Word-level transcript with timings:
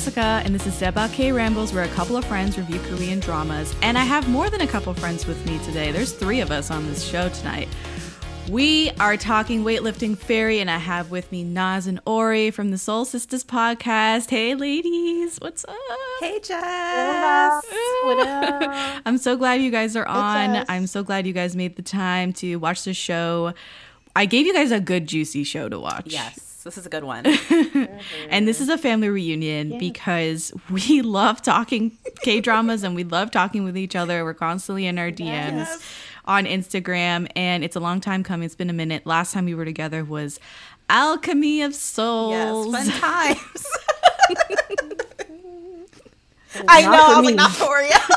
I'm 0.00 0.04
Jessica, 0.04 0.40
and 0.46 0.54
this 0.54 0.66
is 0.66 0.80
Daebak 0.80 1.12
K 1.12 1.30
Rambles, 1.30 1.74
where 1.74 1.84
a 1.84 1.88
couple 1.88 2.16
of 2.16 2.24
friends 2.24 2.56
review 2.56 2.80
Korean 2.88 3.20
dramas. 3.20 3.74
And 3.82 3.98
I 3.98 4.04
have 4.04 4.30
more 4.30 4.48
than 4.48 4.62
a 4.62 4.66
couple 4.66 4.94
friends 4.94 5.26
with 5.26 5.44
me 5.44 5.58
today. 5.58 5.92
There's 5.92 6.12
three 6.12 6.40
of 6.40 6.50
us 6.50 6.70
on 6.70 6.86
this 6.86 7.04
show 7.04 7.28
tonight. 7.28 7.68
We 8.48 8.92
are 8.98 9.18
talking 9.18 9.62
weightlifting 9.62 10.16
fairy, 10.16 10.58
and 10.58 10.70
I 10.70 10.78
have 10.78 11.10
with 11.10 11.30
me 11.30 11.44
Nas 11.44 11.86
and 11.86 12.00
Ori 12.06 12.50
from 12.50 12.70
the 12.70 12.78
Seoul 12.78 13.04
Sistahs 13.04 13.44
podcast. 13.44 14.30
Hey, 14.30 14.54
ladies, 14.54 15.36
what's 15.36 15.66
up? 15.66 15.76
Hey, 16.20 16.40
Jess. 16.40 17.62
What 18.04 18.26
up? 18.26 19.02
I'm 19.04 19.18
so 19.18 19.36
glad 19.36 19.60
you 19.60 19.70
guys 19.70 19.96
are 19.96 20.06
on. 20.06 20.54
Jess. 20.54 20.66
I'm 20.70 20.86
so 20.86 21.02
glad 21.02 21.26
you 21.26 21.34
guys 21.34 21.54
made 21.54 21.76
the 21.76 21.82
time 21.82 22.32
to 22.34 22.56
watch 22.56 22.84
the 22.84 22.94
show. 22.94 23.52
I 24.16 24.24
gave 24.24 24.46
you 24.46 24.54
guys 24.54 24.72
a 24.72 24.80
good, 24.80 25.06
juicy 25.06 25.44
show 25.44 25.68
to 25.68 25.78
watch. 25.78 26.06
Yes, 26.06 26.49
this 26.64 26.76
is 26.78 26.86
a 26.86 26.90
good 26.90 27.04
one. 27.04 27.24
And 28.30 28.46
this 28.48 28.60
is 28.60 28.68
a 28.68 28.78
family 28.78 29.08
reunion 29.08 29.78
because 29.78 30.52
we 30.70 31.02
love 31.20 31.42
talking 31.42 31.92
K 32.22 32.40
dramas 32.40 32.82
and 32.82 32.94
we 32.94 33.04
love 33.04 33.30
talking 33.30 33.64
with 33.64 33.76
each 33.76 33.94
other. 33.96 34.24
We're 34.24 34.34
constantly 34.34 34.86
in 34.86 34.98
our 34.98 35.10
DMs 35.10 35.20
Yes. 35.66 35.82
on 36.24 36.44
Instagram, 36.46 37.28
and 37.36 37.62
it's 37.64 37.76
a 37.76 37.80
long 37.80 38.00
time 38.00 38.22
coming. 38.22 38.46
It's 38.46 38.54
been 38.54 38.70
a 38.70 38.74
minute. 38.74 39.04
Last 39.06 39.32
time 39.34 39.44
we 39.46 39.54
were 39.54 39.64
together 39.64 40.04
was 40.04 40.38
Alchemy 40.88 41.62
of 41.62 41.72
yes, 41.72 41.80
Souls. 41.80 42.74
fun 42.74 42.88
times. 43.00 43.66
I 46.68 46.82
Not 46.82 46.90
know, 46.92 47.04
I 47.04 47.20
was 47.20 47.20
me. 47.20 47.26
like, 47.28 47.36
not 47.36 47.50
Toriel. 47.52 48.14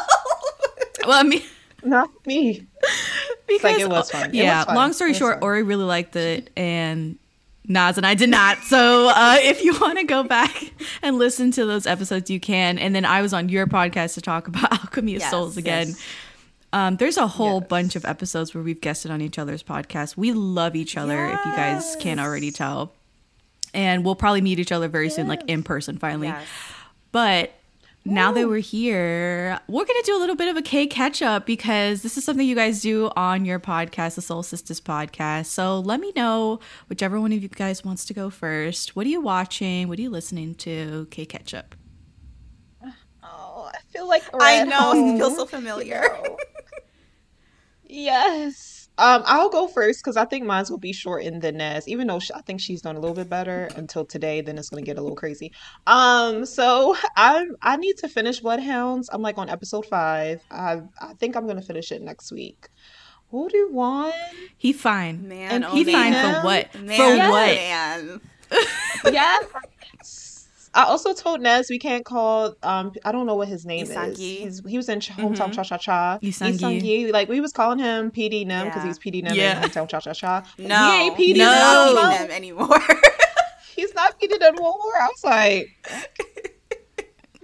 well, 1.08 1.20
I 1.20 1.24
mean, 1.24 1.42
Not 1.84 2.10
me. 2.26 2.66
because 3.48 3.64
like, 3.64 3.80
it 3.80 3.90
was 3.90 4.10
fun. 4.12 4.32
Yeah. 4.34 4.60
was 4.60 4.66
fun. 4.66 4.76
Long 4.76 4.94
story 4.94 5.14
short, 5.14 5.36
fun. 5.36 5.44
Ori 5.44 5.64
really 5.64 5.84
liked 5.84 6.16
it, 6.16 6.50
and 6.58 7.18
Nas 7.68 7.98
and 7.98 8.06
I 8.06 8.14
did 8.14 8.30
not. 8.30 8.58
So 8.64 9.08
uh, 9.10 9.38
if 9.40 9.64
you 9.64 9.74
want 9.80 9.98
to 10.00 10.04
go 10.04 10.24
back 10.24 10.74
and 11.02 11.18
listen 11.18 11.52
to 11.52 11.66
those 11.66 11.88
episodes, 11.88 12.30
you 12.30 12.40
can. 12.40 12.78
And 12.78 12.94
then 12.94 13.06
I 13.06 13.22
was 13.22 13.34
on 13.34 13.48
your 13.50 13.68
podcast 13.68 14.16
to 14.16 14.22
talk 14.22 14.48
about 14.48 14.72
Alchemy 14.84 15.16
of 15.16 15.22
Yes, 15.22 15.32
Souls 15.32 15.56
again. 15.58 15.88
yes. 15.90 16.04
Um, 16.74 16.98
there's 16.98 17.18
a 17.18 17.28
whole 17.28 17.60
Yes. 17.62 17.70
bunch 17.70 17.96
of 17.96 18.04
episodes 18.04 18.54
where 18.54 18.64
we've 18.64 18.82
guested 18.82 19.12
on 19.12 19.22
each 19.22 19.38
other's 19.40 19.62
podcast. 19.64 20.18
We 20.18 20.34
love 20.34 20.76
each 20.76 20.98
other, 20.98 21.28
if 21.28 21.40
you 21.46 21.52
guys 21.56 21.96
can't 22.00 22.20
already 22.20 22.52
tell. 22.52 22.92
And 23.76 24.04
we'll 24.04 24.16
probably 24.16 24.42
meet 24.42 24.60
each 24.60 24.72
other 24.72 24.88
very 24.88 25.10
soon, 25.10 25.28
like 25.28 25.42
in 25.48 25.64
person 25.64 25.98
finally. 26.00 26.34
But 27.12 27.54
now 28.06 28.32
that 28.34 28.48
we're 28.48 28.58
here, 28.60 29.60
we're 29.68 29.86
going 29.86 30.00
to 30.02 30.06
do 30.06 30.18
a 30.18 30.20
little 30.20 30.36
bit 30.36 30.50
of 30.50 30.58
a 30.58 30.62
K 30.62 30.88
catch 30.88 31.22
up 31.22 31.46
because 31.46 32.02
this 32.02 32.18
is 32.18 32.24
something 32.26 32.46
you 32.48 32.56
guys 32.56 32.82
do 32.82 33.10
on 33.16 33.46
your 33.46 33.60
podcast, 33.60 34.16
the 34.16 34.22
Seoul 34.22 34.44
Sistahs 34.44 34.82
podcast. 34.82 35.46
So 35.46 35.80
let 35.80 36.00
me 36.00 36.12
know, 36.16 36.60
whichever 36.90 37.20
one 37.22 37.32
of 37.32 37.42
you 37.42 37.48
guys 37.48 37.84
wants 37.84 38.04
to 38.06 38.14
go 38.14 38.30
first. 38.30 38.96
What 38.96 39.06
are 39.06 39.10
you 39.10 39.22
watching? 39.22 39.88
What 39.88 40.00
are 40.00 40.02
you 40.02 40.10
listening 40.10 40.56
to? 40.56 41.08
K 41.12 41.26
catch 41.26 41.54
up. 41.54 41.76
Oh, 43.24 43.72
I 43.74 43.78
feel 43.90 44.08
like 44.08 44.24
we're 44.34 44.42
I 44.42 44.56
at 44.58 44.68
know, 44.68 44.92
it 44.92 44.96
home, 44.96 45.18
feels 45.18 45.36
so 45.38 45.46
familiar. 45.46 46.04
you 46.04 46.24
know? 46.30 46.38
yes. 47.86 48.83
Um, 48.98 49.24
I'll 49.26 49.50
go 49.50 49.68
first 49.68 50.04
because 50.04 50.18
I 50.18 50.26
think 50.26 50.46
mine 50.46 50.66
will 50.70 50.78
be 50.78 50.94
short 50.94 51.24
in 51.24 51.40
the 51.40 51.52
Nez, 51.52 51.88
even 51.88 52.06
though 52.08 52.20
sh 52.20 52.30
I 52.36 52.42
think 52.42 52.62
she's 52.62 52.82
done 52.82 52.96
a 52.96 53.00
little 53.00 53.16
bit 53.16 53.28
better 53.30 53.68
until 53.76 54.06
today. 54.06 54.42
Then 54.42 54.58
it's 54.58 54.70
gonna 54.70 54.84
get 54.84 54.98
a 55.00 55.02
little 55.02 55.16
crazy. 55.16 55.52
Um, 55.88 56.46
so 56.46 56.96
I 57.16 57.48
I 57.62 57.78
need 57.78 57.98
to 57.98 58.08
finish 58.08 58.40
Bloodhounds. 58.40 59.10
I'm 59.12 59.22
like 59.24 59.38
on 59.40 59.50
episode 59.50 59.86
five. 59.88 60.44
I 60.52 60.82
I 61.02 61.14
think 61.16 61.36
I'm 61.36 61.48
gonna 61.48 61.62
finish 61.64 61.92
it 61.92 62.02
next 62.02 62.32
week. 62.32 62.68
Who 63.32 63.50
do 63.50 63.58
you 63.58 63.72
want? 63.74 64.14
He 64.58 64.74
fine. 64.74 65.28
Man, 65.28 65.52
And 65.52 65.66
oh 65.66 65.74
he 65.74 65.86
fine 65.86 66.12
man. 66.12 66.36
for 66.42 66.46
what? 66.46 66.76
Man, 66.80 66.98
for 66.98 67.04
oh 67.26 67.30
what? 67.32 67.56
Man. 67.56 68.22
Yes. 69.12 69.46
I 70.76 70.84
also 70.86 71.14
told 71.14 71.40
Nez 71.42 71.70
we 71.70 71.78
can't 71.80 72.04
call 72.04 72.56
um 72.64 72.92
I 73.06 73.12
don't 73.12 73.26
know 73.28 73.36
what 73.36 73.48
his 73.48 73.66
name 73.66 73.86
is. 73.86 74.18
He's, 74.18 74.62
he 74.68 74.78
was 74.78 74.90
in 74.90 75.00
Ch- 75.00 75.10
Hometown 75.12 75.50
Mhm. 75.50 75.54
Cha 75.54 75.64
Cha 75.64 75.78
Cha. 75.78 76.20
Lee 76.22 76.32
Sang-yi. 76.32 76.58
Isangi. 76.82 77.12
Like 77.14 77.30
we 77.30 77.42
was 77.42 77.52
calling 77.52 77.80
him 77.80 78.10
PD 78.12 78.46
Nem 78.46 78.66
because 78.66 78.78
Yeah. 78.78 78.82
he 78.84 78.88
was 78.90 79.00
PD 79.00 79.24
Nem 79.24 79.36
Yeah. 79.36 79.58
in 79.64 79.70
Hometown 79.70 79.88
Cha 79.90 80.00
Cha 80.00 80.14
Cha. 80.14 80.44
No, 80.58 80.92
he 80.92 80.98
ain't 81.04 81.16
PD 81.16 81.26
he's 81.26 81.38
No. 81.38 81.92
not 81.96 82.20
Nem. 82.22 82.32
anymore. 82.32 82.80
He's 83.76 83.94
not 83.96 84.20
PD 84.20 84.40
Nem 84.40 84.54
no 84.56 84.62
more. 84.62 85.02
I 85.02 85.08
was 85.08 85.24
like, 85.24 85.68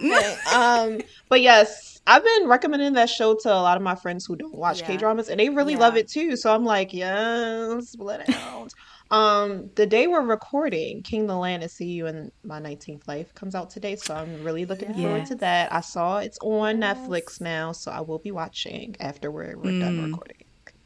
okay. 0.00 0.36
um, 0.54 1.00
but 1.28 1.40
yes, 1.40 2.00
I've 2.06 2.24
been 2.24 2.46
recommending 2.48 2.92
that 2.94 3.10
show 3.10 3.34
to 3.42 3.48
a 3.52 3.60
lot 3.60 3.76
of 3.76 3.82
my 3.82 3.94
friends 3.96 4.26
who 4.26 4.36
don't 4.36 4.54
watch 4.54 4.80
Yeah. 4.80 4.86
K 4.86 4.96
dramas, 4.96 5.28
and 5.28 5.38
they 5.40 5.48
really 5.50 5.72
Yeah. 5.74 5.80
love 5.80 5.96
it 5.96 6.08
too. 6.08 6.36
So 6.36 6.54
I'm 6.54 6.64
like, 6.64 6.92
yes, 6.94 7.94
Bloodhound. 7.96 8.72
Um, 9.10 9.70
the 9.74 9.86
day 9.86 10.06
we're 10.06 10.20
recording, 10.24 11.02
King 11.02 11.26
the 11.26 11.36
Land 11.36 11.62
and 11.62 11.70
See 11.70 11.86
You 11.86 12.06
in 12.06 12.30
My 12.44 12.60
19th 12.60 13.08
Life 13.08 13.34
comes 13.34 13.54
out 13.54 13.70
today, 13.70 13.96
so 13.96 14.14
I'm 14.14 14.42
really 14.42 14.64
looking 14.66 14.94
Yeah. 14.94 15.02
forward 15.02 15.26
to 15.26 15.34
that. 15.36 15.72
I 15.72 15.80
saw 15.80 16.18
it's 16.18 16.38
on 16.42 16.80
Yes. 16.80 16.98
Netflix 16.98 17.40
now, 17.40 17.72
so 17.72 17.90
I 17.90 18.00
will 18.00 18.18
be 18.20 18.30
watching 18.30 18.94
after 19.00 19.30
we're, 19.30 19.56
we're 19.56 19.78
done 19.80 19.96
Mm. 19.98 20.12
recording. 20.12 20.36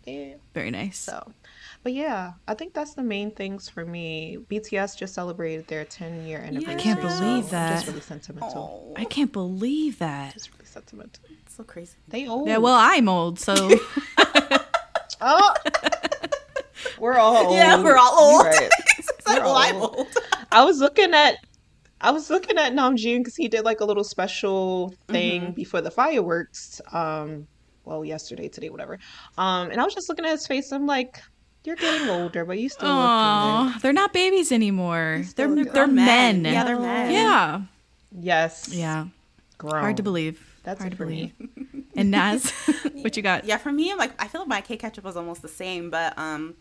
Yeah. 0.07 0.35
Very 0.53 0.71
nice. 0.71 0.99
So, 0.99 1.33
but 1.83 1.95
yeah, 1.95 2.33
I 2.47 2.53
think 2.55 2.75
that's 2.75 2.95
the 2.95 3.03
main 3.03 3.31
things 3.31 3.69
for 3.71 3.85
me. 3.87 4.37
BTS 4.51 4.99
just 4.99 5.15
celebrated 5.15 5.67
their 5.67 5.85
10 5.87 6.21
year 6.27 6.41
anniversary. 6.41 6.75
I 6.75 6.77
can't 6.77 7.01
so 7.01 7.09
believe 7.09 7.41
Just 7.41 7.51
that. 7.53 7.87
really 7.89 8.01
sentimental. 8.03 8.93
oh, 8.97 9.01
I 9.01 9.05
can't 9.06 9.33
believe 9.33 9.99
that. 10.01 10.35
Just 10.35 10.53
really 10.53 10.67
sentimental. 10.67 11.23
it's 11.43 11.56
so 11.56 11.65
crazy. 11.65 11.97
They 12.09 12.27
old. 12.29 12.47
Yeah, 12.49 12.59
well, 12.59 12.77
I'm 12.79 13.09
old, 13.09 13.39
so 13.41 13.71
oh, 15.23 15.55
we're 16.99 17.15
all 17.19 17.37
old. 17.47 17.55
Yeah, 17.56 17.83
we're 17.83 17.97
all 17.97 18.19
old. 18.19 18.47
right. 18.47 18.71
It's 18.99 19.27
like, 19.27 19.39
We're 19.39 19.45
well, 19.45 19.53
all 19.55 19.59
I'm 19.62 19.77
old. 19.77 19.97
old. 19.97 20.06
I 20.53 20.65
was 20.65 20.78
looking 20.81 21.15
at. 21.15 21.37
I 22.00 22.11
was 22.11 22.28
looking 22.31 22.59
at 22.59 22.72
Namjoon 22.75 23.19
because 23.19 23.34
he 23.37 23.49
did 23.49 23.65
like 23.65 23.81
a 23.81 23.84
little 23.84 24.05
special 24.05 24.94
thing 25.09 25.41
Mm-hmm. 25.43 25.50
before 25.53 25.81
the 25.81 25.91
fireworks. 25.91 26.81
Um, 26.93 27.47
well, 27.87 28.05
yesterday, 28.05 28.49
today, 28.49 28.69
whatever. 28.69 28.99
Um, 29.39 29.71
and 29.71 29.81
I 29.81 29.84
was 29.84 29.94
just 29.94 30.09
looking 30.09 30.25
at 30.27 30.33
his 30.33 30.47
face. 30.47 30.73
I'm 30.73 30.87
like, 30.87 31.23
you're 31.65 31.77
getting 31.77 32.09
older, 32.11 32.44
but 32.44 32.59
you 32.59 32.69
still 32.69 32.89
look 32.89 32.97
oh, 33.09 33.75
they're 33.81 33.93
not 33.94 34.12
babies 34.12 34.53
anymore. 34.53 35.15
They're 35.17 35.25
still 35.25 35.55
good. 35.55 35.73
they're 35.73 35.87
men. 35.87 36.43
men. 36.43 36.53
Yeah, 36.53 36.65
they're 36.65 36.78
men. 36.78 37.11
Yeah. 37.12 37.61
Yes. 38.21 38.69
yeah. 38.71 39.06
Grown. 39.59 39.81
Hard 39.81 39.97
to 39.97 40.03
believe. 40.03 40.44
That's 40.62 40.81
hard 40.81 40.93
to 40.93 40.97
for 40.97 41.06
me. 41.06 41.33
believe. 41.39 41.84
And 41.97 42.11
Nas, 42.11 42.50
what 43.03 43.17
you 43.17 43.23
got? 43.23 43.44
Yeah, 43.44 43.56
for 43.56 43.71
me, 43.73 43.91
I'm 43.93 43.99
like 43.99 44.12
I 44.23 44.28
feel 44.28 44.41
like 44.43 44.49
my 44.49 44.61
K 44.61 44.77
ketchup 44.77 45.05
was 45.05 45.17
almost 45.17 45.43
the 45.43 45.49
same, 45.49 45.91
but 45.91 46.12
um, 46.19 46.55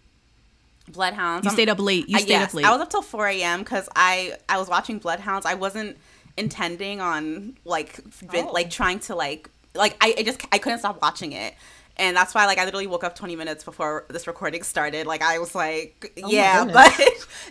Bloodhounds. 0.89 1.45
You 1.45 1.49
I'm- 1.49 1.55
stayed 1.55 1.69
up 1.69 1.79
late. 1.79 2.09
You 2.09 2.17
I- 2.17 2.21
stayed 2.21 2.29
yes, 2.33 2.49
up 2.49 2.53
late. 2.55 2.65
I 2.65 2.71
was 2.71 2.81
up 2.81 2.89
till 2.89 3.01
4 3.01 3.27
a.m. 3.27 3.59
because 3.59 3.87
I 3.95 4.35
I 4.49 4.57
was 4.57 4.67
watching 4.67 4.99
Bloodhounds. 4.99 5.45
I 5.45 5.53
wasn't 5.55 5.97
intending 6.37 6.99
on 7.01 7.57
like 7.63 7.99
been, 8.31 8.47
Oh. 8.47 8.51
like 8.51 8.69
trying 8.69 8.99
to 9.01 9.15
like 9.15 9.49
like 9.75 9.95
I, 10.01 10.15
I 10.17 10.23
just 10.23 10.41
I 10.51 10.57
couldn't 10.57 10.79
stop 10.79 11.01
watching 11.01 11.31
it. 11.33 11.53
And 11.95 12.17
that's 12.17 12.33
why, 12.33 12.47
like, 12.47 12.57
I 12.57 12.65
literally 12.65 12.87
woke 12.87 13.03
up 13.03 13.13
20 13.15 13.35
minutes 13.35 13.63
before 13.63 14.05
this 14.09 14.25
recording 14.25 14.63
started. 14.63 15.05
Like, 15.05 15.21
I 15.21 15.37
was 15.37 15.53
like, 15.53 16.11
Oh 16.23 16.27
yeah, 16.31 16.65
but 16.73 16.91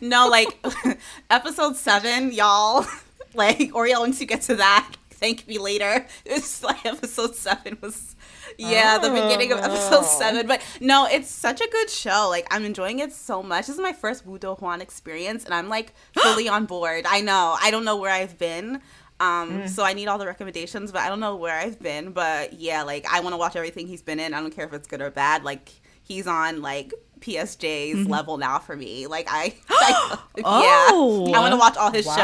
no, 0.00 0.26
like, 0.26 0.49
episode 1.31 1.76
seven, 1.76 2.32
y'all, 2.32 2.84
like, 3.34 3.72
Oriel, 3.72 4.00
once 4.00 4.20
you 4.20 4.26
get 4.26 4.43
to 4.43 4.56
that, 4.56 4.97
thank 5.10 5.47
me 5.47 5.59
later. 5.59 6.04
It's 6.25 6.60
like 6.64 6.84
episode 6.84 7.37
seven 7.37 7.78
was, 7.81 8.16
yeah, 8.58 8.98
the 8.98 9.10
beginning 9.10 9.52
of 9.52 9.58
episode 9.60 10.00
Oh. 10.00 10.02
seven. 10.18 10.46
But 10.46 10.60
no, 10.80 11.06
it's 11.10 11.30
such 11.30 11.60
a 11.60 11.68
good 11.68 11.90
show. 11.90 12.28
Like, 12.30 12.46
I'm 12.50 12.64
enjoying 12.64 12.98
it 13.00 13.12
so 13.12 13.42
much. 13.42 13.66
This 13.66 13.76
is 13.76 13.80
my 13.80 13.92
first 13.92 14.26
Woo 14.26 14.38
Do-hwan 14.38 14.80
experience, 14.80 15.44
and 15.44 15.52
I'm 15.54 15.68
like 15.68 15.92
fully 16.18 16.48
on 16.48 16.66
board. 16.66 17.04
I 17.08 17.20
know. 17.20 17.56
I 17.60 17.70
don't 17.70 17.84
know 17.84 17.96
where 17.96 18.10
I've 18.12 18.38
been. 18.38 18.81
Um, 19.20 19.69
so 19.69 19.84
I 19.84 19.93
need 19.93 20.08
all 20.08 20.19
the 20.19 20.26
recommendations, 20.26 20.90
but 20.90 21.00
I 21.02 21.08
don't 21.08 21.20
know 21.20 21.37
where 21.37 21.56
I've 21.56 21.78
been. 21.81 22.10
But 22.12 22.54
yeah, 22.54 22.82
like 22.82 23.06
I 23.12 23.20
want 23.20 23.34
to 23.34 23.37
watch 23.37 23.54
everything 23.54 23.87
he's 23.87 24.02
been 24.02 24.19
in. 24.19 24.34
I 24.34 24.40
don't 24.40 24.50
care 24.55 24.66
if 24.66 24.72
it's 24.72 24.88
good 24.88 25.00
or 25.00 25.10
bad. 25.10 25.44
Like 25.44 25.70
he's 26.02 26.26
on 26.26 26.60
like 26.60 26.93
PSJ's 27.22 28.00
mm-hmm. 28.00 28.10
level 28.10 28.36
now 28.36 28.58
for 28.58 28.76
me. 28.76 29.06
Like 29.06 29.26
I, 29.30 29.54
I 29.70 30.19
Oh. 30.44 31.28
yeah, 31.28 31.38
I 31.38 31.40
want 31.40 31.52
to 31.52 31.56
oh, 31.56 31.58
watch 31.58 31.76
all 31.76 31.90
his 31.90 32.06
Wow. 32.06 32.16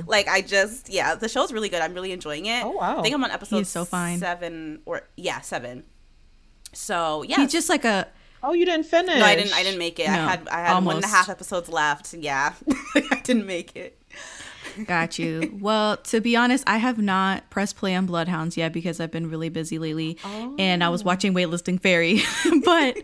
shows. 0.00 0.08
Like 0.08 0.28
I 0.28 0.40
just 0.40 0.90
yeah, 0.90 1.14
the 1.14 1.28
show's 1.28 1.52
really 1.52 1.68
good. 1.68 1.80
I'm 1.80 1.94
really 1.94 2.12
enjoying 2.12 2.46
it. 2.46 2.64
Oh, 2.64 2.70
wow. 2.70 2.98
I 2.98 3.02
think 3.02 3.14
I'm 3.14 3.22
on 3.22 3.30
episode 3.30 3.66
so 3.66 3.84
fine. 3.84 4.18
seven 4.18 4.80
or 4.86 5.02
yeah 5.16 5.40
seven. 5.40 5.84
So 6.72 7.22
yeah, 7.22 7.36
He's 7.36 7.52
just 7.52 7.68
like 7.68 7.84
a 7.84 8.08
Oh, 8.42 8.54
you 8.54 8.64
didn't 8.64 8.86
finish. 8.86 9.18
no, 9.18 9.24
I 9.24 9.36
didn't. 9.36 9.54
I 9.54 9.62
didn't 9.62 9.78
make 9.78 10.00
it. 10.00 10.08
I 10.08 10.12
had 10.12 10.48
I 10.48 10.60
had 10.60 10.74
one 10.84 10.96
almost. 10.96 11.06
half 11.12 11.28
episodes 11.28 11.68
left. 11.68 12.14
Yeah, 12.14 12.54
I 12.94 13.20
didn't 13.22 13.46
make 13.46 13.76
it. 13.76 14.00
Got 14.86 15.18
you. 15.18 15.58
Well, 15.60 15.98
to 15.98 16.20
be 16.20 16.36
honest, 16.36 16.64
I 16.66 16.78
have 16.78 16.98
not 16.98 17.50
pressed 17.50 17.76
play 17.76 17.94
on 17.94 18.06
Bloodhounds 18.06 18.56
yet 18.56 18.72
because 18.72 18.98
I've 18.98 19.10
been 19.10 19.28
really 19.28 19.50
busy 19.50 19.78
lately 19.78 20.16
and 20.58 20.82
I 20.82 20.88
was 20.88 21.02
oh. 21.02 21.06
watching 21.06 21.34
Weightlifting 21.34 21.80
Fairy. 21.80 22.22
but 22.64 22.96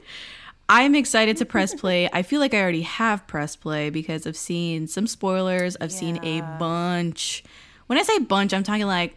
I'm 0.68 0.94
excited 0.94 1.36
to 1.38 1.44
press 1.44 1.74
play. 1.74 2.08
I 2.12 2.22
feel 2.22 2.40
like 2.40 2.52
I 2.52 2.60
already 2.60 2.82
have 2.82 3.26
press 3.26 3.54
play 3.54 3.90
because 3.90 4.26
I've 4.26 4.36
seen 4.36 4.88
some 4.88 5.06
spoilers. 5.06 5.76
I've 5.80 5.92
seen 5.92 6.18
a 6.24 6.40
bunch. 6.58 7.44
When 7.86 7.98
I 7.98 8.02
say 8.02 8.18
bunch, 8.18 8.52
I'm 8.52 8.64
talking 8.64 8.86
like 8.86 9.16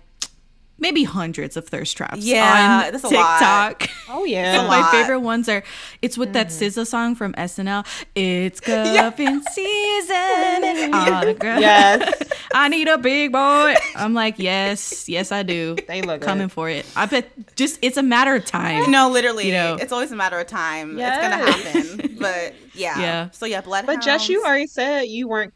maybe 0.80 1.04
hundreds 1.04 1.56
of 1.58 1.68
thirst 1.68 1.96
traps 1.98 2.18
Yeah, 2.26 2.84
on 2.88 2.92
that's 2.92 3.04
a 3.04 3.10
lot. 3.10 3.88
Oh 4.12 4.24
yeah. 4.26 4.56
It's 4.56 4.64
a 4.64 4.68
My 4.68 4.80
lot. 4.82 4.92
favorite 4.92 5.20
ones 5.20 5.48
are 5.48 5.64
it's 6.02 6.18
with 6.18 6.34
that 6.34 6.48
SZA 6.48 6.88
song 6.88 7.14
from 7.16 7.34
SNL. 7.34 7.86
It's 8.16 8.60
cuffing 8.62 9.42
season. 9.44 10.16
and 10.64 10.96
all. 10.96 11.36
Yes. 11.60 12.24
I 12.54 12.70
need 12.70 12.88
a 12.88 12.98
big 12.98 13.32
boy. 13.32 13.76
I'm 13.96 14.14
like, 14.16 14.40
yes, 14.40 15.08
yes, 15.08 15.32
I 15.32 15.44
do. 15.44 15.76
They 15.88 16.02
look 16.02 16.22
coming 16.22 16.48
good. 16.48 16.54
for 16.54 16.70
it. 16.70 16.86
I 16.96 17.06
bet 17.06 17.30
just 17.56 17.78
it's 17.84 17.98
a 17.98 18.04
matter 18.04 18.34
of 18.36 18.46
time. 18.46 18.90
No, 18.90 19.10
literally, 19.10 19.46
You 19.46 19.54
know. 19.54 19.76
it's 19.80 19.92
always 19.92 20.12
a 20.12 20.16
matter 20.16 20.40
of 20.40 20.48
time. 20.48 20.98
Yes. 20.98 21.18
It's 21.18 21.76
gonna 21.76 22.00
happen. 22.00 22.18
But 22.20 22.56
yeah. 22.74 23.00
Yeah. 23.00 23.30
So 23.32 23.46
yeah, 23.46 23.62
blood. 23.62 23.86
But 23.86 24.02
Jess, 24.02 24.28
you 24.28 24.44
already 24.44 24.68
said 24.68 25.04
you 25.04 25.28
weren't. 25.28 25.54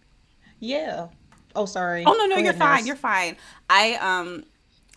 Yeah. 0.59 1.07
Oh, 1.55 1.65
sorry. 1.65 2.03
Oh 2.05 2.13
no, 2.13 2.25
no, 2.25 2.35
Go 2.35 2.41
you're 2.41 2.49
ahead, 2.51 2.57
fine. 2.59 2.77
Ness. 2.81 2.87
You're 2.87 2.95
fine. 2.95 3.35
I 3.69 3.95
um 3.95 4.43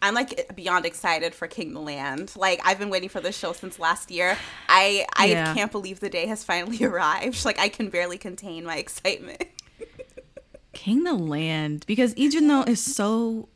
I'm 0.06 0.14
like 0.14 0.54
beyond 0.56 0.86
excited 0.86 1.34
for 1.34 1.46
King 1.48 1.74
the 1.74 1.80
Land. 1.80 2.32
Like 2.36 2.60
I've 2.64 2.78
been 2.78 2.90
waiting 2.90 3.08
for 3.08 3.20
this 3.20 3.36
show 3.36 3.52
since 3.52 3.78
last 3.78 4.10
year. 4.10 4.36
I 4.68 5.04
I 5.16 5.26
Yeah. 5.26 5.54
can't 5.54 5.72
believe 5.72 6.00
the 6.00 6.08
day 6.10 6.26
has 6.26 6.44
finally 6.44 6.82
arrived. 6.84 7.44
Like 7.44 7.58
I 7.58 7.68
can 7.68 7.90
barely 7.90 8.18
contain 8.18 8.64
my 8.64 8.76
excitement. 8.76 9.44
King 10.72 11.04
the 11.04 11.14
Land 11.14 11.84
because 11.86 12.16
Lee 12.16 12.28
Jun-ho 12.28 12.62
is 12.66 12.82
so 12.82 13.48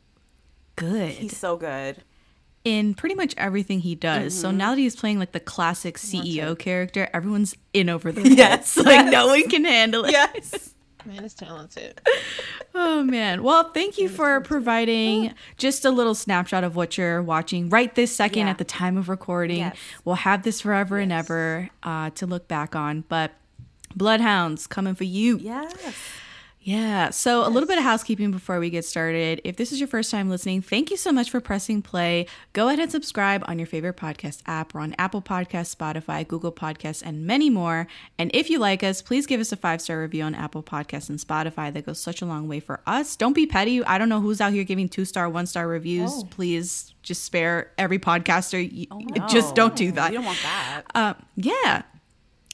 good 0.75 1.11
He's 1.11 1.37
so 1.37 1.55
good. 1.55 2.03
in 2.63 2.93
pretty 2.95 3.13
much 3.15 3.33
everything 3.37 3.79
he 3.81 3.93
does. 3.95 4.33
Mm-hmm. 4.33 4.41
So 4.41 4.51
now 4.51 4.71
that 4.71 4.77
he's 4.79 4.95
playing 4.95 5.19
like 5.19 5.31
the 5.31 5.39
classic 5.39 5.97
CEO 5.97 6.57
character, 6.57 7.09
everyone's 7.13 7.55
in 7.73 7.89
over 7.89 8.11
their 8.11 8.25
Yes. 8.27 8.75
heads. 8.75 8.85
Like 8.85 9.05
no 9.11 9.27
one 9.27 9.47
can 9.49 9.65
handle 9.65 10.05
it. 10.05 10.11
Yes. 10.11 10.70
Man, 11.05 11.23
it's 11.23 11.33
talented. 11.33 12.01
Oh 12.73 13.03
man. 13.03 13.43
Well, 13.43 13.69
thank 13.73 13.97
you 13.97 14.07
for 14.07 14.39
providing 14.39 15.33
just 15.57 15.83
a 15.83 15.91
little 15.91 16.15
snapshot 16.15 16.63
of 16.63 16.77
what 16.77 16.97
you're 16.97 17.21
watching 17.21 17.67
right 17.69 17.93
this 17.95 18.15
second 18.15 18.45
Yeah. 18.45 18.49
at 18.51 18.59
the 18.59 18.63
time 18.63 18.97
of 18.97 19.09
recording. 19.09 19.57
Yes. 19.57 19.75
We'll 20.05 20.15
have 20.15 20.43
this 20.43 20.61
forever 20.61 20.97
and 20.97 21.11
ever 21.11 21.69
uh, 21.83 22.11
to 22.11 22.25
look 22.25 22.47
back 22.47 22.73
on. 22.73 23.03
But 23.09 23.33
Bloodhounds 23.93 24.67
coming 24.67 24.95
for 24.95 25.03
you. 25.03 25.37
Yes. 25.39 25.75
Yeah. 26.63 27.09
So, 27.09 27.45
a 27.45 27.49
little 27.49 27.65
bit 27.67 27.79
of 27.79 27.83
housekeeping 27.83 28.29
before 28.29 28.59
we 28.59 28.69
get 28.69 28.85
started. 28.85 29.41
If 29.43 29.55
this 29.55 29.71
is 29.71 29.79
your 29.79 29.87
first 29.87 30.11
time 30.11 30.29
listening, 30.29 30.61
thank 30.61 30.91
you 30.91 30.97
so 30.97 31.11
much 31.11 31.31
for 31.31 31.41
pressing 31.41 31.81
play. 31.81 32.27
Go 32.53 32.67
ahead 32.67 32.77
and 32.79 32.91
subscribe 32.91 33.43
on 33.47 33.57
your 33.57 33.65
favorite 33.65 33.97
podcast 33.97 34.41
app. 34.45 34.75
We're 34.75 34.81
on 34.81 34.93
Apple 34.99 35.23
Podcasts, 35.23 35.75
Spotify, 35.75 36.27
Google 36.27 36.51
Podcasts, 36.51 37.01
and 37.03 37.25
many 37.25 37.49
more. 37.49 37.87
And 38.19 38.29
if 38.35 38.47
you 38.51 38.59
like 38.59 38.83
us, 38.83 39.01
please 39.01 39.25
give 39.25 39.41
us 39.41 39.51
a 39.51 39.55
five 39.57 39.81
star 39.81 39.99
review 40.01 40.21
on 40.23 40.35
Apple 40.35 40.61
Podcasts 40.61 41.09
and 41.09 41.17
Spotify. 41.17 41.73
That 41.73 41.87
goes 41.87 41.99
such 41.99 42.21
a 42.21 42.25
long 42.27 42.47
way 42.47 42.59
for 42.59 42.81
us. 42.85 43.15
Don't 43.15 43.33
be 43.33 43.47
petty. 43.47 43.83
I 43.83 43.97
don't 43.97 44.09
know 44.09 44.21
who's 44.21 44.39
out 44.39 44.53
here 44.53 44.63
giving 44.63 44.87
two 44.87 45.05
star, 45.05 45.27
one 45.29 45.47
star 45.47 45.67
reviews. 45.67 46.11
Oh. 46.13 46.27
Please 46.29 46.93
just 47.01 47.23
spare 47.23 47.71
every 47.79 47.97
podcaster. 47.97 48.61
Y- 48.71 49.27
Just 49.27 49.55
don't 49.55 49.75
do 49.75 49.91
that. 49.93 50.11
You 50.11 50.19
don't 50.19 50.25
want 50.25 50.39
that. 50.43 50.83
Uh, 50.93 51.13
yeah. 51.35 51.81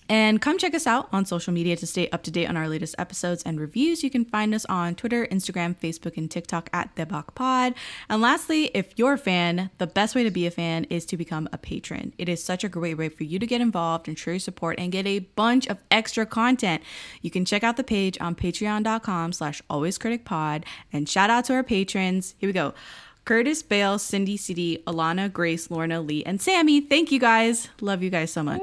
And 0.09 0.41
come 0.41 0.57
check 0.57 0.73
us 0.73 0.87
out 0.87 1.09
on 1.11 1.25
social 1.25 1.53
media 1.53 1.75
to 1.75 1.87
stay 1.87 2.09
up 2.09 2.23
to 2.23 2.31
date 2.31 2.47
on 2.47 2.55
our 2.55 2.67
latest 2.69 2.95
episodes 2.97 3.43
and 3.43 3.59
reviews. 3.59 4.03
You 4.03 4.09
can 4.09 4.25
find 4.25 4.53
us 4.53 4.65
on 4.65 4.95
Twitter, 4.95 5.27
Instagram, 5.27 5.77
Facebook, 5.77 6.17
and 6.17 6.29
TikTok 6.29 6.69
at 6.73 6.95
Pod. 7.35 7.73
And 8.09 8.21
lastly, 8.21 8.71
if 8.73 8.97
you're 8.97 9.13
a 9.13 9.17
fan, 9.17 9.69
the 9.77 9.87
best 9.87 10.15
way 10.15 10.23
to 10.23 10.31
be 10.31 10.47
a 10.47 10.51
fan 10.51 10.85
is 10.85 11.05
to 11.07 11.17
become 11.17 11.49
a 11.51 11.57
patron. 11.57 12.13
It 12.17 12.29
is 12.29 12.43
such 12.43 12.63
a 12.63 12.69
great 12.69 12.97
way 12.97 13.09
for 13.09 13.23
you 13.23 13.39
to 13.39 13.45
get 13.45 13.61
involved 13.61 14.07
and 14.07 14.17
show 14.17 14.31
your 14.31 14.39
support 14.39 14.79
and 14.79 14.91
get 14.91 15.05
a 15.05 15.19
bunch 15.19 15.67
of 15.67 15.77
extra 15.91 16.25
content. 16.25 16.81
You 17.21 17.31
can 17.31 17.45
check 17.45 17.63
out 17.63 17.77
the 17.77 17.83
page 17.83 18.17
on 18.21 18.35
patreon.com 18.35 19.33
slash 19.33 19.61
alwayscriticpod. 19.69 20.63
And 20.93 21.09
shout 21.09 21.29
out 21.29 21.45
to 21.45 21.53
our 21.53 21.63
patrons. 21.63 22.35
Here 22.37 22.49
we 22.49 22.53
go. 22.53 22.73
Curtis, 23.25 23.61
Bale, 23.61 23.99
Cindy, 23.99 24.37
CD, 24.37 24.81
Alana, 24.87 25.31
Grace, 25.31 25.69
Lorna, 25.69 25.99
Lee, 25.99 26.23
and 26.23 26.41
Sammy. 26.41 26.79
Thank 26.79 27.11
you 27.11 27.19
guys. 27.19 27.67
Love 27.81 28.01
you 28.01 28.09
guys 28.09 28.31
so 28.31 28.41
much. 28.41 28.61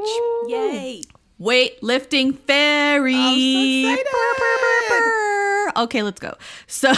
Yay. 0.48 1.02
Weightlifting 1.44 2.38
fairy. 2.38 3.14
I'm 3.14 3.34
so 3.34 3.92
excited. 3.92 4.06
Brr, 4.10 4.34
brr, 4.38 4.88
brr. 4.88 5.82
Okay, 5.84 6.02
let's 6.02 6.20
go. 6.20 6.34
So, 6.66 6.92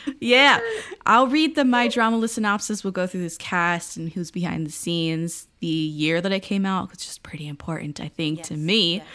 yeah, 0.20 0.60
I'll 1.04 1.26
read 1.26 1.54
the 1.54 1.64
My 1.64 1.88
Drama 1.88 2.16
List 2.16 2.34
synopsis. 2.34 2.82
We'll 2.82 2.92
go 2.92 3.06
through 3.06 3.22
this 3.22 3.36
cast 3.36 3.96
and 3.96 4.10
who's 4.10 4.30
behind 4.30 4.66
the 4.66 4.70
scenes, 4.70 5.48
the 5.60 5.66
year 5.66 6.20
that 6.20 6.32
it 6.32 6.40
came 6.40 6.64
out, 6.64 6.90
which 6.90 7.06
is 7.06 7.18
pretty 7.18 7.46
important, 7.46 8.00
I 8.00 8.08
think, 8.08 8.42
to 8.44 8.56
me. 8.56 8.96
yes. 8.96 9.06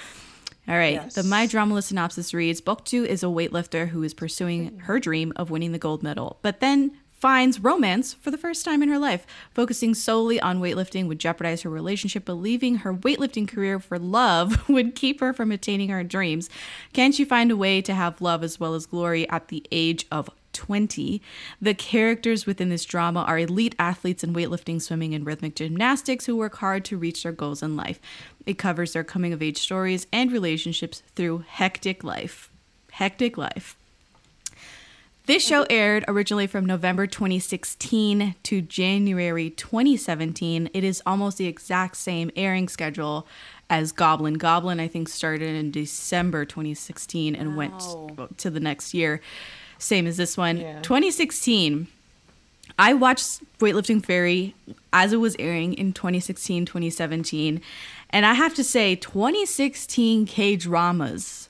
All 0.67 0.75
right. 0.75 0.93
Yes. 0.93 1.15
The 1.15 1.23
My 1.23 1.45
Drama 1.45 1.75
List 1.75 1.89
synopsis 1.89 2.33
reads 2.33 2.59
Bok-Joo 2.59 3.03
is 3.05 3.23
a 3.23 3.27
weightlifter 3.27 3.87
who 3.87 4.01
is 4.03 4.13
pursuing 4.13 4.79
her 4.79 4.99
dream 4.99 5.31
of 5.35 5.49
winning 5.49 5.71
the 5.71 5.79
gold 5.79 6.01
medal, 6.03 6.39
but 6.41 6.59
then 6.59 6.91
finds 7.17 7.59
romance 7.59 8.13
for 8.13 8.31
the 8.31 8.37
first 8.37 8.65
time 8.65 8.83
in 8.83 8.89
her 8.89 8.99
life. 8.99 9.25
Focusing 9.53 9.93
solely 9.93 10.39
on 10.39 10.59
weightlifting 10.59 11.07
would 11.07 11.19
jeopardize 11.19 11.61
her 11.63 11.69
relationship, 11.69 12.25
but 12.25 12.33
leaving 12.33 12.77
her 12.77 12.93
weightlifting 12.93 13.47
career 13.47 13.79
for 13.79 13.97
love 13.97 14.67
would 14.69 14.95
keep 14.95 15.19
her 15.19 15.33
from 15.33 15.51
attaining 15.51 15.89
her 15.89 16.03
dreams. 16.03 16.49
Can 16.93 17.11
she 17.11 17.25
find 17.25 17.51
a 17.51 17.57
way 17.57 17.81
to 17.81 17.93
have 17.93 18.21
love 18.21 18.43
as 18.43 18.59
well 18.59 18.73
as 18.73 18.85
glory 18.85 19.27
at 19.29 19.47
the 19.47 19.65
age 19.71 20.05
of 20.11 20.29
20. 20.55 21.21
The 21.61 21.73
characters 21.73 22.45
within 22.45 22.69
this 22.69 22.85
drama 22.85 23.21
are 23.23 23.37
elite 23.37 23.75
athletes 23.77 24.23
in 24.23 24.33
weightlifting, 24.33 24.81
swimming, 24.81 25.13
and 25.13 25.25
rhythmic 25.25 25.53
gymnastics 25.53 26.25
who 26.25 26.35
work 26.37 26.55
hard 26.55 26.85
to 26.85 26.97
reach 26.97 27.23
their 27.23 27.33
goals 27.33 27.61
in 27.61 27.75
life. 27.75 27.99
It 28.45 28.57
covers 28.57 28.93
their 28.93 29.03
coming 29.03 29.33
of 29.33 29.41
age 29.41 29.57
stories 29.57 30.07
and 30.13 30.31
relationships 30.31 31.03
through 31.15 31.43
hectic 31.47 32.03
life. 32.03 32.49
Hectic 32.91 33.37
life. 33.37 33.77
This 35.25 35.43
show 35.43 35.65
aired 35.71 36.05
originally 36.07 36.45
from 36.45 36.67
November 36.67 37.07
2016 37.07 38.35
to 38.43 38.61
January 38.61 39.49
2017. 39.49 40.69
It 40.71 40.83
is 40.83 41.01
almost 41.03 41.39
the 41.39 41.47
exact 41.47 41.97
same 41.97 42.29
airing 42.35 42.67
schedule 42.67 43.25
as 43.67 43.91
Goblin. 43.91 44.35
Goblin, 44.35 44.79
I 44.79 44.87
think, 44.87 45.09
started 45.09 45.55
in 45.55 45.71
December 45.71 46.45
2016 46.45 47.33
and 47.33 47.57
went 47.57 47.73
to 48.37 48.51
the 48.51 48.59
next 48.59 48.93
year. 48.93 49.19
Same 49.79 50.05
as 50.05 50.17
this 50.17 50.37
one. 50.37 50.57
Yeah. 50.57 50.81
2016. 50.83 51.87
I 52.77 52.93
watched 52.93 53.41
Weightlifting 53.57 54.05
Fairy 54.05 54.53
as 54.93 55.11
it 55.11 55.17
was 55.17 55.35
airing 55.39 55.73
in 55.73 55.93
2016, 55.93 56.67
2017. 56.67 57.61
And 58.11 58.25
I 58.27 58.35
have 58.35 58.53
to 58.53 58.63
say, 58.63 58.95
2016 58.95 60.27
K 60.27 60.55
dramas, 60.55 61.49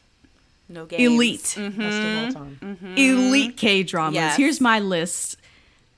No 0.67 0.85
games. 0.85 1.01
elite, 1.03 1.41
Best 1.41 1.57
of 1.57 2.25
all 2.25 2.31
time. 2.43 2.57
Mm-hmm. 2.61 2.97
elite 2.97 3.57
K 3.57 3.83
dramas. 3.83 4.15
Yes. 4.15 4.37
Here's 4.37 4.59
my 4.61 4.79
list 4.79 5.37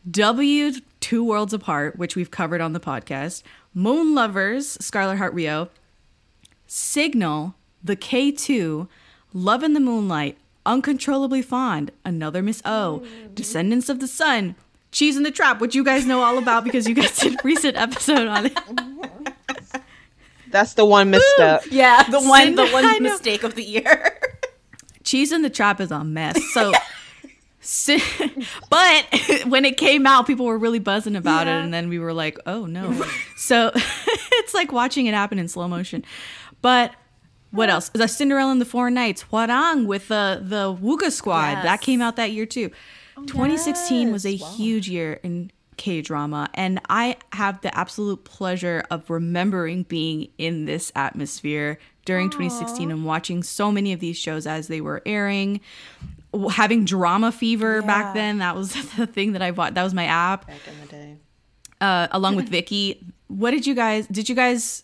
W, 0.10 0.72
Two 1.00 1.24
Worlds 1.24 1.54
Apart, 1.54 1.98
which 1.98 2.16
we've 2.16 2.32
covered 2.32 2.60
on 2.62 2.74
the 2.74 2.80
podcast, 2.80 3.44
Moon 3.74 4.14
Lovers, 4.16 4.78
Scarlet 4.82 5.18
Heart 5.18 5.36
Ryeo, 5.36 5.70
Signal, 6.66 7.56
The 7.84 7.96
K2, 7.96 8.88
Love 9.34 9.64
in 9.64 9.74
the 9.74 9.80
Moonlight, 9.80 10.38
Uncontrollably 10.66 11.42
Fond, 11.42 11.92
Another 12.04 12.42
Miss 12.42 12.62
O, 12.66 13.06
Descendants 13.34 13.88
of 13.90 14.00
the 14.00 14.08
Sun, 14.08 14.56
Cheese 14.92 15.16
in 15.18 15.24
the 15.24 15.32
Trap, 15.32 15.62
which 15.62 15.76
you 15.76 15.84
guys 15.84 16.06
know 16.06 16.22
all 16.22 16.38
about 16.38 16.64
because 16.64 16.88
you 16.88 16.96
guys 16.96 17.18
did 17.18 17.34
a 17.36 17.38
recent 17.44 17.78
episode 17.78 18.28
on 18.28 18.48
it. 18.48 18.58
That's 20.50 20.74
the 20.76 20.86
one 20.86 21.10
misstep. 21.12 21.64
Yeah, 21.70 22.04
the 22.04 22.22
one, 22.22 22.56
the 22.56 22.66
Sin- 22.66 22.76
I 22.76 22.82
one 22.94 23.04
mistake 23.04 23.44
of 23.44 23.56
the 23.56 23.64
year. 23.64 24.17
Cheese 25.08 25.32
in 25.32 25.42
the 25.42 25.50
Trap 25.50 25.80
is 25.80 25.90
a 25.90 26.04
mess. 26.04 26.38
So, 26.54 26.72
but 28.70 29.06
when 29.48 29.66
it 29.66 29.78
came 29.78 30.06
out, 30.06 30.28
people 30.28 30.46
were 30.46 30.58
really 30.58 30.80
buzzing 30.80 31.16
about 31.16 31.48
Yeah. 31.48 31.60
it, 31.60 31.64
and 31.64 31.74
then 31.74 31.90
we 31.90 32.00
were 32.00 32.14
like, 32.14 32.38
"Oh 32.46 32.66
no!" 32.66 32.94
so 33.36 33.72
it's 33.74 34.54
like 34.54 34.72
watching 34.72 35.06
it 35.06 35.14
happen 35.14 35.40
in 35.40 35.48
slow 35.48 35.68
motion. 35.68 36.04
But 36.62 36.94
what 37.52 37.70
else? 37.70 37.90
The 37.90 38.08
Cinderella 38.08 38.52
and 38.52 38.62
the 38.62 38.66
Four 38.66 38.90
Knights, 38.90 39.24
Hwarang 39.32 39.86
with 39.86 40.08
the 40.10 40.42
the 40.44 40.74
Wooga 40.76 41.12
Squad 41.12 41.64
that 41.64 41.82
came 41.82 42.02
out 42.02 42.16
that 42.18 42.32
year 42.32 42.46
too. 42.46 42.70
2016 43.26 44.12
was 44.12 44.26
a. 44.26 44.38
Wow. 44.38 44.52
huge 44.56 44.88
year 44.90 45.20
in 45.24 45.52
K 45.78 46.02
drama, 46.02 46.50
and 46.54 46.80
I 46.90 47.18
have 47.34 47.62
the 47.62 47.76
absolute 47.78 48.24
pleasure 48.26 48.84
of 48.92 49.10
remembering 49.10 49.84
being 49.84 50.30
in 50.38 50.66
this 50.66 50.92
atmosphere 50.96 51.80
during 52.08 52.30
2016 52.32 52.90
and 52.90 53.06
watching 53.06 53.44
so 53.44 53.72
many 53.72 53.92
of 53.94 54.00
these 54.00 54.18
shows 54.18 54.48
as 54.48 54.68
they 54.68 54.82
were 54.82 55.02
airing. 55.06 55.60
Having 56.52 56.86
DramaFever 56.86 57.82
Yeah. 57.82 57.88
back 57.88 58.14
then, 58.14 58.40
that 58.40 58.56
was 58.56 58.72
the 58.98 59.06
thing 59.06 59.34
that 59.34 59.42
I 59.42 59.52
bought. 59.52 59.74
That 59.76 59.84
was 59.84 59.94
my 59.94 60.06
app, 60.06 60.48
Back 60.48 60.56
in 60.68 60.80
the 60.82 60.88
day. 60.92 61.16
uh, 61.82 62.08
along 62.12 62.36
with 62.38 62.50
Viki. 62.56 63.04
What 63.28 63.52
did 63.52 63.68
you 63.68 63.76
guys? 63.76 64.08
Did 64.08 64.30
you 64.30 64.36
guys? 64.36 64.84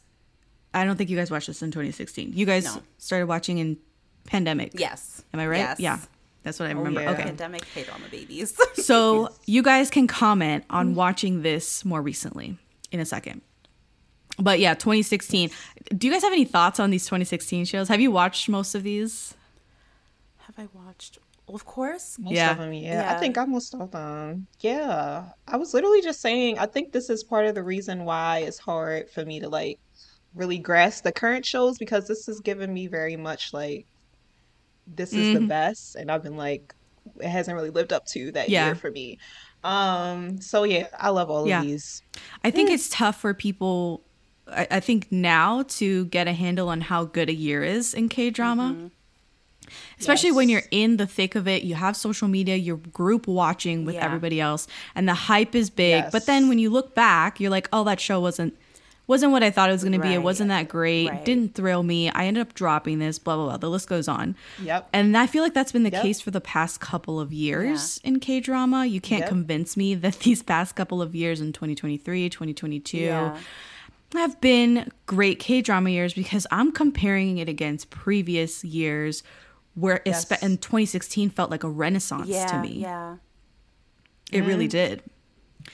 I 0.74 0.84
don't 0.86 0.96
think 0.98 1.10
you 1.10 1.18
guys 1.18 1.32
watched 1.32 1.48
this 1.48 1.62
in 1.62 1.72
2016. 1.72 2.34
You 2.34 2.46
guys 2.46 2.66
No. 2.66 2.82
started 2.98 3.28
watching 3.28 3.58
in 3.60 3.78
pandemic. 4.26 4.72
yes. 4.76 5.24
Am 5.34 5.40
I 5.40 5.48
right? 5.48 5.58
Yes. 5.60 5.80
Yeah. 5.80 6.00
That's 6.44 6.60
what 6.60 6.68
I 6.68 6.72
remember. 6.74 7.02
yeah. 7.02 7.12
Okay. 7.12 7.24
Pandemic 7.24 7.64
hate 7.66 7.94
on 7.94 8.02
the 8.02 8.10
babies. 8.10 8.58
So 8.76 9.30
you 9.46 9.62
guys 9.64 9.90
can 9.90 10.08
comment 10.08 10.66
on 10.70 10.94
watching 10.96 11.42
this 11.42 11.86
more 11.86 12.02
recently 12.02 12.58
in 12.92 13.00
a 13.00 13.06
second. 13.06 13.42
But 14.40 14.60
yeah, 14.60 14.74
2016. 14.74 15.50
Do 15.96 16.08
you 16.08 16.14
guys 16.14 16.24
have 16.24 16.34
any 16.34 16.46
thoughts 16.46 16.80
on 16.80 16.90
these 16.90 17.06
2016 17.06 17.66
shows? 17.66 17.88
Have 17.88 18.02
you 18.02 18.12
watched 18.12 18.50
most 18.50 18.74
of 18.76 18.84
these? 18.84 19.36
Have 20.40 20.58
I 20.58 20.68
watched? 20.74 21.20
Well, 21.48 21.56
of 21.56 21.66
course. 21.66 22.18
Most 22.20 22.34
Yeah. 22.34 22.52
of 22.52 22.58
them, 22.58 22.74
yeah. 22.74 23.04
Yeah. 23.04 23.16
I 23.16 23.20
think 23.20 23.38
almost 23.38 23.76
all 23.76 23.84
of 23.84 23.92
them. 23.92 24.48
Yeah. 24.62 25.26
I 25.48 25.58
was 25.58 25.74
literally 25.74 26.02
just 26.02 26.22
saying, 26.22 26.58
I 26.58 26.66
think 26.66 26.92
this 26.94 27.10
is 27.10 27.24
part 27.24 27.46
of 27.46 27.54
the 27.54 27.64
reason 27.64 28.06
why 28.06 28.40
it's 28.40 28.58
hard 28.58 29.10
for 29.10 29.24
me 29.26 29.40
to 29.42 29.50
like 29.50 29.80
really 30.34 30.58
grasp 30.58 31.04
the 31.04 31.12
current 31.12 31.46
shows 31.46 31.78
because 31.78 32.08
this 32.08 32.26
has 32.26 32.40
given 32.40 32.74
me 32.74 32.88
very 32.88 33.16
much 33.16 33.54
like 33.54 33.86
this 34.88 35.14
is 35.14 35.38
the 35.40 35.46
best. 35.46 35.96
And 35.96 36.10
I've 36.10 36.24
been 36.24 36.38
like 36.38 36.74
it 37.20 37.28
hasn't 37.28 37.56
really 37.56 37.70
lived 37.70 37.92
up 37.94 38.06
to 38.08 38.32
that 38.32 38.50
Yeah. 38.50 38.68
year 38.68 38.76
for 38.76 38.90
me. 38.90 39.20
Um, 39.64 40.40
so 40.42 40.64
yeah, 40.64 40.88
I 40.98 41.10
love 41.10 41.30
all 41.30 41.48
Yeah. 41.48 41.60
of 41.62 41.68
these. 41.68 42.02
I 42.44 42.50
think 42.52 42.70
it's 42.72 42.90
tough 42.90 43.20
for 43.22 43.34
people. 43.34 44.02
I, 44.56 44.68
I 44.72 44.80
think 44.80 45.12
now 45.12 45.64
to 45.64 46.06
get 46.06 46.28
a 46.28 46.34
handle 46.34 46.70
on 46.70 46.82
how 46.82 47.06
good 47.06 47.30
a 47.30 47.34
year 47.34 47.64
is 47.64 47.94
in 47.94 48.10
K 48.10 48.30
drama. 48.30 48.74
Mm-hmm. 48.76 48.88
Especially 50.00 50.32
when 50.32 50.50
you're 50.50 50.64
in 50.72 50.98
the 50.98 51.08
thick 51.08 51.36
of 51.36 51.48
it, 51.48 51.64
you 51.64 51.76
have 51.76 51.96
social 51.96 52.28
media, 52.28 52.56
you're 52.56 52.78
group 52.78 53.28
watching 53.28 53.86
with 53.86 53.96
Yeah. 53.96 54.06
everybody 54.06 54.40
else, 54.42 54.68
and 54.94 55.08
the 55.08 55.14
hype 55.14 55.56
is 55.56 55.70
big. 55.70 56.06
But 56.12 56.26
then 56.26 56.50
when 56.50 56.60
you 56.60 56.70
look 56.70 56.94
back, 56.94 57.40
you're 57.40 57.50
like, 57.50 57.70
"Oh, 57.74 57.84
that 57.86 58.00
show 58.00 58.20
wasn't 58.20 58.56
wasn't 59.06 59.32
what 59.34 59.44
I 59.44 59.52
thought 59.52 59.68
it 59.70 59.74
was 59.74 59.84
going 59.84 59.92
to 59.94 60.00
be. 60.00 60.14
It 60.14 60.24
wasn't 60.24 60.48
that 60.48 60.70
great. 60.70 61.10
Right. 61.10 61.26
Didn't 61.26 61.56
thrill 61.56 61.84
me. 61.84 62.10
I 62.10 62.26
ended 62.26 62.40
up 62.42 62.54
dropping 62.54 63.00
this. 63.00 63.20
Blah 63.20 63.36
blah 63.36 63.46
blah. 63.46 63.58
The 63.58 63.70
list 63.70 63.88
goes 63.90 64.08
on. 64.08 64.36
Yep. 64.62 64.88
And 64.94 65.18
I 65.18 65.28
feel 65.28 65.44
like 65.44 65.54
that's 65.54 65.72
been 65.74 65.84
the 65.84 65.92
Yep. 65.92 66.02
case 66.04 66.22
for 66.22 66.32
the 66.32 66.40
past 66.42 66.80
couple 66.80 67.20
of 67.20 67.34
years 67.34 68.00
in 68.04 68.20
K 68.20 68.40
drama. 68.40 68.86
You 68.86 69.02
can't 69.02 69.22
Yep. 69.22 69.30
convince 69.30 69.76
me 69.76 69.94
that 69.96 70.20
these 70.28 70.42
past 70.44 70.76
couple 70.76 71.02
of 71.02 71.14
years 71.16 71.42
in 71.42 71.52
2023, 71.54 72.30
2022 72.30 72.98
Yeah. 72.98 73.38
Have 74.14 74.40
been 74.42 74.92
great 75.06 75.40
K 75.40 75.62
drama 75.62 75.90
years 75.90 76.14
because 76.14 76.48
I'm 76.52 76.72
comparing 76.72 77.38
it 77.38 77.50
against 77.50 77.90
previous 77.90 78.64
years 78.64 79.24
where 79.76 80.02
Yes. 80.06 80.26
espe- 80.26 80.44
in 80.44 80.58
2016 80.58 81.30
felt 81.30 81.50
like 81.50 81.64
a 81.64 81.70
renaissance 81.70 82.28
Yeah. 82.28 82.46
to 82.48 82.60
me. 82.60 82.80
Yeah. 82.80 83.18
It 84.32 84.42
really 84.42 84.68
mm. 84.68 84.72
did. 84.72 85.04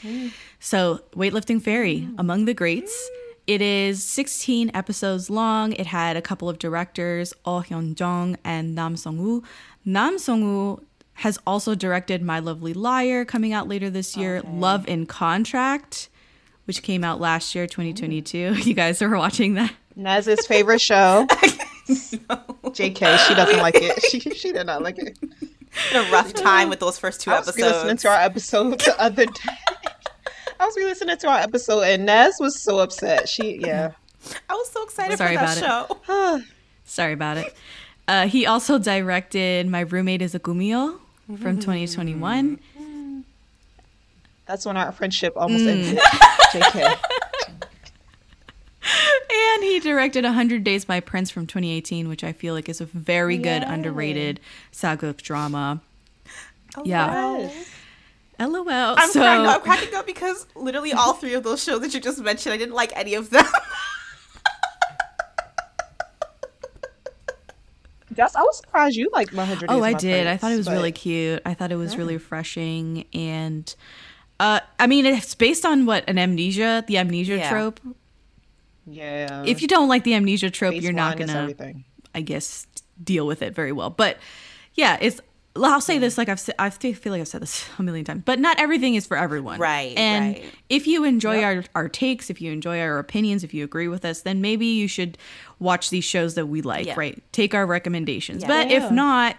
Mm. 0.03 0.31
So, 0.59 1.01
Weightlifting 1.15 1.61
Fairy, 1.61 2.01
mm. 2.01 2.15
among 2.17 2.45
the 2.45 2.53
greats. 2.53 3.09
It 3.47 3.61
is 3.61 4.03
16 4.03 4.69
episodes 4.75 5.29
long. 5.29 5.73
It 5.73 5.87
had 5.87 6.15
a 6.15 6.21
couple 6.21 6.49
of 6.49 6.59
directors, 6.59 7.33
Oh 7.45 7.63
Hyun 7.67 7.95
Jong 7.95 8.37
and 8.43 8.75
Nam 8.75 8.95
Song 8.95 9.17
Woo. 9.17 9.43
Nam 9.83 10.19
Song 10.19 10.43
Woo 10.43 10.83
has 11.13 11.39
also 11.47 11.73
directed 11.73 12.21
My 12.21 12.39
Lovely 12.39 12.73
Liar, 12.73 13.25
coming 13.25 13.51
out 13.51 13.67
later 13.67 13.89
this 13.89 14.15
year. 14.15 14.41
Love 14.41 14.87
in 14.87 15.05
Contract, 15.05 16.09
which 16.69 16.83
came 16.83 17.03
out 17.03 17.19
last 17.19 17.55
year, 17.55 17.65
2022. 17.65 18.53
You 18.63 18.75
guys 18.75 19.01
are 19.01 19.09
watching 19.17 19.55
that? 19.55 19.73
Nas's 19.95 20.45
favorite 20.45 20.79
show. 20.91 21.25
JK, 21.87 23.17
she 23.27 23.33
doesn't 23.33 23.57
like 23.57 23.73
it. 23.75 23.99
She 24.03 24.19
she 24.19 24.51
did 24.51 24.67
not 24.67 24.83
like 24.83 24.99
it. 24.99 25.17
Had 25.71 26.07
a 26.07 26.11
rough 26.11 26.31
time 26.31 26.69
with 26.69 26.79
those 26.79 26.99
first 26.99 27.21
two 27.21 27.31
I 27.31 27.39
was 27.39 27.57
listening 27.57 27.97
to 27.97 28.09
our 28.09 28.21
episode 28.21 28.77
the 28.77 28.95
other 29.01 29.25
day. 29.25 29.57
I 30.59 30.65
was 30.67 30.75
re-listening 30.77 31.17
to 31.17 31.27
our 31.27 31.39
episode 31.39 31.81
and 31.81 32.05
Nas 32.05 32.35
was 32.39 32.61
so 32.61 32.77
upset. 32.77 33.27
She 33.27 33.57
yeah. 33.57 33.93
I 34.47 34.53
was 34.53 34.69
so 34.69 34.83
excited 34.83 35.17
Sorry 35.17 35.37
for 35.37 35.45
that 35.45 35.57
about 35.57 36.05
show. 36.05 36.41
Sorry 36.83 37.13
about 37.13 37.37
it. 37.37 37.55
Uh, 38.07 38.27
he 38.27 38.45
also 38.45 38.77
directed 38.77 39.65
My 39.65 39.79
Roommate 39.79 40.21
is 40.21 40.35
a 40.35 40.39
Gumiho 40.39 40.99
from 41.41 41.57
2021. 41.57 42.59
That's 44.49 44.65
when 44.65 44.75
our 44.77 44.91
friendship 44.91 45.33
almost 45.35 45.63
Mm. 45.63 45.67
ended. 45.67 45.99
JK. 46.51 46.97
And 49.31 49.63
he 49.63 49.79
directed 49.79 50.23
100 50.23 50.63
Days 50.63 50.87
My 50.87 50.99
Prince 51.01 51.29
from 51.29 51.45
2018, 51.45 52.09
which 52.09 52.23
I 52.23 52.33
feel 52.33 52.55
like 52.55 52.67
is 52.67 52.81
a 52.81 52.85
very 52.85 53.37
good, 53.37 53.61
underrated 53.61 54.39
sageuk 54.73 55.21
drama. 55.21 55.81
Yeah. 56.83 57.37
Yes. 57.37 57.69
LOL. 58.39 58.67
I'm 58.97 59.09
so, 59.11 59.19
cracking 59.19 59.45
up, 59.45 59.55
I'm 59.57 59.61
cracking 59.61 59.93
up 59.93 60.07
because 60.07 60.47
literally 60.55 60.93
all 60.93 61.13
three 61.13 61.35
of 61.35 61.43
those 61.43 61.63
shows 61.63 61.81
that 61.81 61.93
you 61.93 61.99
just 61.99 62.19
mentioned, 62.19 62.51
I 62.53 62.57
didn't 62.57 62.73
like 62.73 62.91
any 62.95 63.13
of 63.13 63.29
them. 63.29 63.45
That's 68.11 68.35
I 68.35 68.41
was 68.41 68.57
surprised 68.57 68.95
you 68.95 69.09
like 69.13 69.29
100 69.31 69.57
oh, 69.57 69.59
Days 69.59 69.67
Oh 69.69 69.83
I 69.83 69.91
My 69.93 69.99
did. 69.99 70.25
I 70.25 70.37
thought 70.37 70.51
it 70.51 70.57
was 70.57 70.65
but- 70.65 70.73
really 70.73 70.91
cute. 70.91 71.41
I 71.45 71.53
thought 71.53 71.71
it 71.71 71.75
was 71.75 71.95
really 71.97 72.15
refreshing. 72.15 73.05
And 73.13 73.73
uh, 74.39 74.59
I 74.79 74.87
mean, 74.87 75.05
it's 75.05 75.35
based 75.35 75.65
on 75.65 75.85
what? 75.85 76.03
An 76.07 76.17
amnesia, 76.17 76.83
the 76.87 76.97
amnesia 76.97 77.37
Yeah. 77.37 77.49
trope. 77.49 77.79
Yeah. 78.87 79.43
If 79.45 79.61
you 79.61 79.67
don't 79.67 79.87
like 79.87 80.03
the 80.03 80.13
amnesia 80.15 80.49
trope, 80.49 80.73
Phase 80.73 80.83
you're 80.83 80.93
not 80.93 81.17
going 81.17 81.29
to. 81.29 81.73
I 82.15 82.21
guess 82.21 82.65
deal 83.03 83.27
with 83.27 83.41
it 83.41 83.53
very 83.53 83.71
well. 83.71 83.89
But 83.91 84.17
yeah, 84.73 84.97
it's 84.99 85.21
I'll 85.55 85.81
say 85.81 85.97
this 85.97 86.17
like 86.17 86.29
I've 86.29 86.39
said, 86.39 86.55
I 86.57 86.69
feel 86.69 86.93
feel 86.93 87.11
like 87.11 87.21
I've 87.21 87.27
said 87.27 87.41
this 87.41 87.67
a 87.77 87.83
million 87.83 88.05
times, 88.05 88.23
but 88.25 88.39
not 88.39 88.59
everything 88.59 88.95
is 88.95 89.05
for 89.05 89.17
everyone. 89.17 89.59
Right, 89.59 89.95
And 89.97 90.35
right. 90.35 90.45
if 90.69 90.87
you 90.87 91.03
enjoy 91.03 91.43
our 91.43 91.63
our 91.75 91.87
takes, 91.89 92.29
if 92.29 92.41
you 92.41 92.51
enjoy 92.51 92.79
our 92.79 92.97
opinions, 92.97 93.43
if 93.43 93.53
you 93.53 93.63
agree 93.63 93.87
with 93.87 94.05
us, 94.05 94.21
then 94.21 94.41
maybe 94.41 94.65
you 94.65 94.87
should 94.87 95.17
watch 95.59 95.89
these 95.91 96.03
shows 96.05 96.35
that 96.35 96.47
we 96.47 96.61
like, 96.61 96.87
Yeah. 96.87 96.95
right? 96.97 97.21
Take 97.31 97.53
our 97.53 97.65
recommendations. 97.65 98.41
Yeah. 98.41 98.47
But 98.47 98.71
Yeah. 98.71 98.85
if 98.85 98.91
not, 98.91 99.35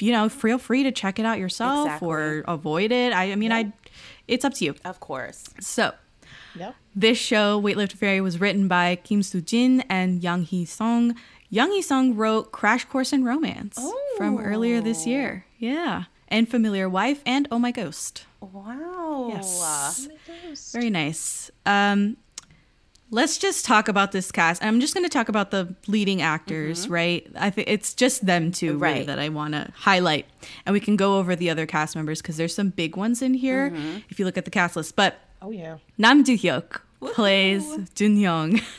you 0.00 0.10
know, 0.12 0.28
feel 0.28 0.58
free 0.58 0.82
to 0.84 0.92
check 0.92 1.18
it 1.18 1.26
out 1.26 1.38
yourself 1.38 1.86
Exactly. 1.86 2.08
or 2.08 2.44
avoid 2.48 2.90
it. 2.90 3.12
I, 3.12 3.32
I 3.32 3.36
mean, 3.36 3.52
I 3.52 3.72
it's 4.28 4.44
up 4.44 4.54
to 4.54 4.64
you. 4.64 4.74
of 4.84 5.00
course. 5.00 5.44
So, 5.60 5.92
Yep. 6.54 6.74
this 6.94 7.18
show, 7.18 7.60
Weightlifter 7.60 7.96
Fairy, 7.96 8.20
was 8.20 8.40
written 8.40 8.68
by 8.68 8.96
Kim 8.96 9.22
Soo 9.22 9.40
Jin 9.40 9.82
and 9.88 10.22
Yang 10.22 10.42
Hee 10.44 10.64
Seung. 10.64 11.16
Yang 11.50 11.70
Hee 11.72 11.82
Seung 11.82 12.16
wrote 12.16 12.52
Crash 12.52 12.84
Course 12.84 13.12
in 13.12 13.24
Romance 13.24 13.78
from 14.16 14.38
earlier 14.38 14.80
this 14.80 15.06
year. 15.06 15.46
Yeah. 15.58 16.04
And 16.28 16.48
Familiar 16.48 16.88
Wife 16.88 17.22
and 17.24 17.48
Oh 17.50 17.58
My 17.58 17.70
Ghost. 17.72 18.26
Wow. 18.40 19.30
Yes. 19.32 20.08
Very 20.72 20.90
nice. 20.90 21.50
Um, 21.64 22.16
let's 23.10 23.38
just 23.38 23.64
talk 23.64 23.88
about 23.88 24.12
this 24.12 24.30
cast. 24.30 24.62
I'm 24.62 24.80
just 24.80 24.94
going 24.94 25.04
to 25.04 25.10
talk 25.10 25.28
about 25.28 25.50
the 25.50 25.74
leading 25.86 26.22
actors, 26.22 26.84
mm-hmm. 26.84 26.92
right? 26.92 27.26
I 27.36 27.50
think 27.50 27.68
it's 27.68 27.94
just 27.94 28.26
them 28.26 28.52
two 28.52 28.78
really, 28.78 28.98
Right. 28.98 29.06
that 29.06 29.18
I 29.18 29.28
want 29.28 29.54
to 29.54 29.70
highlight, 29.74 30.26
and 30.66 30.72
we 30.72 30.80
can 30.80 30.96
go 30.96 31.18
over 31.18 31.34
the 31.36 31.50
other 31.50 31.66
cast 31.66 31.96
members 31.96 32.20
because 32.22 32.36
there's 32.36 32.54
some 32.54 32.70
big 32.70 32.96
ones 32.96 33.22
in 33.22 33.34
here 33.34 33.70
mm-hmm. 33.70 33.98
if 34.10 34.18
you 34.18 34.24
look 34.24 34.38
at 34.38 34.44
the 34.44 34.50
cast 34.50 34.76
list. 34.76 34.96
But 34.96 35.18
Oh 35.40 35.50
yeah. 35.50 35.78
Nam 35.96 36.24
Joo 36.24 36.34
Hyuk 36.36 36.80
plays 37.00 37.64
Jun 37.94 38.16
Young. 38.16 38.60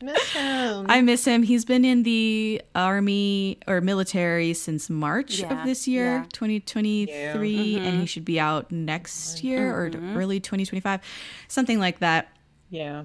Miss 0.00 0.32
him. 0.32 0.86
I 0.88 1.00
miss 1.00 1.24
him. 1.24 1.42
He's 1.42 1.64
been 1.64 1.84
in 1.84 2.04
the 2.04 2.62
army 2.72 3.58
or 3.66 3.80
military 3.80 4.54
since 4.54 4.88
March 4.88 5.40
Yeah, 5.40 5.60
of 5.60 5.66
this 5.66 5.88
year, 5.88 6.18
yeah. 6.18 6.24
2023, 6.32 7.76
and 7.76 7.84
he 7.84 7.90
mm-hmm. 7.90 8.04
should 8.04 8.24
be 8.24 8.38
out 8.38 8.70
next 8.70 9.42
year 9.42 9.74
or 9.74 9.90
early 10.14 10.38
2025, 10.38 11.00
something 11.48 11.80
like 11.80 11.98
that. 11.98 12.28
Yeah. 12.70 13.04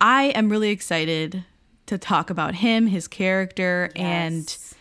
I 0.00 0.24
am 0.34 0.48
really 0.48 0.70
excited 0.70 1.44
to 1.86 1.98
talk 1.98 2.30
about 2.30 2.56
him, 2.56 2.86
his 2.86 3.08
character, 3.08 3.90
and 3.94 4.44
Yes. 4.44 4.74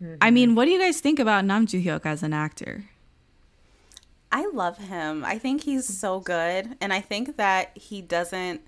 I 0.00 0.04
mm-hmm. 0.26 0.34
mean, 0.34 0.54
what 0.54 0.64
do 0.64 0.70
you 0.70 0.78
guys 0.78 1.00
think 1.00 1.18
about 1.18 1.44
Nam 1.44 1.66
Joo 1.66 1.80
Hyuk 1.80 2.06
as 2.06 2.22
an 2.22 2.32
actor? 2.32 2.84
I 4.32 4.48
love 4.52 4.78
him. 4.78 5.24
I 5.24 5.38
think 5.38 5.62
he's 5.62 5.86
mm. 5.88 5.92
so 5.92 6.20
good. 6.20 6.76
And 6.80 6.92
I 6.92 7.00
think 7.00 7.36
that 7.36 7.76
he 7.76 8.00
doesn't 8.00 8.62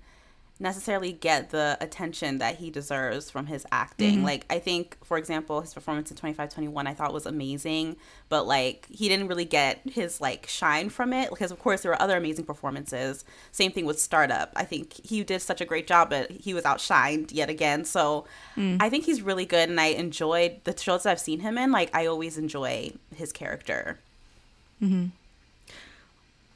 necessarily 0.59 1.11
get 1.11 1.49
the 1.49 1.77
attention 1.81 2.37
that 2.37 2.57
he 2.57 2.69
deserves 2.69 3.29
from 3.29 3.47
his 3.47 3.65
acting. 3.71 4.23
Like, 4.23 4.45
I 4.49 4.59
think, 4.59 4.97
for 5.03 5.17
example, 5.17 5.61
his 5.61 5.73
performance 5.73 6.11
in 6.11 6.15
2521 6.15 6.87
I 6.87 6.93
thought 6.93 7.11
was 7.11 7.25
amazing, 7.25 7.97
but 8.29 8.45
like, 8.45 8.87
he 8.89 9.09
didn't 9.09 9.27
really 9.27 9.45
get 9.45 9.81
his 9.83 10.21
like 10.21 10.47
shine 10.47 10.89
from 10.89 11.11
it 11.11 11.29
because, 11.31 11.51
of 11.51 11.59
course, 11.59 11.81
there 11.81 11.91
were 11.91 12.01
other 12.01 12.15
amazing 12.15 12.45
performances. 12.45 13.25
Same 13.51 13.71
thing 13.71 13.85
with 13.85 13.99
Startup. 13.99 14.51
I 14.55 14.63
think 14.63 14.93
he 15.05 15.23
did 15.23 15.41
such 15.41 15.59
a 15.59 15.65
great 15.65 15.87
job, 15.87 16.11
but 16.11 16.29
he 16.31 16.53
was 16.53 16.63
outshined 16.63 17.31
yet 17.33 17.49
again. 17.49 17.83
So 17.83 18.25
I 18.57 18.89
think 18.89 19.05
he's 19.05 19.21
really 19.21 19.45
good. 19.45 19.69
And 19.69 19.81
I 19.81 19.87
enjoyed 19.87 20.61
the 20.63 20.77
shows 20.77 21.03
that 21.03 21.11
I've 21.11 21.19
seen 21.19 21.39
him 21.39 21.57
in. 21.57 21.71
Like, 21.71 21.93
I 21.95 22.05
always 22.05 22.37
enjoy 22.37 22.93
his 23.15 23.31
character. 23.31 23.99
Mhm. 24.81 25.11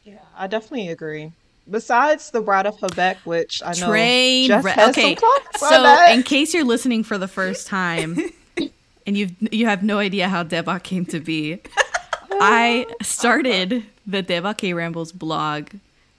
Yeah, 0.04 0.20
I 0.38 0.48
definitely 0.48 0.88
agree. 0.90 1.34
Besides 1.70 2.32
the 2.32 2.42
Bride 2.42 2.66
of 2.66 2.78
Habaek, 2.78 3.18
which 3.26 3.62
I 3.66 3.74
know 3.74 3.88
Train 3.90 4.48
Jeff 4.48 4.66
has 4.66 4.90
Okay, 4.90 5.16
some 5.16 5.30
thoughts 5.30 5.64
on 5.64 5.70
so 5.70 5.84
that. 5.84 6.12
in 6.12 6.24
case 6.24 6.54
you're 6.54 6.64
listening 6.64 7.04
for 7.04 7.18
the 7.18 7.28
first 7.28 7.68
time 7.68 8.18
and 9.06 9.18
you 9.18 9.30
you 9.52 9.66
have 9.66 9.84
no 9.84 10.00
idea 10.00 10.30
how 10.30 10.44
Daebak 10.44 10.84
came 10.84 11.06
to 11.08 11.20
be, 11.20 11.60
I 12.32 12.86
started 13.02 13.84
the 14.06 14.24
Daebak 14.24 14.58
K 14.58 14.74
Rambles 14.74 15.12
blog 15.12 15.70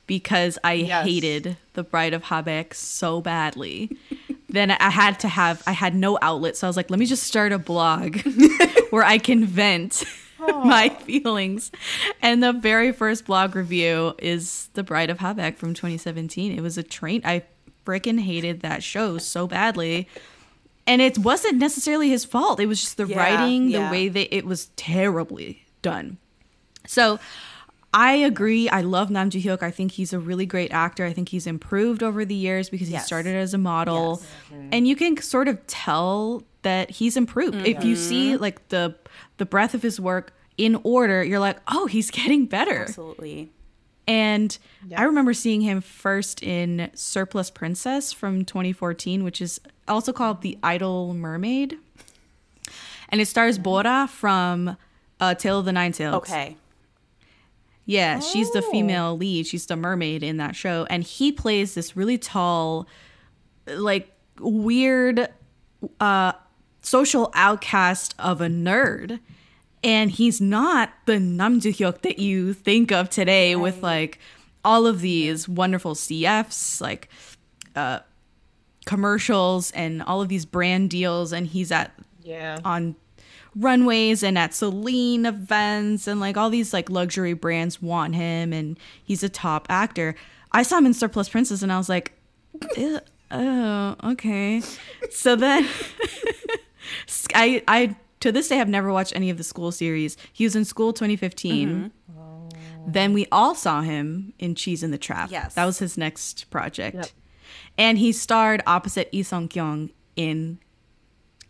because 0.06 0.58
I 0.64 0.72
Yes. 0.74 1.04
hated 1.06 1.56
the 1.74 1.82
Bride 1.82 2.14
of 2.14 2.24
Habaek 2.24 2.74
so 2.74 3.20
badly. 3.20 3.90
then 4.48 4.70
I 4.70 4.90
had 4.90 5.20
to 5.20 5.28
have 5.28 5.62
I 5.66 5.72
had 5.72 5.94
no 5.94 6.18
outlet, 6.22 6.56
so 6.56 6.66
I 6.66 6.68
was 6.68 6.76
like, 6.76 6.90
let 6.90 6.98
me 6.98 7.06
just 7.06 7.22
start 7.24 7.52
a 7.52 7.58
blog 7.58 8.18
where 8.90 9.04
I 9.04 9.18
can 9.18 9.44
vent 9.44 10.04
my 10.64 10.88
feelings. 10.88 11.70
And 12.22 12.42
the 12.42 12.52
very 12.52 12.92
first 12.92 13.26
blog 13.26 13.54
review 13.56 14.14
is 14.18 14.68
The 14.74 14.82
Bride 14.82 15.10
of 15.10 15.18
Habaek 15.18 15.56
from 15.56 15.74
2017. 15.74 16.52
It 16.56 16.60
was 16.60 16.78
a 16.78 16.82
train. 16.82 17.22
I 17.24 17.42
freaking 17.86 18.20
hated 18.20 18.60
that 18.60 18.82
show 18.82 19.18
so 19.18 19.46
badly. 19.46 20.08
And 20.86 21.02
it 21.02 21.18
wasn't 21.18 21.56
necessarily 21.58 22.08
his 22.08 22.24
fault. 22.24 22.60
It 22.60 22.66
was 22.66 22.80
just 22.80 22.96
the 22.96 23.06
Yeah, 23.06 23.18
writing, 23.18 23.68
yeah. 23.68 23.86
the 23.86 23.92
way 23.92 24.08
that 24.08 24.34
it 24.34 24.44
was 24.46 24.66
terribly 24.76 25.64
done. 25.82 26.18
So 26.86 27.18
I 27.92 28.12
agree. 28.14 28.68
I 28.68 28.80
love 28.82 29.10
Nam 29.10 29.30
Joo 29.30 29.38
Hyuk. 29.40 29.62
I 29.62 29.70
think 29.70 29.92
he's 29.92 30.12
a 30.12 30.18
really 30.18 30.46
great 30.46 30.72
actor. 30.72 31.04
I 31.04 31.12
think 31.12 31.30
he's 31.30 31.46
improved 31.46 32.02
over 32.02 32.24
the 32.24 32.34
years 32.34 32.68
because 32.70 32.88
he 32.88 32.98
started 32.98 33.34
as 33.34 33.52
a 33.54 33.58
model, 33.58 34.22
Yes. 34.50 34.58
and 34.72 34.86
you 34.88 34.94
can 34.96 35.16
sort 35.18 35.48
of 35.48 35.66
tell 35.66 36.42
that 36.62 36.90
he's 36.90 37.16
improved 37.16 37.66
if 37.66 37.82
you 37.84 37.94
see 37.96 38.32
Mm-hmm. 38.32 38.42
like 38.42 38.68
the 38.68 38.94
the 39.38 39.46
breadth 39.46 39.74
of 39.74 39.82
his 39.82 39.98
work 40.00 40.32
in 40.56 40.78
order, 40.84 41.22
you're 41.24 41.38
like, 41.38 41.58
oh, 41.68 41.86
he's 41.86 42.10
getting 42.20 42.46
better. 42.46 42.82
Absolutely. 42.82 43.50
And 44.06 44.56
Yeah. 44.88 45.00
I 45.00 45.04
remember 45.04 45.34
seeing 45.34 45.60
him 45.60 45.80
first 45.80 46.42
in 46.42 46.90
Surplus 46.94 47.50
Princess 47.50 48.12
from 48.12 48.44
2014, 48.44 49.22
which 49.22 49.40
is 49.40 49.60
also 49.86 50.12
called 50.12 50.40
The 50.42 50.58
Idle 50.62 51.12
Mermaid. 51.14 51.76
And 53.10 53.20
it 53.20 53.26
stars 53.26 53.58
Bora 53.58 54.08
from 54.10 54.76
uh, 55.20 55.34
Tale 55.34 55.58
of 55.60 55.64
the 55.64 55.72
Nine 55.72 55.92
Tails. 55.92 56.14
Okay. 56.16 56.56
Yeah, 57.86 58.20
she's 58.20 58.50
the 58.52 58.62
Oh. 58.62 58.70
female 58.70 59.16
lead. 59.16 59.46
She's 59.46 59.64
the 59.66 59.76
mermaid 59.76 60.22
in 60.22 60.36
that 60.38 60.54
show. 60.54 60.86
And 60.90 61.02
he 61.02 61.32
plays 61.32 61.74
this 61.74 61.96
really 61.96 62.18
tall, 62.18 62.86
like 63.66 64.10
weird 64.40 65.28
uh 66.00 66.32
social 66.88 67.30
outcast 67.34 68.14
of 68.18 68.40
a 68.40 68.46
nerd. 68.48 69.20
And 69.84 70.10
he's 70.10 70.40
not 70.40 70.90
the 71.06 71.20
Nam 71.20 71.60
Hyuk 71.60 72.02
that 72.02 72.18
you 72.18 72.52
think 72.52 72.90
of 72.90 73.08
today 73.10 73.54
with 73.54 73.82
like 73.82 74.18
all 74.64 74.86
of 74.86 75.00
these 75.00 75.48
wonderful 75.48 75.94
CFs, 75.94 76.80
like 76.80 77.08
uh 77.76 78.00
commercials 78.86 79.70
and 79.72 80.02
all 80.02 80.22
of 80.22 80.28
these 80.28 80.46
brand 80.46 80.88
deals 80.90 81.32
and 81.32 81.46
he's 81.46 81.70
at 81.70 81.92
Yeah. 82.22 82.58
on 82.64 82.96
runways 83.54 84.22
and 84.22 84.38
at 84.38 84.54
Celine 84.54 85.26
events 85.26 86.06
and 86.06 86.20
like 86.20 86.36
all 86.36 86.48
these 86.50 86.72
like 86.72 86.88
luxury 86.90 87.34
brands 87.34 87.82
want 87.82 88.14
him 88.14 88.52
and 88.52 88.78
he's 89.04 89.22
a 89.22 89.28
top 89.28 89.66
actor. 89.68 90.14
I 90.52 90.62
saw 90.62 90.78
him 90.78 90.86
in 90.86 90.94
Surplus 90.94 91.28
Princess 91.28 91.62
and 91.62 91.70
I 91.72 91.76
was 91.78 91.88
like, 91.90 92.12
oh, 93.30 93.94
okay. 94.04 94.62
So 95.10 95.36
then 95.36 95.68
I 97.34 97.62
I 97.68 97.96
to 98.20 98.32
this 98.32 98.48
day 98.48 98.56
have 98.56 98.68
never 98.68 98.92
watched 98.92 99.14
any 99.14 99.30
of 99.30 99.38
the 99.38 99.44
school 99.44 99.72
series. 99.72 100.16
He 100.32 100.44
was 100.44 100.56
in 100.56 100.64
School 100.64 100.92
2015. 100.92 101.92
Mm-hmm. 102.10 102.90
Then 102.90 103.12
we 103.12 103.26
all 103.30 103.54
saw 103.54 103.82
him 103.82 104.32
in 104.38 104.54
Cheese 104.54 104.82
in 104.82 104.90
the 104.90 104.98
Trap. 104.98 105.30
Yes. 105.30 105.54
That 105.54 105.66
was 105.66 105.78
his 105.78 105.98
next 105.98 106.50
project. 106.50 106.96
Yep. 106.96 107.06
And 107.76 107.98
he 107.98 108.12
starred 108.12 108.62
opposite 108.66 109.12
Lee 109.12 109.22
Sung 109.22 109.46
Kyung 109.48 109.90
in 110.16 110.58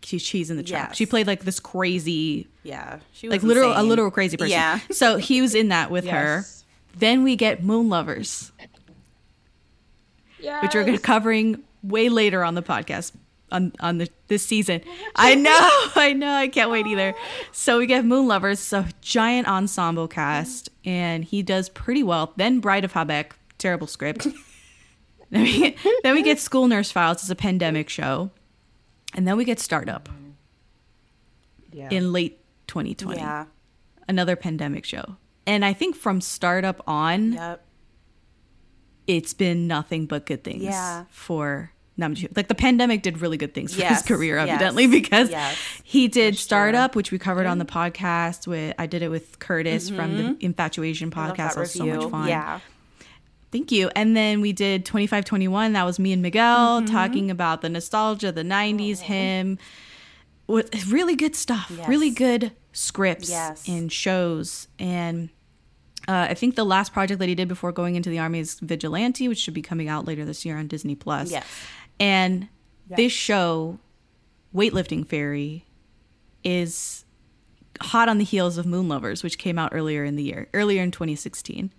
Che- 0.01 0.19
Cheese 0.19 0.51
in 0.51 0.57
the 0.57 0.63
Trap. 0.63 0.89
Yes. 0.89 0.97
She 0.97 1.05
played 1.05 1.27
like 1.27 1.45
this 1.45 1.59
crazy, 1.59 2.47
Yeah. 2.63 2.99
She 3.13 3.27
was 3.27 3.35
like 3.35 3.43
literal, 3.43 3.73
a 3.75 3.83
literal 3.83 4.11
crazy 4.11 4.37
person. 4.37 4.51
Yeah. 4.51 4.79
So 4.91 5.17
he 5.17 5.41
was 5.41 5.55
in 5.55 5.69
that 5.69 5.91
with 5.91 6.05
her. 6.07 6.43
Then 6.97 7.23
we 7.23 7.35
get 7.35 7.63
Moon 7.63 7.87
Lovers, 7.89 8.51
which 10.61 10.73
we're 10.73 10.97
covering 10.97 11.63
way 11.81 12.09
later 12.09 12.43
on 12.43 12.55
the 12.55 12.61
podcast 12.63 13.13
on 13.51 13.73
on 13.79 13.97
the 13.99 14.09
this 14.27 14.45
season. 14.45 14.81
I 15.15 15.35
know, 15.35 15.51
I 15.95 16.13
know, 16.13 16.31
I 16.31 16.47
can't 16.47 16.69
wait 16.71 16.85
either. 16.87 17.13
So 17.51 17.77
we 17.79 17.85
get 17.87 18.05
Moon 18.05 18.27
Lovers, 18.27 18.59
so 18.59 18.85
giant 19.01 19.47
ensemble 19.47 20.07
cast, 20.07 20.69
and 20.85 21.23
he 21.23 21.41
does 21.43 21.69
pretty 21.69 22.03
well. 22.03 22.33
Then 22.37 22.59
Bride 22.59 22.85
of 22.85 22.93
Habaek, 22.93 23.31
terrible 23.57 23.87
script. 23.87 24.27
then 25.31 25.43
we 25.43 25.59
get, 25.59 25.77
then 26.03 26.13
we 26.15 26.23
get 26.23 26.39
School 26.39 26.67
Nurse 26.67 26.91
Files, 26.91 27.17
it's 27.21 27.29
a 27.29 27.35
pandemic 27.35 27.89
show, 27.89 28.31
and 29.13 29.27
then 29.27 29.37
we 29.37 29.45
get 29.45 29.59
Startup 29.59 30.07
Yeah. 31.71 31.89
in 31.91 32.11
late 32.11 32.39
2020, 32.67 33.19
Yeah. 33.19 33.45
another 34.07 34.35
pandemic 34.35 34.85
show. 34.85 35.17
And 35.45 35.63
I 35.65 35.73
think 35.73 35.95
from 35.95 36.21
Startup 36.21 36.81
on, 36.87 37.33
Yep. 37.33 37.65
it's 39.07 39.33
been 39.33 39.67
nothing 39.67 40.05
but 40.05 40.25
good 40.25 40.43
things 40.43 40.63
Yeah. 40.63 41.05
for 41.09 41.71
Namjoon. 41.99 42.35
Like 42.35 42.47
the 42.47 42.55
pandemic 42.55 43.01
did 43.01 43.21
really 43.21 43.37
good 43.37 43.53
things 43.53 43.73
for 43.75 43.81
Yes, 43.81 43.99
his 44.01 44.07
career, 44.07 44.37
yes, 44.37 44.49
evidently, 44.49 44.87
because 44.87 45.29
yes. 45.29 45.57
he 45.83 46.07
did 46.07 46.37
Startup, 46.37 46.95
which 46.95 47.11
we 47.11 47.19
covered 47.19 47.45
on 47.45 47.57
the 47.59 47.65
podcast. 47.65 48.47
With 48.47 48.73
I 48.79 48.85
did 48.87 49.01
it 49.01 49.09
with 49.09 49.39
Curtis 49.39 49.89
from 49.89 50.17
the 50.17 50.37
Infatuation 50.45 51.11
Mm-hmm. 51.11 51.19
I 51.19 51.27
love 51.27 51.35
podcast. 51.35 51.37
that 51.37 51.53
That 51.55 51.59
was 51.61 51.71
so 51.73 51.85
much 51.85 52.09
fun. 52.09 52.27
Yeah. 52.27 52.59
Thank 53.51 53.71
you. 53.71 53.89
And 53.95 54.15
then 54.15 54.41
we 54.41 54.53
did 54.53 54.85
2521. 54.85 55.73
That 55.73 55.83
was 55.83 55.97
me 55.99 56.13
and 56.13 56.21
Miguel 56.21 56.81
Mm-hmm. 56.81 56.93
talking 56.93 57.31
about 57.31 57.61
the 57.61 57.69
nostalgia, 57.69 58.31
the 58.31 58.43
90s, 58.43 58.99
him. 58.99 59.57
With 60.47 60.91
really 60.91 61.15
good 61.15 61.35
stuff, 61.35 61.71
Yes. 61.75 61.87
really 61.87 62.09
good 62.09 62.51
scripts 62.73 63.29
Yes. 63.29 63.67
and 63.67 63.91
shows. 63.91 64.67
And 64.79 65.29
uh, 66.07 66.27
I 66.29 66.33
think 66.33 66.55
the 66.55 66.63
last 66.63 66.91
project 66.91 67.19
that 67.19 67.29
he 67.29 67.35
did 67.35 67.47
before 67.47 67.71
going 67.71 67.95
into 67.95 68.09
the 68.09 68.17
army 68.19 68.39
is 68.39 68.59
Vigilante, 68.59 69.27
which 69.27 69.37
should 69.37 69.53
be 69.53 69.61
coming 69.61 69.89
out 69.89 70.05
later 70.05 70.25
this 70.25 70.45
year 70.45 70.57
on 70.57 70.65
Disney 70.67 70.95
Plus. 70.95 71.29
Yes. 71.31 71.45
And 71.99 72.47
this 72.89 73.11
show, 73.11 73.79
Weightlifting 74.55 75.05
Fairy, 75.05 75.65
is 76.43 77.05
hot 77.81 78.09
on 78.09 78.17
the 78.17 78.23
heels 78.23 78.57
of 78.57 78.65
Moon 78.65 78.87
Lovers, 78.87 79.23
which 79.23 79.37
came 79.37 79.57
out 79.57 79.71
earlier 79.73 80.03
in 80.03 80.15
the 80.15 80.23
year, 80.23 80.47
earlier 80.53 80.81
in 80.81 80.91
2016. 80.91 81.71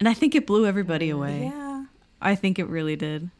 And 0.00 0.08
I 0.08 0.14
think 0.14 0.34
it 0.34 0.46
blew 0.46 0.66
everybody 0.66 1.10
mm, 1.10 1.14
away. 1.14 1.52
Yeah. 1.54 1.84
I 2.20 2.34
think 2.34 2.58
it 2.58 2.66
really 2.66 2.96
did. 2.96 3.30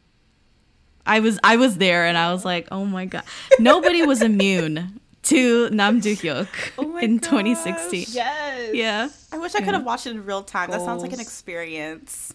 I 1.06 1.20
was 1.20 1.38
I 1.44 1.56
was 1.56 1.76
there 1.76 2.06
and 2.06 2.16
I 2.16 2.32
was 2.32 2.44
like, 2.44 2.68
oh 2.70 2.84
my 2.84 3.04
god, 3.04 3.24
nobody 3.58 4.02
was 4.02 4.22
immune 4.22 5.00
to 5.24 5.68
Nam 5.70 6.00
Joo 6.00 6.14
Hyuk 6.14 6.48
Oh 6.78 6.96
in 6.98 7.18
gosh. 7.18 7.30
2016. 7.30 8.06
yes. 8.10 8.74
Yeah, 8.74 9.08
I 9.32 9.38
wish 9.38 9.54
I 9.54 9.60
could 9.60 9.74
have 9.74 9.84
watched 9.84 10.06
it 10.06 10.10
in 10.10 10.24
real 10.24 10.42
time. 10.42 10.70
That 10.70 10.80
sounds 10.80 11.02
like 11.02 11.12
an 11.12 11.20
experience. 11.20 12.32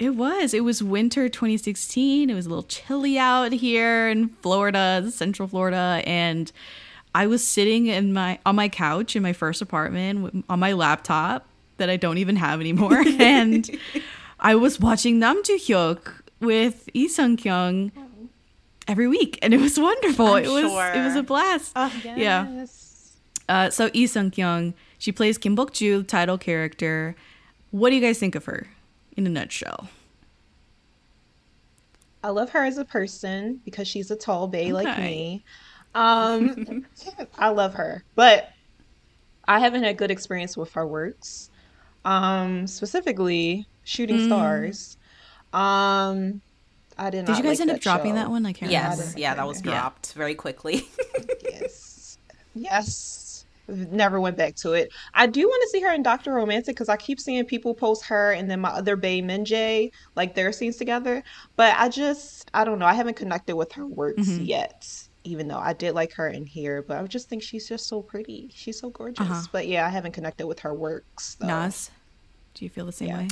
It 0.00 0.16
was. 0.16 0.54
It 0.54 0.64
was 0.64 0.82
winter 0.82 1.28
2016. 1.28 2.30
It 2.30 2.34
was 2.34 2.46
a 2.46 2.48
little 2.48 2.62
chilly 2.64 3.18
out 3.18 3.52
here 3.52 4.08
in 4.08 4.30
Florida, 4.30 5.10
Central 5.10 5.46
Florida, 5.46 6.02
and 6.06 6.50
I 7.14 7.26
was 7.26 7.46
sitting 7.46 7.86
in 7.86 8.14
my 8.14 8.38
on 8.46 8.56
my 8.56 8.70
couch 8.70 9.14
in 9.14 9.22
my 9.22 9.34
first 9.34 9.60
apartment 9.60 10.46
on 10.48 10.58
my 10.58 10.72
laptop 10.72 11.46
that 11.76 11.90
I 11.90 11.98
don't 11.98 12.16
even 12.16 12.36
have 12.36 12.60
anymore, 12.60 13.04
and 13.18 13.68
I 14.40 14.54
was 14.54 14.80
watching 14.80 15.18
Nam 15.18 15.42
Joo 15.44 15.58
Hyuk 15.58 16.22
with 16.40 16.88
Lee 16.94 17.06
Sung 17.06 17.36
Kyung 17.36 17.92
every 18.88 19.06
week, 19.06 19.38
and 19.42 19.52
it 19.52 19.60
was 19.60 19.78
wonderful. 19.78 20.28
I'm 20.28 20.44
it 20.44 20.48
was 20.48 20.64
it 20.64 21.04
was 21.04 21.14
a 21.14 21.22
blast. 21.22 21.72
Oh, 21.76 21.92
Yeah. 22.16 22.64
Uh, 23.50 23.68
so 23.68 23.90
Lee 23.92 24.06
Sung 24.06 24.30
Kyung, 24.30 24.72
she 24.96 25.12
plays 25.12 25.36
Kim 25.36 25.54
Bok 25.54 25.74
Joo, 25.74 26.02
title 26.04 26.38
character. 26.38 27.16
What 27.70 27.90
do 27.90 27.96
you 27.96 28.00
guys 28.00 28.18
think 28.18 28.34
of 28.34 28.46
her 28.46 28.66
in 29.20 29.26
a 29.26 29.30
nutshell? 29.30 29.88
I 32.24 32.28
love 32.30 32.50
her 32.50 32.64
as 32.64 32.78
a 32.78 32.84
person 32.84 33.60
because 33.64 33.86
she's 33.86 34.10
a 34.10 34.16
tall 34.16 34.48
bay 34.48 34.72
like 34.72 34.98
me. 34.98 35.44
Um, 35.94 36.86
I 37.38 37.48
love 37.50 37.74
her, 37.74 38.02
but 38.14 38.50
I 39.46 39.58
haven't 39.58 39.82
had 39.84 39.96
good 39.96 40.10
experience 40.10 40.56
with 40.56 40.72
her 40.72 40.86
works. 40.86 41.50
Um, 42.04 42.66
specifically, 42.66 43.66
Shooting 43.84 44.16
Mm. 44.18 44.24
Stars. 44.26 44.96
Um, 45.52 46.40
I 46.96 47.10
did 47.10 47.24
Did 47.26 47.36
you 47.38 47.42
guys 47.42 47.58
like 47.58 47.60
end 47.60 47.70
up 47.72 47.80
dropping 47.80 48.12
show. 48.12 48.16
that 48.16 48.30
one? 48.30 48.46
I 48.46 48.52
can't 48.52 48.70
Yes. 48.70 48.98
remember. 48.98 49.18
Yeah, 49.18 49.34
that 49.34 49.46
was 49.46 49.58
Yeah. 49.58 49.70
dropped 49.72 50.12
very 50.14 50.34
quickly. 50.34 50.88
Yes. 51.42 52.18
Yes. 52.54 53.29
Never 53.70 54.20
went 54.20 54.36
back 54.36 54.56
to 54.56 54.72
it. 54.72 54.90
I 55.14 55.26
do 55.26 55.46
want 55.46 55.62
to 55.62 55.68
see 55.70 55.80
her 55.82 55.92
in 55.94 56.02
Doctor 56.02 56.32
Romantic 56.32 56.74
because 56.76 56.88
I 56.88 56.96
keep 56.96 57.20
seeing 57.20 57.44
people 57.44 57.74
post 57.74 58.04
her 58.06 58.32
and 58.32 58.50
then 58.50 58.60
my 58.60 58.70
other 58.70 58.96
bae 58.96 59.20
Minjae, 59.22 59.90
like 60.16 60.34
their 60.34 60.52
scenes 60.52 60.76
together. 60.76 61.22
But 61.56 61.74
I 61.78 61.88
just, 61.88 62.50
I 62.54 62.64
don't 62.64 62.78
know. 62.78 62.86
I 62.86 62.94
haven't 62.94 63.16
connected 63.16 63.56
with 63.56 63.72
her 63.72 63.86
works 63.86 64.28
Mm-hmm. 64.28 64.44
yet, 64.44 64.86
even 65.24 65.48
though 65.48 65.58
I 65.58 65.72
did 65.72 65.94
like 65.94 66.12
her 66.14 66.28
in 66.28 66.44
here. 66.46 66.82
But 66.82 66.98
I 66.98 67.06
just 67.06 67.28
think 67.28 67.42
she's 67.42 67.68
just 67.68 67.86
so 67.88 68.02
pretty. 68.02 68.50
She's 68.54 68.80
so 68.80 68.90
gorgeous. 68.90 69.26
Uh-huh. 69.30 69.42
But 69.52 69.66
yeah, 69.68 69.86
I 69.86 69.90
haven't 69.90 70.12
connected 70.12 70.46
with 70.46 70.60
her 70.60 70.74
works. 70.74 71.36
Though. 71.40 71.46
Nas, 71.46 71.90
do 72.54 72.64
you 72.64 72.70
feel 72.70 72.86
the 72.86 72.92
same 72.92 73.08
Yeah. 73.08 73.18
way? 73.18 73.28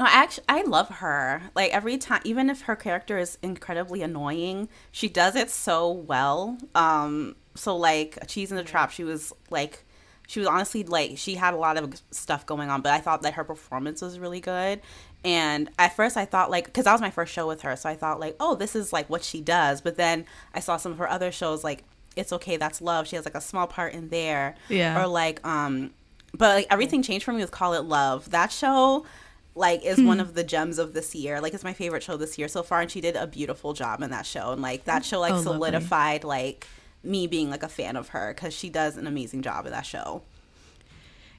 Uh, 0.00 0.06
actually, 0.10 0.44
I 0.48 0.62
love 0.62 0.88
her. 0.88 1.42
Like 1.56 1.72
every 1.74 1.98
time, 1.98 2.20
even 2.24 2.50
if 2.50 2.62
her 2.62 2.76
character 2.76 3.18
is 3.18 3.36
incredibly 3.42 4.00
annoying, 4.02 4.68
she 4.92 5.08
does 5.08 5.34
it 5.34 5.50
so 5.50 5.90
well. 5.90 6.56
Um, 6.74 7.34
so 7.58 7.76
like 7.76 8.18
Cheese 8.26 8.50
in 8.50 8.56
the 8.56 8.64
Trap, 8.64 8.90
she 8.90 9.04
was 9.04 9.32
like, 9.50 9.84
she 10.26 10.40
was 10.40 10.48
honestly 10.48 10.84
like, 10.84 11.16
she 11.16 11.34
had 11.36 11.54
a 11.54 11.56
lot 11.56 11.76
of 11.76 12.00
stuff 12.10 12.44
going 12.46 12.68
on, 12.70 12.82
but 12.82 12.92
I 12.92 13.00
thought 13.00 13.22
that 13.22 13.34
her 13.34 13.44
performance 13.44 14.02
was 14.02 14.18
really 14.18 14.40
good. 14.40 14.80
And 15.24 15.68
at 15.78 15.96
first, 15.96 16.16
I 16.16 16.24
thought 16.26 16.50
like, 16.50 16.66
because 16.66 16.84
that 16.84 16.92
was 16.92 17.00
my 17.00 17.10
first 17.10 17.32
show 17.32 17.46
with 17.48 17.62
her, 17.62 17.74
so 17.76 17.88
I 17.88 17.94
thought 17.96 18.20
like, 18.20 18.36
oh, 18.38 18.54
this 18.54 18.76
is 18.76 18.92
like 18.92 19.08
what 19.10 19.24
she 19.24 19.40
does. 19.40 19.80
But 19.80 19.96
then 19.96 20.26
I 20.54 20.60
saw 20.60 20.76
some 20.76 20.92
of 20.92 20.98
her 20.98 21.08
other 21.08 21.32
shows, 21.32 21.64
like 21.64 21.82
It's 22.16 22.32
Okay, 22.32 22.56
That's 22.56 22.80
Love. 22.80 23.08
She 23.08 23.16
has 23.16 23.24
like 23.24 23.34
a 23.34 23.40
small 23.40 23.66
part 23.66 23.94
in 23.94 24.10
there. 24.10 24.54
Yeah. 24.68 25.02
Or 25.02 25.06
like, 25.06 25.44
um, 25.46 25.90
but 26.36 26.54
like 26.54 26.66
everything 26.70 27.02
changed 27.02 27.24
for 27.24 27.32
me 27.32 27.40
with 27.40 27.50
Call 27.50 27.72
It 27.74 27.84
Love. 27.84 28.30
That 28.30 28.52
show 28.52 29.06
like 29.54 29.82
is 29.84 30.00
one 30.00 30.20
of 30.20 30.34
the 30.34 30.44
gems 30.44 30.78
of 30.78 30.92
this 30.92 31.14
year. 31.16 31.40
Like 31.40 31.52
it's 31.54 31.64
my 31.64 31.72
favorite 31.72 32.02
show 32.04 32.16
this 32.16 32.38
year 32.38 32.46
so 32.46 32.62
far 32.62 32.80
and 32.80 32.88
she 32.90 33.00
did 33.00 33.16
a 33.16 33.26
beautiful 33.26 33.72
job 33.72 34.02
in 34.02 34.10
that 34.10 34.24
show 34.26 34.52
and 34.52 34.62
like 34.62 34.84
that 34.84 35.04
show 35.04 35.18
like 35.18 35.32
Oh, 35.32 35.36
lovely. 35.36 35.52
solidified 35.54 36.22
like 36.22 36.66
me 37.02 37.26
being 37.26 37.48
like 37.50 37.62
a 37.62 37.68
fan 37.68 37.96
of 37.96 38.08
her 38.08 38.34
cuz 38.34 38.52
she 38.54 38.68
does 38.68 38.96
an 38.96 39.06
amazing 39.06 39.42
job 39.42 39.66
in 39.66 39.72
that 39.72 39.86
show. 39.86 40.22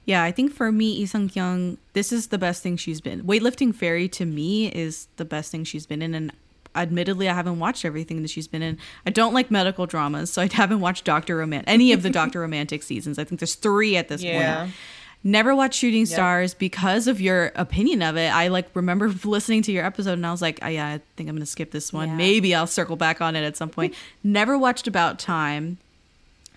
Yeah, 0.06 0.22
I 0.24 0.32
think 0.32 0.52
for 0.52 0.72
me, 0.72 0.98
Lee 0.98 1.06
Sung 1.06 1.28
Kyung, 1.28 1.76
this 1.92 2.10
is 2.10 2.28
the 2.28 2.38
best 2.38 2.62
thing 2.62 2.76
she's 2.76 3.00
been. 3.00 3.22
Weightlifting 3.22 3.74
Fairy 3.74 4.08
to 4.08 4.24
me 4.24 4.68
is 4.68 5.08
the 5.16 5.24
best 5.24 5.52
thing 5.52 5.62
she's 5.62 5.86
been 5.86 6.00
in, 6.02 6.14
and 6.14 6.32
admittedly 6.74 7.28
I 7.28 7.34
haven't 7.34 7.58
watched 7.58 7.84
everything 7.84 8.22
that 8.22 8.28
she's 8.30 8.48
been 8.48 8.62
in. 8.62 8.78
I 9.04 9.10
don't 9.10 9.34
like 9.34 9.50
medical 9.50 9.86
dramas, 9.86 10.32
so 10.32 10.40
I 10.42 10.48
haven't 10.52 10.80
watched 10.80 11.04
Doctor 11.04 11.36
Romantic 11.36 11.68
any 11.68 11.92
of 11.92 12.02
the 12.02 12.10
Doctor 12.10 12.40
Romantic 12.40 12.82
seasons. 12.82 13.18
I 13.18 13.24
think 13.24 13.40
there's 13.40 13.54
three 13.54 13.96
at 13.96 14.08
this 14.08 14.22
Yeah. 14.22 14.62
point. 14.62 14.74
Never 15.22 15.54
watched 15.54 15.78
Shooting 15.78 16.06
Stars 16.06 16.54
because 16.54 17.06
of 17.06 17.20
your 17.20 17.52
opinion 17.54 18.00
of 18.02 18.16
it. 18.16 18.32
I 18.32 18.48
like 18.48 18.68
remember 18.74 19.08
listening 19.24 19.62
to 19.62 19.72
your 19.72 19.84
episode 19.84 20.14
and 20.14 20.26
I 20.26 20.30
was 20.30 20.40
like, 20.40 20.58
oh, 20.62 20.68
yeah, 20.68 20.86
I 20.86 21.00
think 21.16 21.28
I'm 21.28 21.36
gonna 21.36 21.44
skip 21.46 21.70
this 21.72 21.92
one. 21.92 22.08
Yeah. 22.08 22.14
Maybe 22.16 22.54
I'll 22.54 22.66
circle 22.66 22.96
back 22.96 23.20
on 23.20 23.36
it 23.36 23.42
at 23.44 23.56
some 23.56 23.68
point. 23.68 23.94
Never 24.24 24.56
watched 24.56 24.86
About 24.86 25.18
Time. 25.18 25.76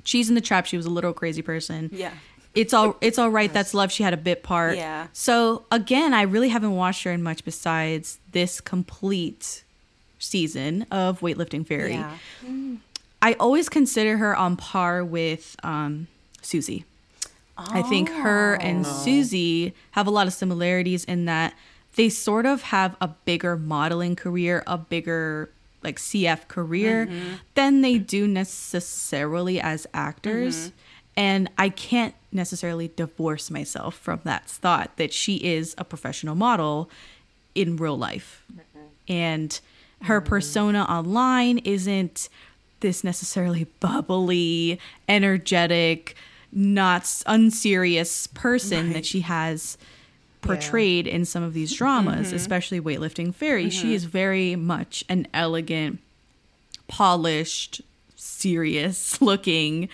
She's 0.06 0.30
in 0.30 0.36
the 0.36 0.42
Trap. 0.42 0.66
She 0.66 0.78
was 0.78 0.86
a 0.86 0.90
little 0.90 1.12
crazy 1.14 1.42
person 1.42 1.90
Yeah. 1.94 2.12
it's 2.56 2.74
all 2.74 2.96
it's 3.02 3.18
all 3.18 3.30
right 3.32 3.52
that's 3.52 3.74
love 3.74 3.92
she 3.92 4.04
had 4.04 4.14
a 4.14 4.18
bit 4.18 4.44
part 4.44 4.76
Yeah. 4.78 5.08
so 5.12 5.66
again 5.72 6.14
i 6.14 6.22
really 6.22 6.50
haven't 6.50 6.76
watched 6.76 7.04
her 7.04 7.12
in 7.12 7.24
much 7.24 7.44
besides 7.44 8.20
this 8.32 8.62
complete 8.62 9.64
season 10.20 10.86
of 10.92 11.20
weightlifting 11.22 11.66
fairy 11.66 11.94
Yeah. 11.94 12.16
i 13.24 13.34
always 13.40 13.70
consider 13.70 14.18
her 14.18 14.36
on 14.36 14.56
par 14.56 15.04
with 15.04 15.56
um 15.64 16.08
Suzy 16.44 16.86
i 17.58 17.82
think 17.84 18.10
her 18.10 18.56
and 18.56 18.86
oh. 18.86 18.90
Suzy 18.90 19.74
have 19.92 20.08
a 20.08 20.12
lot 20.12 20.28
of 20.28 20.34
similarities 20.34 21.06
in 21.06 21.26
that 21.26 21.54
they 21.96 22.10
sort 22.10 22.46
of 22.46 22.64
have 22.64 22.96
a 23.00 23.08
bigger 23.08 23.56
modeling 23.58 24.16
career 24.16 24.64
a 24.68 24.78
bigger 24.78 25.50
like 25.84 25.98
cf 25.98 26.48
career 26.48 27.06
mm-hmm. 27.06 27.36
than 27.56 27.82
they 27.82 27.98
do 27.98 28.28
necessarily 28.28 29.60
as 29.60 29.86
actors. 29.94 30.58
Mm-hmm. 30.68 30.78
And 31.16 31.50
I 31.60 31.70
can't 31.70 32.16
necessarily 32.32 32.92
divorce 32.96 33.52
myself 33.52 33.96
from 33.96 34.22
that 34.24 34.50
thought 34.50 34.98
that 34.98 35.14
she 35.14 35.36
is 35.36 35.76
a 35.78 35.84
professional 35.84 36.34
model 36.34 36.90
in 37.54 37.78
real 37.78 37.98
life. 37.98 38.44
Mm-hmm. 38.52 39.12
And 39.12 39.60
her 40.04 40.22
persona 40.22 40.84
online 40.84 41.60
isn't 41.60 42.30
this 42.80 43.04
necessarily 43.04 43.66
bubbly, 43.80 44.80
energetic, 45.08 46.16
not 46.56 47.24
unserious 47.26 48.28
person 48.28 48.94
that 48.94 49.06
she 49.06 49.22
has 49.22 49.78
portrayed 50.42 51.08
in 51.08 51.26
some 51.26 51.42
of 51.42 51.54
these 51.54 51.74
dramas, 51.74 52.32
especially 52.32 52.80
Weightlifting 52.80 53.34
Fairy. 53.34 53.70
She 53.70 53.94
is 53.94 54.06
very 54.06 54.56
much 54.56 55.04
an 55.10 55.28
elegant, 55.34 56.00
polished, 56.88 57.82
serious 58.16 59.22
looking 59.22 59.90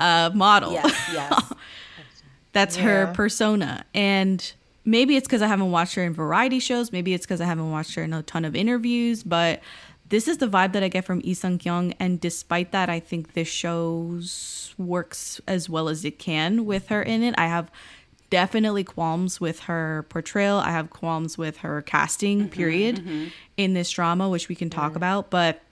uh, 0.00 0.30
model. 0.34 0.72
Yes. 0.72 1.10
Yes. 1.12 1.52
That's 2.52 2.76
her 2.76 3.12
persona. 3.12 3.84
And 3.94 4.52
maybe 4.84 5.16
it's 5.16 5.28
because 5.28 5.42
I 5.42 5.46
haven't 5.46 5.70
watched 5.70 5.94
her 5.94 6.02
in 6.02 6.14
variety 6.14 6.58
shows. 6.60 6.92
Maybe 6.92 7.12
it's 7.14 7.26
because 7.26 7.40
I 7.40 7.44
haven't 7.44 7.70
watched 7.70 7.94
her 7.94 8.02
in 8.02 8.12
a 8.12 8.22
ton 8.22 8.44
of 8.44 8.56
interviews. 8.56 9.22
But 9.22 9.60
this 10.08 10.28
is 10.28 10.38
the 10.38 10.48
vibe 10.48 10.72
that 10.72 10.82
I 10.82 10.88
get 10.88 11.04
from 11.04 11.20
Lee 11.20 11.34
Sung 11.34 11.58
Kyung. 11.58 11.92
And 12.00 12.20
despite 12.20 12.72
that, 12.72 12.88
I 12.88 13.00
think 13.00 13.34
this 13.34 13.48
shows 13.48 14.74
works 14.78 15.40
as 15.46 15.68
well 15.68 15.88
as 15.88 16.04
it 16.04 16.18
can 16.18 16.64
with 16.64 16.88
her 16.88 17.02
in 17.02 17.22
it. 17.22 17.34
I 17.36 17.46
have 17.46 17.70
definitely 18.30 18.84
qualms 18.84 19.40
with 19.40 19.60
her 19.60 20.06
portrayal. 20.08 20.58
I 20.58 20.70
have 20.70 20.90
qualms 20.90 21.36
with 21.36 21.58
her 21.58 21.82
casting, 21.82 22.40
mm-hmm, 22.40 22.48
period, 22.48 22.96
mm-hmm. 22.96 23.28
in 23.56 23.74
this 23.74 23.90
drama, 23.90 24.28
which 24.28 24.48
we 24.48 24.54
can 24.54 24.70
talk 24.70 24.96
about. 24.96 25.30
But 25.30 25.62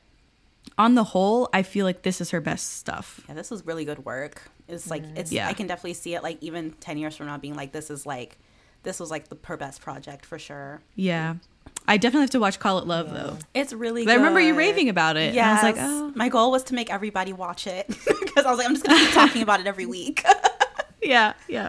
on 0.78 0.94
the 0.94 1.04
whole, 1.04 1.48
I 1.52 1.62
feel 1.62 1.86
like 1.86 2.02
this 2.02 2.20
is 2.20 2.30
her 2.30 2.40
best 2.40 2.78
stuff. 2.78 3.20
Yeah, 3.28 3.34
this 3.34 3.50
was 3.50 3.64
really 3.64 3.84
good 3.84 4.04
work. 4.04 4.50
It's 4.68 4.90
like 4.90 5.04
mm. 5.04 5.16
it's 5.16 5.32
Yeah. 5.32 5.48
I 5.48 5.52
can 5.52 5.66
definitely 5.66 5.94
see 5.94 6.14
it 6.14 6.22
like 6.22 6.38
even 6.40 6.72
10 6.80 6.98
years 6.98 7.16
from 7.16 7.26
now 7.26 7.38
being 7.38 7.54
like 7.54 7.72
this 7.72 7.90
is 7.90 8.04
like 8.04 8.38
this 8.82 9.00
was 9.00 9.10
like 9.10 9.28
the 9.28 9.36
her 9.44 9.56
best 9.56 9.80
project 9.80 10.26
for 10.26 10.38
sure. 10.38 10.80
Yeah. 10.94 11.36
I 11.88 11.96
definitely 11.98 12.22
have 12.22 12.30
to 12.30 12.40
watch 12.40 12.58
Call 12.58 12.78
It 12.78 12.86
Love, 12.86 13.12
though. 13.12 13.38
It's 13.54 13.72
really 13.72 14.04
'Cause 14.04 14.12
I 14.12 14.16
remember 14.16 14.40
you 14.40 14.54
raving 14.54 14.88
about 14.88 15.16
it. 15.16 15.34
Yeah, 15.34 15.50
And 15.50 15.58
I 15.58 15.70
was 15.70 15.76
like, 15.76 15.86
oh, 15.88 16.12
my 16.16 16.28
goal 16.28 16.50
was 16.50 16.64
to 16.64 16.74
make 16.74 16.92
everybody 16.92 17.32
watch 17.32 17.66
it 17.66 17.86
because 17.88 18.44
I 18.44 18.50
was 18.50 18.58
like 18.58 18.66
I'm 18.66 18.74
just 18.74 18.84
going 18.84 18.98
to 18.98 19.04
keep 19.04 19.14
talking 19.14 19.42
about 19.42 19.60
it 19.60 19.66
every 19.66 19.86
week. 19.86 20.24
yeah, 21.02 21.34
yeah. 21.48 21.68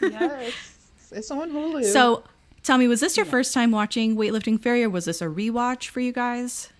yeah, 0.00 0.38
it's, 0.40 1.10
it's 1.12 1.30
on 1.30 1.50
Hulu. 1.50 1.84
So 1.92 2.24
tell 2.62 2.78
me, 2.78 2.88
was 2.88 3.00
this 3.00 3.16
your 3.16 3.26
first 3.26 3.52
time 3.52 3.70
watching 3.70 4.16
Weightlifting 4.16 4.60
Fairy 4.60 4.84
or 4.84 4.90
was 4.90 5.04
this 5.04 5.20
a 5.20 5.26
rewatch 5.26 5.88
for 5.88 6.00
you 6.00 6.12
guys? 6.12 6.70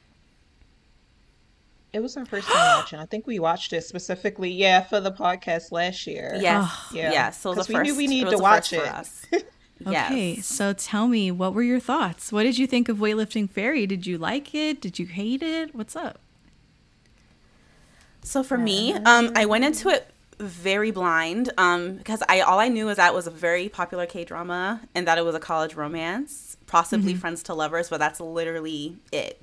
it 1.91 2.01
was 2.01 2.17
our 2.19 2.27
first 2.27 2.47
time 2.47 2.79
watching. 2.81 2.99
I 2.99 3.07
think 3.07 3.27
we 3.27 3.39
watched 3.39 3.73
it 3.73 3.83
specifically, 3.83 4.51
yeah, 4.51 4.83
for 4.83 5.01
the 5.01 5.11
podcast 5.11 5.73
last 5.73 6.07
year. 6.07 6.33
yes. 6.41 6.71
Yeah. 6.93 7.11
Yes. 7.13 7.41
So 7.41 7.51
it 7.53 7.57
was 7.57 7.67
'Cause 7.67 7.69
the 7.69 7.75
we 7.79 7.83
knew 7.83 7.97
we 7.97 8.07
need 8.07 8.29
to 8.29 8.37
watch 8.39 8.71
first 8.71 9.27
for 9.31 9.37
it. 9.37 9.53
us. 9.87 10.11
Okay, 10.11 10.35
Yes. 10.35 10.47
so 10.47 10.73
tell 10.73 11.09
me, 11.09 11.31
what 11.31 11.55
were 11.55 11.63
your 11.63 11.81
thoughts? 11.81 12.33
What 12.33 12.45
did 12.45 12.59
you 12.59 12.67
think 12.67 12.89
of 12.89 12.99
Weightlifting 12.99 13.49
Fairy? 13.49 13.87
Did 13.87 14.07
you 14.07 14.19
like 14.19 14.55
it? 14.55 14.81
Did 14.81 14.99
you 14.99 15.07
hate 15.07 15.43
it? 15.43 15.75
What's 15.75 15.97
up? 15.97 16.19
So 18.23 18.43
for 18.43 18.59
me, 18.59 18.93
um, 18.93 19.33
I 19.35 19.47
went 19.47 19.65
into 19.65 19.89
it 19.89 20.11
very 20.39 20.91
blind 20.91 21.51
um, 21.59 21.97
because 21.97 22.23
I 22.29 22.41
all 22.41 22.59
I 22.59 22.69
knew 22.69 22.87
was 22.87 22.97
that 22.97 23.13
it 23.13 23.15
was 23.15 23.27
a 23.27 23.31
very 23.31 23.69
popular 23.69 24.07
K 24.07 24.25
drama 24.25 24.81
and 24.95 25.07
that 25.09 25.19
it 25.19 25.25
was 25.25 25.35
a 25.35 25.41
college 25.41 25.75
romance, 25.75 26.57
possibly 26.67 27.15
friends 27.15 27.43
to 27.45 27.55
lovers, 27.55 27.89
but 27.89 27.99
that's 27.99 28.21
literally 28.21 28.97
it. 29.13 29.41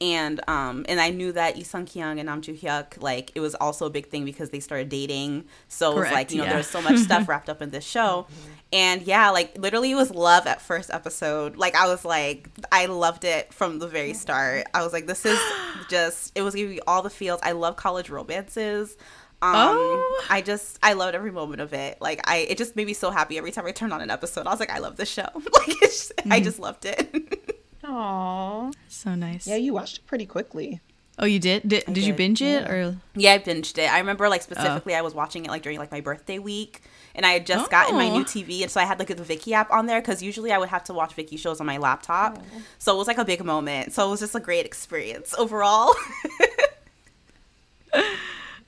And 0.00 0.40
um, 0.48 0.84
and 0.88 1.00
I 1.00 1.10
knew 1.10 1.30
that 1.32 1.56
Lee 1.56 1.62
Sung 1.62 1.86
Kyung 1.86 2.18
and 2.18 2.26
Nam 2.26 2.42
Joo 2.42 2.54
Hyuk 2.54 3.00
like 3.00 3.30
it 3.34 3.40
was 3.40 3.54
also 3.54 3.86
a 3.86 3.90
big 3.90 4.08
thing 4.08 4.24
because 4.24 4.50
they 4.50 4.60
started 4.60 4.88
dating. 4.88 5.44
So 5.68 5.92
it 5.92 6.00
was 6.00 6.10
like 6.10 6.32
you 6.32 6.38
know 6.38 6.44
yeah. 6.44 6.50
there 6.50 6.58
was 6.58 6.66
so 6.66 6.82
much 6.82 6.98
stuff 6.98 7.28
wrapped 7.28 7.48
up 7.48 7.62
in 7.62 7.70
this 7.70 7.84
show, 7.84 8.26
and 8.74 9.00
yeah, 9.02 9.30
like 9.30 9.56
literally 9.56 9.92
it 9.92 9.94
was 9.94 10.10
love 10.10 10.46
at 10.46 10.60
first 10.60 10.90
episode. 10.92 11.56
Like 11.56 11.74
I 11.76 11.86
was 11.86 12.04
like 12.04 12.50
I 12.70 12.86
loved 12.86 13.24
it 13.24 13.54
from 13.54 13.78
the 13.78 13.88
very 13.88 14.12
start. 14.12 14.66
I 14.74 14.82
was 14.84 14.92
like 14.92 15.06
this 15.06 15.24
is 15.24 15.38
just 15.88 16.32
it 16.34 16.42
was 16.42 16.54
giving 16.54 16.72
me 16.74 16.80
all 16.86 17.00
the 17.00 17.08
feels. 17.10 17.40
I 17.42 17.52
love 17.52 17.76
college 17.76 18.10
romances. 18.10 18.96
Um, 19.42 19.52
Oh. 19.56 20.24
I 20.30 20.40
just 20.42 20.78
I 20.82 20.94
loved 20.94 21.14
every 21.14 21.30
moment 21.30 21.60
of 21.60 21.72
it. 21.72 21.98
Like 22.00 22.28
I, 22.28 22.38
it 22.38 22.58
just 22.58 22.76
made 22.76 22.86
me 22.86 22.94
so 22.94 23.10
happy 23.10 23.38
every 23.38 23.50
time 23.52 23.66
I 23.66 23.72
turned 23.72 23.92
on 23.92 24.00
an 24.00 24.10
episode. 24.10 24.46
I 24.46 24.50
was 24.50 24.60
like, 24.60 24.70
I 24.70 24.78
love 24.78 24.96
this 24.96 25.08
show. 25.10 25.28
like 25.34 25.82
it's, 25.82 26.10
I 26.18 26.22
Mm-hmm. 26.22 26.44
just 26.44 26.58
loved 26.58 26.84
it. 26.86 27.60
Aw. 27.84 28.70
So 28.88 29.14
nice. 29.14 29.46
Yeah, 29.46 29.56
you 29.56 29.72
watched 29.74 29.98
it 29.98 30.06
pretty 30.06 30.26
quickly. 30.26 30.80
oh, 31.18 31.26
you 31.26 31.38
did? 31.38 31.68
Did, 31.68 31.84
did 31.86 31.98
you 32.04 32.14
binge 32.14 32.40
it 32.42 32.68
or? 32.70 32.96
yeah, 33.14 33.34
I 33.34 33.38
binged 33.38 33.76
it. 33.78 33.92
I 33.92 33.98
remember 33.98 34.26
Oh. 34.26 34.30
like 34.30 34.42
specifically, 34.42 34.94
I 34.94 35.02
was 35.02 35.14
watching 35.14 35.44
it 35.44 35.48
like 35.48 35.62
during 35.62 35.78
like 35.78 35.92
my 35.92 36.00
birthday 36.00 36.38
week, 36.38 36.80
and 37.14 37.24
I 37.26 37.32
had 37.32 37.46
just 37.46 37.70
gotten 37.70 37.94
my 37.96 38.08
Oh. 38.10 38.18
new 38.18 38.24
TV, 38.24 38.62
and 38.62 38.70
so 38.70 38.80
I 38.80 38.84
had 38.84 38.98
like 38.98 39.08
the 39.08 39.14
Viki 39.16 39.52
app 39.52 39.70
on 39.70 39.86
there 39.86 40.00
because 40.00 40.22
usually 40.22 40.52
I 40.52 40.58
would 40.58 40.68
have 40.68 40.84
to 40.84 40.92
watch 40.92 41.14
Viki 41.16 41.38
shows 41.38 41.60
on 41.60 41.66
my 41.66 41.78
laptop. 41.78 42.38
Oh. 42.40 42.62
So 42.78 42.94
it 42.94 42.98
was 42.98 43.06
like 43.06 43.18
a 43.18 43.24
big 43.24 43.44
moment. 43.44 43.92
So 43.92 44.06
it 44.06 44.10
was 44.10 44.20
just 44.20 44.34
a 44.34 44.40
great 44.40 44.66
experience 44.66 45.34
overall. 45.38 45.94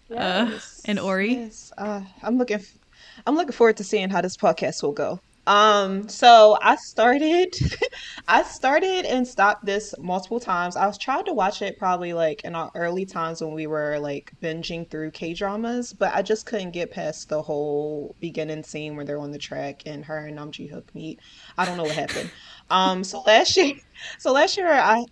Yes. 0.08 0.82
and 0.86 0.98
Ori? 1.00 1.34
Yes. 1.34 1.72
Uh, 1.76 2.02
I'm 2.22 2.38
looking. 2.38 2.56
F- 2.60 2.78
I'm 3.26 3.34
looking 3.34 3.52
forward 3.52 3.76
to 3.78 3.84
seeing 3.84 4.08
how 4.10 4.20
this 4.20 4.36
podcast 4.36 4.82
will 4.82 4.92
go. 4.92 5.18
Um, 5.46 6.08
so 6.08 6.58
I 6.60 6.74
started, 6.76 7.54
I 8.28 8.42
started 8.42 9.04
and 9.04 9.26
stopped 9.26 9.64
this 9.64 9.94
multiple 9.98 10.40
times. 10.40 10.76
I 10.76 10.86
was 10.86 10.98
trying 10.98 11.24
to 11.26 11.32
watch 11.32 11.62
it 11.62 11.78
probably 11.78 12.12
like 12.12 12.42
in 12.44 12.54
our 12.54 12.70
early 12.74 13.06
times 13.06 13.40
when 13.40 13.52
we 13.52 13.66
were 13.66 13.98
like 13.98 14.32
binging 14.42 14.90
through 14.90 15.12
K 15.12 15.34
dramas, 15.34 15.92
but 15.92 16.14
I 16.14 16.22
just 16.22 16.46
couldn't 16.46 16.72
get 16.72 16.90
past 16.90 17.28
the 17.28 17.42
whole 17.42 18.16
beginning 18.20 18.64
scene 18.64 18.96
where 18.96 19.04
they're 19.04 19.20
on 19.20 19.30
the 19.30 19.38
track 19.38 19.82
and 19.86 20.04
her 20.04 20.18
and 20.18 20.36
Nam 20.36 20.50
Joo 20.50 20.66
Hyuk 20.68 20.94
meet. 20.94 21.20
I 21.56 21.64
don't 21.64 21.76
know 21.76 21.84
what 21.84 21.92
happened. 21.94 22.30
Um, 22.68 23.04
so 23.04 23.20
last 23.20 23.56
year, 23.56 23.74
so 24.18 24.32
last 24.32 24.56
year 24.56 24.68
I 24.72 25.04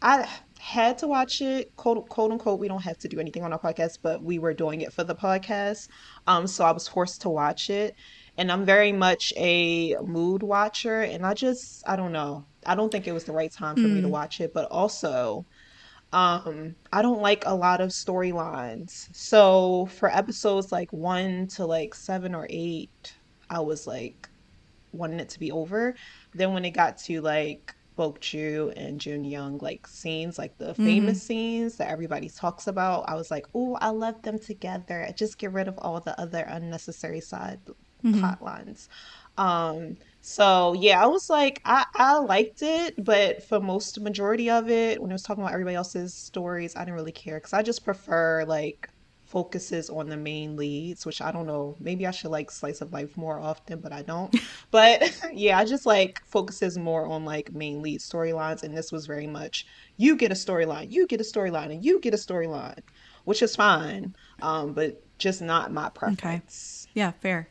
I 0.00 0.28
had 0.58 0.98
to 0.98 1.08
watch 1.08 1.40
it, 1.40 1.74
quote, 1.76 2.08
quote 2.08 2.30
unquote. 2.30 2.60
We 2.60 2.68
don't 2.68 2.82
have 2.82 2.98
to 2.98 3.08
do 3.08 3.18
anything 3.18 3.42
on 3.42 3.52
our 3.52 3.58
podcast, 3.58 3.98
but 4.00 4.22
we 4.22 4.38
were 4.38 4.54
doing 4.54 4.80
it 4.80 4.92
for 4.92 5.02
the 5.02 5.14
podcast. 5.14 5.88
Um, 6.28 6.46
so 6.46 6.64
I 6.64 6.70
was 6.70 6.86
forced 6.86 7.22
to 7.22 7.28
watch 7.28 7.68
it. 7.68 7.96
And 8.36 8.50
I'm 8.50 8.64
very 8.64 8.92
much 8.92 9.32
a 9.36 9.96
mood 10.02 10.42
watcher. 10.42 11.02
And 11.02 11.26
I 11.26 11.34
just, 11.34 11.86
I 11.86 11.96
don't 11.96 12.12
know. 12.12 12.46
I 12.64 12.74
don't 12.74 12.90
think 12.90 13.06
it 13.06 13.12
was 13.12 13.24
the 13.24 13.32
right 13.32 13.52
time 13.52 13.76
for 13.76 13.82
me 13.88 14.00
to 14.00 14.08
watch 14.08 14.40
it. 14.40 14.54
But 14.54 14.70
also, 14.70 15.44
um, 16.12 16.76
I 16.92 17.02
don't 17.02 17.22
like 17.22 17.44
a 17.46 17.54
lot 17.54 17.80
of 17.80 17.90
storylines. 17.90 19.08
So 19.14 19.86
for 19.86 20.10
episodes 20.10 20.72
like 20.72 20.92
one 20.92 21.46
to 21.48 21.66
like 21.66 21.94
seven 21.94 22.34
or 22.34 22.46
eight, 22.50 23.14
I 23.50 23.60
was 23.60 23.86
like 23.86 24.28
wanting 24.92 25.20
it 25.20 25.28
to 25.30 25.40
be 25.40 25.52
over. 25.52 25.94
Then 26.34 26.52
when 26.52 26.64
it 26.64 26.70
got 26.72 26.98
to 26.98 27.20
like 27.20 27.74
Bok 27.96 28.20
Joo 28.20 28.72
and 28.76 29.00
Jun 29.00 29.24
Young 29.24 29.58
like 29.58 29.86
scenes, 29.86 30.38
like 30.38 30.56
the 30.58 30.74
famous 30.74 31.22
scenes 31.22 31.76
that 31.76 31.90
everybody 31.90 32.28
talks 32.28 32.66
about, 32.66 33.08
I 33.08 33.14
was 33.14 33.30
like, 33.30 33.46
oh, 33.54 33.76
I 33.80 33.88
love 33.90 34.22
them 34.22 34.38
together. 34.38 35.08
Just 35.16 35.38
get 35.38 35.52
rid 35.52 35.68
of 35.68 35.78
all 35.78 36.00
the 36.00 36.18
other 36.20 36.44
unnecessary 36.48 37.20
side 37.20 37.60
plot 38.10 38.42
lines. 38.42 38.88
Um, 39.36 39.96
so 40.20 40.74
yeah, 40.74 41.02
I 41.02 41.06
was 41.06 41.28
like, 41.30 41.60
I, 41.64 41.84
I 41.94 42.18
liked 42.18 42.62
it, 42.62 42.94
but 43.02 43.42
for 43.44 43.60
most 43.60 44.00
majority 44.00 44.50
of 44.50 44.68
it, 44.70 45.00
when 45.00 45.10
I 45.10 45.14
was 45.14 45.22
talking 45.22 45.42
about 45.42 45.52
everybody 45.54 45.76
else's 45.76 46.14
stories, 46.14 46.76
I 46.76 46.80
didn't 46.80 46.94
really 46.94 47.12
care 47.12 47.38
because 47.38 47.52
I 47.52 47.62
just 47.62 47.84
prefer 47.84 48.44
like 48.44 48.88
focuses 49.24 49.88
on 49.88 50.08
the 50.08 50.16
main 50.16 50.56
leads, 50.56 51.06
which 51.06 51.22
I 51.22 51.32
don't 51.32 51.46
know. 51.46 51.76
Maybe 51.80 52.06
I 52.06 52.10
should 52.10 52.30
like 52.30 52.50
slice 52.50 52.82
of 52.82 52.92
life 52.92 53.16
more 53.16 53.40
often, 53.40 53.80
but 53.80 53.92
I 53.92 54.02
don't. 54.02 54.34
But 54.70 55.02
yeah, 55.32 55.58
I 55.58 55.64
just 55.64 55.86
like 55.86 56.20
focuses 56.26 56.78
more 56.78 57.06
on 57.06 57.24
like 57.24 57.52
main 57.52 57.82
lead 57.82 58.00
storylines, 58.00 58.62
and 58.62 58.76
this 58.76 58.92
was 58.92 59.06
very 59.06 59.26
much 59.26 59.64
you 59.96 60.16
get 60.16 60.30
a 60.32 60.34
storyline, 60.34 60.90
you 60.90 61.06
get 61.06 61.20
a 61.20 61.24
storyline, 61.24 61.72
and 61.72 61.84
you 61.84 62.00
get 62.00 62.14
a 62.14 62.16
storyline, 62.18 62.80
which 63.24 63.42
is 63.42 63.56
fine, 63.56 64.14
um, 64.40 64.72
but 64.74 64.96
just 65.18 65.42
not 65.42 65.72
my 65.72 65.88
preference. 65.90 66.86
Okay. 66.86 66.90
Yeah, 66.94 67.12
fair. 67.12 67.48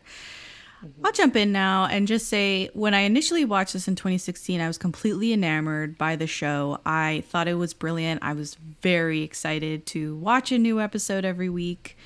Mm-hmm. 0.83 1.05
I'll 1.05 1.11
jump 1.11 1.35
in 1.35 1.51
now 1.51 1.85
and 1.85 2.07
just 2.07 2.27
say 2.27 2.69
when 2.73 2.93
I 2.93 3.01
initially 3.01 3.45
watched 3.45 3.73
this 3.73 3.87
in 3.87 3.95
2016, 3.95 4.59
I 4.59 4.67
was 4.67 4.77
completely 4.77 5.33
enamored 5.33 5.97
by 5.97 6.15
the 6.15 6.27
show. 6.27 6.79
I 6.85 7.23
thought 7.29 7.47
it 7.47 7.55
was 7.55 7.73
brilliant. 7.73 8.23
I 8.23 8.33
was 8.33 8.55
very 8.81 9.21
excited 9.21 9.85
to 9.87 10.15
watch 10.17 10.51
a 10.51 10.57
new 10.57 10.79
episode 10.79 11.25
every 11.25 11.49
week. 11.49 11.97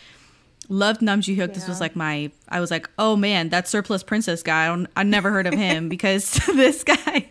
Loved 0.67 1.01
Nam 1.01 1.21
Joo 1.21 1.35
Hyuk. 1.35 1.53
This 1.53 1.67
was 1.67 1.79
like 1.79 1.95
my. 1.95 2.31
I 2.49 2.59
was 2.59 2.71
like, 2.71 2.89
oh 2.97 3.15
man, 3.15 3.49
that 3.49 3.67
surplus 3.67 4.01
princess 4.01 4.41
guy. 4.41 4.65
I 4.65 4.67
don't. 4.67 4.87
I 4.95 5.03
never 5.03 5.29
heard 5.29 5.45
of 5.45 5.53
him 5.53 5.89
because 5.95 6.31
this 6.47 6.83
guy 6.83 7.29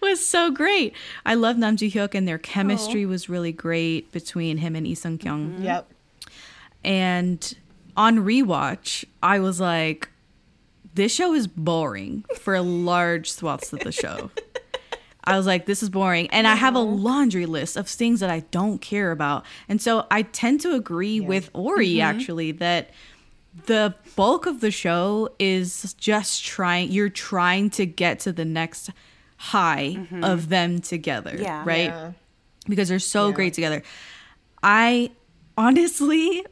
was 0.00 0.24
so 0.24 0.50
great. 0.50 0.94
I 1.24 1.34
love 1.34 1.58
Nam 1.58 1.76
Joo 1.76 1.90
Hyuk 1.90 2.14
and 2.14 2.28
their 2.28 2.38
chemistry 2.38 3.04
was 3.04 3.28
really 3.28 3.52
great 3.52 4.12
between 4.12 4.58
him 4.58 4.76
and 4.76 4.86
Lee 4.86 4.94
Sung 4.94 5.18
Kyung. 5.18 5.50
Mm-hmm. 5.50 5.64
Yep. 5.64 5.92
And 6.84 7.56
on 7.96 8.18
rewatch, 8.18 9.04
I 9.22 9.40
was 9.40 9.58
like, 9.58 10.10
this 10.96 11.14
show 11.14 11.34
is 11.34 11.46
boring 11.46 12.24
for 12.38 12.60
large 12.60 13.30
swaths 13.30 13.72
of 13.72 13.80
the 13.80 13.92
show. 13.92 14.30
I 15.24 15.36
was 15.36 15.46
like, 15.46 15.66
this 15.66 15.82
is 15.82 15.90
boring. 15.90 16.28
And 16.30 16.46
I 16.46 16.54
have 16.54 16.74
a 16.74 16.80
laundry 16.80 17.46
list 17.46 17.76
of 17.76 17.88
things 17.88 18.20
that 18.20 18.30
I 18.30 18.40
don't 18.50 18.80
care 18.80 19.10
about. 19.10 19.44
And 19.68 19.80
so 19.80 20.06
I 20.10 20.22
tend 20.22 20.60
to 20.62 20.74
agree 20.74 21.20
with 21.20 21.50
Ori, 21.52 21.94
mm-hmm. 21.94 22.02
actually, 22.02 22.52
that 22.52 22.90
the 23.66 23.94
bulk 24.14 24.46
of 24.46 24.60
the 24.60 24.70
show 24.70 25.30
is 25.38 25.94
just 25.94 26.44
trying, 26.44 26.90
you're 26.92 27.08
trying 27.08 27.70
to 27.70 27.86
get 27.86 28.20
to 28.20 28.32
the 28.32 28.44
next 28.44 28.90
high 29.36 29.96
mm-hmm. 29.98 30.22
of 30.22 30.48
them 30.48 30.78
together. 30.78 31.36
Yeah. 31.38 31.62
Right 31.66 31.86
Yeah. 31.86 32.12
because 32.68 32.88
they're 32.88 32.98
so 32.98 33.28
Yeah. 33.28 33.34
great 33.34 33.54
together. 33.54 33.82
I 34.62 35.10
honestly 35.58 36.46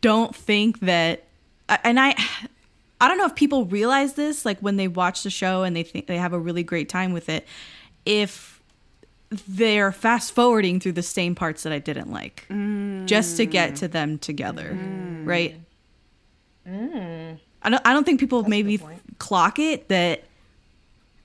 don't 0.00 0.34
think 0.34 0.80
that 0.80 1.24
and 1.82 1.98
I 2.00 2.14
I 3.04 3.08
don't 3.08 3.18
know 3.18 3.26
if 3.26 3.34
people 3.34 3.66
realize 3.66 4.14
this 4.14 4.44
like 4.44 4.58
when 4.60 4.76
they 4.76 4.88
watch 4.88 5.22
the 5.22 5.30
show 5.30 5.62
and 5.62 5.76
they 5.76 5.82
think 5.82 6.06
they 6.06 6.18
have 6.18 6.32
a 6.32 6.38
really 6.38 6.62
great 6.62 6.88
time 6.88 7.12
with 7.12 7.28
it 7.28 7.46
if 8.06 8.62
they're 9.48 9.90
fast 9.92 10.32
forwarding 10.32 10.78
through 10.80 10.92
the 10.92 11.02
same 11.02 11.34
parts 11.34 11.64
that 11.64 11.72
I 11.72 11.78
didn't 11.80 12.10
like 12.10 12.46
just 13.06 13.36
to 13.38 13.46
get 13.46 13.76
to 13.76 13.88
them 13.88 14.18
together, 14.18 14.76
right? 15.24 15.56
I 16.66 17.70
don't 17.70 17.82
I 17.86 17.92
don't 17.92 18.04
think 18.04 18.20
people 18.20 18.42
That's 18.42 18.50
maybe 18.50 18.80
clock 19.18 19.58
it 19.58 19.88
that 19.88 20.24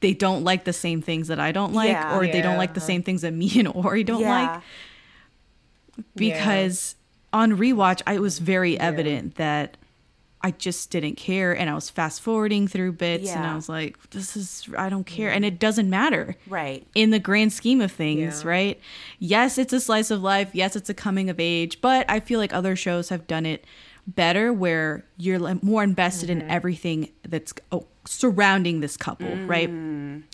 they 0.01 0.13
don't 0.13 0.43
like 0.43 0.63
the 0.63 0.73
same 0.73 1.01
things 1.01 1.27
that 1.27 1.39
I 1.39 1.51
don't 1.51 1.73
like 1.73 1.89
Yeah. 1.89 2.17
or 2.17 2.25
they 2.25 2.41
don't 2.41 2.57
like 2.57 2.73
the 2.73 2.81
same 2.81 3.03
things 3.03 3.21
that 3.21 3.33
me 3.33 3.51
and 3.57 3.67
Ori 3.73 4.03
don't 4.03 4.21
yeah. 4.21 4.51
like 4.53 4.61
because 6.15 6.95
on 7.33 7.57
rewatch 7.57 8.01
I 8.07 8.13
it 8.15 8.21
was 8.21 8.39
very 8.39 8.79
evident 8.79 9.35
that 9.35 9.77
I 10.41 10.51
just 10.51 10.89
didn't 10.89 11.15
care 11.15 11.51
and 11.55 11.69
I 11.69 11.73
was 11.73 11.89
fast 11.89 12.21
forwarding 12.21 12.67
through 12.67 12.93
bits 12.93 13.29
and 13.31 13.45
I 13.45 13.55
was 13.55 13.67
like 13.67 13.97
this 14.11 14.37
is 14.37 14.67
I 14.77 14.87
don't 14.89 15.03
care 15.05 15.29
and 15.31 15.43
it 15.43 15.59
doesn't 15.59 15.89
matter 15.89 16.35
Right. 16.47 16.87
in 16.95 17.09
the 17.09 17.19
grand 17.19 17.51
scheme 17.51 17.81
of 17.81 17.91
things, 17.91 18.43
Yeah. 18.43 18.49
right? 18.49 18.79
Yes, 19.19 19.57
it's 19.57 19.73
a 19.73 19.79
slice 19.81 20.11
of 20.11 20.21
life. 20.23 20.49
Yes, 20.53 20.75
it's 20.77 20.89
a 20.89 20.93
coming 20.93 21.29
of 21.29 21.39
age, 21.39 21.81
but 21.81 22.09
I 22.09 22.19
feel 22.21 22.39
like 22.39 22.53
other 22.53 22.75
shows 22.77 23.09
have 23.09 23.27
done 23.27 23.45
it 23.45 23.65
better 24.07 24.51
where 24.53 25.03
you're 25.17 25.55
more 25.61 25.83
invested 25.83 26.29
Mm-hmm. 26.29 26.41
in 26.41 26.49
everything 26.49 27.09
that's 27.27 27.53
oh, 27.71 27.85
surrounding 28.05 28.79
this 28.79 28.95
couple, 28.97 29.35
right? 29.45 29.69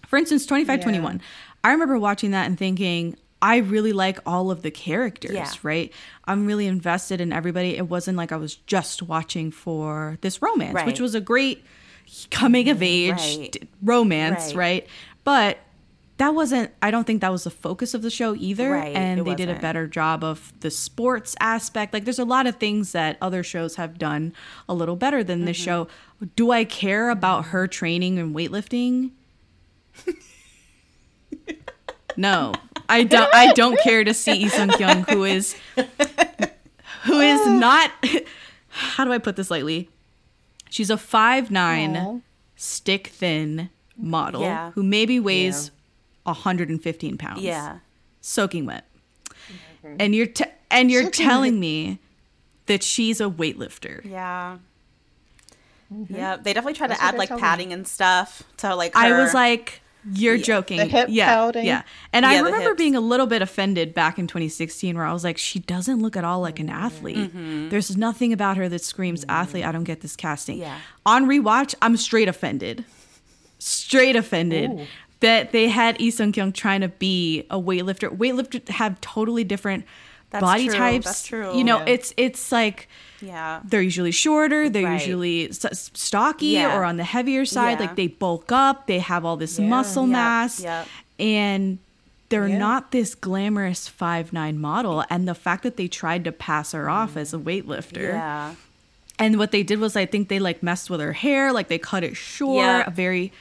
For 0.08 0.18
instance, 0.18 0.46
2521. 0.46 1.20
I 1.64 1.72
remember 1.72 1.98
watching 2.00 2.32
that 2.32 2.46
and 2.46 2.58
thinking, 2.58 3.18
I 3.46 3.58
really 3.58 3.94
like 3.94 4.18
all 4.26 4.50
of 4.50 4.64
the 4.64 4.72
characters, 4.72 5.34
Yeah. 5.34 5.52
right? 5.62 5.94
I'm 6.26 6.48
really 6.48 6.66
invested 6.68 7.22
in 7.22 7.32
everybody. 7.32 7.78
It 7.78 7.88
wasn't 7.88 8.18
like 8.18 8.32
I 8.32 8.38
was 8.38 8.56
just 8.56 9.04
watching 9.04 9.52
for 9.52 10.18
this 10.22 10.42
romance, 10.42 10.84
which 10.86 11.00
was 11.00 11.14
a 11.14 11.22
great 11.22 11.64
coming 12.32 12.70
of 12.70 12.82
age 12.82 13.12
Right. 13.12 13.70
romance, 13.84 14.48
Right. 14.48 14.56
right? 14.56 14.88
But 15.24 15.60
that 16.18 16.34
wasn't 16.34 16.72
I 16.82 16.90
don't 16.92 17.06
think 17.06 17.22
that 17.22 17.32
was 17.32 17.44
the 17.44 17.52
focus 17.52 17.94
of 17.94 18.02
the 18.02 18.10
show 18.10 18.36
either. 18.36 18.72
Right, 18.72 18.96
and 18.96 19.26
they 19.28 19.36
did 19.36 19.50
a 19.50 19.60
better 19.60 19.86
job 19.86 20.24
of 20.24 20.52
the 20.62 20.72
sports 20.72 21.36
aspect. 21.40 21.94
Like 21.94 22.06
there's 22.06 22.20
a 22.20 22.26
lot 22.26 22.48
of 22.48 22.56
things 22.56 22.94
that 22.94 23.18
other 23.22 23.44
shows 23.44 23.76
have 23.76 24.00
done 24.00 24.34
a 24.70 24.74
little 24.74 24.96
better 24.96 25.24
than 25.24 25.44
this 25.46 25.58
Mm-hmm. 25.58 25.66
show. 25.66 25.88
Do 26.38 26.52
I 26.52 26.64
care 26.64 27.10
about 27.10 27.48
her 27.48 27.68
training 27.68 28.18
and 28.18 28.34
weightlifting? 28.34 29.12
no. 32.18 32.54
I 32.90 33.04
don't 33.16 33.34
I 33.34 33.54
don't 33.54 33.80
care 33.82 34.04
to 34.04 34.14
see 34.14 34.44
Lee 34.44 34.50
Sung 34.50 34.70
Kyung 34.70 35.04
who 35.10 35.24
is 35.24 35.56
who 37.04 37.20
is 37.20 37.42
oh. 37.42 37.58
not 37.58 37.92
how 38.70 39.06
do 39.06 39.12
I 39.12 39.18
put 39.18 39.36
this 39.36 39.50
lightly? 39.50 39.90
She's 40.70 40.90
a 40.90 40.98
five 40.98 41.52
nine 41.52 41.96
Aw. 41.96 42.20
stick 42.56 43.08
thin 43.08 43.70
model 43.98 44.42
Yeah. 44.42 44.72
who 44.72 44.84
maybe 44.84 45.20
weighs 45.20 45.72
115 46.24 47.18
pounds. 47.18 47.42
Yeah. 47.42 47.80
Soaking 48.22 48.66
wet. 48.66 48.86
Mm-hmm. 49.30 49.96
And 50.00 50.16
you're 50.16 50.26
t- 50.26 50.46
and 50.72 50.92
you're 50.92 51.04
Soaking 51.04 51.26
telling 51.26 51.60
me 51.60 52.00
that 52.66 52.84
she's 52.84 53.22
a 53.22 53.26
weightlifter. 53.26 54.04
Yeah. 54.04 54.58
Mm-hmm. 55.94 56.16
Yeah. 56.16 56.38
They 56.38 56.54
definitely 56.54 56.74
try 56.74 56.88
That's 56.88 57.00
to 57.00 57.06
add 57.06 57.16
like 57.16 57.30
telling 57.30 57.42
padding 57.42 57.74
and 57.74 57.88
stuff 57.88 58.44
to 58.58 58.76
like. 58.76 58.96
I 58.96 59.22
was 59.22 59.34
like, 59.34 59.82
you're 60.14 60.38
joking. 60.38 60.78
The 60.78 60.86
hip 60.86 61.08
yeah. 61.10 61.34
pouting. 61.34 61.66
Yeah. 61.66 61.84
And 62.14 62.26
I 62.26 62.34
Yeah, 62.34 62.40
the 62.40 62.46
remember 62.46 62.76
being 62.76 62.96
a 62.96 63.02
little 63.02 63.28
bit 63.28 63.42
offended 63.42 63.94
back 63.94 64.20
in 64.20 64.28
2016 64.28 64.96
where 64.96 65.06
I 65.06 65.14
was 65.14 65.24
like, 65.24 65.38
she 65.38 65.60
doesn't 65.60 66.02
look 66.02 66.16
at 66.16 66.24
all 66.24 66.42
like 66.42 66.60
an 66.60 66.70
athlete. 66.70 67.18
Mm-hmm. 67.18 67.70
There's 67.70 67.96
nothing 67.98 68.34
about 68.34 68.58
her 68.58 68.70
that 68.70 68.84
screams 68.84 69.26
athlete. 69.28 69.66
I 69.66 69.72
don't 69.72 69.84
get 69.84 70.02
this 70.02 70.16
casting. 70.16 70.60
Yeah. 70.60 70.78
On 71.06 71.26
rewatch, 71.26 71.76
I'm 71.82 71.98
straight 71.98 72.28
offended. 72.28 72.86
Straight 73.60 74.16
offended. 74.16 74.72
Ooh. 74.72 74.86
That 75.22 75.54
they 75.54 75.70
had 75.70 76.00
Lee 76.00 76.12
Sung 76.12 76.34
Kyung 76.34 76.52
trying 76.52 76.82
to 76.82 76.90
be 76.90 77.48
a 77.50 77.60
weightlifter. 77.60 78.16
Weightlifters 78.16 78.68
have 78.68 79.00
totally 79.02 79.44
different 79.44 79.86
That's 80.36 80.42
body 80.42 80.68
true. 80.68 80.78
types. 80.78 81.06
That's 81.06 81.24
true. 81.28 81.58
You 81.58 81.64
know, 81.64 81.80
Yeah. 81.80 81.86
it's 81.94 82.14
it's 82.18 82.52
like 82.52 82.88
Yeah. 83.22 83.62
they're 83.64 83.82
usually 83.82 84.12
shorter 84.12 84.70
they're 84.70 84.84
Right. 84.86 85.02
usually 85.02 85.50
s- 85.50 85.66
s- 85.66 85.92
stocky 85.94 86.48
Yeah. 86.48 86.76
or 86.76 86.84
on 86.84 86.98
the 86.98 87.04
heavier 87.04 87.46
side 87.46 87.74
Yeah. 87.80 87.86
like 87.88 87.96
they 87.96 88.08
bulk 88.08 88.52
up 88.52 88.88
they 88.88 89.00
have 89.00 89.26
all 89.26 89.38
this 89.38 89.58
Yeah. 89.58 89.68
muscle 89.68 90.04
Yep, 90.04 90.12
mass 90.12 90.60
yep. 90.62 90.88
and 91.20 91.80
they're 92.30 92.48
Yeah. 92.48 92.58
not 92.58 92.92
this 92.92 93.16
glamorous 93.16 93.88
five 93.88 94.34
nine 94.34 94.60
model 94.60 95.04
and 95.10 95.28
the 95.28 95.36
fact 95.36 95.64
that 95.64 95.78
they 95.78 95.88
tried 95.88 96.24
to 96.26 96.32
pass 96.32 96.74
her 96.74 96.90
off 96.90 97.14
mm. 97.16 97.22
as 97.22 97.34
a 97.34 97.38
weightlifter 97.38 98.10
Yeah. 98.14 98.52
and 99.18 99.38
what 99.40 99.52
they 99.52 99.64
did 99.64 99.80
was 99.80 99.96
i 99.96 100.06
think 100.06 100.28
they 100.28 100.40
like 100.40 100.62
messed 100.62 100.90
with 100.90 101.00
her 101.00 101.14
hair 101.14 101.52
like 101.54 101.68
they 101.70 101.78
cut 101.80 102.04
it 102.04 102.16
short 102.18 102.58
Yeah. 102.58 102.84
a 102.86 102.92
very 102.92 103.32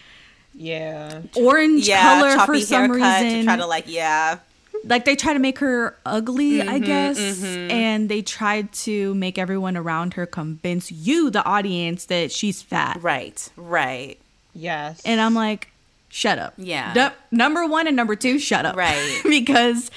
Yeah. 0.54 1.22
orange 1.36 1.88
Yeah. 1.88 2.02
color 2.20 2.34
choppy 2.36 2.60
for 2.60 2.60
some 2.60 2.78
haircut 2.92 3.22
reason 3.22 3.38
to 3.40 3.44
try 3.44 3.56
to 3.56 3.66
like 3.66 3.84
yeah. 3.88 4.38
Like 4.86 5.04
they 5.04 5.16
try 5.16 5.32
to 5.32 5.38
make 5.38 5.58
her 5.58 5.96
ugly 6.06 6.60
i 6.62 6.66
Mm-hmm, 6.78 6.84
guess 6.84 7.44
and 7.44 8.08
they 8.08 8.22
tried 8.22 8.72
to 8.72 9.14
make 9.14 9.38
everyone 9.38 9.76
around 9.76 10.14
her 10.14 10.26
convince 10.26 10.90
you 10.92 11.30
the 11.30 11.44
audience 11.44 12.06
that 12.06 12.30
she's 12.32 12.62
fat 12.62 12.98
Right. 13.02 13.48
Right. 13.56 14.18
Yes. 14.54 15.00
and 15.04 15.20
i'm 15.20 15.34
like 15.34 15.70
shut 16.08 16.38
up 16.38 16.54
Yeah. 16.56 16.92
Nu- 16.94 17.36
number 17.38 17.66
one 17.66 17.86
and 17.86 17.96
number 17.96 18.14
two 18.16 18.38
shut 18.38 18.64
up 18.66 18.76
Right. 18.76 19.20
because 19.28 19.90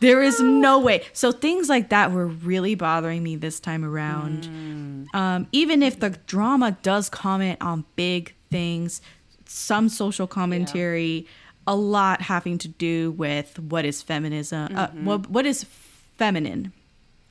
there 0.00 0.22
is 0.22 0.40
no 0.40 0.80
way 0.80 1.02
so 1.12 1.30
things 1.32 1.68
like 1.68 1.88
that 1.90 2.10
were 2.12 2.26
really 2.26 2.74
bothering 2.74 3.22
me 3.22 3.36
this 3.36 3.60
time 3.60 3.84
around 3.84 4.42
Mm. 4.42 5.14
um, 5.14 5.46
even 5.52 5.82
if 5.82 6.00
the 6.00 6.10
drama 6.26 6.76
does 6.82 7.08
comment 7.08 7.58
on 7.62 7.84
big 7.96 8.34
things 8.50 9.00
some 9.46 9.88
social 9.88 10.26
commentary 10.26 11.26
a 11.66 11.76
lot 11.76 12.22
having 12.22 12.58
to 12.58 12.68
do 12.68 13.12
with 13.12 13.58
what 13.58 13.84
is 13.84 14.02
feminism 14.02 14.76
uh, 14.76 14.88
Mm-hmm. 14.88 15.04
what, 15.04 15.30
what 15.30 15.46
is 15.46 15.64
feminine 15.64 16.72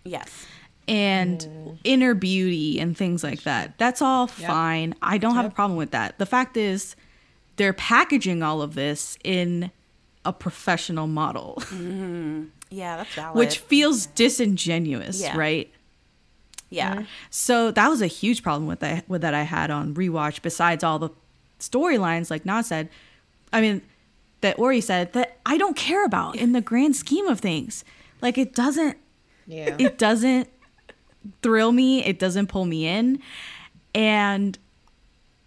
Yes. 0.03 0.45
and 0.87 1.77
inner 1.83 2.13
beauty 2.13 2.79
and 2.79 2.97
things 2.97 3.23
like 3.23 3.43
that. 3.43 3.77
That's 3.77 4.01
all 4.01 4.27
fine. 4.27 4.95
I 5.01 5.17
don't 5.17 5.35
have 5.35 5.45
a 5.45 5.49
problem 5.49 5.77
with 5.77 5.91
that. 5.91 6.17
The 6.17 6.25
fact 6.25 6.57
is, 6.57 6.95
they're 7.57 7.73
packaging 7.73 8.41
all 8.41 8.61
of 8.61 8.73
this 8.73 9.17
in 9.23 9.69
a 10.25 10.31
professional 10.33 11.07
model, 11.07 11.61
Yeah, 12.69 12.97
that's 12.97 13.13
valid. 13.13 13.37
which 13.37 13.57
feels 13.59 14.05
disingenuous, 14.07 15.19
Yeah. 15.21 15.37
right? 15.37 15.69
yeah. 16.69 17.03
So 17.29 17.69
that 17.71 17.89
was 17.89 18.01
a 18.01 18.07
huge 18.07 18.41
problem 18.43 18.65
with 18.67 18.79
that 18.79 19.07
with 19.09 19.21
that 19.21 19.33
I 19.33 19.43
had 19.43 19.69
on 19.71 19.93
rewatch. 19.93 20.41
Besides 20.41 20.83
all 20.83 20.97
the 20.99 21.09
storylines, 21.59 22.31
like 22.31 22.45
Na 22.45 22.61
said, 22.61 22.89
I 23.53 23.61
mean, 23.61 23.81
that 24.41 24.59
Ori 24.59 24.81
said 24.81 25.13
that 25.13 25.39
I 25.45 25.57
don't 25.57 25.75
care 25.75 26.03
about 26.05 26.35
in 26.35 26.51
the 26.51 26.61
grand 26.61 26.95
scheme 26.95 27.27
of 27.27 27.39
things. 27.39 27.83
Like 28.21 28.37
it 28.37 28.53
doesn't 28.53 28.97
yeah. 29.47 29.75
it 29.79 29.97
doesn't 29.97 30.49
thrill 31.41 31.71
me. 31.71 32.03
It 32.03 32.19
doesn't 32.19 32.47
pull 32.47 32.65
me 32.65 32.87
in. 32.87 33.19
And 33.93 34.57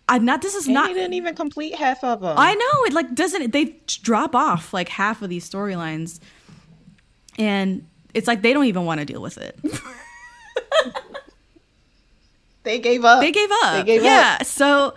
I'm 0.09 0.25
not 0.25 0.43
this 0.43 0.55
is 0.55 0.67
And 0.67 0.75
not 0.75 0.89
they 0.89 0.95
didn't 0.95 1.15
even 1.15 1.35
complete 1.35 1.75
half 1.75 2.05
of 2.05 2.21
them. 2.21 2.35
I 2.39 2.55
know 2.55 2.85
it 2.87 2.93
like 2.93 3.15
doesn't 3.15 3.53
they 3.53 3.77
drop 3.87 4.35
off 4.35 4.73
like 4.73 4.89
half 4.89 5.23
of 5.23 5.31
these 5.31 5.49
storylines, 5.49 6.21
and 7.39 7.87
it's 8.13 8.29
like 8.29 8.43
they 8.43 8.53
don't 8.53 8.67
even 8.67 8.85
want 8.85 9.01
to 9.01 9.07
deal 9.07 9.23
with 9.23 9.39
it. 9.39 9.59
they 12.65 12.79
gave 12.79 13.05
up. 13.05 13.21
They 13.21 13.33
gave 13.33 13.51
up. 13.63 13.75
They 13.77 13.83
gave 13.85 14.05
yeah, 14.05 14.39
up. 14.41 14.47
so 14.47 14.95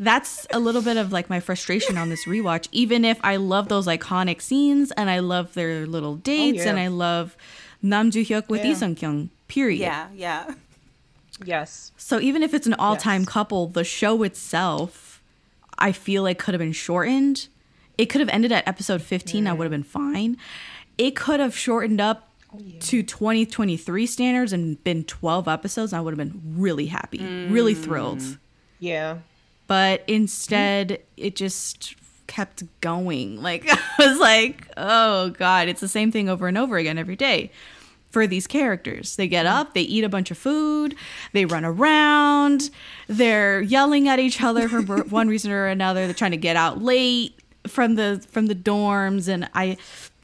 that's 0.00 0.46
a 0.50 0.58
little 0.58 0.82
bit 0.82 0.96
of 0.96 1.12
like 1.12 1.28
my 1.28 1.40
frustration 1.40 1.96
on 1.96 2.08
this 2.08 2.24
rewatch. 2.26 2.68
Even 2.72 3.04
if 3.04 3.18
I 3.24 3.36
love 3.36 3.68
those 3.68 3.86
iconic 3.86 4.40
scenes 4.40 4.90
and 4.92 5.10
I 5.10 5.18
love 5.18 5.54
their 5.54 5.86
little 5.86 6.16
dates 6.16 6.60
Oh, 6.60 6.64
yeah. 6.64 6.70
and 6.70 6.78
I 6.78 6.88
love 6.88 7.36
Nam 7.82 8.10
Joo 8.10 8.20
Hyuk 8.22 8.48
with 8.48 8.60
Yeah. 8.62 8.68
Lee 8.68 8.74
Sung 8.74 8.94
Kyung. 8.94 9.30
Period. 9.48 9.80
Yeah, 9.80 10.08
yeah. 10.14 10.54
Yes. 11.44 11.92
So 11.96 12.20
even 12.20 12.42
if 12.42 12.52
it's 12.54 12.66
an 12.66 12.74
all-time 12.74 13.22
Yes. 13.22 13.28
couple, 13.30 13.68
the 13.68 13.84
show 13.84 14.22
itself, 14.22 15.22
I 15.78 15.92
feel 15.92 16.22
like 16.24 16.38
could 16.38 16.54
have 16.54 16.58
been 16.60 16.72
shortened. 16.72 17.48
It 17.96 18.06
could 18.06 18.20
have 18.20 18.28
ended 18.30 18.52
at 18.52 18.66
episode 18.66 19.02
15. 19.02 19.46
I 19.46 19.52
would 19.52 19.64
have 19.64 19.70
been 19.70 19.82
fine. 19.84 20.36
It 20.96 21.14
could 21.16 21.40
have 21.40 21.56
shortened 21.56 22.00
up 22.00 22.24
Oh, 22.52 22.58
to 22.80 23.02
2023 23.02 24.06
standards 24.06 24.54
and 24.54 24.82
been 24.82 25.04
12 25.04 25.46
episodes. 25.48 25.92
I 25.92 26.00
would 26.00 26.12
have 26.12 26.18
been 26.18 26.40
really 26.56 26.86
happy, 26.86 27.18
really 27.50 27.74
thrilled. 27.74 28.38
Yeah. 28.80 29.18
But 29.68 30.00
mm-hmm. 30.00 30.14
instead, 30.14 31.00
it 31.16 31.36
just 31.36 31.94
kept 32.26 32.64
going. 32.80 33.40
Like 33.48 33.64
I 33.68 33.78
was 33.98 34.18
like, 34.18 34.68
oh 34.76 35.30
god, 35.30 35.68
it's 35.68 35.80
the 35.80 35.88
same 35.88 36.10
thing 36.10 36.28
over 36.28 36.48
and 36.48 36.58
over 36.58 36.76
again 36.76 36.98
every 36.98 37.16
day 37.16 37.50
for 38.10 38.26
these 38.26 38.46
characters. 38.46 39.16
They 39.16 39.28
get 39.28 39.46
mm-hmm. 39.46 39.56
up, 39.56 39.74
they 39.74 39.82
eat 39.82 40.04
a 40.04 40.08
bunch 40.08 40.30
of 40.30 40.38
food, 40.38 40.94
they 41.32 41.44
run 41.44 41.64
around, 41.64 42.70
they're 43.06 43.60
yelling 43.60 44.08
at 44.08 44.18
each 44.18 44.42
other 44.42 44.68
for 44.68 44.82
one 45.04 45.28
reason 45.28 45.52
or 45.52 45.66
another. 45.66 46.06
They're 46.06 46.14
trying 46.14 46.32
to 46.32 46.36
get 46.36 46.56
out 46.56 46.82
late 46.82 47.34
from 47.66 47.94
the 47.94 48.24
from 48.28 48.46
the 48.46 48.54
dorms 48.54 49.28
and 49.28 49.48
I 49.54 49.76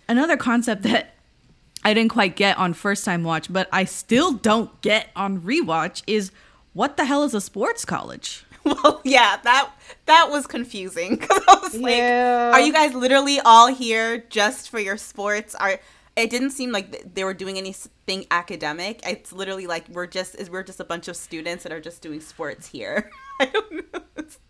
another 0.09 0.37
concept 0.37 0.83
that 0.83 1.14
I 1.85 1.92
didn't 1.92 2.11
quite 2.11 2.37
get 2.37 2.57
on 2.57 2.72
first 2.72 3.04
time 3.04 3.24
watch, 3.24 3.52
but 3.52 3.68
I 3.70 3.85
still 3.85 4.33
don't 4.33 4.80
get 4.80 5.09
on 5.14 5.40
rewatch 5.40 6.02
is 6.07 6.33
what 6.72 6.96
the 6.96 7.04
hell 7.04 7.22
is 7.24 7.35
a 7.35 7.40
sports 7.40 7.85
college? 7.85 8.43
Well, 8.83 9.00
yeah, 9.05 9.37
that 9.44 9.70
that 10.07 10.31
was 10.31 10.46
confusing 10.46 11.16
because 11.20 11.42
I 11.48 11.59
was 11.62 11.74
like, 11.77 11.96
Yeah. 11.96 12.50
"Are 12.53 12.61
you 12.61 12.72
guys 12.72 12.94
literally 12.94 13.38
all 13.40 13.68
here 13.72 14.18
just 14.31 14.70
for 14.70 14.79
your 14.79 14.96
sports?" 14.96 15.55
Are 15.55 15.79
it 16.16 16.31
didn't 16.31 16.50
seem 16.50 16.70
like 16.72 17.12
they 17.14 17.24
were 17.24 17.35
doing 17.35 17.59
anything 17.59 18.24
academic. 18.31 19.00
It's 19.07 19.33
literally 19.33 19.66
like 19.66 19.88
we're 19.88 20.07
just 20.07 20.35
is 20.37 20.48
we're 20.48 20.62
just 20.62 20.81
a 20.81 20.85
bunch 20.85 21.09
of 21.09 21.16
students 21.16 21.64
that 21.64 21.72
are 21.72 21.81
just 21.81 22.00
doing 22.03 22.20
sports 22.20 22.66
here. 22.68 23.11
I 23.40 23.46
don't 23.46 23.72
know. 23.72 24.00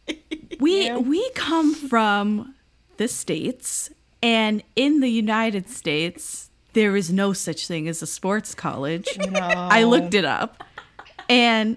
Like- 0.07 0.57
We 0.61 0.85
Yeah. 0.87 0.98
we 0.98 1.29
come 1.31 1.74
from 1.74 2.55
the 2.98 3.09
states, 3.09 3.90
and 4.22 4.62
in 4.77 5.00
the 5.00 5.09
United 5.09 5.68
States, 5.68 6.50
there 6.74 6.96
is 6.96 7.11
no 7.12 7.33
such 7.33 7.66
thing 7.66 7.88
as 7.88 8.03
a 8.03 8.07
sports 8.07 8.55
college. 8.55 9.09
No. 9.18 9.40
I 9.40 9.83
looked 9.85 10.14
it 10.14 10.24
up, 10.24 10.62
and 11.28 11.76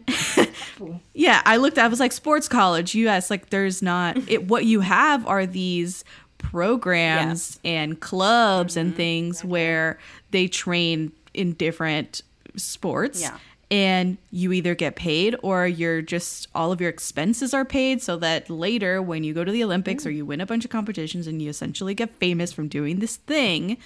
yeah, 1.14 1.42
I 1.46 1.58
looked. 1.58 1.78
At 1.78 1.86
I 1.86 1.88
was 1.88 2.00
like, 2.00 2.12
sports 2.12 2.48
college, 2.48 2.96
U.S. 2.96 3.30
Like, 3.30 3.50
there's 3.50 3.82
not. 3.82 4.18
It 4.28 4.48
what 4.48 4.66
you 4.66 4.82
have 4.82 5.26
are 5.26 5.46
these 5.46 6.04
programs 6.38 7.60
and 7.64 8.00
clubs 8.00 8.76
and 8.76 8.90
mm-hmm. 8.90 8.98
things 8.98 9.44
where 9.44 10.00
they 10.32 10.48
train 10.48 11.12
in 11.34 11.54
different 11.54 12.24
sports. 12.56 13.22
Yeah. 13.22 13.38
And 13.70 14.18
you 14.32 14.54
either 14.54 14.76
get 14.76 14.96
paid 14.96 15.36
or 15.44 15.68
you're 15.68 16.02
just 16.02 16.48
all 16.56 16.72
of 16.72 16.80
your 16.80 16.90
expenses 16.90 17.54
are 17.54 17.66
paid 17.66 18.02
so 18.02 18.16
that 18.18 18.50
later 18.50 19.02
when 19.02 19.24
you 19.24 19.34
go 19.34 19.44
to 19.44 19.52
the 19.52 19.64
Olympics 19.64 20.06
or 20.06 20.10
mm. 20.10 20.18
you 20.18 20.26
win 20.26 20.40
a 20.40 20.46
bunch 20.46 20.64
of 20.64 20.72
competitions 20.72 21.28
and 21.28 21.42
you 21.42 21.50
essentially 21.50 21.94
get 21.94 22.10
famous 22.16 22.54
from 22.54 22.70
doing 22.70 23.00
this 23.00 23.18
thing, 23.18 23.78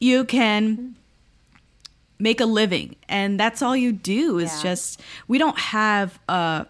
you 0.00 0.24
can 0.24 0.76
mm. 0.76 0.94
Make 2.18 2.40
a 2.40 2.46
living 2.46 2.94
and 3.08 3.38
that's 3.40 3.60
all 3.62 3.76
you 3.76 3.92
do 3.92 4.38
is 4.38 4.52
Yeah. 4.56 4.62
just 4.70 5.00
we 5.28 5.38
don't 5.38 5.58
have 5.58 6.18
a 6.28 6.66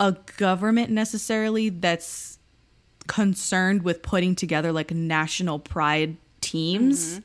a 0.00 0.12
government 0.36 0.90
necessarily 0.90 1.68
that's 1.70 2.38
concerned 3.06 3.82
with 3.82 4.02
putting 4.02 4.34
together 4.34 4.72
like 4.72 4.90
national 4.90 5.58
pride 5.58 6.16
teams 6.40 7.20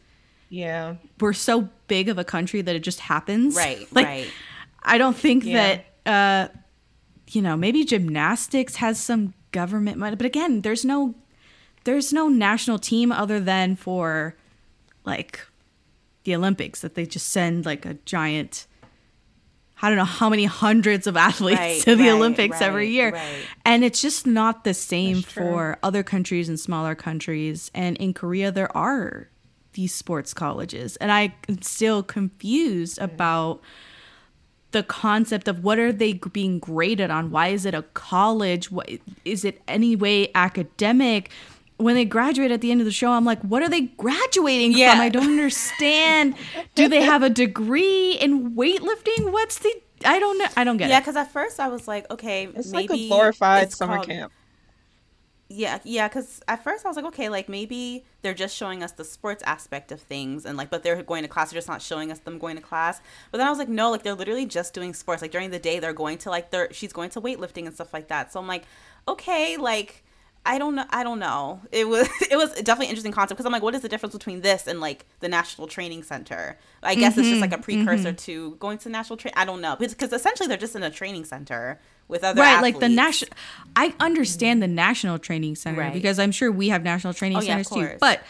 Yeah. 0.49 0.95
we're 1.19 1.34
so 1.34 1.69
big 1.88 2.10
of 2.10 2.17
a 2.17 2.23
country 2.23 2.62
that 2.62 2.75
it 2.75 2.79
just 2.84 2.99
happens 3.01 3.55
Right, 3.55 3.88
like 3.93 4.05
right. 4.05 4.27
i 4.84 4.97
don't 4.97 5.15
think 5.15 5.43
Yeah. 5.45 5.79
that 6.05 6.49
uh 6.51 6.58
you 7.32 7.41
know 7.41 7.55
maybe 7.58 7.84
gymnastics 7.86 8.75
has 8.77 8.99
some 8.99 9.34
government 9.51 9.97
money 9.97 10.15
but 10.15 10.25
again 10.25 10.62
there's 10.62 10.86
no 10.86 11.15
there's 11.86 12.12
no 12.13 12.27
national 12.29 12.77
team 12.79 13.12
other 13.12 13.39
than 13.39 13.75
for 13.75 14.36
like 15.05 15.45
the 16.30 16.36
olympics 16.36 16.82
that 16.82 16.94
they 16.94 17.06
just 17.06 17.30
send 17.30 17.65
like 17.65 17.86
a 17.86 17.96
giant 18.06 18.68
I 19.82 19.88
don't 19.88 19.98
know 19.98 20.04
how 20.04 20.30
many 20.30 20.46
hundreds 20.46 21.08
of 21.08 21.15
athletes 21.15 21.60
Right, 21.60 21.82
to 21.84 21.96
the 21.96 22.10
right, 22.10 22.12
Olympics 22.12 22.60
every 22.60 22.89
year. 22.89 23.12
right. 23.12 23.46
And 23.63 23.86
it's 23.86 24.02
just 24.02 24.28
not 24.28 24.65
the 24.65 24.74
same 24.74 25.22
for 25.22 25.78
other 25.82 26.04
countries 26.04 26.50
and 26.50 26.60
smaller 26.60 26.96
countries. 26.96 27.72
And 27.74 27.96
in 27.96 28.13
Korea, 28.13 28.52
there 28.52 28.76
are 28.76 29.30
these 29.74 29.94
sports 29.94 30.34
colleges. 30.34 30.98
And 30.98 31.13
I 31.13 31.34
am 31.48 31.62
still 31.62 32.04
confused 32.04 33.00
mm. 33.00 33.06
about 33.06 33.62
the 34.72 34.84
concept 34.84 35.48
of 35.48 35.63
what 35.63 35.80
are 35.80 35.92
they 35.92 36.13
being 36.13 36.60
graded 36.60 37.10
on? 37.10 37.32
Why 37.32 37.48
is 37.48 37.65
it 37.65 37.74
a 37.74 37.84
college? 37.94 38.70
What 38.70 38.89
is 39.26 39.44
it 39.44 39.62
any 39.68 39.96
way 39.96 40.30
academic? 40.36 41.32
When 41.80 41.96
they 41.96 42.06
graduate 42.06 42.52
at 42.52 42.62
the 42.62 42.72
end 42.72 42.82
of 42.82 42.86
the 42.86 42.92
show, 42.92 43.12
I'm 43.12 43.26
like, 43.26 43.42
what 43.42 43.62
are 43.63 43.70
they 43.70 43.82
graduating 43.82 44.74
Yeah. 44.74 44.92
from? 44.92 45.02
I 45.02 45.10
don't 45.10 45.24
understand. 45.24 46.36
Do 46.76 46.88
they 46.89 47.02
have 47.02 47.24
a 47.24 47.30
degree 47.30 48.13
in 48.13 48.52
weightlifting? 48.56 49.32
What's 49.32 49.60
the 49.60 49.74
I 50.06 50.20
don't 50.20 50.38
know. 50.38 50.46
I 50.56 50.63
don't 50.63 50.78
get 50.78 50.89
yeah, 50.89 50.98
it. 50.98 51.02
because 51.02 51.15
at 51.18 51.32
first 51.32 51.60
I 51.60 51.68
was 51.68 51.88
like, 51.88 52.10
okay, 52.12 52.48
It's 52.56 52.72
maybe 52.72 52.88
like 52.94 53.00
a 53.00 53.08
glorified 53.08 53.63
it's 53.63 53.78
summer 53.78 53.96
called- 53.96 54.08
camp. 54.08 54.32
Yeah, 55.52 55.80
yeah, 55.84 56.08
because 56.08 56.42
at 56.48 56.63
first 56.63 56.86
I 56.86 56.89
was 56.89 56.96
like, 56.96 57.06
okay, 57.06 57.28
like 57.28 57.50
maybe 57.50 58.06
they're 58.22 58.36
just 58.36 58.56
showing 58.56 58.84
us 58.84 58.92
the 58.92 59.04
sports 59.04 59.42
aspect 59.48 59.92
of 59.92 60.00
things, 60.00 60.46
and 60.46 60.56
like, 60.58 60.70
but 60.70 60.84
they're 60.84 61.02
going 61.02 61.24
to 61.24 61.28
class, 61.28 61.50
they're 61.50 61.58
just 61.58 61.68
not 61.68 61.82
showing 61.82 62.12
us 62.12 62.20
them 62.20 62.38
going 62.38 62.56
to 62.56 62.62
class. 62.62 63.02
But 63.32 63.39
then 63.39 63.48
I 63.48 63.50
was 63.50 63.58
like, 63.58 63.68
no, 63.68 63.89
like 63.89 64.04
they're 64.04 64.13
literally 64.13 64.46
just 64.46 64.76
doing 64.76 64.94
sports. 64.94 65.24
Like 65.24 65.32
during 65.32 65.50
the 65.50 65.58
day, 65.58 65.80
they're 65.80 65.92
going 65.92 66.20
to 66.20 66.30
like 66.30 66.52
they're 66.52 66.72
she's 66.72 66.94
going 66.94 67.10
to 67.12 67.22
weightlifting 67.22 67.65
and 67.65 67.74
stuff 67.74 67.94
like 67.96 68.10
that. 68.10 68.32
So 68.32 68.39
I'm 68.39 68.46
like, 68.48 68.65
okay, 69.08 69.58
like 69.58 70.04
I 70.45 70.58
don't 70.58 70.75
know, 70.75 70.86
I 70.89 71.04
don't 71.04 71.19
know. 71.19 71.62
It 71.71 71.88
was 71.88 72.08
it 72.32 72.36
was 72.36 72.52
definitely 72.54 72.88
an 72.88 72.91
interesting 72.91 73.12
concept 73.12 73.38
because 73.38 73.45
I'm 73.45 73.52
like, 73.52 73.63
what 73.63 73.75
is 73.75 73.82
the 73.82 73.89
difference 73.89 74.13
between 74.13 74.41
this 74.41 74.67
and 74.67 74.80
like 74.80 75.06
the 75.19 75.30
National 75.30 75.67
Training 75.67 76.04
Center? 76.04 76.58
I 76.82 76.95
guess 76.95 77.17
it's 77.17 77.28
just 77.28 77.41
mm-hmm. 77.41 77.52
like 77.52 77.54
a 77.54 77.62
precursor 77.62 78.10
mm-hmm. 78.10 78.15
to 78.15 78.56
going 78.56 78.78
to 78.80 78.84
the 78.86 78.89
national 78.89 79.17
train. 79.17 79.34
I 79.36 79.45
don't 79.45 79.62
know 79.62 79.75
because 79.75 80.13
essentially 80.13 80.47
they're 80.47 80.58
just 80.58 80.75
in 80.75 80.84
a 80.84 80.89
training 80.89 81.25
center 81.25 81.80
with 82.10 82.23
other 82.23 82.41
right 82.41 82.62
like 82.62 82.80
the 82.80 82.89
national 82.89 83.32
i 83.75 83.93
understand 83.99 84.62
the 84.62 84.67
national 84.67 85.19
training 85.19 85.56
center 85.56 85.80
Right. 85.80 85.93
because 85.93 86.19
i'm 86.19 86.32
sure 86.32 86.52
we 86.52 86.69
have 86.69 86.84
national 86.84 87.13
training 87.13 87.38
Oh, 87.38 87.41
yeah, 87.41 87.62
centers 87.62 87.69
too 87.69 87.97
but 87.99 88.23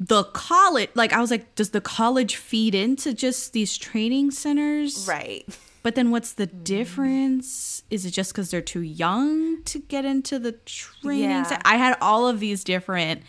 the 0.00 0.24
college 0.24 0.90
like 0.94 1.12
i 1.12 1.20
was 1.20 1.30
like 1.30 1.54
does 1.54 1.70
the 1.70 1.82
college 1.82 2.36
feed 2.36 2.74
into 2.74 3.12
just 3.12 3.52
these 3.52 3.76
training 3.76 4.30
centers 4.30 5.06
right. 5.06 5.46
But 5.86 5.94
then 5.94 6.10
what's 6.10 6.32
the 6.32 6.48
mm. 6.48 6.64
difference? 6.64 7.84
Is 7.90 8.04
it 8.04 8.10
just 8.10 8.32
because 8.32 8.50
they're 8.50 8.60
too 8.60 8.80
young 8.80 9.62
to 9.66 9.78
get 9.78 10.04
into 10.04 10.40
the 10.40 10.50
training 10.50 11.30
Yeah. 11.30 11.62
i 11.64 11.76
had 11.76 11.96
all 12.00 12.26
of 12.26 12.40
these 12.40 12.64
different 12.64 13.22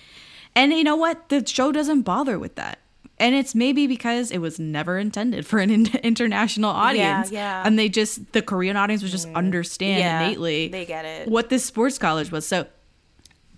and 0.56 0.74
you 0.74 0.84
know 0.84 0.96
what? 0.96 1.30
The 1.30 1.46
show 1.46 1.72
doesn't 1.72 2.02
bother 2.02 2.40
with 2.40 2.56
that. 2.56 2.80
And 3.20 3.36
it's 3.36 3.54
maybe 3.54 3.86
because 3.86 4.32
it 4.32 4.40
was 4.40 4.58
never 4.58 4.98
intended 4.98 5.46
for 5.46 5.60
an 5.60 5.70
in- 5.70 5.96
international 6.04 6.72
audience. 6.72 7.32
yeah. 7.32 7.62
yeah. 7.62 7.64
and 7.64 7.78
they 7.78 7.90
just 7.90 8.34
the 8.34 8.42
korean 8.42 8.76
audience 8.76 9.04
was 9.04 9.12
just 9.12 9.28
mm. 9.28 9.36
understand 9.36 10.00
Yeah, 10.00 10.24
innately 10.24 10.70
they 10.70 10.86
get 10.86 11.06
it. 11.06 11.28
what 11.28 11.50
this 11.50 11.64
sports 11.64 12.00
college 12.00 12.32
was. 12.32 12.48
So 12.48 12.66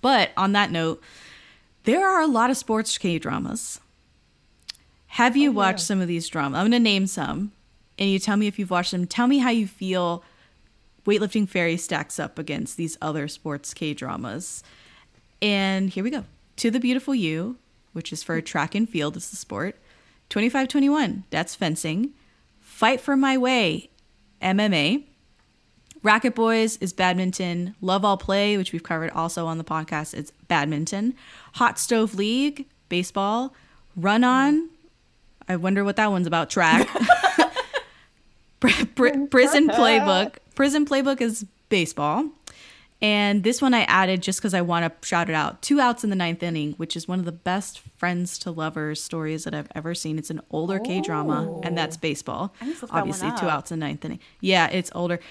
but 0.01 0.31
on 0.35 0.51
that 0.51 0.71
note 0.71 1.01
there 1.85 2.05
are 2.05 2.19
a 2.19 2.27
lot 2.27 2.49
of 2.49 2.57
sports 2.57 2.97
k 2.97 3.17
dramas 3.17 3.79
have 5.07 5.37
you 5.37 5.51
oh, 5.51 5.53
watched 5.53 5.79
some 5.79 6.01
of 6.01 6.09
these 6.09 6.27
dramas 6.27 6.57
i'm 6.57 6.63
going 6.63 6.73
to 6.73 6.79
name 6.79 7.07
some 7.07 7.53
and 7.99 8.09
you 8.09 8.17
tell 8.17 8.37
me 8.37 8.47
if 8.47 8.57
you've 8.57 8.71
watched 8.71 8.91
them 8.91 9.05
tell 9.05 9.27
me 9.27 9.37
how 9.37 9.49
you 9.49 9.67
feel 9.67 10.23
weightlifting 11.05 11.47
fairy 11.47 11.77
stacks 11.77 12.19
up 12.19 12.39
against 12.39 12.77
these 12.77 12.97
other 13.01 13.27
sports 13.27 13.73
k 13.73 13.93
dramas 13.93 14.63
and 15.41 15.91
here 15.91 16.03
we 16.03 16.09
go 16.09 16.25
to 16.55 16.71
the 16.71 16.79
beautiful 16.79 17.13
you 17.13 17.57
which 17.93 18.11
is 18.11 18.23
for 18.23 18.39
track 18.41 18.73
and 18.73 18.89
field 18.89 19.15
is 19.15 19.29
the 19.29 19.35
sport 19.35 19.75
2521 20.29 21.25
that's 21.29 21.53
fencing 21.53 22.11
fight 22.59 22.99
for 22.99 23.15
my 23.15 23.37
way 23.37 23.89
mma 24.41 25.03
Racket 26.01 26.33
Boys 26.33 26.77
is 26.77 26.93
badminton. 26.93 27.75
Love 27.81 28.05
All 28.05 28.15
Play, 28.15 28.55
which 28.57 28.71
we've 28.71 28.83
covered 28.83 29.11
also 29.11 29.47
on 29.47 29.57
the 29.57 29.65
podcast, 29.65 30.13
it's 30.13 30.31
badminton. 30.47 31.13
Hot 31.55 31.77
Stove 31.77 32.15
League, 32.15 32.67
baseball. 32.87 33.53
Run 33.97 34.23
On, 34.23 34.69
I 35.49 35.55
wonder 35.55 35.83
what 35.83 35.95
that 35.97 36.11
one's 36.11 36.27
about. 36.27 36.49
Track. 36.49 36.87
Prison 38.59 39.67
Playbook. 39.69 40.35
Prison 40.55 40.85
Playbook 40.85 41.21
is 41.21 41.45
baseball. 41.69 42.29
And 43.01 43.43
this 43.45 43.61
one 43.61 43.73
I 43.73 43.83
added 43.83 44.21
just 44.21 44.39
because 44.39 44.53
I 44.53 44.59
want 44.59 44.83
to 45.01 45.07
shout 45.07 45.29
it 45.29 45.33
out. 45.33 45.61
Two 45.61 45.79
outs 45.79 46.03
in 46.03 46.09
the 46.09 46.17
ninth 46.17 46.43
inning, 46.43 46.73
which 46.73 46.97
is 46.97 47.07
one 47.07 47.17
of 47.17 47.23
the 47.23 47.31
best 47.31 47.79
friends 47.95 48.37
to 48.39 48.51
lovers 48.51 49.01
stories 49.01 49.45
that 49.45 49.53
I've 49.55 49.69
ever 49.73 49.95
seen. 49.95 50.17
It's 50.19 50.29
an 50.29 50.41
older 50.51 50.79
K 50.79 50.99
drama, 50.99 51.61
and 51.63 51.77
that's 51.77 51.95
baseball. 51.95 52.53
I 52.59 52.65
need 52.65 52.75
to 52.75 52.81
look 52.81 52.91
that 52.91 52.97
Obviously, 52.97 53.31
two 53.39 53.47
outs 53.47 53.71
in 53.71 53.79
the 53.79 53.85
ninth 53.85 54.03
inning. 54.03 54.19
Yeah, 54.41 54.67
it's 54.69 54.91
older. 54.93 55.21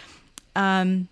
Um, 0.57 1.09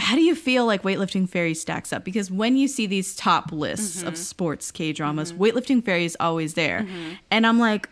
how 0.00 0.16
do 0.16 0.22
you 0.22 0.34
feel 0.34 0.66
like 0.66 0.82
weightlifting 0.82 1.28
fairy 1.28 1.54
stacks 1.54 1.92
up? 1.92 2.02
Because 2.04 2.32
when 2.32 2.56
you 2.56 2.66
see 2.66 2.86
these 2.86 3.14
top 3.14 3.52
lists 3.52 3.98
Mm-hmm. 3.98 4.08
of 4.08 4.18
sports 4.18 4.72
K 4.72 4.92
dramas, 4.92 5.32
weightlifting 5.32 5.84
fairy 5.84 6.04
is 6.04 6.16
always 6.18 6.54
there, 6.54 6.84
and 7.30 7.46
I'm 7.46 7.60
like, 7.60 7.88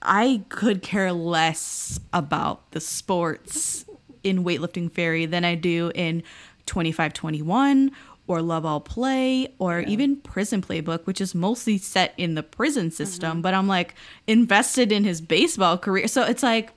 I 0.00 0.42
could 0.48 0.80
care 0.82 1.12
less 1.12 1.97
about 2.12 2.70
the 2.72 2.80
sports 2.80 3.84
in 4.22 4.44
weightlifting 4.44 4.90
fairy 4.90 5.26
than 5.26 5.44
I 5.44 5.54
do 5.54 5.92
in 5.94 6.22
2521 6.66 7.90
or 8.26 8.42
Love 8.42 8.66
All 8.66 8.80
Play 8.80 9.48
or 9.58 9.80
even 9.80 10.16
Prison 10.16 10.60
Playbook, 10.60 11.06
which 11.06 11.20
is 11.20 11.34
mostly 11.34 11.78
set 11.78 12.12
in 12.18 12.34
the 12.34 12.42
prison 12.42 12.90
system. 12.90 13.40
But 13.40 13.54
I'm 13.54 13.66
like 13.66 13.94
invested 14.26 14.92
in 14.92 15.04
his 15.04 15.20
baseball 15.20 15.78
career. 15.78 16.06
So 16.08 16.22
it's 16.24 16.42
like, 16.42 16.72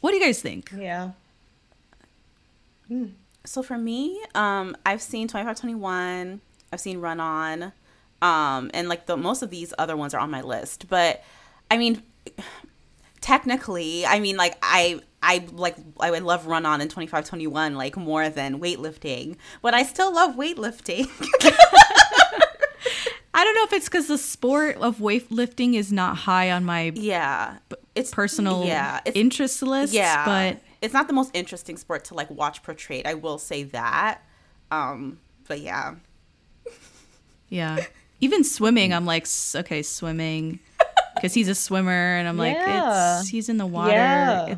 what 0.00 0.12
do 0.12 0.16
you 0.16 0.24
guys 0.24 0.40
think? 0.40 0.72
Yeah. 0.76 1.10
So 3.44 3.62
for 3.62 3.76
me, 3.76 4.22
um, 4.34 4.76
I've 4.86 5.02
seen 5.02 5.26
2521, 5.26 6.40
I've 6.72 6.80
seen 6.80 7.00
Run 7.00 7.20
On, 7.20 7.72
um, 8.22 8.70
and 8.74 8.88
like 8.88 9.06
the 9.06 9.16
most 9.16 9.42
of 9.42 9.50
these 9.50 9.74
other 9.78 9.96
ones 9.96 10.14
are 10.14 10.20
on 10.20 10.30
my 10.30 10.42
list. 10.42 10.88
But 10.88 11.24
I 11.70 11.78
mean, 11.78 12.02
technically, 13.20 14.06
I 14.06 14.20
mean, 14.20 14.36
like 14.36 14.56
I, 14.62 15.00
I 15.22 15.44
like 15.52 15.76
I 15.98 16.10
would 16.10 16.22
love 16.22 16.46
Run 16.46 16.64
On 16.66 16.80
and 16.80 16.90
2521 16.90 17.74
like 17.74 17.96
more 17.96 18.28
than 18.28 18.60
weightlifting, 18.60 19.36
but 19.62 19.74
I 19.74 19.82
still 19.82 20.14
love 20.14 20.36
weightlifting. 20.36 21.08
I 23.32 23.44
don't 23.44 23.54
know 23.54 23.64
if 23.64 23.72
it's 23.72 23.88
because 23.88 24.08
the 24.08 24.18
sport 24.18 24.76
of 24.76 24.98
weightlifting 24.98 25.74
is 25.74 25.92
not 25.92 26.16
high 26.16 26.50
on 26.50 26.64
my 26.64 26.92
yeah, 26.94 27.58
it's 27.94 28.10
personal 28.10 28.64
Yeah, 28.66 29.00
it's, 29.04 29.16
interest 29.16 29.62
list. 29.62 29.92
yeah, 29.92 30.24
but 30.24 30.60
it's 30.82 30.92
not 30.92 31.06
the 31.06 31.12
most 31.12 31.30
interesting 31.34 31.76
sport 31.76 32.04
to 32.06 32.14
like 32.14 32.28
watch 32.30 32.62
portrayed. 32.62 33.06
I 33.06 33.14
will 33.14 33.38
say 33.38 33.62
that. 33.64 34.22
Um, 34.70 35.20
but 35.46 35.60
yeah. 35.60 35.94
yeah, 37.48 37.84
even 38.20 38.44
swimming, 38.44 38.92
I'm 38.92 39.06
like, 39.06 39.26
okay, 39.54 39.82
swimming, 39.82 40.60
because 41.14 41.34
he's 41.34 41.48
a 41.48 41.54
swimmer, 41.54 41.90
and 42.16 42.28
I'm 42.28 42.36
like, 42.36 42.54
Yeah. 42.56 43.20
it's 43.20 43.28
he's 43.28 43.48
in 43.48 43.56
the 43.56 43.66
water. 43.66 43.92
Yeah. 43.92 44.56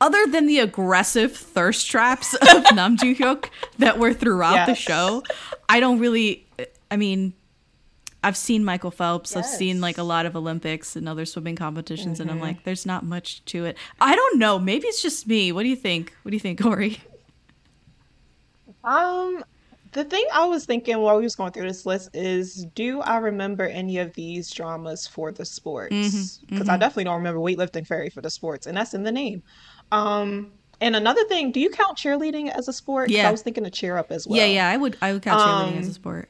Other 0.00 0.26
than 0.26 0.46
the 0.46 0.58
aggressive 0.58 1.36
thirst 1.36 1.88
traps 1.88 2.34
of 2.54 2.74
Nam 2.74 2.96
Joo 2.96 3.14
Hyuk 3.14 3.48
that 3.78 3.98
were 3.98 4.12
throughout 4.12 4.66
the 4.66 4.74
show, 4.74 5.22
I 5.68 5.78
don't 5.80 5.98
really. 6.00 6.44
I 6.90 6.96
mean, 6.96 7.32
I've 8.24 8.36
seen 8.36 8.64
Michael 8.64 8.90
Phelps. 8.90 9.36
I've 9.36 9.46
seen 9.46 9.80
like 9.80 9.96
a 9.96 10.02
lot 10.02 10.26
of 10.26 10.34
Olympics 10.34 10.96
and 10.96 11.08
other 11.08 11.24
swimming 11.24 11.54
competitions, 11.56 12.18
and 12.20 12.30
I'm 12.30 12.40
like, 12.40 12.64
there's 12.64 12.84
not 12.84 13.04
much 13.04 13.44
to 13.46 13.64
it. 13.64 13.76
I 14.00 14.16
don't 14.16 14.38
know. 14.38 14.58
Maybe 14.58 14.88
it's 14.88 15.00
just 15.02 15.26
me. 15.28 15.52
What 15.52 15.62
do 15.62 15.68
you 15.68 15.76
think? 15.76 16.14
What 16.22 16.30
do 16.30 16.36
you 16.36 16.40
think, 16.40 16.64
Ori? 16.64 16.98
Um, 18.82 19.44
the 19.92 20.04
thing 20.04 20.24
I 20.32 20.44
was 20.46 20.64
thinking 20.66 20.98
while 20.98 21.16
we 21.16 21.24
was 21.24 21.34
going 21.34 21.52
through 21.52 21.66
this 21.66 21.84
list 21.84 22.10
is, 22.14 22.66
do 22.74 23.00
I 23.00 23.16
remember 23.18 23.64
any 23.64 23.98
of 23.98 24.14
these 24.14 24.50
dramas 24.50 25.06
for 25.06 25.32
the 25.32 25.44
sports? 25.44 26.38
Because 26.48 26.68
I 26.68 26.76
definitely 26.76 27.04
don't 27.04 27.16
remember 27.16 27.40
weightlifting 27.40 27.86
fairy 27.86 28.08
for 28.10 28.20
the 28.20 28.30
sports, 28.30 28.66
and 28.66 28.76
that's 28.76 28.94
in 28.94 29.02
the 29.02 29.12
name. 29.12 29.42
Um, 29.92 30.52
and 30.80 30.94
another 30.96 31.24
thing, 31.24 31.50
do 31.52 31.60
you 31.60 31.70
count 31.70 31.98
cheerleading 31.98 32.50
as 32.50 32.68
a 32.68 32.72
sport? 32.72 33.10
Yeah. 33.10 33.28
I 33.28 33.30
was 33.32 33.42
thinking 33.42 33.66
of 33.66 33.72
cheer 33.72 33.96
up 33.96 34.10
as 34.12 34.26
well. 34.26 34.38
yeah, 34.38 34.46
yeah. 34.46 34.68
I 34.68 34.76
would. 34.76 34.96
I 35.02 35.12
would 35.12 35.22
count 35.22 35.40
cheerleading 35.40 35.78
as 35.80 35.86
a 35.86 35.90
Um, 35.90 35.94
sport. 35.94 36.28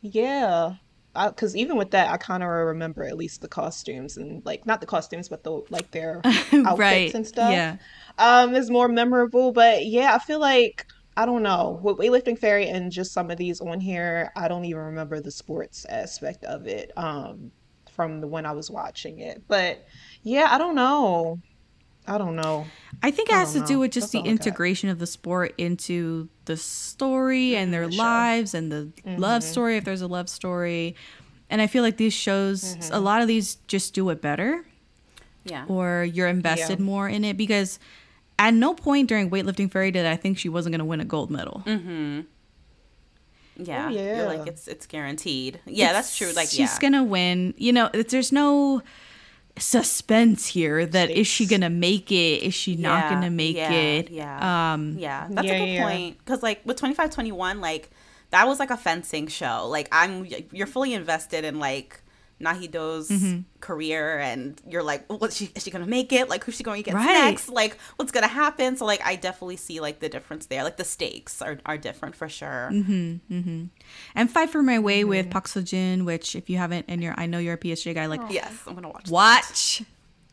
Yeah. 0.00 0.74
Because 1.14 1.54
even 1.54 1.76
with 1.76 1.90
that, 1.90 2.10
I 2.10 2.16
kind 2.16 2.42
of 2.42 2.48
remember 2.48 3.04
at 3.04 3.18
least 3.18 3.42
the 3.42 3.48
costumes 3.48 4.16
and 4.16 4.44
like 4.46 4.64
not 4.64 4.80
the 4.80 4.86
costumes, 4.86 5.28
but 5.28 5.44
the 5.44 5.62
like 5.68 5.90
their 5.90 6.22
outfits 6.24 6.78
right. 6.78 7.14
and 7.14 7.26
stuff. 7.26 7.52
Yeah. 7.52 7.76
um 8.18 8.54
is 8.54 8.70
more 8.70 8.88
memorable. 8.88 9.52
But 9.52 9.84
yeah, 9.84 10.14
I 10.14 10.18
feel 10.18 10.40
like 10.40 10.86
I 11.16 11.26
don't 11.26 11.42
know 11.42 11.78
with 11.82 11.98
weightlifting 11.98 12.38
fairy 12.38 12.68
and 12.68 12.90
just 12.90 13.12
some 13.12 13.30
of 13.30 13.36
these 13.38 13.60
on 13.60 13.80
here. 13.80 14.32
I 14.34 14.48
don't 14.48 14.64
even 14.64 14.82
remember 14.82 15.20
the 15.20 15.30
sports 15.30 15.84
aspect 15.86 16.44
of 16.44 16.66
it 16.66 16.92
um 16.96 17.50
from 17.92 18.20
the 18.20 18.26
when 18.26 18.46
I 18.46 18.52
was 18.52 18.70
watching 18.70 19.18
it. 19.20 19.42
But 19.48 19.86
yeah, 20.22 20.48
I 20.50 20.58
don't 20.58 20.74
know. 20.74 21.40
I 22.06 22.18
don't 22.18 22.34
know. 22.34 22.66
I 23.02 23.10
think 23.10 23.28
it 23.28 23.34
I 23.34 23.40
has 23.40 23.52
to 23.52 23.60
don't 23.60 23.68
do 23.68 23.78
with 23.78 23.92
just 23.92 24.06
That's 24.06 24.12
the 24.12 24.18
all 24.20 24.26
I 24.26 24.30
integration 24.30 24.88
of 24.88 24.98
the 24.98 25.06
sport 25.06 25.54
into 25.56 26.28
the 26.46 26.56
story 26.56 27.50
mm-hmm, 27.50 27.62
and 27.62 27.72
their 27.72 27.88
the 27.88 27.96
lives 27.96 28.54
and 28.54 28.72
the 28.72 28.90
love 29.06 29.42
mm-hmm. 29.42 29.50
story 29.50 29.76
if 29.76 29.84
there's 29.84 30.02
a 30.02 30.08
love 30.08 30.28
story. 30.28 30.96
And 31.48 31.60
I 31.60 31.66
feel 31.66 31.82
like 31.82 31.98
these 31.98 32.14
shows, 32.14 32.76
mm-hmm. 32.76 32.94
a 32.94 32.98
lot 32.98 33.20
of 33.22 33.28
these 33.28 33.56
just 33.68 33.94
do 33.94 34.08
it 34.10 34.20
better 34.20 34.64
Yeah. 35.44 35.66
or 35.68 36.04
you're 36.04 36.28
invested 36.28 36.78
Yeah. 36.80 36.84
more 36.84 37.08
in 37.08 37.24
it 37.24 37.36
because 37.36 37.78
at 38.48 38.54
no 38.54 38.74
point 38.74 39.08
during 39.08 39.30
weightlifting 39.30 39.70
fairy 39.70 39.90
did 39.90 40.04
I 40.06 40.16
think 40.16 40.36
she 40.38 40.48
wasn't 40.48 40.72
going 40.72 40.80
to 40.80 40.84
win 40.84 41.00
a 41.00 41.04
gold 41.04 41.30
medal. 41.30 41.62
Yeah, 43.56 43.86
Oh, 43.86 43.90
you're 43.90 44.24
like 44.26 44.46
it's 44.48 44.66
it's 44.66 44.86
guaranteed. 44.86 45.60
Yeah, 45.66 45.92
that's 45.92 46.16
true. 46.16 46.32
Like 46.32 46.48
she's 46.48 46.58
yeah, 46.72 46.78
gonna 46.80 47.04
win. 47.04 47.52
You 47.58 47.72
know, 47.72 47.90
there's 47.92 48.32
no 48.32 48.82
suspense 49.58 50.46
here 50.46 50.86
that 50.86 51.10
is 51.10 51.26
she 51.26 51.46
gonna 51.46 51.68
make 51.70 52.10
it? 52.10 52.42
Is 52.42 52.54
she 52.54 52.76
not 52.76 53.10
gonna 53.10 53.30
make 53.30 53.56
yeah, 53.56 53.70
it? 53.70 54.10
yeah. 54.10 54.72
Um, 54.72 54.96
yeah, 54.98 55.26
that's 55.30 55.46
Yeah, 55.46 55.52
a 55.54 55.58
good 55.58 55.72
yeah. 55.74 55.82
point. 55.84 56.18
Because 56.18 56.42
like 56.42 56.62
with 56.64 56.78
twenty 56.78 56.94
five 56.94 57.10
twenty 57.10 57.30
one, 57.32 57.60
like 57.60 57.90
that 58.30 58.48
was 58.48 58.58
like 58.58 58.70
a 58.70 58.76
fencing 58.78 59.26
show. 59.26 59.68
Like 59.68 59.88
I'm, 59.92 60.26
you're 60.50 60.66
fully 60.66 60.94
invested 60.94 61.44
in 61.44 61.58
like 61.58 62.01
Na 62.42 62.52
Hee-do's 62.54 63.08
Mm-hmm. 63.08 63.40
career, 63.60 64.18
and 64.18 64.60
you're 64.68 64.82
like, 64.82 65.04
what's 65.10 65.36
she? 65.36 65.50
Is 65.54 65.62
she 65.62 65.70
gonna 65.70 65.86
make 65.86 66.12
it? 66.12 66.28
Like 66.28 66.44
who's 66.44 66.56
she 66.56 66.64
going 66.64 66.82
to 66.82 66.90
get 66.90 66.94
Right. 66.94 67.06
next? 67.06 67.48
Like 67.48 67.78
what's 67.96 68.12
gonna 68.12 68.26
happen? 68.26 68.76
So 68.76 68.84
like 68.84 69.00
I 69.04 69.16
definitely 69.16 69.56
see 69.56 69.80
like 69.80 70.00
the 70.00 70.08
difference 70.08 70.46
there. 70.46 70.64
Like 70.64 70.76
the 70.76 70.84
stakes 70.84 71.40
are 71.40 71.58
are 71.64 71.78
different 71.78 72.14
for 72.16 72.28
sure. 72.28 72.70
Mm-hmm. 72.72 73.64
and 74.14 74.30
Fight 74.30 74.50
for 74.50 74.62
My 74.62 74.78
Way 74.78 75.04
with 75.04 75.26
Mm-hmm. 75.26 75.30
Park 75.32 75.46
Seo 75.48 75.64
Joon, 75.64 76.04
which 76.04 76.34
if 76.36 76.50
you 76.50 76.58
haven't, 76.58 76.86
and 76.88 77.02
you're, 77.02 77.14
I 77.16 77.26
know 77.26 77.38
you're 77.38 77.54
a 77.54 77.58
PSG 77.58 77.94
guy, 77.94 78.06
like 78.06 78.20
Yes, 78.30 78.52
I'm 78.66 78.74
gonna 78.74 78.88
watch. 78.88 79.04
that. 79.04 79.12
watch 79.12 79.82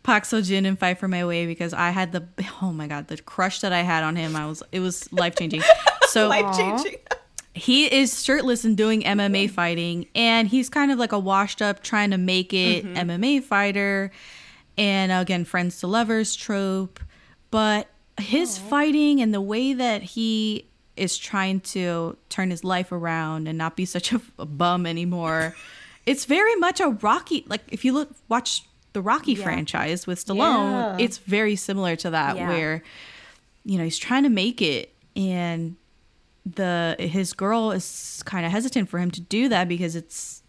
Park 0.04 0.24
Seo 0.24 0.44
Joon 0.44 0.66
and 0.66 0.80
Fight 0.80 0.98
for 0.98 1.08
My 1.08 1.26
Way 1.26 1.46
because 1.46 1.74
I 1.74 1.90
had 1.92 2.12
the 2.12 2.26
oh 2.62 2.72
my 2.72 2.88
god 2.88 3.08
the 3.08 3.18
crush 3.18 3.62
that 3.62 3.74
I 3.74 3.82
had 3.82 4.04
on 4.04 4.16
him. 4.16 4.36
I 4.36 4.46
was 4.48 4.64
it 4.72 4.80
was 4.80 5.12
life 5.14 5.36
changing. 5.36 5.62
So 6.10 6.28
Life 6.28 6.58
changing. 6.58 6.96
He 7.60 7.86
is 7.94 8.24
shirtless 8.24 8.64
and 8.64 8.76
doing 8.76 9.02
MMA 9.02 9.50
fighting, 9.50 10.08
and 10.16 10.48
he's 10.48 10.70
kind 10.70 10.92
of 10.92 11.00
like 11.00 11.12
a 11.12 11.20
washed 11.20 11.62
up, 11.62 11.84
trying 11.84 12.12
to 12.12 12.18
make 12.18 12.54
it 12.54 12.86
mm-hmm. 12.86 13.10
MMA 13.10 13.44
fighter. 13.44 14.12
And 14.78 15.12
again, 15.12 15.46
friends 15.46 15.80
to 15.82 15.88
lovers 15.88 16.36
trope. 16.36 17.00
But 17.52 17.88
his 18.20 18.58
fighting 18.58 19.22
and 19.22 19.34
the 19.34 19.42
way 19.42 19.74
that 19.74 20.04
he 20.04 20.68
is 20.96 21.18
trying 21.18 21.62
to 21.62 22.18
turn 22.30 22.50
his 22.52 22.64
life 22.64 22.92
around 22.92 23.48
and 23.48 23.58
not 23.58 23.76
be 23.76 23.86
such 23.86 24.12
a, 24.14 24.22
a 24.38 24.46
bum 24.46 24.86
anymore, 24.86 25.56
it's 26.06 26.26
very 26.26 26.56
much 26.56 26.80
a 26.80 26.90
Rocky. 26.90 27.46
Like 27.48 27.62
if 27.70 27.84
you 27.84 27.94
look, 27.94 28.10
watch 28.28 28.64
the 28.94 29.02
Rocky 29.02 29.36
franchise 29.36 30.08
with 30.08 30.24
Stallone, 30.24 30.98
Yeah. 30.98 31.06
it's 31.06 31.18
very 31.20 31.56
similar 31.56 31.96
to 31.98 32.10
that, 32.12 32.36
Yeah. 32.36 32.48
where 32.48 32.84
you 33.66 33.78
know 33.78 33.84
he's 33.84 33.98
trying 33.98 34.24
to 34.24 34.30
make 34.30 34.62
it 34.62 34.94
and 35.16 35.76
the 36.56 36.96
his 37.00 37.34
girl 37.34 37.72
is 37.72 38.22
kind 38.26 38.46
of 38.46 38.52
hesitant 38.52 38.90
for 38.90 39.00
him 39.00 39.12
to 39.12 39.22
do 39.22 39.50
that 39.50 39.68
because 39.68 39.96
it's 39.96 40.42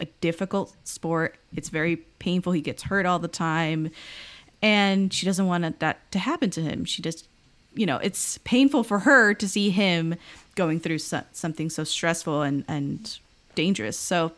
a 0.00 0.06
difficult 0.20 0.74
sport. 0.84 1.36
It's 1.54 1.68
very 1.68 1.96
painful. 1.96 2.52
He 2.52 2.60
gets 2.60 2.84
hurt 2.84 3.06
all 3.06 3.18
the 3.18 3.28
time, 3.28 3.90
and 4.62 5.12
she 5.12 5.26
doesn't 5.26 5.46
want 5.46 5.80
that 5.80 6.10
to 6.12 6.18
happen 6.18 6.50
to 6.50 6.62
him. 6.62 6.84
She 6.84 7.02
just, 7.02 7.28
you 7.74 7.86
know, 7.86 7.98
it's 7.98 8.38
painful 8.38 8.84
for 8.84 9.00
her 9.00 9.34
to 9.34 9.48
see 9.48 9.70
him 9.70 10.16
going 10.54 10.80
through 10.80 10.98
so, 10.98 11.22
something 11.32 11.70
so 11.70 11.84
stressful 11.84 12.42
and 12.42 12.64
and 12.68 13.18
dangerous. 13.54 13.98
So, 13.98 14.32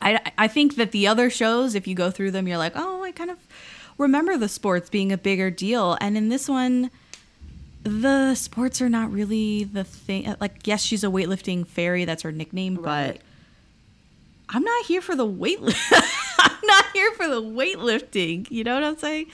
I 0.00 0.32
I 0.36 0.48
think 0.48 0.76
that 0.76 0.92
the 0.92 1.06
other 1.06 1.30
shows, 1.30 1.74
if 1.74 1.86
you 1.86 1.94
go 1.94 2.10
through 2.10 2.32
them, 2.32 2.48
you're 2.48 2.58
like, 2.58 2.72
oh, 2.74 3.02
I 3.02 3.12
kind 3.12 3.30
of 3.30 3.38
remember 3.98 4.36
the 4.36 4.48
sports 4.48 4.90
being 4.90 5.12
a 5.12 5.18
bigger 5.18 5.50
deal, 5.50 5.96
and 6.00 6.16
in 6.16 6.28
this 6.28 6.48
one 6.48 6.90
the 7.86 8.34
sports 8.34 8.80
are 8.82 8.88
not 8.88 9.10
really 9.12 9.64
the 9.64 9.84
thing. 9.84 10.34
Like, 10.40 10.66
yes, 10.66 10.82
she's 10.82 11.02
a 11.04 11.08
weightlifting 11.08 11.66
fairy. 11.66 12.04
That's 12.04 12.22
her 12.22 12.32
nickname, 12.32 12.76
Right. 12.76 13.14
but 13.14 13.20
I'm 14.54 14.62
not 14.62 14.84
here 14.86 15.00
for 15.00 15.16
the 15.16 15.26
weight. 15.26 15.58
I'm 16.38 16.58
not 16.64 16.84
here 16.92 17.12
for 17.12 17.28
the 17.28 17.42
weightlifting. 17.42 18.50
You 18.50 18.64
know 18.64 18.74
what 18.74 18.84
I'm 18.84 18.96
saying? 18.98 19.26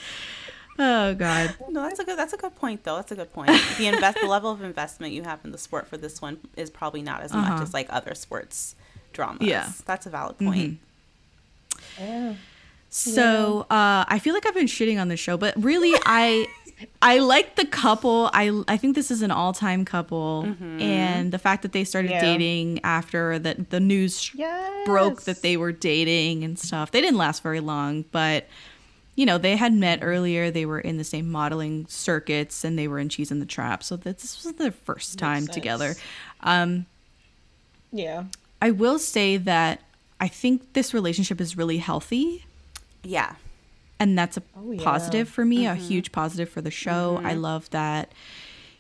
Oh 0.78 1.14
God. 1.14 1.54
No, 1.68 1.82
that's 1.82 2.00
a 2.00 2.04
good. 2.04 2.18
That's 2.18 2.32
a 2.32 2.36
good 2.36 2.54
point, 2.56 2.84
though. 2.84 2.96
That's 2.96 3.12
a 3.12 3.14
good 3.14 3.32
point. 3.32 3.50
The 3.78 3.86
invest, 3.88 4.18
the 4.20 4.26
level 4.26 4.50
of 4.50 4.62
investment 4.62 5.12
you 5.12 5.22
have 5.22 5.40
in 5.44 5.50
the 5.52 5.58
sport 5.58 5.86
for 5.88 5.96
this 5.96 6.20
one 6.22 6.38
is 6.56 6.70
probably 6.70 7.02
not 7.02 7.22
as 7.22 7.32
much 7.32 7.50
Uh-huh. 7.50 7.62
as 7.62 7.74
like 7.74 7.86
other 7.90 8.14
sports 8.14 8.74
dramas. 9.12 9.46
Yeah. 9.46 9.70
that's 9.86 10.06
a 10.06 10.10
valid 10.10 10.38
point. 10.38 10.78
Yeah. 11.98 12.34
So 12.90 13.62
uh, 13.70 14.04
I 14.06 14.18
feel 14.18 14.34
like 14.34 14.44
I've 14.46 14.54
been 14.54 14.66
shitting 14.66 15.00
on 15.00 15.08
the 15.08 15.16
show, 15.16 15.36
but 15.38 15.54
really, 15.62 15.92
I 16.04 16.46
I 17.00 17.18
like 17.18 17.56
the 17.56 17.64
couple. 17.66 18.30
I 18.32 18.62
I 18.68 18.76
think 18.76 18.94
this 18.94 19.10
is 19.10 19.22
an 19.22 19.30
all 19.30 19.52
time 19.52 19.84
couple, 19.84 20.46
and 20.80 21.32
the 21.32 21.38
fact 21.38 21.62
that 21.62 21.72
they 21.72 21.84
started 21.84 22.10
Yeah. 22.10 22.20
dating 22.20 22.80
after 22.84 23.38
that 23.38 23.70
the 23.70 23.80
news 23.80 24.30
Yes. 24.34 24.86
broke 24.86 25.22
that 25.22 25.42
they 25.42 25.56
were 25.56 25.72
dating 25.72 26.44
and 26.44 26.58
stuff. 26.58 26.90
They 26.90 27.00
didn't 27.00 27.18
last 27.18 27.42
very 27.42 27.60
long, 27.60 28.04
but 28.12 28.46
you 29.14 29.26
know 29.26 29.38
they 29.38 29.56
had 29.56 29.74
met 29.74 29.98
earlier. 30.02 30.50
They 30.50 30.64
were 30.66 30.80
in 30.80 30.96
the 30.98 31.04
same 31.04 31.30
modeling 31.30 31.86
circuits, 31.88 32.64
and 32.64 32.78
they 32.78 32.88
were 32.88 32.98
in 32.98 33.08
Cheese 33.08 33.30
in 33.30 33.40
the 33.40 33.46
Trap. 33.46 33.82
So 33.82 33.96
that 33.96 34.18
this 34.18 34.42
was 34.44 34.54
their 34.54 34.72
first 34.72 35.18
time 35.18 35.46
together. 35.46 35.94
Um, 36.40 36.86
Yeah. 37.92 38.24
I 38.60 38.70
will 38.70 38.98
say 38.98 39.36
that 39.36 39.80
I 40.20 40.28
think 40.28 40.72
this 40.72 40.94
relationship 40.94 41.40
is 41.40 41.56
really 41.56 41.78
healthy 41.78 42.44
Yeah. 43.04 43.34
And 44.02 44.18
that's 44.18 44.36
a 44.36 44.42
Oh, 44.56 44.72
yeah. 44.72 44.82
positive 44.82 45.28
for 45.28 45.44
me 45.44 45.66
a 45.66 45.70
mm-hmm. 45.70 45.80
huge 45.80 46.12
positive 46.12 46.48
for 46.48 46.60
the 46.60 46.70
show. 46.70 47.20
I 47.22 47.32
mm-hmm. 47.32 47.42
love 47.42 47.70
that 47.70 48.12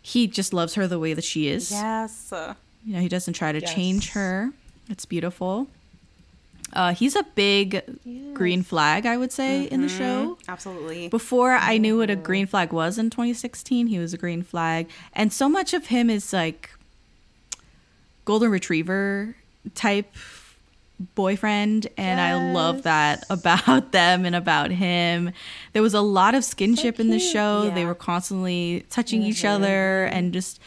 he 0.00 0.26
just 0.26 0.52
loves 0.52 0.74
her 0.74 0.88
the 0.88 0.98
way 0.98 1.14
that 1.14 1.24
she 1.24 1.46
is. 1.46 1.70
Yes. 1.70 2.32
You 2.84 2.94
know 2.94 3.00
he 3.00 3.08
doesn't 3.08 3.34
try 3.34 3.52
to 3.52 3.60
Yes. 3.60 3.72
change 3.72 4.10
her. 4.10 4.52
It's 4.88 5.04
beautiful. 5.04 5.68
Uh, 6.72 6.92
he's 6.94 7.14
a 7.14 7.22
big 7.34 7.82
green 8.32 8.62
flag 8.62 9.04
i 9.04 9.14
would 9.14 9.30
say 9.30 9.64
in 9.64 9.82
the 9.82 9.88
mm-hmm. 9.88 9.98
show. 9.98 10.38
Absolutely. 10.48 11.08
before 11.08 11.52
i 11.52 11.76
knew 11.76 11.98
what 11.98 12.08
a 12.08 12.16
green 12.16 12.46
flag 12.46 12.72
was 12.72 12.98
in 12.98 13.10
2016 13.10 13.88
he 13.88 13.98
was 13.98 14.12
a 14.14 14.18
green 14.18 14.42
flag. 14.42 14.88
And 15.12 15.32
so 15.32 15.48
much 15.48 15.74
of 15.74 15.86
him 15.86 16.08
is 16.10 16.32
like 16.32 16.70
golden 18.24 18.50
retriever 18.50 19.36
type 19.74 20.16
boyfriend 21.14 21.86
and 21.96 22.20
i 22.20 22.52
love 22.52 22.82
that 22.82 23.24
about 23.30 23.92
them 23.92 24.24
and 24.24 24.34
about 24.34 24.70
him 24.70 25.32
there 25.72 25.82
was 25.82 25.94
a 25.94 26.00
lot 26.00 26.34
of 26.34 26.42
skinship 26.42 26.98
in 27.00 27.10
the 27.10 27.18
cute. 27.18 27.32
show 27.32 27.70
they 27.70 27.84
were 27.84 27.94
constantly 27.94 28.84
touching 28.90 29.22
each 29.22 29.44
other 29.44 30.04
and 30.06 30.32
just 30.32 30.60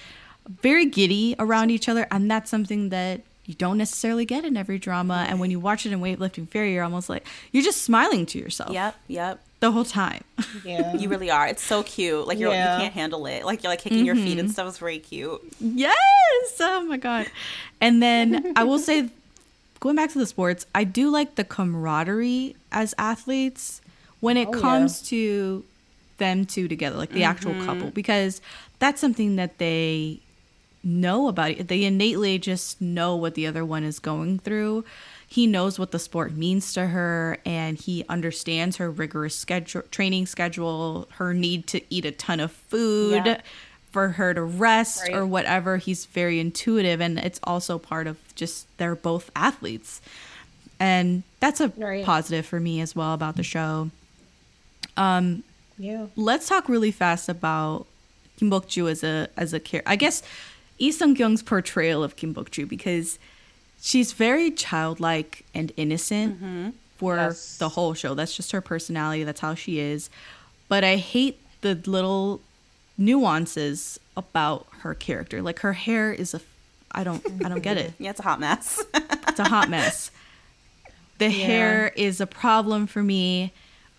very 0.61 0.85
giddy 0.85 1.35
around 1.39 1.69
each 1.71 1.89
other 1.89 2.07
and 2.11 2.29
that's 2.29 2.49
something 2.49 2.89
that 2.89 3.21
you 3.47 3.53
don't 3.53 3.77
necessarily 3.77 4.25
get 4.25 4.43
in 4.43 4.57
every 4.57 4.79
drama 4.79 5.25
and 5.29 5.39
when 5.39 5.51
you 5.51 5.59
watch 5.59 5.85
it 5.85 5.91
in 5.91 5.99
weightlifting 6.01 6.47
fairy 6.49 6.73
you're 6.73 6.83
almost 6.83 7.09
like 7.09 7.25
you're 7.51 7.63
just 7.63 7.81
smiling 7.83 8.25
to 8.25 8.37
yourself 8.39 8.71
Yep. 8.71 8.95
Yep. 9.07 9.39
the 9.59 9.71
whole 9.71 9.85
time 9.85 10.23
Yeah. 10.65 10.95
You 10.95 11.09
really 11.09 11.29
are. 11.29 11.47
It's 11.47 11.61
so 11.63 11.83
cute. 11.83 12.27
Like 12.27 12.39
you're, 12.39 12.51
Yeah. 12.51 12.75
you 12.75 12.81
can't 12.81 12.93
handle 12.93 13.25
it. 13.27 13.45
Like 13.45 13.61
you're 13.63 13.71
like 13.71 13.81
kicking 13.81 14.05
your 14.05 14.15
Mm-hmm. 14.15 14.23
feet 14.25 14.39
and 14.39 14.51
stuff. 14.51 14.67
It's 14.67 14.77
very 14.79 14.97
cute. 14.99 15.41
Yes. 15.59 15.93
Oh 16.59 16.83
my 16.87 16.97
god. 16.97 17.27
And 17.79 18.01
then 18.01 18.53
I 18.55 18.63
will 18.63 18.79
say 18.79 19.09
going 19.85 19.95
back 19.95 20.09
to 20.09 20.17
the 20.17 20.25
sports, 20.25 20.65
I 20.73 20.83
do 20.83 21.11
like 21.11 21.35
the 21.35 21.43
camaraderie 21.43 22.55
as 22.71 22.95
athletes 22.97 23.81
when 24.19 24.35
it 24.35 24.47
Oh, 24.47 24.55
yeah. 24.55 24.59
comes 24.59 24.99
to 25.09 25.63
them 26.17 26.45
two 26.45 26.67
together, 26.67 26.97
like 26.97 27.11
the 27.11 27.23
actual 27.23 27.51
mm-hmm. 27.51 27.67
couple 27.67 27.91
because 27.91 28.41
that's 28.79 28.99
something 28.99 29.35
that 29.35 29.59
they 29.59 30.21
know 30.83 31.27
about 31.27 31.51
it. 31.51 31.67
They 31.67 31.83
innately 31.83 32.39
just 32.39 32.81
know 32.81 33.15
what 33.15 33.35
the 33.35 33.45
other 33.45 33.63
one 33.63 33.83
is 33.83 33.99
going 33.99 34.39
through. 34.39 34.85
He 35.27 35.45
knows 35.45 35.77
what 35.77 35.91
the 35.91 35.99
sport 35.99 36.33
means 36.33 36.73
to 36.73 36.87
her 36.87 37.37
and 37.45 37.77
he 37.77 38.03
understands 38.09 38.77
her 38.77 38.89
rigorous 38.89 39.35
schedule 39.35 39.83
training 39.91 40.25
schedule, 40.25 41.07
her 41.13 41.31
need 41.31 41.67
to 41.67 41.81
eat 41.93 42.05
a 42.05 42.11
ton 42.11 42.39
of 42.39 42.51
food 42.51 43.23
Yeah. 43.23 43.41
For 43.95 44.09
her 44.09 44.33
to 44.33 44.43
rest 44.43 45.03
Right. 45.03 45.13
or 45.15 45.25
whatever. 45.25 45.77
He's 45.77 46.03
very 46.03 46.37
intuitive 46.41 46.99
and 46.99 47.17
it's 47.17 47.39
also 47.45 47.77
part 47.79 48.07
of 48.07 48.17
just 48.35 48.67
they're 48.77 48.93
both 48.93 49.31
athletes. 49.33 50.01
And 50.81 51.23
that's 51.39 51.61
a 51.61 51.69
Right. 51.77 52.03
positive 52.03 52.45
for 52.45 52.59
me 52.59 52.81
as 52.81 52.93
well 52.93 53.13
about 53.13 53.37
the 53.37 53.43
show. 53.43 53.89
Um, 54.97 55.43
yeah. 55.77 56.07
Let's 56.17 56.47
talk 56.49 56.67
really 56.67 56.91
fast 56.91 57.29
about 57.29 57.85
Kim 58.37 58.49
Bok 58.49 58.67
Joo 58.67 58.87
as 58.89 59.01
a 59.01 59.29
as 59.37 59.53
a 59.53 59.59
character. 59.61 59.89
I 59.89 59.95
guess 59.95 60.21
Lee 60.77 60.91
Sung 60.91 61.15
Kyung's 61.15 61.41
portrayal 61.41 62.03
of 62.03 62.17
Kim 62.17 62.33
Bok 62.33 62.51
Joo 62.51 62.65
because 62.65 63.17
she's 63.81 64.11
very 64.11 64.51
childlike 64.51 65.45
and 65.53 65.71
innocent 65.77 66.35
mm-hmm. 66.35 66.69
for 66.97 67.15
Yes. 67.15 67.57
the 67.57 67.69
whole 67.69 67.93
show. 67.93 68.13
That's 68.13 68.35
just 68.35 68.51
her 68.51 68.59
personality. 68.61 69.23
That's 69.23 69.39
how 69.39 69.55
she 69.55 69.79
is. 69.79 70.09
But 70.67 70.83
I 70.83 70.97
hate 70.97 71.39
the 71.61 71.75
little 71.85 72.41
nuances 72.97 73.99
about 74.17 74.67
her 74.79 74.93
character. 74.93 75.41
Like 75.41 75.59
her 75.59 75.73
hair 75.73 76.11
is 76.13 76.33
a 76.33 76.41
I 76.91 77.03
don't 77.03 77.23
I 77.43 77.49
don't 77.49 77.61
get 77.61 77.77
it. 77.77 77.93
Yeah, 77.99 78.11
it's 78.11 78.19
a 78.19 78.23
hot 78.23 78.39
mess. 78.39 78.83
It's 79.27 79.39
a 79.39 79.49
hot 79.49 79.69
mess. 79.69 80.11
The 81.17 81.29
hair 81.29 81.91
is 81.97 82.21
a 82.21 82.27
problem 82.27 82.87
for 82.87 83.03
me. 83.03 83.51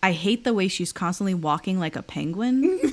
I 0.02 0.12
hate 0.12 0.44
the 0.44 0.54
way 0.54 0.66
she's 0.68 0.92
constantly 0.92 1.34
walking 1.34 1.78
like 1.78 1.94
a 1.94 2.02
penguin. 2.02 2.80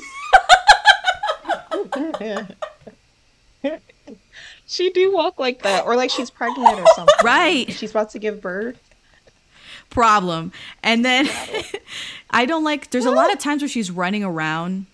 She 4.65 4.89
do 4.89 5.13
walk 5.13 5.37
like 5.39 5.61
that, 5.63 5.85
or 5.85 5.95
like 5.95 6.09
she's 6.09 6.29
pregnant 6.29 6.79
or 6.79 6.85
something. 6.95 7.15
Right. 7.23 7.71
She's 7.71 7.91
about 7.91 8.09
to 8.11 8.19
give 8.19 8.41
birth. 8.41 8.79
problem. 9.89 10.51
And 10.81 11.05
then 11.05 11.29
I 12.31 12.45
don't 12.45 12.63
like 12.63 12.89
there's 12.89 13.05
a 13.05 13.11
lot 13.11 13.31
of 13.31 13.39
times 13.39 13.61
where 13.61 13.69
she's 13.69 13.91
running 13.91 14.23
around 14.23 14.85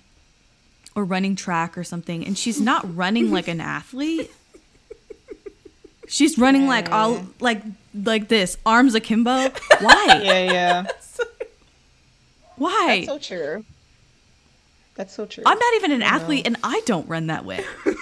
or 0.96 1.04
running 1.04 1.36
track 1.36 1.78
or 1.78 1.84
something 1.84 2.26
and 2.26 2.38
she's 2.38 2.60
not 2.60 2.96
running 2.96 3.32
like 3.32 3.48
an 3.48 3.62
athlete. 3.62 4.32
She's 6.08 6.38
running 6.40 6.66
like 6.68 6.92
all 6.92 7.24
like 7.40 7.62
like 7.94 8.28
this, 8.28 8.58
arms 8.66 8.96
akimbo. 8.96 9.50
Why? 9.80 10.20
Yeah, 10.24 10.52
yeah. 10.52 10.88
Why? 12.56 13.06
That's 13.06 13.08
so 13.08 13.36
true. 13.36 13.66
That's 14.96 15.14
so 15.14 15.26
true. 15.26 15.44
I'm 15.46 15.58
not 15.58 15.74
even 15.76 15.92
an 15.92 16.02
athlete 16.02 16.46
and 16.46 16.58
I 16.64 16.82
don't 16.86 17.08
run 17.08 17.28
that 17.28 17.46
way. 17.46 17.64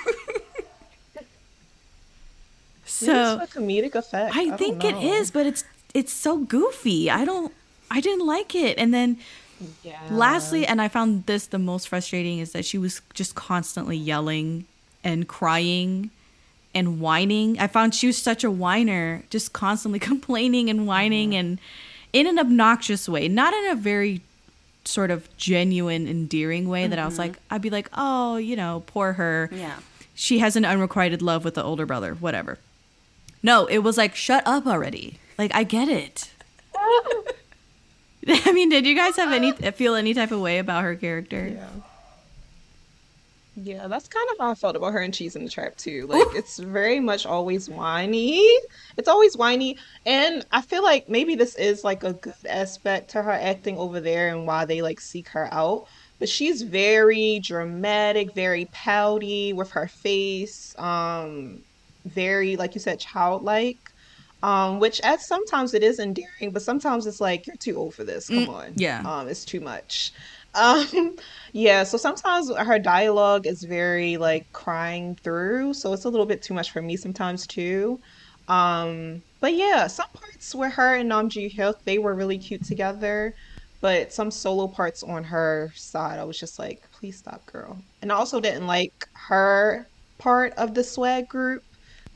So 2.87 3.39
it's 3.41 3.55
a 3.55 3.59
comedic 3.59 3.95
effect. 3.95 4.35
I, 4.35 4.45
don't 4.45 4.57
think 4.57 4.83
it 4.83 4.95
is, 4.95 5.29
but 5.29 5.45
it's 5.45 5.63
it's 5.93 6.11
so 6.11 6.37
goofy. 6.37 7.11
I 7.11 7.25
don't 7.25 7.53
I 7.91 8.01
didn't 8.01 8.25
like 8.25 8.55
it. 8.55 8.77
And 8.77 8.93
then 8.93 9.17
Yeah. 9.83 9.99
lastly, 10.11 10.65
and 10.65 10.81
I 10.81 10.87
found 10.87 11.25
this 11.25 11.47
the 11.47 11.59
most 11.59 11.87
frustrating 11.87 12.39
is 12.39 12.51
that 12.51 12.65
she 12.65 12.77
was 12.77 13.01
just 13.13 13.35
constantly 13.35 13.97
yelling 13.97 14.65
and 15.03 15.27
crying 15.27 16.11
and 16.75 16.99
whining. 16.99 17.59
I 17.59 17.67
found 17.67 17.95
she 17.95 18.07
was 18.07 18.17
such 18.17 18.43
a 18.43 18.51
whiner, 18.51 19.23
just 19.29 19.53
constantly 19.53 19.99
complaining 20.11 20.69
and 20.69 20.85
whining 20.85 21.31
mm-hmm. 21.31 21.39
and 21.39 21.59
in 22.13 22.27
an 22.27 22.39
obnoxious 22.39 23.09
way, 23.09 23.27
not 23.27 23.53
in 23.53 23.71
a 23.71 23.75
very 23.75 24.21
sort 24.85 25.11
of 25.11 25.35
genuine, 25.37 26.07
endearing 26.07 26.69
way 26.69 26.87
that 26.87 26.97
I 26.97 27.05
was 27.05 27.17
like, 27.19 27.33
mm-hmm. 27.33 27.53
I'd 27.53 27.61
be 27.61 27.69
like, 27.69 27.89
oh, 27.93 28.37
you 28.37 28.55
know, 28.55 28.83
poor 28.87 29.13
her. 29.13 29.49
yeah. 29.51 29.79
She 30.15 30.39
has 30.39 30.55
an 30.55 30.65
unrequited 30.65 31.21
love 31.21 31.45
with 31.45 31.53
the 31.53 31.63
older 31.63 31.85
brother, 31.85 32.15
whatever. 32.15 32.57
No, 33.43 33.67
it 33.67 33.79
was 33.79 33.97
like, 33.97 34.15
shut 34.15 34.41
up 34.47 34.65
already. 34.65 35.19
Like, 35.37 35.53
I 35.53 35.63
get 35.63 35.89
it. 35.89 36.31
I 38.45 38.51
mean, 38.51 38.69
did 38.69 38.85
you 38.85 38.95
guys 38.95 39.15
have 39.15 39.31
any 39.31 39.51
feel 39.53 39.95
any 39.95 40.13
type 40.13 40.31
of 40.31 40.41
way 40.41 40.59
about 40.59 40.83
her 40.83 40.95
character? 40.95 41.47
Yeah. 41.47 41.67
Yeah, 43.59 43.87
that's 43.87 44.07
kind 44.07 44.27
of 44.31 44.37
how 44.37 44.51
I 44.51 44.55
felt 44.55 44.75
about 44.75 44.93
her 44.93 44.99
and 44.99 45.11
Cheese 45.13 45.35
in 45.35 45.43
the 45.43 45.49
Trap 45.49 45.77
too. 45.77 46.05
Like 46.05 46.27
it's 46.35 46.59
very 46.59 46.99
much 46.99 47.25
always 47.25 47.67
whiny. 47.67 48.47
It's 48.97 49.07
always 49.07 49.35
whiny. 49.35 49.77
And 50.05 50.45
I 50.51 50.61
feel 50.61 50.83
like 50.83 51.09
maybe 51.09 51.33
this 51.33 51.55
is 51.55 51.83
like 51.83 52.03
a 52.03 52.13
good 52.13 52.35
aspect 52.47 53.09
to 53.11 53.23
her 53.23 53.31
acting 53.31 53.77
over 53.77 53.99
there 53.99 54.29
and 54.29 54.45
why 54.45 54.65
they 54.65 54.83
like 54.83 54.99
seek 55.01 55.29
her 55.29 55.51
out. 55.51 55.87
But 56.19 56.29
she's 56.29 56.61
very 56.61 57.39
dramatic, 57.39 58.33
very 58.33 58.65
pouty 58.65 59.53
with 59.53 59.71
her 59.71 59.87
face, 59.87 60.75
um, 60.77 61.63
very, 62.05 62.57
like 62.57 62.75
you 62.75 62.81
said, 62.81 62.99
childlike. 62.99 63.86
Um, 64.43 64.79
which 64.79 65.01
at 65.01 65.19
sometimes 65.21 65.73
it 65.73 65.81
is 65.83 65.99
endearing, 65.99 66.53
but 66.53 66.61
sometimes 66.61 67.07
it's 67.07 67.19
like 67.19 67.47
you're 67.47 67.55
too 67.57 67.75
old 67.75 67.95
for 67.95 68.03
this. 68.03 68.29
Come 68.29 68.49
on. 68.49 68.73
yeah. 68.75 69.01
Um, 69.03 69.27
it's 69.27 69.43
too 69.43 69.59
much. 69.61 70.11
Um, 70.53 71.15
yeah, 71.53 71.83
so 71.83 71.97
sometimes 71.97 72.53
her 72.55 72.79
dialogue 72.79 73.47
is 73.47 73.63
very 73.63 74.17
like 74.17 74.45
crying 74.53 75.15
through, 75.23 75.73
so 75.73 75.93
it's 75.93 76.05
a 76.05 76.09
little 76.09 76.25
bit 76.25 76.41
too 76.43 76.53
much 76.53 76.71
for 76.71 76.81
me 76.81 76.97
sometimes 76.97 77.47
too. 77.47 77.99
Um, 78.47 79.23
but 79.41 79.53
yeah, 79.53 79.87
some 79.87 80.07
parts 80.13 80.55
where 80.55 80.69
her 80.69 80.95
and 80.95 81.09
Nam 81.09 81.29
Joo 81.29 81.49
Hyuk 81.49 81.75
they 81.85 81.97
were 81.97 82.15
really 82.15 82.37
cute 82.37 82.63
together, 82.63 83.33
but 83.81 84.13
some 84.13 84.31
solo 84.31 84.67
parts 84.67 85.03
on 85.03 85.23
her 85.25 85.71
side, 85.75 86.19
I 86.19 86.23
was 86.23 86.39
just 86.39 86.57
like, 86.59 86.79
please 86.91 87.17
stop, 87.17 87.45
girl. 87.45 87.77
And 88.01 88.11
I 88.11 88.15
also 88.15 88.39
didn't 88.39 88.67
like 88.67 88.93
her 89.29 89.87
part 90.17 90.53
of 90.57 90.73
the 90.73 90.83
swag 90.83 91.27
group. 91.27 91.61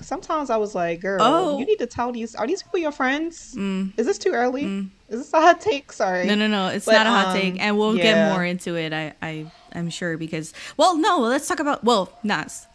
'Cause 0.02 0.08
Sometimes 0.08 0.50
I 0.50 0.58
was 0.58 0.74
like, 0.74 1.00
girl, 1.02 1.22
Oh. 1.22 1.60
you 1.60 1.66
need 1.66 1.78
to 1.80 1.86
tell 1.86 2.12
these, 2.12 2.34
are 2.36 2.48
these 2.48 2.64
people 2.64 2.80
your 2.80 2.92
friends? 2.92 3.54
Mm. 3.56 3.94
Is 3.98 4.08
this 4.08 4.18
too 4.18 4.32
early? 4.32 4.90
Is 5.10 5.20
this 5.20 5.34
a 5.34 5.40
hot 5.42 5.62
take? 5.62 5.92
Sorry. 5.94 6.26
No, 6.26 6.34
no, 6.36 6.48
no. 6.48 6.68
It's 6.70 6.86
But, 6.86 6.94
not 6.94 7.06
a 7.08 7.10
hot 7.12 7.28
um, 7.28 7.38
take, 7.40 7.62
and 7.62 7.78
we'll 7.78 7.96
yeah. 7.96 8.04
get 8.04 8.34
more 8.34 8.44
into 8.44 8.76
it. 8.76 8.94
I, 8.94 9.14
I, 9.22 9.52
I'm 9.74 9.90
sure 9.92 10.18
because. 10.18 10.54
Well, 10.78 10.98
no. 10.98 11.20
Let's 11.20 11.48
talk 11.48 11.60
about. 11.60 11.84
Well, 11.84 12.12
Nas, 12.24 12.66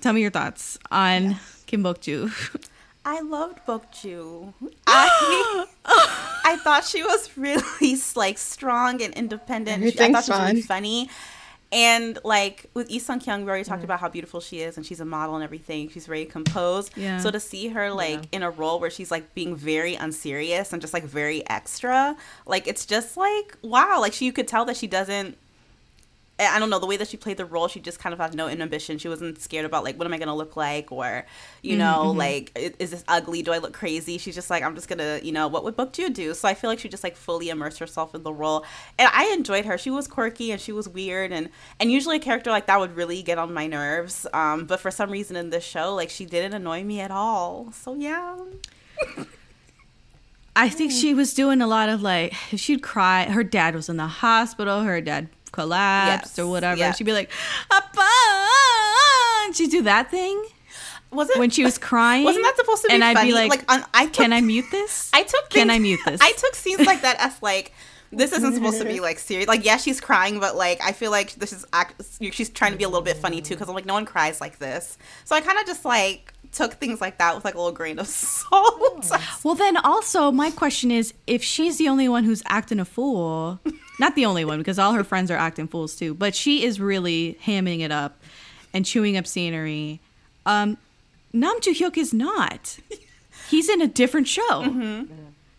tell 0.00 0.12
me 0.12 0.20
your 0.20 0.30
thoughts 0.30 0.78
on 0.92 1.36
Kim 1.66 1.82
Bok 1.82 2.00
Joo. 2.00 2.30
I 3.04 3.20
loved 3.22 3.64
Bok 3.66 3.90
Joo. 3.90 4.52
I 4.86 5.66
I 6.44 6.56
thought 6.62 6.84
she 6.84 7.02
was 7.02 7.30
really 7.36 7.96
like 8.16 8.38
strong 8.38 9.02
and 9.02 9.14
independent. 9.14 9.82
She, 9.92 9.98
I 10.00 10.12
thought 10.12 10.24
she 10.24 10.30
was 10.30 10.40
really 10.40 10.62
funny. 10.62 11.10
And 11.70 12.18
like 12.24 12.70
with 12.72 12.88
Lee 12.88 12.98
Sung 12.98 13.20
Kyung, 13.20 13.44
we 13.44 13.50
already 13.50 13.64
talked 13.64 13.82
mm. 13.82 13.84
about 13.84 14.00
how 14.00 14.08
beautiful 14.08 14.40
she 14.40 14.60
is, 14.60 14.76
and 14.76 14.86
she's 14.86 15.00
a 15.00 15.04
model 15.04 15.34
and 15.34 15.44
everything. 15.44 15.88
She's 15.90 16.06
very 16.06 16.24
composed. 16.24 16.96
Yeah. 16.96 17.18
So 17.18 17.30
to 17.30 17.40
see 17.40 17.68
her 17.68 17.90
like 17.90 18.20
yeah. 18.20 18.38
in 18.38 18.42
a 18.42 18.50
role 18.50 18.80
where 18.80 18.90
she's 18.90 19.10
like 19.10 19.34
being 19.34 19.54
very 19.54 19.94
unserious 19.94 20.72
and 20.72 20.80
just 20.80 20.94
like 20.94 21.04
very 21.04 21.48
extra, 21.48 22.16
like 22.46 22.66
it's 22.66 22.86
just 22.86 23.16
like 23.16 23.56
wow. 23.62 24.00
Like 24.00 24.14
she, 24.14 24.24
you 24.24 24.32
could 24.32 24.48
tell 24.48 24.64
that 24.64 24.76
she 24.76 24.86
doesn't 24.86 25.36
I 26.40 26.58
don't 26.60 26.70
know 26.70 26.78
the 26.78 26.86
way 26.86 26.96
that 26.96 27.08
she 27.08 27.16
played 27.16 27.36
the 27.36 27.44
role. 27.44 27.66
She 27.66 27.80
just 27.80 27.98
kind 27.98 28.12
of 28.12 28.20
had 28.20 28.34
no 28.34 28.48
inhibition. 28.48 28.98
She 28.98 29.08
wasn't 29.08 29.40
scared 29.40 29.64
about 29.64 29.82
like 29.82 29.98
what 29.98 30.06
am 30.06 30.12
I 30.12 30.18
gonna 30.18 30.36
look 30.36 30.56
like 30.56 30.92
or 30.92 31.26
you 31.62 31.72
mm-hmm, 31.72 31.78
know 31.80 32.08
mm-hmm. 32.10 32.18
like 32.18 32.74
is 32.78 32.92
this 32.92 33.04
ugly? 33.08 33.42
Do 33.42 33.52
I 33.52 33.58
look 33.58 33.72
crazy? 33.72 34.18
She's 34.18 34.36
just 34.36 34.48
like 34.48 34.62
I'm 34.62 34.74
just 34.74 34.88
gonna 34.88 35.20
you 35.22 35.32
know 35.32 35.48
what 35.48 35.64
would 35.64 35.74
Bok 35.74 35.92
Joo 35.92 36.10
do? 36.10 36.34
So 36.34 36.46
I 36.46 36.54
feel 36.54 36.70
like 36.70 36.78
she 36.78 36.88
just 36.88 37.02
like 37.02 37.16
fully 37.16 37.48
immersed 37.48 37.80
herself 37.80 38.14
in 38.14 38.22
the 38.22 38.32
role, 38.32 38.64
and 38.98 39.10
I 39.12 39.32
enjoyed 39.32 39.64
her. 39.64 39.76
She 39.76 39.90
was 39.90 40.06
quirky 40.06 40.52
and 40.52 40.60
she 40.60 40.70
was 40.70 40.88
weird, 40.88 41.32
and 41.32 41.48
and 41.80 41.90
usually 41.90 42.16
a 42.16 42.20
character 42.20 42.50
like 42.50 42.66
that 42.66 42.78
would 42.78 42.94
really 42.94 43.22
get 43.22 43.38
on 43.38 43.52
my 43.52 43.66
nerves. 43.66 44.26
Um, 44.32 44.66
but 44.66 44.78
for 44.78 44.90
some 44.90 45.10
reason 45.10 45.36
in 45.36 45.50
this 45.50 45.64
show, 45.64 45.94
like 45.94 46.10
she 46.10 46.24
didn't 46.24 46.54
annoy 46.54 46.84
me 46.84 47.00
at 47.00 47.10
all. 47.10 47.72
So 47.72 47.94
yeah. 47.94 48.36
I 50.58 50.68
think 50.68 50.90
she 50.90 51.14
was 51.14 51.34
doing 51.34 51.60
a 51.60 51.68
lot 51.68 51.88
of 51.88 52.02
like 52.02 52.34
she'd 52.56 52.82
cry. 52.82 53.24
Her 53.26 53.44
dad 53.44 53.76
was 53.76 53.88
in 53.88 53.96
the 53.96 54.08
hospital. 54.08 54.82
Her 54.82 55.00
dad 55.00 55.28
collapsed 55.52 56.36
yes. 56.36 56.38
or 56.38 56.46
whatever. 56.48 56.78
Yeah. 56.78 56.92
She'd 56.92 57.04
be 57.04 57.12
like, 57.12 57.30
Appa! 57.70 58.08
she'd 59.54 59.70
do 59.70 59.82
that 59.82 60.10
thing. 60.10 60.44
Was 61.10 61.30
it 61.30 61.38
when 61.38 61.50
she 61.50 61.64
was 61.64 61.78
crying? 61.90 62.24
Wasn't 62.24 62.44
that 62.44 62.56
supposed 62.56 62.82
to 62.82 62.88
be? 62.88 62.94
And 62.94 63.04
I'd 63.04 63.26
be 63.26 63.32
like, 63.32 63.50
like 63.68 63.84
I 63.94 64.04
took, 64.06 64.14
"Can 64.14 64.32
I 64.32 64.40
mute 64.40 64.66
this? 64.70 65.10
I 65.14 65.22
took. 65.22 65.50
Things, 65.50 65.62
Can 65.62 65.70
I 65.70 65.78
mute 65.78 66.00
this? 66.04 66.20
I 66.20 66.32
took 66.32 66.54
scenes 66.54 66.86
like 66.86 67.02
that 67.02 67.16
as 67.18 67.40
like 67.42 67.72
this 68.10 68.32
isn't 68.32 68.54
supposed 68.54 68.78
to 68.78 68.86
be 68.86 69.00
like 69.00 69.18
serious. 69.18 69.48
Like, 69.48 69.64
yeah, 69.64 69.76
she's 69.76 70.00
crying, 70.00 70.40
but 70.40 70.56
like 70.56 70.80
I 70.82 70.92
feel 70.92 71.10
like 71.10 71.34
this 71.34 71.52
is 71.52 71.64
act- 71.72 72.02
she's 72.32 72.50
trying 72.50 72.72
to 72.72 72.78
be 72.78 72.84
a 72.84 72.88
little 72.88 73.02
bit 73.02 73.16
funny 73.16 73.40
too 73.40 73.54
because 73.54 73.68
I'm 73.68 73.74
like 73.74 73.86
no 73.86 73.94
one 73.94 74.06
cries 74.06 74.40
like 74.40 74.58
this. 74.58 74.98
So 75.24 75.34
I 75.34 75.40
kind 75.40 75.58
of 75.58 75.66
just 75.66 75.84
like 75.84 76.32
took 76.52 76.74
things 76.74 77.00
like 77.00 77.18
that 77.18 77.34
with 77.34 77.44
like 77.44 77.54
a 77.54 77.58
little 77.58 77.72
grain 77.72 77.98
of 77.98 78.06
salt. 78.06 79.10
well, 79.44 79.54
then 79.54 79.76
also 79.78 80.30
my 80.30 80.50
question 80.50 80.90
is 80.90 81.12
if 81.26 81.42
she's 81.42 81.78
the 81.78 81.88
only 81.88 82.08
one 82.08 82.24
who's 82.24 82.42
acting 82.46 82.80
a 82.80 82.84
fool. 82.84 83.60
Not 83.98 84.14
the 84.14 84.26
only 84.26 84.44
one, 84.44 84.58
because 84.58 84.78
all 84.78 84.92
her 84.92 85.04
friends 85.04 85.30
are 85.30 85.36
acting 85.36 85.68
fools 85.68 85.96
too. 85.96 86.14
But 86.14 86.34
she 86.34 86.64
is 86.64 86.80
really 86.80 87.38
hamming 87.44 87.80
it 87.80 87.90
up 87.90 88.18
and 88.72 88.86
chewing 88.86 89.16
up 89.16 89.26
scenery. 89.26 90.00
Um, 90.46 90.78
Nam 91.32 91.60
Joo 91.60 91.72
Hyuk 91.72 91.96
is 91.96 92.12
not. 92.12 92.78
He's 93.50 93.68
in 93.68 93.80
a 93.80 93.86
different 93.86 94.28
show. 94.28 94.62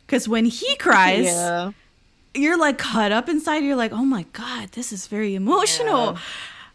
Because 0.05 0.23
mm-hmm. 0.23 0.31
when 0.31 0.45
he 0.45 0.75
cries, 0.77 1.25
yeah. 1.25 1.71
you're 2.33 2.57
like 2.57 2.77
cut 2.77 3.11
up 3.11 3.27
inside. 3.29 3.63
You're 3.63 3.75
like, 3.75 3.91
oh 3.91 4.05
my 4.05 4.23
god, 4.33 4.69
this 4.73 4.93
is 4.93 5.07
very 5.07 5.35
emotional. 5.35 6.17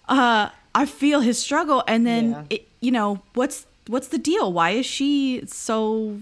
Yeah. 0.09 0.21
Uh, 0.21 0.51
I 0.75 0.87
feel 0.87 1.21
his 1.21 1.39
struggle, 1.39 1.85
and 1.87 2.07
then 2.07 2.31
yeah. 2.31 2.45
it, 2.51 2.69
you 2.81 2.91
know 2.91 3.23
what's 3.35 3.65
what's 3.87 4.09
the 4.09 4.19
deal? 4.19 4.53
Why 4.53 4.71
is 4.71 4.87
she 4.87 5.45
so 5.47 6.19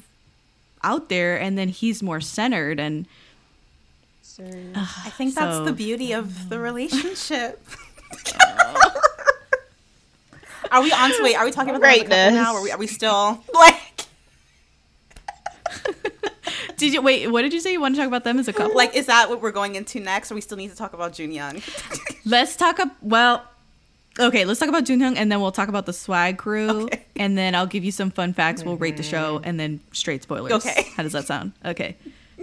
out 0.82 1.08
there, 1.08 1.40
and 1.40 1.56
then 1.56 1.68
he's 1.68 2.02
more 2.02 2.20
centered 2.20 2.78
and 2.78 3.06
I 4.40 5.10
think 5.10 5.34
that's 5.34 5.56
so, 5.56 5.64
the 5.64 5.72
beauty 5.72 6.12
of 6.12 6.48
the 6.48 6.58
relationship. 6.58 7.64
are 10.70 10.82
we 10.82 10.92
on 10.92 11.10
to 11.10 11.22
wait? 11.22 11.36
Are 11.36 11.44
we 11.44 11.50
talking 11.50 11.70
about 11.70 11.80
Greatness. 11.80 12.34
now? 12.34 12.54
Are 12.54 12.62
we, 12.62 12.70
are 12.70 12.78
we 12.78 12.86
still 12.86 13.42
like? 13.52 14.06
did 16.76 16.92
you 16.92 17.02
wait? 17.02 17.28
What 17.28 17.42
did 17.42 17.52
you 17.52 17.60
say? 17.60 17.72
You 17.72 17.80
want 17.80 17.94
to 17.94 18.00
talk 18.00 18.08
about 18.08 18.24
them 18.24 18.38
as 18.38 18.48
a 18.48 18.52
couple? 18.52 18.76
Like, 18.76 18.94
is 18.94 19.06
that 19.06 19.28
what 19.28 19.42
we're 19.42 19.52
going 19.52 19.74
into 19.74 20.00
next, 20.00 20.30
or 20.30 20.34
we 20.34 20.40
still 20.40 20.56
need 20.56 20.70
to 20.70 20.76
talk 20.76 20.92
about 20.92 21.12
Jun 21.12 21.30
Hyung? 21.30 21.62
let's 22.24 22.56
talk. 22.56 22.80
Up, 22.80 22.90
well, 23.02 23.44
okay. 24.18 24.44
Let's 24.44 24.60
talk 24.60 24.68
about 24.68 24.84
Jun 24.84 25.00
Hyung, 25.00 25.16
and 25.16 25.30
then 25.30 25.40
we'll 25.40 25.52
talk 25.52 25.68
about 25.68 25.86
the 25.86 25.92
swag 25.92 26.38
crew, 26.38 26.84
okay. 26.84 27.04
and 27.16 27.36
then 27.36 27.54
I'll 27.54 27.66
give 27.66 27.84
you 27.84 27.92
some 27.92 28.10
fun 28.10 28.32
facts. 28.32 28.64
We'll 28.64 28.76
rate 28.76 28.96
the 28.96 29.02
show, 29.02 29.36
mm-hmm. 29.36 29.48
and 29.48 29.60
then 29.60 29.80
straight 29.92 30.22
spoilers. 30.22 30.52
Okay. 30.52 30.88
How 30.96 31.02
does 31.02 31.12
that 31.12 31.26
sound? 31.26 31.52
Okay. 31.64 31.96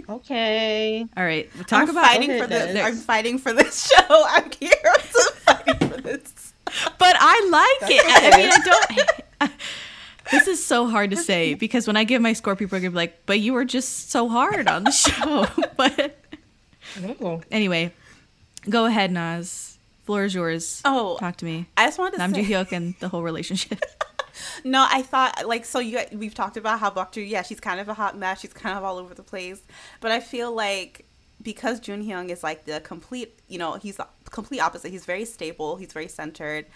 Okay. 0.08 1.06
All 1.16 1.24
right. 1.24 1.48
We'll 1.54 1.64
talk 1.64 1.82
I'm 1.82 1.90
about 1.90 2.04
fighting 2.04 2.38
for 2.38 2.46
this. 2.46 2.76
I'm 2.84 2.96
fighting 2.96 3.38
for 3.38 3.52
this 3.52 3.90
show. 3.92 4.24
I'm 4.28 4.50
here 4.58 4.70
to 4.70 5.32
fighting 5.36 5.88
for 5.88 6.00
this. 6.00 6.52
But 6.98 7.16
I 7.18 7.48
like 7.50 7.80
That's 7.80 7.92
it. 7.92 8.04
Okay. 8.04 8.30
I 8.32 8.36
mean, 8.36 8.50
I 8.50 9.48
don't. 9.48 9.52
this 10.30 10.46
is 10.46 10.64
so 10.64 10.88
hard 10.88 11.10
to 11.10 11.16
say 11.16 11.54
because 11.54 11.86
when 11.86 11.96
I 11.96 12.04
give 12.04 12.22
my 12.22 12.32
score 12.32 12.56
people 12.56 12.76
a 12.76 12.80
program, 12.80 12.94
like, 12.94 13.26
but 13.26 13.40
you 13.40 13.52
were 13.52 13.64
just 13.64 14.10
so 14.10 14.28
hard 14.28 14.68
on 14.68 14.84
the 14.84 14.90
show. 14.92 15.46
but 15.76 16.16
oh. 17.20 17.42
anyway, 17.50 17.92
go 18.68 18.86
ahead, 18.86 19.10
Nas. 19.10 19.78
Floor 20.04 20.24
is 20.24 20.34
yours. 20.34 20.80
Oh, 20.84 21.16
talk 21.18 21.36
to 21.36 21.44
me. 21.44 21.66
I 21.76 21.86
just 21.86 21.98
wanted 21.98 22.12
to 22.12 22.18
Nam 22.18 22.34
say- 22.34 22.44
Hyuk 22.44 22.72
and 22.72 22.94
the 23.00 23.08
whole 23.08 23.22
relationship. 23.22 23.80
no, 24.64 24.86
I 24.90 25.02
thought 25.02 25.46
like 25.46 25.64
so. 25.64 25.78
You 25.78 26.00
we've 26.12 26.34
talked 26.34 26.56
about 26.56 26.80
how 26.80 26.90
Bok 26.90 27.12
Joo, 27.12 27.20
yeah, 27.20 27.42
she's 27.42 27.60
kind 27.60 27.80
of 27.80 27.88
a 27.88 27.94
hot 27.94 28.16
mess. 28.16 28.40
She's 28.40 28.52
kind 28.52 28.76
of 28.76 28.84
all 28.84 28.98
over 28.98 29.14
the 29.14 29.22
place. 29.22 29.62
But 30.00 30.10
I 30.10 30.20
feel 30.20 30.52
like 30.52 31.04
because 31.42 31.80
Jun 31.80 32.04
Hyung 32.04 32.28
is 32.28 32.42
like 32.42 32.64
the 32.64 32.80
complete, 32.80 33.38
you 33.48 33.58
know, 33.58 33.74
he's 33.74 33.96
the 33.96 34.06
complete 34.30 34.60
opposite. 34.60 34.90
He's 34.90 35.04
very 35.04 35.24
stable. 35.24 35.76
He's 35.76 35.92
very 35.92 36.08
centered, 36.08 36.66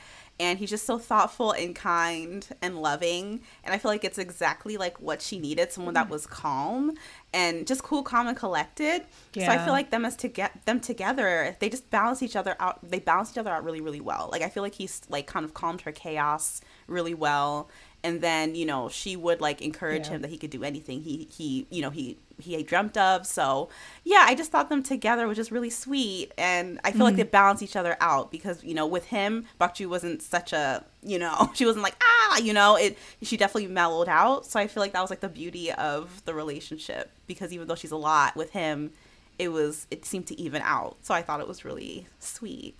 and 0.40 0.58
he's 0.58 0.70
just 0.70 0.84
so 0.84 0.98
thoughtful 0.98 1.52
and 1.52 1.76
kind 1.76 2.48
and 2.60 2.80
loving 2.80 3.40
and 3.62 3.74
i 3.74 3.78
feel 3.78 3.90
like 3.90 4.04
it's 4.04 4.18
exactly 4.18 4.76
like 4.76 5.00
what 5.00 5.22
she 5.22 5.38
needed 5.38 5.70
someone 5.70 5.94
that 5.94 6.06
mm. 6.06 6.10
was 6.10 6.26
calm 6.26 6.96
and 7.32 7.66
just 7.66 7.82
cool 7.82 8.02
calm 8.02 8.26
and 8.26 8.36
collected 8.36 9.02
yeah. 9.34 9.46
so 9.46 9.52
i 9.52 9.64
feel 9.64 9.72
like 9.72 9.90
them 9.90 10.04
as 10.04 10.16
to 10.16 10.28
get 10.28 10.64
them 10.66 10.80
together 10.80 11.56
they 11.60 11.68
just 11.68 11.88
balance 11.90 12.22
each 12.22 12.36
other 12.36 12.56
out 12.58 12.78
they 12.82 12.98
balance 12.98 13.30
each 13.30 13.38
other 13.38 13.50
out 13.50 13.64
really 13.64 13.80
really 13.80 14.00
well 14.00 14.28
like 14.32 14.42
i 14.42 14.48
feel 14.48 14.62
like 14.62 14.74
he's 14.74 15.02
like 15.08 15.26
kind 15.26 15.44
of 15.44 15.54
calmed 15.54 15.82
her 15.82 15.92
chaos 15.92 16.60
really 16.86 17.14
well 17.14 17.68
and 18.04 18.20
then 18.20 18.54
you 18.54 18.66
know 18.66 18.88
she 18.88 19.16
would 19.16 19.40
like 19.40 19.60
encourage 19.62 20.06
yeah. 20.06 20.12
him 20.12 20.22
that 20.22 20.28
he 20.28 20.36
could 20.36 20.50
do 20.50 20.62
anything 20.62 21.00
he 21.00 21.26
he 21.32 21.66
you 21.70 21.82
know 21.82 21.90
he 21.90 22.16
he 22.38 22.62
dreamt 22.62 22.96
of 22.96 23.26
so 23.26 23.68
yeah 24.04 24.24
i 24.26 24.34
just 24.34 24.52
thought 24.52 24.68
them 24.68 24.82
together 24.82 25.26
was 25.26 25.36
just 25.36 25.50
really 25.50 25.70
sweet 25.70 26.32
and 26.36 26.78
i 26.84 26.90
feel 26.90 26.98
mm-hmm. 26.98 27.02
like 27.04 27.16
they 27.16 27.22
balance 27.22 27.62
each 27.62 27.74
other 27.74 27.96
out 28.00 28.30
because 28.30 28.62
you 28.62 28.74
know 28.74 28.86
with 28.86 29.06
him 29.06 29.46
Bok 29.58 29.74
Joo 29.74 29.88
wasn't 29.88 30.20
such 30.20 30.52
a 30.52 30.84
you 31.02 31.18
know 31.18 31.50
she 31.54 31.64
wasn't 31.64 31.82
like 31.82 31.96
ah 32.02 32.38
you 32.38 32.52
know 32.52 32.76
it 32.76 32.98
she 33.22 33.36
definitely 33.36 33.68
mellowed 33.68 34.08
out 34.08 34.44
so 34.44 34.60
i 34.60 34.66
feel 34.66 34.82
like 34.82 34.92
that 34.92 35.00
was 35.00 35.10
like 35.10 35.20
the 35.20 35.28
beauty 35.28 35.72
of 35.72 36.24
the 36.24 36.34
relationship 36.34 37.10
because 37.26 37.52
even 37.52 37.66
though 37.66 37.74
she's 37.74 37.92
a 37.92 37.96
lot 37.96 38.36
with 38.36 38.50
him 38.50 38.92
it 39.38 39.48
was 39.48 39.86
it 39.90 40.04
seemed 40.04 40.26
to 40.26 40.38
even 40.38 40.60
out 40.62 40.96
so 41.00 41.14
i 41.14 41.22
thought 41.22 41.40
it 41.40 41.48
was 41.48 41.64
really 41.64 42.06
sweet 42.18 42.76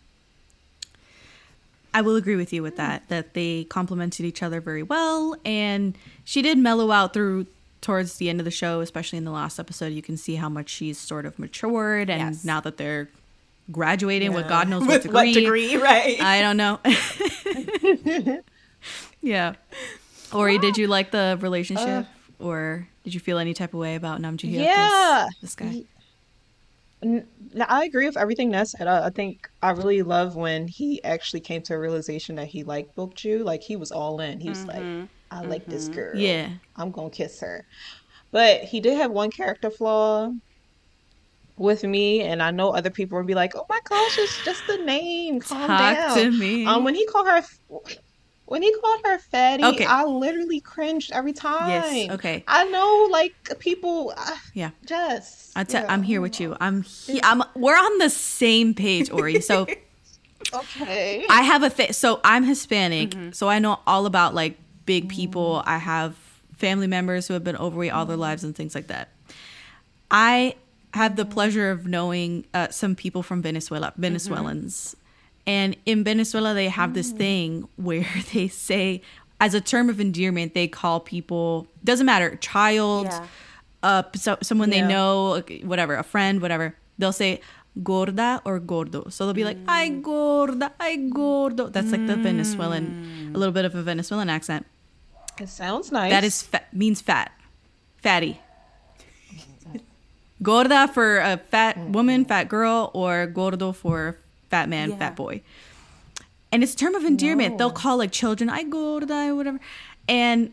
I 1.95 2.03
will 2.03 2.17
agree 2.17 2.35
with 2.35 2.53
you 2.53 2.63
with 2.63 2.77
that, 2.77 3.09
that 3.09 3.35
they 3.35 3.65
complemented 3.65 4.27
each 4.27 4.43
other 4.43 4.61
very 4.61 4.83
well. 4.83 5.37
And 5.45 5.97
she 6.25 6.43
did 6.43 6.59
mellow 6.59 6.91
out 6.91 7.15
through 7.15 7.47
towards 7.81 8.17
the 8.17 8.29
end 8.29 8.41
of 8.41 8.45
the 8.45 8.51
show, 8.51 8.81
especially 8.81 9.17
in 9.17 9.25
the 9.25 9.31
last 9.31 9.61
episode. 9.61 9.93
You 9.93 10.03
can 10.03 10.17
see 10.17 10.35
how 10.35 10.49
much 10.49 10.69
she's 10.69 10.99
sort 10.99 11.25
of 11.25 11.39
matured. 11.39 12.11
And 12.11 12.35
yes. 12.35 12.45
now 12.45 12.61
that 12.61 12.79
they're 12.79 13.09
graduating 13.71 14.33
yeah. 14.33 14.37
with 14.37 14.49
God 14.49 14.69
knows 14.69 14.83
what 14.87 15.03
degree. 15.03 15.15
what 15.15 15.35
degree, 15.35 15.77
right? 15.77 16.21
I 16.21 16.41
don't 16.43 16.57
know. 16.57 16.81
yeah. 19.23 19.55
Ori, 20.33 20.59
did 20.59 20.77
you 20.77 20.89
like 20.89 21.13
the 21.13 21.39
relationship? 21.41 22.07
Uh, 22.41 22.45
or 22.45 22.89
did 23.05 23.15
you 23.15 23.21
feel 23.21 23.39
any 23.39 23.55
type 23.55 23.73
of 23.73 23.79
way 23.79 23.95
about 23.95 24.21
Nam 24.21 24.37
Joo 24.37 24.49
Hyuk? 24.49 24.65
Yeah. 24.65 25.29
This 25.41 25.55
guy? 25.55 25.85
I 27.69 27.85
agree 27.85 28.07
with 28.07 28.17
everything 28.17 28.51
Nas 28.51 28.73
said. 28.73 28.87
I, 28.87 29.07
I, 29.07 29.11
think 29.11 29.49
I 29.63 29.71
really 29.71 30.03
love 30.03 30.37
when 30.37 30.67
he 30.69 31.03
actually 31.05 31.41
came 31.41 31.63
to 31.63 31.75
a 31.75 31.79
realization 31.79 32.37
that 32.37 32.49
he 32.49 32.65
liked 32.65 32.95
Bok 32.95 33.15
Joo. 33.15 33.45
Like 33.45 33.63
he 33.63 33.77
was 33.77 33.93
all 33.93 34.21
in. 34.21 34.41
He 34.41 34.49
was 34.49 34.65
mm-hmm. 34.65 34.69
like, 35.01 35.09
I 35.31 35.41
mm-hmm. 35.41 35.51
like 35.51 35.67
this 35.67 35.85
mm-hmm. 35.85 35.95
girl. 35.95 36.17
Yeah. 36.17 36.49
I'm 36.77 36.91
gonna 36.91 37.11
kiss 37.11 37.41
her. 37.41 37.67
But 38.31 38.63
he 38.63 38.81
did 38.81 38.97
have 38.97 39.11
one 39.11 39.31
character 39.31 39.71
flaw 39.71 40.33
with 41.57 41.85
me, 41.85 42.23
and 42.23 42.43
I 42.43 42.51
know 42.51 42.71
other 42.71 42.91
people 42.91 43.17
would 43.19 43.27
be 43.27 43.35
like, 43.35 43.55
"Oh 43.55 43.67
my 43.69 43.79
gosh, 43.85 44.19
it's 44.19 44.45
just 44.45 44.67
the 44.67 44.79
name. 44.79 45.41
Calm 45.41 45.69
Talk 45.69 45.97
down." 45.97 46.17
To 46.17 46.31
me. 46.33 46.67
Um, 46.67 46.83
when 46.85 46.95
he 46.95 47.07
called 47.07 47.29
her 47.29 47.43
when 48.47 48.63
he 48.63 48.75
called 48.81 49.01
her 49.05 49.19
fatty, 49.19 49.65
okay. 49.65 49.87
I 49.87 50.05
literally 50.05 50.61
cringed 50.61 51.13
every 51.13 51.33
time. 51.33 51.71
Yes. 51.71 52.11
Okay. 52.11 52.45
I 52.47 52.65
know, 52.65 53.09
like 53.11 53.35
people. 53.59 54.13
Uh, 54.17 54.37
yeah. 54.53 54.71
Just. 54.85 55.57
I 55.57 55.65
t- 55.65 55.79
yeah. 55.79 55.87
I'm 55.89 56.03
here 56.03 56.21
with 56.21 56.41
you. 56.41 56.57
I'm. 56.61 56.83
He- 56.83 57.23
I'm. 57.23 57.43
We're 57.55 57.77
on 57.77 57.99
the 57.99 58.11
same 58.11 58.75
page, 58.75 59.11
Ori. 59.11 59.41
So. 59.41 59.67
okay. 60.55 61.25
I 61.29 61.43
have 61.43 61.63
a 61.63 61.71
thing. 61.71 61.93
So 61.93 62.21
I'm 62.23 62.45
Hispanic, 62.45 63.11
mm-hmm. 63.11 63.33
so 63.33 63.49
I 63.49 63.59
know 63.59 63.81
all 63.87 64.05
about 64.05 64.35
like 64.35 64.59
big 64.85 65.09
people. 65.09 65.63
Mm. 65.65 65.69
I 65.69 65.79
have 65.79 66.15
family 66.57 66.87
members 66.87 67.27
who 67.27 67.35
have 67.35 67.45
been 67.45 67.57
overweight 67.57 67.93
all 67.93 68.05
their 68.05 68.17
lives 68.17 68.45
and 68.45 68.55
things 68.55 68.75
like 68.75 68.89
that. 68.89 69.09
I 70.11 70.57
have 70.93 71.17
the 71.17 71.25
pleasure 71.25 71.71
of 71.71 71.87
knowing 71.87 72.47
uh, 72.55 72.69
some 72.69 72.95
people 72.95 73.23
from 73.23 73.43
Venezuela, 73.43 73.89
mm-hmm. 73.89 74.03
Venezuelans. 74.03 74.97
And 75.47 75.77
in 75.85 76.05
Venezuela, 76.05 76.55
they 76.55 76.69
have 76.69 76.95
this 76.95 77.13
mm. 77.13 77.19
thing 77.19 77.69
where 77.77 78.07
they 78.33 78.49
say 78.49 79.03
as 79.41 79.55
a 79.55 79.61
term 79.61 79.91
of 79.91 80.01
endearment, 80.01 80.55
they 80.55 80.69
call 80.69 81.01
people 81.01 81.67
doesn't 81.83 82.07
matter 82.07 82.37
child, 82.37 83.07
Yeah. 83.07 83.27
uh, 83.83 84.03
so, 84.15 84.39
someone 84.43 84.71
they 84.71 84.81
know, 84.81 85.43
whatever, 85.65 85.97
a 85.97 86.03
friend, 86.03 86.41
whatever. 86.41 86.75
They'll 86.99 87.13
say 87.13 87.41
gorda 87.83 88.41
or 88.45 88.61
gordo. 88.61 89.09
So 89.11 89.27
they'll 89.27 89.35
be 89.35 89.45
like, 89.45 89.59
ay 89.69 89.89
gorda, 89.89 90.73
ay 90.79 90.97
gordo. 90.97 91.69
That's 91.69 91.91
like 91.91 92.07
the 92.07 92.17
Venezuelan, 92.17 93.33
a 93.35 93.39
little 93.39 93.53
bit 93.53 93.65
of 93.65 93.75
a 93.75 93.83
Venezuelan 93.83 94.31
accent. 94.31 94.67
It 95.41 95.49
sounds 95.49 95.91
nice. 95.91 96.11
That 96.11 96.23
is 96.23 96.43
fa- 96.43 96.63
means 96.73 97.01
fat, 97.01 97.33
fatty. 98.01 98.41
Gorda 100.43 100.87
for 100.89 101.19
a 101.19 101.39
fat 101.39 101.77
woman, 101.91 102.25
fat 102.25 102.49
girl, 102.49 102.91
or 102.95 103.27
gordo 103.27 103.73
for 103.73 104.19
fat 104.55 104.69
man, 104.69 104.91
Yeah. 104.91 104.97
fat 104.99 105.17
boy. 105.17 105.41
And 106.53 106.63
it's 106.63 106.75
a 106.75 106.77
term 106.77 106.95
of 106.95 107.05
endearment. 107.05 107.59
They'll 107.59 107.73
call 107.73 107.97
like 107.99 108.13
children, 108.13 108.49
I 108.49 108.63
gorda, 108.63 109.29
or 109.31 109.35
whatever. 109.35 109.59
And 110.09 110.53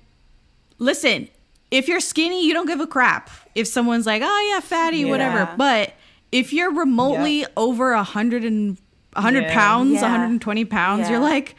listen, 0.80 1.28
if 1.70 1.88
you're 1.88 2.00
skinny, 2.00 2.46
you 2.48 2.54
don't 2.54 2.66
give 2.66 2.80
a 2.80 2.88
crap. 2.88 3.30
If 3.54 3.68
someone's 3.68 4.08
like, 4.08 4.24
oh 4.26 4.50
yeah, 4.52 4.60
fatty, 4.62 5.06
whatever. 5.06 5.54
But 5.58 5.94
if 6.32 6.52
you're 6.54 6.72
remotely 6.74 7.46
over 7.56 7.92
a 7.94 8.04
hundred 8.04 8.44
and 8.44 8.78
a 9.16 9.22
hundred 9.22 9.44
Yeah. 9.44 9.54
pounds, 9.54 9.92
Yeah. 9.94 10.02
120 10.02 10.66
pounds, 10.66 11.02
Yeah. 11.02 11.12
you're 11.12 11.20
like, 11.20 11.56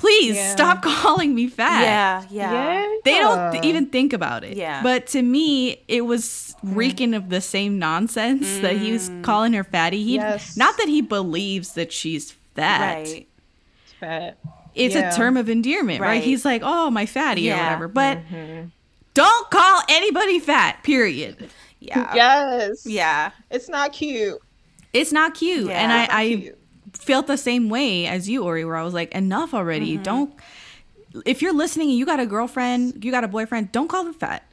please 0.00 0.36
Yeah. 0.36 0.52
stop 0.52 0.82
calling 1.02 1.34
me 1.34 1.46
fat 1.46 1.82
Yeah, 1.82 2.24
yeah. 2.30 2.52
yeah. 2.52 2.96
they 3.04 3.18
don't 3.18 3.52
th- 3.52 3.64
even 3.64 3.86
think 3.86 4.12
about 4.14 4.44
it. 4.44 4.56
Yeah. 4.56 4.82
But 4.82 5.06
to 5.08 5.20
me, 5.22 5.82
it 5.88 6.06
was 6.06 6.56
mm. 6.64 6.74
reeking 6.74 7.12
of 7.14 7.28
the 7.28 7.40
same 7.42 7.78
nonsense 7.78 8.58
that 8.60 8.78
he 8.78 8.92
was 8.92 9.10
mm. 9.10 9.22
calling 9.22 9.52
her 9.52 9.62
fatty. 9.64 10.02
He 10.02 10.14
Yes. 10.14 10.56
not 10.56 10.78
that 10.78 10.88
he 10.88 11.02
believes 11.02 11.74
that 11.74 11.92
she's 11.92 12.32
fat. 12.54 12.94
Right. 12.94 13.28
fat. 14.00 14.38
It's 14.74 14.94
Yeah. 14.94 15.12
a 15.12 15.16
term 15.16 15.36
of 15.36 15.50
endearment, 15.50 16.00
right. 16.00 16.08
Right. 16.08 16.22
He's 16.24 16.44
like, 16.44 16.62
"Oh, 16.64 16.90
my 16.90 17.04
fatty" 17.04 17.50
or 17.50 17.56
whatever. 17.56 17.88
But 17.88 18.18
mm-hmm. 18.18 18.68
don't 19.14 19.50
call 19.50 19.82
anybody 19.88 20.38
fat. 20.38 20.82
Period. 20.82 21.50
Yeah. 21.80 22.14
Yes. 22.14 22.86
Yeah. 22.86 23.32
It's 23.50 23.68
not 23.68 23.92
cute. 23.92 24.38
It's 24.92 25.12
not 25.12 25.34
cute, 25.34 25.68
Yeah. 25.68 25.82
and 25.82 25.92
I, 25.92 26.02
It's 26.02 26.12
not 26.12 26.18
I 26.18 26.28
cute. 26.28 26.58
Felt 26.92 27.26
the 27.26 27.36
same 27.36 27.68
way 27.68 28.06
as 28.06 28.28
you, 28.28 28.44
Ori, 28.44 28.64
where 28.64 28.76
I 28.76 28.82
was 28.82 28.94
like, 28.94 29.12
"Enough 29.14 29.54
already! 29.54 29.94
Mm-hmm. 29.94 30.02
Don't." 30.02 30.34
If 31.26 31.42
you're 31.42 31.52
listening 31.52 31.90
and 31.90 31.98
you 31.98 32.06
got 32.06 32.20
a 32.20 32.26
girlfriend, 32.26 33.04
you 33.04 33.10
got 33.10 33.24
a 33.24 33.28
boyfriend, 33.28 33.72
don't 33.72 33.88
call 33.88 34.04
them 34.04 34.14
fat. 34.14 34.44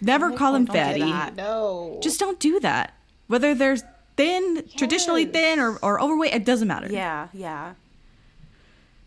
Never 0.00 0.30
call 0.30 0.52
them 0.52 0.64
fatty. 0.66 1.00
No. 1.36 1.98
just 2.00 2.20
don't 2.20 2.38
do 2.38 2.60
that. 2.60 2.94
Whether 3.26 3.52
they're 3.54 3.76
thin, 4.16 4.64
traditionally 4.76 5.24
thin, 5.24 5.58
or, 5.58 5.76
or 5.82 6.00
overweight, 6.00 6.32
it 6.34 6.44
doesn't 6.44 6.68
matter. 6.68 6.86
Yeah. 6.88 7.28
Yeah. 7.32 7.74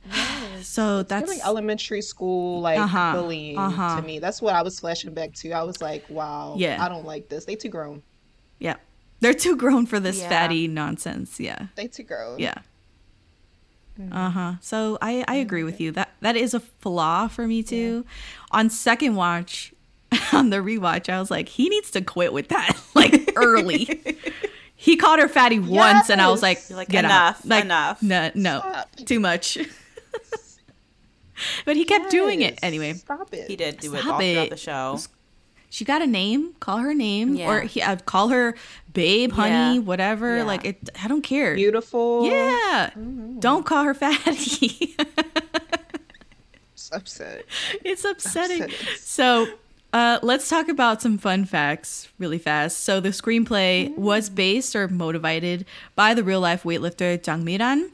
So 0.64 1.02
that's 1.04 1.30
like 1.30 1.44
elementary 1.46 2.02
school 2.04 2.62
like 2.62 2.78
Uh-huh, 2.78 3.14
bullying 3.16 3.58
uh-huh. 3.58 4.00
to 4.02 4.06
me. 4.06 4.20
That's 4.20 4.42
what 4.42 4.54
I 4.54 4.62
was 4.62 4.80
flashing 4.80 5.14
back 5.14 5.34
to. 5.36 5.52
I 5.54 5.64
was 5.64 5.82
like, 5.82 6.06
wow, 6.10 6.54
Yeah. 6.58 6.84
I 6.84 6.88
don't 6.90 7.06
like 7.06 7.30
this. 7.30 7.46
They 7.46 7.56
too 7.56 7.70
grown. 7.70 8.04
yeah. 8.60 8.76
They're 9.22 9.34
too 9.34 9.56
grown 9.56 9.86
for 9.86 10.00
this 10.00 10.20
Yeah. 10.20 10.30
fatty 10.30 10.68
nonsense. 10.68 11.40
Yeah. 11.40 11.68
They 11.76 11.88
too 11.88 12.04
grown. 12.04 12.38
Yeah. 12.40 12.56
Uh 14.12 14.30
huh. 14.32 14.54
So 14.62 14.98
I 15.02 15.24
I 15.28 15.36
agree 15.36 15.64
with 15.64 15.80
you. 15.80 15.92
That 15.92 16.10
that 16.22 16.36
is 16.36 16.54
a 16.54 16.60
flaw 16.60 17.28
for 17.28 17.48
me 17.48 17.62
too. 17.62 18.04
On 18.52 18.70
second 18.70 19.16
watch, 19.16 19.74
on 20.34 20.50
the 20.50 20.58
rewatch, 20.58 21.08
I 21.08 21.20
was 21.20 21.30
like, 21.30 21.48
he 21.50 21.70
needs 21.70 21.92
to 21.92 22.02
quit 22.02 22.34
with 22.34 22.48
that 22.50 22.76
like 22.96 23.32
early. 23.36 24.02
he 24.76 24.96
called 24.98 25.20
her 25.20 25.28
fatty 25.28 25.60
once, 25.60 26.10
and 26.10 26.20
I 26.20 26.30
was 26.32 26.42
like, 26.42 26.60
You're 26.68 26.78
like, 26.78 26.90
get 26.90 27.06
enough, 27.06 27.42
out. 27.42 27.46
Like, 27.46 27.66
enough. 27.66 28.02
No, 28.02 28.32
no, 28.34 28.60
Stop. 28.60 28.96
too 29.06 29.20
much. 29.20 29.60
but 31.66 31.76
he 31.76 31.86
kept 31.86 32.10
doing 32.10 32.42
it 32.42 32.58
anyway. 32.64 32.94
Stop 32.94 33.32
it. 33.34 33.48
He 33.48 33.56
did 33.56 33.80
do 33.80 33.94
it 33.94 34.00
Stop 34.02 34.14
all 34.14 34.20
throughout 34.20 34.46
it. 34.48 34.50
the 34.50 34.58
show. 34.58 34.98
She 35.74 35.86
got 35.86 36.02
a 36.04 36.08
name 36.08 36.54
call 36.60 36.78
her 36.80 36.94
name 36.94 37.34
Yeah. 37.36 37.50
or 37.50 37.62
he, 37.62 37.82
I'd 37.82 38.06
call 38.06 38.28
her 38.30 38.54
babe 38.94 39.32
honey 39.32 39.76
Yeah. 39.76 39.80
whatever 39.80 40.38
Yeah. 40.38 40.44
like 40.44 40.66
it 40.66 40.90
i 41.04 41.08
don't 41.08 41.24
care 41.24 41.56
Beautiful. 41.56 42.26
yeah 42.28 42.92
Mm-hmm. 42.92 43.40
don't 43.40 43.66
call 43.66 43.84
her 43.86 43.94
fatty 43.96 44.96
It's 46.74 46.92
upset. 46.92 47.46
it's 47.86 48.04
upsetting 48.06 48.64
Upsetting. 48.64 48.96
so 49.00 49.48
uh, 49.94 50.20
let's 50.24 50.48
talk 50.50 50.68
about 50.70 51.02
some 51.02 51.18
fun 51.18 51.44
facts 51.44 52.08
really 52.18 52.38
fast. 52.40 52.80
So 52.80 53.02
the 53.02 53.10
screenplay 53.10 53.94
was 53.98 54.30
based 54.30 54.74
or 54.74 54.88
motivated 54.88 55.66
by 55.96 56.14
the 56.14 56.24
real 56.24 56.40
life 56.40 56.64
weightlifter 56.64 57.22
Jang 57.22 57.44
Miran. 57.44 57.92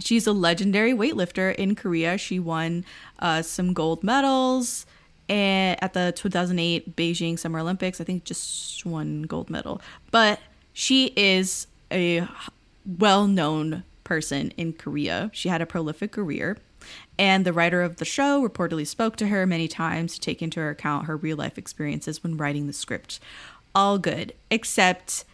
She's 0.00 0.26
a 0.26 0.34
legendary 0.34 0.92
weightlifter 0.92 1.54
in 1.54 1.76
Korea. 1.76 2.18
She 2.18 2.38
won 2.38 2.84
uh, 3.20 3.40
some 3.40 3.72
gold 3.72 4.04
medals 4.04 4.84
and 5.28 5.82
at 5.82 5.94
the 5.94 6.12
2008 6.16 6.96
Beijing 6.96 7.38
Summer 7.38 7.58
Olympics. 7.58 8.00
I 8.00 8.04
think 8.04 8.24
just 8.24 8.84
one 8.84 9.22
gold 9.22 9.50
medal, 9.50 9.80
but 10.10 10.40
she 10.72 11.12
is 11.16 11.66
a 11.90 12.26
well-known 12.98 13.84
person 14.02 14.52
in 14.56 14.72
Korea. 14.72 15.30
She 15.32 15.48
had 15.48 15.62
a 15.62 15.66
prolific 15.66 16.12
career. 16.12 16.58
And 17.18 17.46
the 17.46 17.52
writer 17.52 17.80
of 17.80 17.96
the 17.96 18.04
show 18.04 18.46
reportedly 18.46 18.86
spoke 18.86 19.16
to 19.16 19.28
her 19.28 19.46
many 19.46 19.68
times 19.68 20.14
to 20.14 20.20
take 20.20 20.42
into 20.42 20.60
account 20.60 21.06
her 21.06 21.16
real 21.16 21.36
life 21.36 21.56
experiences 21.56 22.22
when 22.22 22.36
writing 22.36 22.66
the 22.66 22.74
script. 22.74 23.20
All 23.74 23.98
good, 23.98 24.34
except 24.50 25.24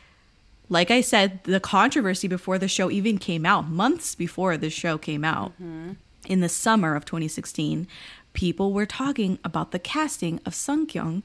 like 0.70 0.90
I 0.92 1.00
said, 1.00 1.42
the 1.42 1.58
controversy 1.58 2.28
before 2.28 2.56
the 2.56 2.68
show 2.68 2.90
even 2.90 3.18
came 3.18 3.44
out, 3.44 3.68
months 3.68 4.14
before 4.14 4.56
the 4.56 4.70
show 4.70 4.96
came 4.96 5.24
out, 5.24 5.52
mm-hmm. 5.54 5.92
in 6.26 6.40
the 6.40 6.48
summer 6.48 6.94
of 6.94 7.04
2016, 7.04 7.88
people 8.32 8.72
were 8.72 8.86
talking 8.86 9.38
about 9.44 9.72
the 9.72 9.78
casting 9.78 10.40
of 10.46 10.54
Sung 10.54 10.86
Kyung 10.86 11.22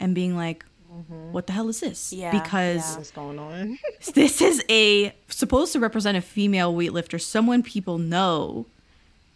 and 0.00 0.14
being 0.14 0.36
like, 0.36 0.64
mm-hmm. 0.92 1.32
what 1.32 1.46
the 1.46 1.52
hell 1.52 1.68
is 1.68 1.80
this? 1.80 2.12
Yeah, 2.12 2.30
because 2.30 2.96
What's 2.96 3.10
going 3.10 3.38
on? 3.38 3.78
this 4.14 4.40
is 4.40 4.64
a 4.68 5.14
supposed 5.28 5.72
to 5.72 5.80
represent 5.80 6.16
a 6.16 6.20
female 6.20 6.74
weightlifter, 6.74 7.20
someone 7.20 7.62
people 7.62 7.98
know 7.98 8.66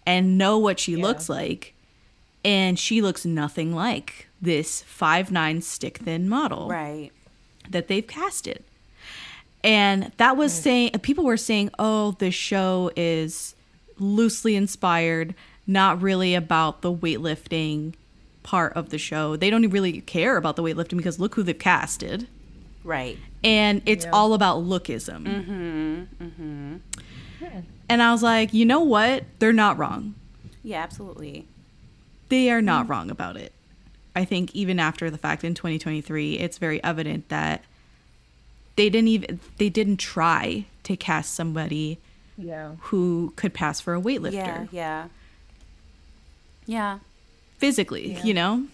and 0.07 0.39
know 0.39 0.59
what 0.59 0.79
she 0.81 0.93
Yeah. 0.93 1.03
looks 1.05 1.29
like. 1.29 1.75
And 2.45 2.79
she 2.79 3.03
looks 3.03 3.25
nothing 3.25 3.75
like 3.75 4.29
this 4.41 4.83
five 4.83 5.33
nine 5.33 5.63
stick 5.63 5.99
thin 5.99 6.29
model 6.29 6.69
Right. 6.69 7.11
that 7.69 7.89
they've 7.89 8.07
casted. 8.07 8.63
And 9.65 10.13
that 10.19 10.37
was 10.37 10.57
hmm. 10.57 10.63
saying, 10.63 10.91
people 11.03 11.25
were 11.25 11.37
saying, 11.37 11.71
oh, 11.79 12.13
this 12.13 12.35
show 12.35 12.93
is 12.95 13.57
loosely 13.99 14.55
inspired, 14.55 15.35
not 15.67 16.01
really 16.01 16.35
about 16.35 16.83
the 16.83 16.93
weightlifting 16.93 17.95
part 18.43 18.73
of 18.75 18.91
the 18.91 18.99
show. 18.99 19.37
They 19.37 19.51
don't 19.51 19.69
really 19.71 20.01
care 20.03 20.37
about 20.37 20.57
the 20.57 20.63
weightlifting 20.63 20.97
because 20.97 21.19
look 21.19 21.35
who 21.35 21.43
they've 21.43 21.59
casted. 21.59 22.29
Right. 22.85 23.19
And 23.43 23.83
it's 23.87 24.05
Yeah. 24.05 24.13
all 24.13 24.33
about 24.35 24.59
lookism. 24.63 25.25
Mm-hmm. 25.27 26.25
Mm-hmm. 26.25 26.77
And 27.89 28.03
I 28.03 28.13
was 28.13 28.23
like, 28.23 28.55
you 28.55 28.65
know 28.65 28.81
what? 28.81 29.25
They're 29.39 29.53
not 29.53 29.79
wrong. 29.79 30.15
Yeah, 30.63 30.83
absolutely. 30.83 31.47
They 32.29 32.51
are 32.51 32.63
not 32.63 32.89
wrong 32.89 33.11
about 33.11 33.37
it. 33.37 33.53
I 34.15 34.25
think 34.25 34.55
even 34.55 34.81
after 34.81 35.11
the 35.11 35.19
fact 35.19 35.45
in 35.45 35.55
2023, 35.55 36.39
it's 36.39 36.59
very 36.59 36.83
evident 36.83 37.29
that 37.29 37.63
they 38.77 38.89
didn't 38.91 39.09
even 39.09 39.41
they 39.59 39.69
didn't 39.69 39.99
try 39.99 40.65
to 40.85 40.97
cast 40.97 41.35
somebody 41.35 41.99
yeah. 42.37 42.73
who 42.81 43.33
could 43.37 43.55
pass 43.55 43.81
for 43.81 43.95
a 43.95 44.01
weightlifter 44.01 44.33
Yeah. 44.33 44.67
Yeah. 44.71 45.09
Yeah. 46.67 46.99
physically, 47.59 48.13
Yeah. 48.13 48.23
you 48.25 48.35
know? 48.35 48.65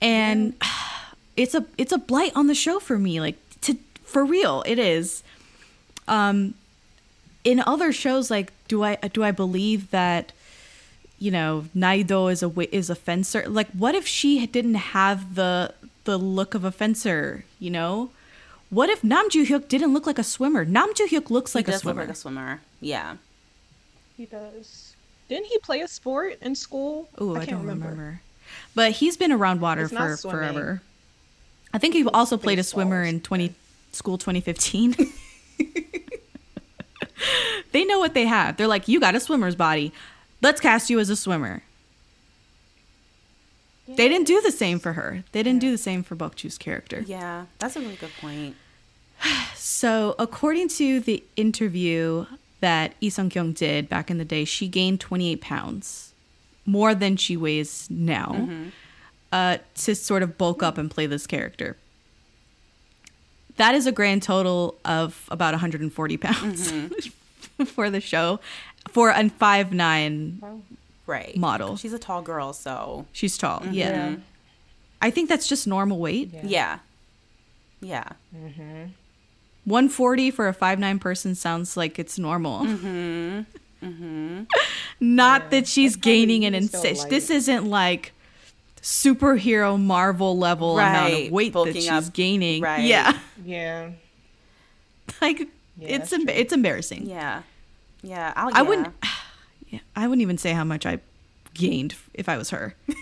And 0.00 0.54
it's 1.36 1.54
a 1.54 1.64
it's 1.78 1.92
a 1.92 1.98
blight 1.98 2.32
on 2.34 2.46
the 2.46 2.54
show 2.54 2.78
for 2.78 2.98
me 2.98 3.20
like 3.20 3.36
to 3.62 3.76
for 4.04 4.24
real, 4.24 4.62
it 4.66 4.78
is. 4.78 5.22
Um 6.08 6.54
in 7.44 7.60
other 7.66 7.92
shows 7.92 8.30
like 8.30 8.52
do 8.68 8.82
I 8.84 8.96
do 8.96 9.22
I 9.22 9.30
believe 9.30 9.90
that 9.90 10.32
you 11.18 11.30
know, 11.30 11.64
Na 11.74 11.92
Hee-do 11.92 12.28
is 12.28 12.42
a 12.42 12.46
wi- 12.46 12.68
is 12.72 12.90
a 12.90 12.94
fencer. 12.94 13.42
Like, 13.48 13.68
what 13.70 13.94
if 13.94 14.06
she 14.06 14.46
didn't 14.46 14.74
have 14.74 15.34
the 15.34 15.72
the 16.04 16.18
look 16.18 16.54
of 16.54 16.62
a 16.62 16.70
fencer? 16.70 17.44
You 17.58 17.70
know, 17.70 18.10
what 18.68 18.90
if 18.90 19.02
Nam 19.02 19.30
Joo 19.30 19.46
Hyuk 19.46 19.66
didn't 19.66 19.94
look 19.94 20.06
like 20.06 20.18
a 20.18 20.22
swimmer? 20.22 20.66
Nam 20.66 20.92
Joo 20.94 21.06
Hyuk 21.06 21.30
looks 21.30 21.54
like 21.54 21.64
he 21.66 21.72
a 21.72 21.74
does 21.74 21.84
look 21.86 21.94
swimmer. 21.94 22.02
like 22.02 22.10
a 22.10 22.14
swimmer. 22.14 22.60
Yeah. 22.82 23.16
He 24.18 24.26
does. 24.26 24.85
Didn't 25.28 25.46
he 25.46 25.58
play 25.58 25.80
a 25.80 25.88
sport 25.88 26.38
in 26.40 26.54
school? 26.54 27.08
Oh, 27.18 27.34
I, 27.34 27.40
can't 27.40 27.58
don't 27.58 27.66
remember. 27.66 28.20
But 28.74 28.92
he's 28.92 29.16
been 29.16 29.32
around 29.32 29.60
water 29.60 29.88
for 29.88 30.16
swimming. 30.16 30.38
forever. 30.38 30.82
I 31.72 31.78
think 31.78 31.94
he 31.94 32.06
also 32.06 32.36
played 32.36 32.58
a 32.58 32.62
swimmer 32.62 33.02
in 33.02 33.20
twenty 33.20 33.54
school 33.92 34.18
twenty 34.18 34.40
fifteen. 34.40 34.94
they 37.72 37.84
know 37.84 37.98
what 37.98 38.14
they 38.14 38.26
have. 38.26 38.56
They're 38.56 38.68
like, 38.68 38.88
you 38.88 39.00
got 39.00 39.14
a 39.14 39.20
swimmer's 39.20 39.56
body. 39.56 39.92
Let's 40.42 40.60
cast 40.60 40.90
you 40.90 41.00
as 41.00 41.10
a 41.10 41.16
swimmer. 41.16 41.62
They 43.88 44.08
didn't 44.08 44.26
do 44.26 44.40
the 44.40 44.50
same 44.50 44.78
for 44.78 44.94
her. 44.94 45.24
They 45.32 45.42
didn't 45.42 45.60
do 45.60 45.70
the 45.70 45.78
same 45.78 46.02
for 46.02 46.16
Bok 46.16 46.34
Joo's 46.34 46.58
character. 46.58 47.04
Yeah. 47.06 47.46
That's 47.58 47.76
a 47.76 47.80
really 47.80 47.96
good 47.96 48.12
point. 48.20 48.56
So, 49.56 50.14
according 50.18 50.68
to 50.70 51.00
the 51.00 51.22
interview 51.36 52.26
that 52.60 52.94
Lee 53.00 53.10
Sung 53.10 53.30
Kyung 53.30 53.52
did 53.52 53.88
back 53.88 54.10
in 54.10 54.18
the 54.18 54.24
day, 54.24 54.44
she 54.44 54.68
gained 54.68 55.00
28 55.00 55.40
pounds 55.40 56.12
more 56.64 56.94
than 56.94 57.16
she 57.16 57.36
weighs 57.36 57.86
now 57.90 58.32
mm-hmm. 58.32 58.68
uh, 59.32 59.58
to 59.76 59.94
sort 59.94 60.22
of 60.22 60.36
bulk 60.36 60.62
up 60.62 60.78
and 60.78 60.90
play 60.90 61.06
this 61.06 61.26
character. 61.26 61.76
That 63.56 63.74
is 63.74 63.86
a 63.86 63.92
grand 63.92 64.22
total 64.22 64.76
of 64.84 65.26
about 65.30 65.54
140 65.54 66.16
pounds 66.16 66.72
mm-hmm. 66.72 67.64
for 67.64 67.88
the 67.88 68.00
show. 68.00 68.40
For 68.90 69.10
a 69.10 69.28
five 69.30 69.72
nine, 69.72 70.40
oh, 70.42 70.60
Right. 71.06 71.36
Model. 71.36 71.76
She's 71.76 71.92
a 71.92 71.98
tall 71.98 72.20
girl, 72.22 72.52
so 72.52 73.06
she's 73.12 73.38
tall. 73.38 73.60
Mm-hmm. 73.60 73.72
Yeah. 73.72 74.16
I 75.00 75.10
think 75.10 75.28
that's 75.28 75.46
just 75.46 75.66
normal 75.66 75.98
weight. 75.98 76.32
yeah. 76.42 76.80
Yeah. 77.80 78.12
140 79.66 80.30
for 80.30 80.48
a 80.48 80.52
five 80.52 80.78
nine 80.78 80.98
person 80.98 81.34
sounds 81.34 81.76
like 81.76 81.98
it's 81.98 82.18
normal. 82.18 82.64
Mm-hmm. 82.64 83.42
Not 85.00 85.50
that 85.50 85.66
she's 85.66 85.96
gaining 85.96 86.44
an 86.44 86.54
inch. 86.54 86.72
This 86.72 87.30
isn't 87.30 87.68
like 87.68 88.12
superhero 88.80 89.80
Marvel 89.80 90.38
level 90.38 90.78
amount 90.78 91.12
of 91.12 91.30
weight 91.30 91.52
that 91.52 91.74
she's 91.74 91.88
up. 91.88 92.12
gaining. 92.12 92.62
Right. 92.62 92.84
Yeah, 92.84 93.18
Yeah. 93.44 93.90
like 95.20 95.40
Yeah, 95.76 95.88
it's 95.88 96.12
it's 96.12 96.52
embarrassing. 96.52 97.06
Yeah. 97.06 97.42
Yeah. 98.02 98.32
I'll, 98.34 98.48
I 98.48 98.62
yeah. 98.62 98.62
wouldn't. 98.62 98.94
Yeah, 99.68 99.80
I 99.96 100.06
wouldn't 100.06 100.22
even 100.22 100.38
say 100.38 100.52
how 100.52 100.62
much 100.62 100.86
I 100.86 101.00
gained 101.52 101.96
if 102.14 102.28
I 102.28 102.38
was 102.38 102.50
her. 102.50 102.76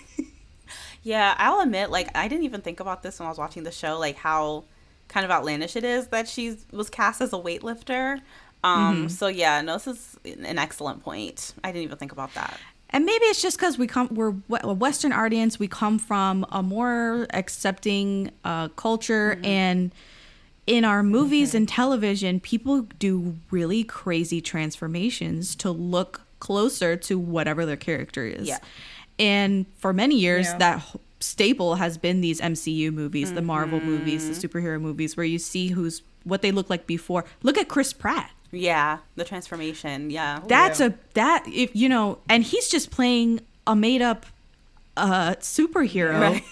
Yeah, 1.05 1.35
I'll 1.37 1.59
admit, 1.59 1.91
like, 1.91 2.09
I 2.17 2.27
didn't 2.27 2.45
even 2.45 2.61
think 2.61 2.79
about 2.79 3.03
this 3.03 3.19
when 3.19 3.27
I 3.27 3.29
was 3.29 3.37
watching 3.37 3.61
the 3.61 3.71
show, 3.71 3.99
like 3.99 4.15
how 4.15 4.63
kind 5.07 5.23
of 5.25 5.31
outlandish 5.31 5.75
it 5.75 5.83
is 5.83 6.07
that 6.07 6.27
she 6.27 6.57
was 6.71 6.89
cast 6.89 7.21
as 7.21 7.33
a 7.33 7.37
weightlifter. 7.37 8.21
Um, 8.63 8.95
Mm-hmm. 8.95 9.07
so 9.09 9.27
yeah, 9.27 9.61
no, 9.61 9.73
this 9.73 9.87
is 9.87 10.17
an 10.25 10.57
excellent 10.57 11.03
point. 11.03 11.53
I 11.63 11.71
didn't 11.71 11.83
even 11.83 11.97
think 11.97 12.11
about 12.11 12.33
that. 12.33 12.59
And 12.89 13.05
maybe 13.05 13.25
it's 13.25 13.41
just 13.41 13.57
because 13.57 13.77
we 13.77 13.87
come, 13.87 14.07
we're 14.11 14.33
a 14.61 14.73
Western 14.73 15.11
audience. 15.11 15.59
We 15.59 15.67
come 15.67 15.99
from 15.99 16.45
a 16.51 16.63
more 16.63 17.27
accepting 17.33 18.31
uh, 18.43 18.69
culture, 18.69 19.39
and 19.43 19.91
in 20.67 20.85
our 20.85 21.03
movies 21.03 21.53
and 21.53 21.67
television, 21.67 22.39
people 22.39 22.81
do 22.97 23.35
really 23.51 23.83
crazy 23.83 24.39
transformations 24.39 25.55
to 25.57 25.71
look 25.71 26.21
closer 26.39 26.95
to 26.95 27.19
whatever 27.19 27.65
their 27.65 27.75
character 27.77 28.25
is. 28.25 28.47
Yeah. 28.47 28.59
And 29.19 29.65
for 29.77 29.93
many 29.93 30.15
years, 30.17 30.45
Yeah. 30.47 30.57
that 30.59 30.85
staple 31.19 31.75
has 31.75 31.97
been 31.97 32.21
these 32.21 32.41
MCU 32.41 32.91
movies, 32.93 33.33
the 33.33 33.41
Marvel 33.41 33.79
movies, 33.79 34.27
the 34.39 34.47
superhero 34.47 34.79
movies, 34.79 35.15
where 35.17 35.25
you 35.25 35.39
see 35.39 35.69
who's 35.69 36.01
what 36.23 36.41
they 36.41 36.51
look 36.51 36.69
like 36.69 36.87
before. 36.87 37.25
Look 37.43 37.57
at 37.57 37.67
Chris 37.67 37.93
Pratt. 37.93 38.31
Yeah, 38.51 38.99
the 39.15 39.23
transformation. 39.23 40.09
Yeah. 40.09 40.39
That's 40.47 40.79
yeah. 40.79 40.87
a 40.87 40.93
that 41.13 41.45
if 41.47 41.75
you 41.75 41.89
know, 41.89 42.19
and 42.29 42.43
he's 42.43 42.67
just 42.69 42.91
playing 42.91 43.41
a 43.67 43.75
made 43.75 44.01
up 44.01 44.25
uh 44.97 45.35
superhero 45.41 46.19
Right. 46.21 46.43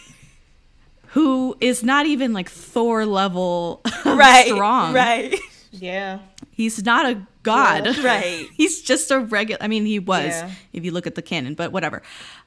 who 1.08 1.56
is 1.62 1.84
not 1.84 2.06
even 2.06 2.34
like 2.34 2.50
Thor 2.50 3.06
level 3.06 3.82
right. 4.06 4.48
strong. 4.48 4.94
Right. 4.94 5.36
Yeah. 5.72 6.20
He's 6.52 6.84
not 6.84 7.06
a 7.06 7.22
god. 7.44 7.86
Yeah. 7.86 8.04
Right. 8.06 8.48
he's 8.54 8.82
just 8.82 9.12
a 9.12 9.20
regular 9.20 9.62
I 9.62 9.68
mean 9.68 9.86
he 9.86 10.00
was 10.00 10.26
Yeah. 10.26 10.52
if 10.74 10.84
you 10.84 10.92
look 10.92 11.08
at 11.08 11.16
the 11.16 11.22
canon, 11.22 11.54
but 11.54 11.72
whatever. 11.72 12.02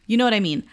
You 0.06 0.16
know 0.16 0.24
what 0.24 0.34
I 0.34 0.40
mean? 0.40 0.64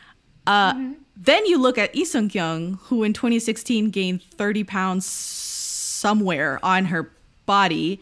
Uh 0.45 0.91
then 1.15 1.45
you 1.45 1.57
look 1.59 1.77
at 1.77 1.95
Lee 1.95 2.05
Sung 2.05 2.29
Kyung, 2.29 2.79
who 2.83 3.03
in 3.03 3.13
2016 3.13 3.89
gained 3.91 4.23
30 4.23 4.63
pounds 4.63 5.05
somewhere 5.05 6.59
on 6.63 6.85
her 6.85 7.11
body 7.45 7.99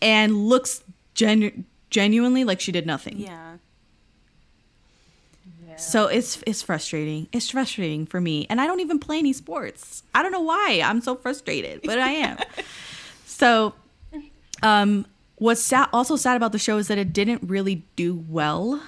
and 0.00 0.36
looks 0.36 0.82
genu- 1.14 1.64
genuinely 1.90 2.44
like 2.44 2.60
she 2.60 2.72
did 2.72 2.86
nothing. 2.86 3.18
Yeah. 3.18 3.56
So 5.78 6.06
it's 6.06 6.42
it's 6.46 6.62
frustrating. 6.62 7.28
It's 7.32 7.50
frustrating 7.50 8.06
for 8.06 8.18
me, 8.18 8.46
and 8.48 8.62
I 8.62 8.66
don't 8.66 8.80
even 8.80 8.98
play 8.98 9.18
any 9.18 9.34
sports. 9.34 10.02
I 10.14 10.22
don't 10.22 10.32
know 10.32 10.40
why 10.40 10.80
I'm 10.82 11.02
so 11.02 11.14
frustrated, 11.14 11.82
but 11.84 11.98
I 11.98 12.12
am. 12.12 12.38
so, 13.26 13.74
um, 14.62 15.04
what's 15.36 15.60
sad, 15.60 15.88
also 15.92 16.16
sad 16.16 16.34
about 16.34 16.52
the 16.52 16.58
show 16.58 16.78
is 16.78 16.88
that 16.88 16.96
it 16.96 17.12
didn't 17.12 17.42
really 17.42 17.84
do 17.94 18.24
well 18.26 18.80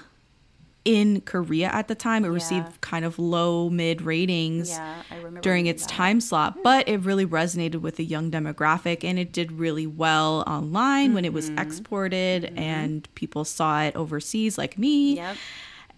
in 0.85 1.21
Korea 1.21 1.67
at 1.67 1.87
the 1.87 1.95
time. 1.95 2.23
It 2.23 2.29
Yeah. 2.29 2.33
received 2.33 2.81
kind 2.81 3.03
of 3.05 3.19
low 3.19 3.69
mid 3.69 4.01
ratings 4.01 4.69
Yeah. 4.69 5.03
During 5.41 5.65
its 5.67 5.83
that. 5.85 5.91
time 5.93 6.21
slot, 6.21 6.63
but 6.63 6.87
it 6.87 6.99
really 7.01 7.25
resonated 7.25 7.81
with 7.81 7.97
the 7.97 8.05
young 8.05 8.31
demographic 8.31 9.03
and 9.03 9.19
it 9.19 9.31
did 9.31 9.51
really 9.51 9.85
well 9.85 10.43
online 10.47 11.13
when 11.13 11.25
it 11.25 11.33
was 11.33 11.49
Mm-hmm. 11.49 11.59
exported 11.59 12.45
and 12.55 13.07
people 13.15 13.43
saw 13.45 13.81
it 13.83 13.95
overseas 13.95 14.57
like 14.57 14.77
me. 14.77 15.15
Yep. 15.17 15.35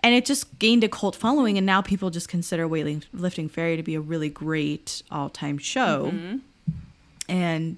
And 0.04 0.16
it 0.16 0.26
just 0.26 0.58
gained 0.58 0.84
a 0.84 0.90
cult 0.90 1.16
following 1.16 1.58
and 1.58 1.66
now 1.66 1.82
people 1.82 2.10
just 2.10 2.28
consider 2.28 2.68
Weightlifting 2.68 3.52
Fairy 3.52 3.78
to 3.78 3.84
be 3.84 3.94
a 3.94 4.02
really 4.02 4.30
great 4.30 5.04
all-time 5.12 5.60
show. 5.60 6.12
Mm-hmm. 6.12 6.38
And 7.30 7.78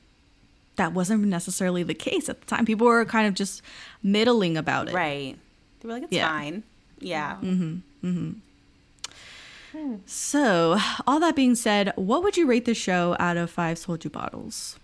that 0.78 0.94
wasn't 0.94 1.26
necessarily 1.26 1.84
the 1.84 1.94
case 1.94 2.30
at 2.30 2.40
the 2.40 2.48
time. 2.48 2.66
People 2.66 2.88
were 2.88 3.04
kind 3.06 3.28
of 3.28 3.34
just 3.34 3.62
middling 4.02 4.56
about 4.58 4.88
it. 4.88 4.94
Right. 4.94 5.38
They 5.82 5.88
were 5.88 5.94
like, 5.94 6.04
it's 6.04 6.14
Yeah. 6.14 6.30
fine. 6.30 6.64
Yeah. 7.04 7.38
Mm-hmm. 7.42 8.08
Mm-hmm. 8.08 9.96
So, 10.06 10.78
all 11.08 11.20
that 11.20 11.36
being 11.36 11.56
said, 11.56 11.94
what 11.96 12.22
would 12.24 12.38
you 12.38 12.46
rate 12.46 12.66
the 12.66 12.76
show 12.76 13.16
out 13.20 13.38
of 13.38 13.50
five 13.50 13.78
soju 13.78 14.12
bottles? 14.12 14.78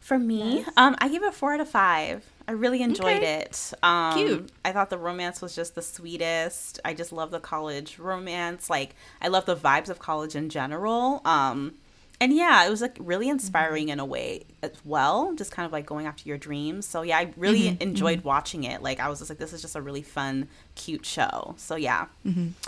For 0.00 0.18
me, 0.18 0.64
um, 0.76 0.96
I 0.98 1.08
give 1.08 1.22
it 1.22 1.28
a 1.28 1.32
four 1.32 1.54
out 1.54 1.60
of 1.60 1.68
five. 1.68 2.24
I 2.48 2.52
really 2.52 2.82
enjoyed 2.82 3.18
Okay. 3.18 3.42
it. 3.42 3.72
Um, 3.82 4.16
Cute. 4.18 4.50
I 4.64 4.72
thought 4.72 4.90
the 4.90 4.98
romance 4.98 5.40
was 5.40 5.54
just 5.54 5.74
the 5.76 5.82
sweetest. 5.82 6.80
I 6.84 6.92
just 6.92 7.12
love 7.12 7.30
the 7.30 7.38
college 7.38 7.98
romance. 7.98 8.68
Like, 8.68 8.96
I 9.20 9.28
love 9.28 9.46
the 9.46 9.54
vibes 9.54 9.88
of 9.88 10.00
college 10.00 10.34
in 10.34 10.48
general. 10.48 11.20
Um, 11.24 11.74
and 12.22 12.32
yeah, 12.32 12.64
it 12.64 12.70
was 12.70 12.80
like 12.80 12.96
really 13.00 13.28
inspiring 13.28 13.86
mm-hmm. 13.86 13.94
in 13.94 14.00
a 14.00 14.04
way 14.04 14.44
as 14.62 14.70
well. 14.84 15.34
Just 15.34 15.50
kind 15.50 15.66
of 15.66 15.72
like 15.72 15.86
going 15.86 16.06
after 16.06 16.28
your 16.28 16.38
dreams. 16.38 16.86
So 16.86 17.02
yeah, 17.02 17.18
I 17.18 17.32
really 17.36 17.62
mm-hmm. 17.62 17.82
enjoyed 17.82 18.20
mm-hmm. 18.20 18.28
watching 18.28 18.62
it. 18.62 18.80
Like, 18.80 19.00
I 19.00 19.08
was 19.08 19.18
just 19.18 19.28
like, 19.28 19.40
this 19.40 19.52
is 19.52 19.60
just 19.60 19.74
a 19.74 19.82
really 19.82 20.02
fun, 20.02 20.46
cute 20.76 21.04
show. 21.04 21.56
So 21.58 21.74
yeah, 21.74 22.06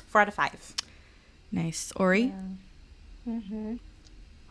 four 0.09 0.23
out 0.23 0.27
of 0.27 0.35
five. 0.35 0.75
Nice. 1.53 1.93
Ori? 1.95 2.35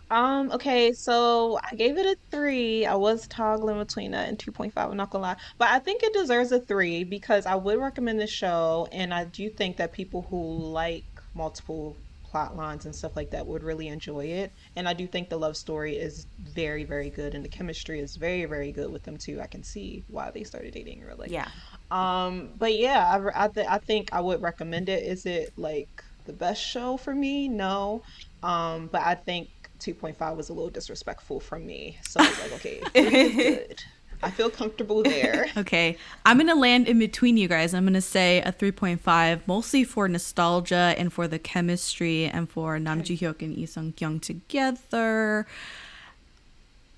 Um, 0.10 0.52
okay, 0.54 0.94
so 0.94 1.60
I 1.70 1.76
gave 1.76 1.98
it 1.98 2.06
a 2.06 2.16
three. 2.32 2.86
I 2.86 2.96
was 2.96 3.28
toggling 3.28 3.80
between 3.80 4.12
that 4.12 4.30
and 4.30 4.40
2.5, 4.40 4.72
I'm 4.78 4.96
not 4.96 5.10
gonna 5.10 5.22
lie. 5.22 5.36
But 5.58 5.68
I 5.68 5.80
think 5.80 6.02
it 6.02 6.14
deserves 6.14 6.54
a 6.54 6.62
three 6.62 7.04
because 7.04 7.46
I 7.46 7.56
would 7.56 7.78
recommend 7.78 8.22
the 8.22 8.28
show, 8.28 8.88
and 8.94 9.14
I 9.14 9.26
do 9.26 9.50
think 9.50 9.76
that 9.78 9.92
people 9.92 10.28
who 10.30 10.60
like 10.60 11.04
multiple 11.36 11.98
plot 12.34 12.58
lines 12.58 12.86
and 12.86 12.96
stuff 12.96 13.16
like 13.16 13.30
that 13.30 13.46
would 13.46 13.62
really 13.62 13.90
enjoy 13.90 14.26
it. 14.26 14.52
And 14.76 14.90
I 14.90 14.94
do 14.94 15.06
think 15.06 15.30
the 15.30 15.38
love 15.38 15.56
story 15.56 15.98
is 15.98 16.26
very, 16.56 16.84
very 16.84 17.12
good, 17.12 17.36
and 17.36 17.46
the 17.46 17.50
chemistry 17.50 18.00
is 18.00 18.16
very, 18.16 18.46
very 18.46 18.72
good 18.72 18.92
with 18.92 19.04
them 19.04 19.18
too. 19.18 19.40
I 19.40 19.46
can 19.46 19.64
see 19.64 20.04
why 20.08 20.32
they 20.32 20.44
started 20.44 20.74
dating, 20.74 21.04
really. 21.06 21.30
Yeah. 21.30 21.48
Um, 21.92 22.50
but 22.58 22.76
yeah, 22.76 23.06
I, 23.36 23.46
I, 23.46 23.48
th- 23.50 23.68
I 23.70 23.78
think 23.78 24.10
I 24.12 24.20
would 24.20 24.42
recommend 24.42 24.90
it. 24.90 25.04
Is 25.04 25.28
it 25.28 25.52
like 25.58 26.04
the 26.26 26.34
best 26.34 26.60
show 26.60 26.98
for 26.98 27.14
me? 27.14 27.48
No. 27.48 28.02
Um, 28.42 28.90
but 28.92 29.04
I 29.04 29.14
think 29.14 29.50
2.5 29.78 30.36
was 30.36 30.50
a 30.50 30.54
little 30.54 30.72
disrespectful 30.72 31.40
from 31.40 31.68
me. 31.68 32.00
So 32.02 32.20
I 32.20 32.30
was 32.30 32.42
like, 32.42 32.54
okay, 32.54 32.82
good. 32.96 33.80
I 34.24 34.32
feel 34.32 34.50
comfortable 34.50 35.04
there. 35.04 35.48
Okay. 35.58 35.98
I'm 36.26 36.38
going 36.38 36.48
to 36.48 36.56
land 36.56 36.88
in 36.88 37.00
between 37.00 37.38
you 37.38 37.48
guys. 37.48 37.74
I'm 37.74 37.84
going 37.84 37.94
to 37.94 38.02
say 38.02 38.42
a 38.42 38.52
3.5, 38.52 39.42
mostly 39.46 39.84
for 39.84 40.08
nostalgia 40.08 40.96
and 40.98 41.14
for 41.14 41.28
the 41.28 41.38
chemistry 41.40 42.26
and 42.26 42.50
for 42.50 42.80
Nam 42.80 43.04
Joo 43.04 43.16
Hyuk 43.16 43.42
and 43.42 43.56
Lee 43.56 43.66
Sung 43.66 43.94
Kyung 43.94 44.20
together. 44.20 45.46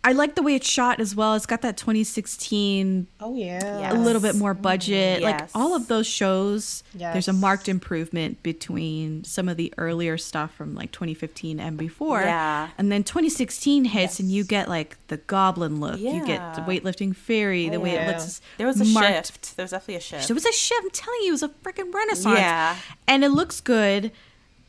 I 0.08 0.12
like 0.12 0.36
the 0.36 0.44
way 0.44 0.54
it's 0.54 0.70
shot 0.70 1.00
as 1.00 1.16
well. 1.16 1.34
It's 1.34 1.48
got 1.48 1.64
that 1.64 1.78
2016 1.78 3.08
Oh 3.20 3.36
yeah. 3.36 3.80
Yeah. 3.80 3.92
a 3.94 3.98
little 3.98 4.22
bit 4.22 4.36
more 4.36 4.54
budget. 4.54 5.24
Like 5.24 5.40
Yes. 5.40 5.52
all 5.56 5.76
of 5.76 5.88
those 5.88 6.06
shows, 6.06 6.84
there's 6.94 7.28
a 7.28 7.34
marked 7.34 7.68
improvement 7.68 8.44
between 8.44 9.24
some 9.24 9.50
of 9.50 9.58
the 9.58 9.74
earlier 9.78 10.18
stuff 10.18 10.54
from 10.54 10.76
like 10.76 10.92
2015 10.92 11.60
and 11.60 11.76
before. 11.78 12.22
Yeah. 12.22 12.70
And 12.78 12.92
then 12.92 13.04
2016 13.04 13.86
hits 13.86 14.20
and 14.20 14.30
you 14.30 14.44
get 14.44 14.70
like 14.70 14.96
the 15.08 15.18
goblin 15.18 15.80
look. 15.80 16.00
Yeah. 16.00 16.14
You 16.14 16.26
get 16.26 16.54
the 16.54 16.62
weightlifting 16.62 17.16
fairy, 17.16 17.68
the 17.70 17.78
Oh, 17.78 17.80
way 17.80 17.92
it 17.92 18.02
yeah. 18.02 18.08
looks. 18.08 18.42
There 18.58 18.68
was 18.68 18.80
a 18.80 18.86
marked. 18.86 19.08
shift. 19.28 19.56
There 19.58 19.64
was 19.64 19.72
definitely 19.72 19.96
a 19.96 20.00
shift. 20.02 20.28
There 20.28 20.36
was 20.36 20.46
a 20.46 20.52
shift. 20.54 20.82
I'm 20.84 20.92
telling 20.92 21.22
you, 21.24 21.30
it 21.30 21.32
was 21.32 21.44
a 21.44 21.50
freaking 21.50 21.92
renaissance. 21.94 22.38
Yeah. 22.38 22.76
And 23.08 23.24
it 23.24 23.30
looks 23.30 23.60
good. 23.60 24.12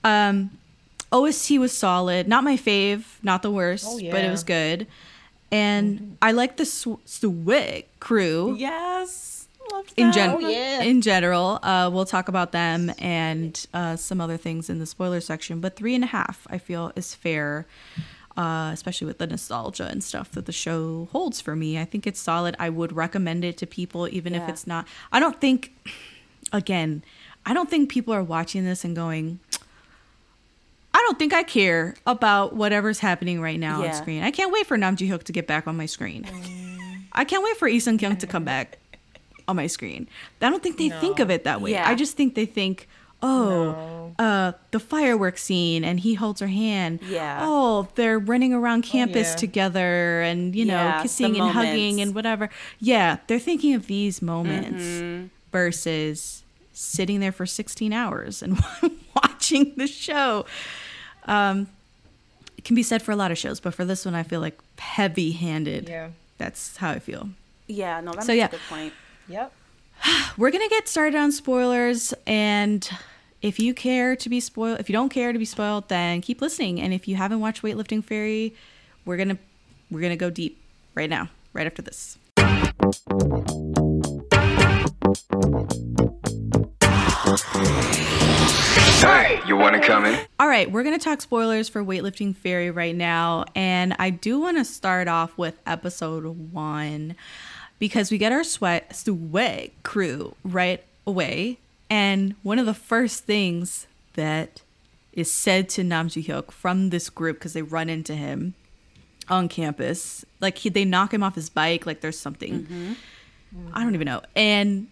Um, 0.03 0.51
OST 1.12 1.59
was 1.59 1.76
solid. 1.76 2.26
Not 2.26 2.43
my 2.43 2.57
fave, 2.57 3.05
not 3.22 3.43
the 3.43 3.51
worst, 3.51 3.84
Oh, 3.87 3.99
yeah. 3.99 4.11
but 4.12 4.24
it. 4.24 4.30
Was 4.30 4.43
good. 4.45 4.87
And 5.53 6.16
I 6.20 6.32
like 6.32 6.57
the 6.57 6.66
Sw- 6.66 7.01
Swick 7.05 7.88
crew 8.01 8.57
Yes. 8.59 9.49
In 9.97 10.12
general. 10.12 10.44
Oh, 10.44 10.49
yeah. 10.49 10.82
In 10.82 11.01
general, 11.03 11.59
uh, 11.62 11.90
we'll 11.92 12.05
talk 12.07 12.28
about 12.28 12.53
them 12.53 12.92
and 12.99 13.66
uh, 13.74 13.97
some 13.97 14.20
other 14.20 14.36
things 14.36 14.70
in 14.70 14.78
the 14.78 14.86
spoiler 14.86 15.20
section. 15.20 15.61
But 15.61 15.74
three 15.74 15.94
and 15.94 16.05
a 16.05 16.07
half, 16.07 16.47
I 16.49 16.59
feel, 16.59 16.92
is 16.94 17.14
fair. 17.14 17.66
uh, 18.36 18.70
especially 18.72 19.07
with 19.07 19.16
the 19.18 19.26
nostalgia 19.26 19.86
and 19.90 20.05
stuff 20.05 20.30
that 20.32 20.44
the 20.47 20.53
show 20.53 21.09
holds 21.11 21.40
for 21.40 21.57
me. 21.57 21.78
I 21.78 21.84
think 21.86 22.07
it's 22.07 22.20
solid. 22.20 22.55
I 22.59 22.68
would 22.68 22.92
recommend 22.92 23.44
it 23.44 23.57
to 23.59 23.66
people, 23.66 24.07
even 24.09 24.34
if 24.34 24.47
it's 24.49 24.66
not. 24.66 24.86
I 25.11 25.18
don't 25.20 25.40
think, 25.40 25.72
again, 26.53 27.03
I 27.47 27.55
don't 27.55 27.70
think 27.70 27.88
people 27.90 28.12
are 28.12 28.22
watching 28.22 28.64
this 28.64 28.84
and 28.84 28.94
going, 28.94 29.40
I 30.97 30.99
don't 31.01 31.18
think 31.18 31.34
I 31.34 31.42
care 31.42 31.94
about 32.07 32.55
whatever's 32.57 32.99
happening 33.01 33.38
right 33.42 33.61
now 33.61 33.84
on 33.84 33.92
screen. 33.92 34.22
I 34.22 34.30
can't 34.30 34.51
wait 34.51 34.66
for 34.66 34.78
Nam 34.78 34.97
Joo 34.97 35.07
Hyuk 35.07 35.24
to 35.24 35.32
get 35.32 35.47
back 35.47 35.66
on 35.66 35.76
my 35.76 35.84
screen. 35.84 36.24
I 37.12 37.24
can't 37.24 37.44
wait 37.44 37.59
for 37.59 37.68
Lee 37.68 37.80
Sung 37.80 37.99
Kyung 37.99 38.16
to 38.16 38.26
come 38.26 38.44
back 38.44 38.78
on 39.47 39.57
my 39.57 39.66
screen. 39.66 40.09
I 40.40 40.49
don't 40.49 40.62
think 40.62 40.78
they 40.78 40.88
think 40.88 41.18
of 41.18 41.30
it 41.30 41.44
that 41.44 41.61
way. 41.61 41.72
Yeah. 41.72 41.86
I 41.86 41.94
just 41.97 42.16
think 42.16 42.34
they 42.34 42.47
think, 42.47 42.88
oh, 43.22 44.14
uh, 44.18 44.53
the 44.70 44.80
fireworks 44.80 45.42
scene, 45.42 45.84
and 45.84 46.01
he 46.01 46.14
holds 46.14 46.40
her 46.40 46.47
hand. 46.47 47.01
Yeah. 47.07 47.40
Oh, 47.42 47.88
they're 47.97 48.18
running 48.18 48.55
around 48.55 48.82
campus 48.82 49.32
yeah. 49.32 49.36
together, 49.36 50.22
and 50.22 50.57
you 50.57 50.64
know, 50.64 50.74
Yeah, 50.76 51.03
kissing 51.03 51.38
and 51.38 51.51
hugging 51.51 52.01
and 52.01 52.14
whatever. 52.14 52.49
Yeah, 52.80 53.18
they're 53.26 53.38
thinking 53.38 53.74
of 53.74 53.86
these 53.86 54.22
moments 54.22 54.82
Mm-hmm. 54.82 55.26
versus 55.53 56.42
sitting 56.72 57.20
there 57.20 57.32
for 57.32 57.44
16 57.47 57.92
hours 57.92 58.42
and 58.42 58.59
watching 59.14 59.74
the 59.76 59.86
show. 59.86 60.47
Um, 61.27 61.68
it 62.57 62.64
can 62.64 62.74
be 62.77 62.83
said 62.83 63.03
for 63.03 63.12
a 63.12 63.16
lot 63.16 63.31
of 63.31 63.39
shows, 63.39 63.61
but 63.61 63.74
for 63.74 63.85
this 63.85 64.05
one, 64.05 64.14
I 64.14 64.22
feel 64.22 64.41
like 64.41 64.59
heavy-handed. 64.79 65.89
Yeah. 65.89 66.09
That's 66.39 66.77
how 66.77 66.91
I 66.91 66.99
feel. 66.99 67.29
Yeah, 67.66 68.01
no, 68.01 68.12
that's 68.12 68.27
So, 68.27 68.33
a 68.33 68.37
yeah. 68.37 68.49
good 68.49 68.61
point. 68.68 68.93
Yep. 69.29 69.53
We're 70.39 70.51
gonna 70.51 70.68
get 70.68 70.89
started 70.89 71.16
on 71.16 71.33
spoilers, 71.33 72.14
and 72.27 72.89
if 73.43 73.59
you 73.59 73.74
care 73.74 74.16
to 74.16 74.29
be 74.29 74.41
spoiled, 74.41 74.81
if 74.81 74.89
you 74.89 74.93
don't 74.93 75.09
care 75.09 75.33
to 75.33 75.39
be 75.39 75.45
spoiled, 75.45 75.89
then 75.89 76.20
keep 76.20 76.41
listening. 76.41 76.81
And 76.81 76.93
if 76.93 77.09
you 77.09 77.16
haven't 77.16 77.41
watched 77.41 77.62
Weightlifting 77.62 78.05
Fairy, 78.05 78.55
we're 79.05 79.16
gonna 79.16 79.39
we're 79.91 80.01
gonna 80.01 80.16
go 80.16 80.31
deep 80.31 80.61
right 80.95 81.09
now, 81.11 81.29
right 81.53 81.66
after 81.66 81.83
this. 81.83 82.18
Hey, 87.27 87.33
you 89.49 89.57
want 89.57 89.74
to 89.74 89.81
come 89.81 90.05
in? 90.05 90.16
All 90.39 90.47
right, 90.47 90.70
we're 90.70 90.85
going 90.85 90.97
to 90.97 91.05
talk 91.05 91.20
spoilers 91.20 91.68
for 91.68 91.83
Weightlifting 91.83 92.37
Fairy 92.37 92.70
right 92.70 92.95
now. 92.95 93.47
And 93.57 93.97
I 93.99 94.11
do 94.11 94.39
want 94.39 94.59
to 94.59 94.64
start 94.64 95.09
off 95.09 95.37
with 95.37 95.59
episode 95.66 96.53
one 96.53 97.16
because 97.81 98.12
we 98.12 98.18
get 98.18 98.31
our 98.31 98.45
sweat, 98.45 98.95
sweat 98.95 99.70
crew 99.83 100.37
right 100.45 100.85
away. 101.05 101.59
And 101.91 102.37
one 102.45 102.61
of 102.61 102.66
the 102.66 102.74
first 102.74 103.24
things 103.24 103.89
that 104.14 104.62
is 105.12 105.33
said 105.33 105.68
to 105.70 105.83
Nam 105.83 106.09
Joo 106.09 106.22
Hyuk 106.22 106.53
from 106.53 106.91
this 106.91 107.11
group 107.11 107.39
because 107.39 107.55
they 107.55 107.62
run 107.62 107.89
into 107.89 108.14
him 108.14 108.55
on 109.29 109.49
campus, 109.49 110.24
like 110.39 110.59
he, 110.59 110.68
they 110.68 110.85
knock 110.85 111.12
him 111.12 111.24
off 111.24 111.35
his 111.35 111.51
bike, 111.51 111.87
like 111.87 112.03
there's 112.03 112.20
something. 112.20 112.62
Mm-hmm. 112.62 112.93
I 113.72 113.83
don't 113.83 113.97
even 113.97 114.05
know. 114.05 114.22
And 114.37 114.87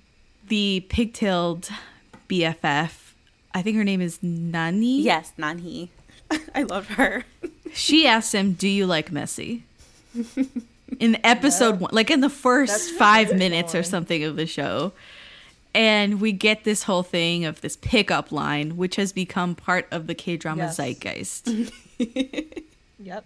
the 0.48 0.84
pigtailed 0.88 1.70
BFF, 2.28 2.90
I 3.54 3.62
think 3.62 3.76
her 3.76 3.84
name 3.84 4.00
is 4.00 4.22
Nan-hee. 4.22 5.02
Yes, 5.02 5.32
Nan-hee. 5.38 5.90
I 6.54 6.62
love 6.62 6.88
her. 6.90 7.24
She 7.72 8.06
asks 8.06 8.32
him, 8.34 8.52
"Do 8.52 8.68
you 8.68 8.86
like 8.86 9.10
Messi?" 9.10 9.62
In 11.00 11.18
episode 11.24 11.80
one, 11.80 11.90
like 11.92 12.10
in 12.10 12.20
the 12.20 12.30
first 12.30 12.92
five 12.94 13.34
minutes 13.36 13.74
or 13.74 13.82
something 13.82 14.22
of 14.22 14.36
the 14.36 14.46
show, 14.46 14.92
and 15.74 16.20
we 16.20 16.30
get 16.32 16.62
this 16.64 16.84
whole 16.84 17.02
thing 17.02 17.44
of 17.44 17.60
this 17.62 17.76
pickup 17.76 18.30
line, 18.30 18.76
which 18.76 18.94
has 18.96 19.12
become 19.12 19.54
part 19.56 19.88
of 19.90 20.06
the 20.06 20.14
K 20.14 20.36
drama 20.36 20.64
Yes. 20.64 20.76
zeitgeist. 20.76 21.48
Yep. 22.98 23.24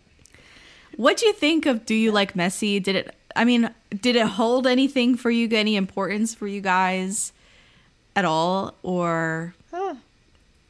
what 0.97 1.17
do 1.19 1.27
you 1.27 1.33
think 1.33 1.67
of 1.67 1.87
"Do 1.87 1.95
you 1.95 2.11
like 2.11 2.35
Messi"? 2.35 2.83
Did 2.83 2.97
it? 2.97 3.15
I 3.37 3.45
mean, 3.45 3.71
did 4.01 4.17
it 4.17 4.27
hold 4.27 4.67
anything 4.67 5.15
for 5.17 5.31
you? 5.31 5.49
Any 5.53 5.77
importance 5.77 6.35
for 6.35 6.49
you 6.49 6.61
guys 6.61 7.33
at 8.19 8.25
all, 8.25 8.75
or 8.83 9.55
Huh. 9.71 9.95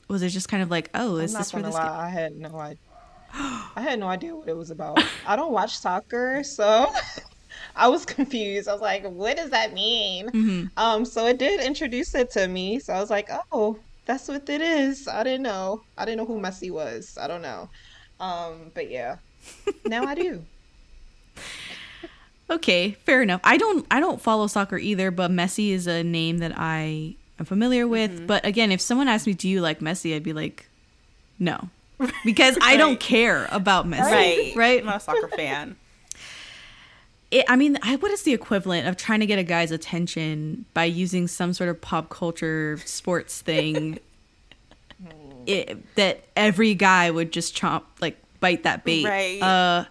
was 0.07 0.23
it 0.23 0.29
just 0.29 0.49
kind 0.51 0.63
of 0.63 0.71
like, 0.71 0.91
"Oh, 0.93 1.17
is 1.17 1.33
this 1.33 1.51
for 1.51 1.63
this?" 1.63 1.75
lie. 1.75 2.07
I 2.07 2.11
had 2.11 2.37
no 2.37 2.59
idea. 2.59 2.79
I 3.33 3.81
had 3.81 3.99
no 3.99 4.07
idea 4.09 4.37
what 4.37 4.49
it 4.49 4.57
was 4.57 4.71
about. 4.71 5.03
I 5.27 5.35
don't 5.35 5.53
watch 5.53 5.79
soccer, 5.79 6.43
so 6.45 6.93
I 7.77 7.89
was 7.89 8.05
confused. 8.05 8.69
I 8.69 8.73
was 8.73 8.83
like, 8.83 9.05
"What 9.05 9.39
does 9.39 9.51
that 9.51 9.73
mean?" 9.73 10.27
Mm-hmm. 10.29 10.67
Um, 10.77 11.05
so 11.07 11.27
it 11.27 11.39
did 11.39 11.61
introduce 11.61 12.15
it 12.15 12.31
to 12.33 12.47
me. 12.49 12.79
So 12.81 12.93
I 12.93 13.01
was 13.01 13.09
like, 13.09 13.31
"Oh, 13.51 13.79
that's 14.05 14.29
what 14.29 14.49
it 14.51 14.61
is." 14.61 15.09
I 15.09 15.23
didn't 15.25 15.43
know. 15.43 15.81
I 15.97 16.05
didn't 16.05 16.19
know 16.19 16.27
who 16.27 16.39
Messi 16.41 16.71
was. 16.71 17.17
I 17.19 17.27
don't 17.27 17.43
know. 17.43 17.71
Um, 18.21 18.73
but 18.75 18.91
yeah, 18.91 19.17
now 19.87 20.05
I 20.05 20.15
do. 20.15 20.45
Okay, 22.51 22.93
fair 23.05 23.21
enough. 23.21 23.43
I 23.45 23.59
don't 23.59 23.87
I 23.91 24.01
don't 24.01 24.23
follow 24.23 24.47
soccer 24.47 24.79
either, 24.79 25.11
but 25.11 25.31
Messi 25.31 25.69
is 25.71 25.87
a 25.87 26.03
name 26.03 26.39
that 26.39 26.53
I 26.57 27.15
am 27.39 27.45
familiar 27.45 27.87
with. 27.87 28.13
Mm-hmm. 28.13 28.27
But 28.27 28.45
again, 28.45 28.73
if 28.73 28.81
someone 28.81 29.09
asked 29.09 29.27
me, 29.27 29.35
"Do 29.35 29.49
you 29.49 29.61
like 29.61 29.81
Messi?" 29.81 30.15
I'd 30.15 30.23
be 30.23 30.33
like, 30.33 30.69
"No." 31.39 31.69
Because 32.25 32.57
I 32.63 32.77
don't 32.77 33.01
care 33.01 33.49
about 33.51 33.87
Messi. 33.87 34.01
Right. 34.01 34.53
Right? 34.55 34.81
I'm 34.81 34.87
not 34.87 34.99
a 34.99 35.01
soccer 35.01 35.29
fan. 35.29 35.77
It, 37.31 37.45
I 37.49 37.57
mean, 37.57 37.79
I, 37.83 37.97
what 37.97 38.11
is 38.11 38.23
the 38.23 38.33
equivalent 38.33 38.87
of 38.87 38.97
trying 38.97 39.21
to 39.21 39.27
get 39.27 39.39
a 39.39 39.43
guy's 39.43 39.71
attention 39.71 40.65
by 40.75 40.85
using 40.85 41.27
some 41.27 41.53
sort 41.53 41.69
of 41.69 41.81
pop 41.81 42.09
culture 42.09 42.79
sports 42.85 43.43
thing 43.43 43.99
it, 45.47 45.95
that 45.97 46.25
every 46.37 46.75
guy 46.75 47.11
would 47.11 47.33
just 47.33 47.57
chomp 47.57 47.83
like 48.01 48.17
bite 48.41 48.63
that 48.63 48.85
bait. 48.85 49.05
Right. 49.05 49.43
Uh 49.43 49.85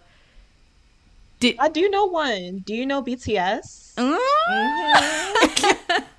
did 1.40 1.58
I 1.60 1.70
do 1.70 1.88
know 1.90 2.06
one. 2.06 2.64
Do 2.66 2.74
you 2.74 2.86
know 2.86 3.04
BTS? 3.04 3.94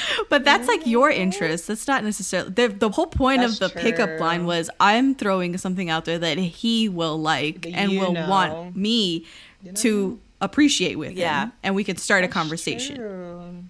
But 0.28 0.44
that's 0.44 0.66
like 0.68 0.86
your 0.86 1.10
interest. 1.10 1.66
That's 1.68 1.86
not 1.86 2.04
necessarily 2.04 2.50
the 2.50 2.68
the 2.68 2.90
whole 2.90 3.06
point 3.06 3.40
That's 3.42 3.60
of 3.60 3.72
the 3.72 3.80
pickup 3.80 4.18
line 4.20 4.46
was 4.46 4.68
I'm 4.80 5.14
throwing 5.14 5.56
something 5.58 5.88
out 5.90 6.04
there 6.04 6.18
that 6.18 6.38
he 6.38 6.88
will 6.88 7.18
like 7.20 7.62
That 7.62 7.74
and 7.74 7.98
will 7.98 8.12
know. 8.12 8.28
want 8.28 8.76
me 8.76 9.24
to 9.74 10.18
appreciate 10.40 10.96
with 10.98 11.12
Yeah. 11.12 11.44
him, 11.46 11.52
and 11.62 11.74
we 11.74 11.82
could 11.84 11.98
start 11.98 12.24
a 12.24 12.28
conversation. 12.28 12.96
True. 12.96 13.64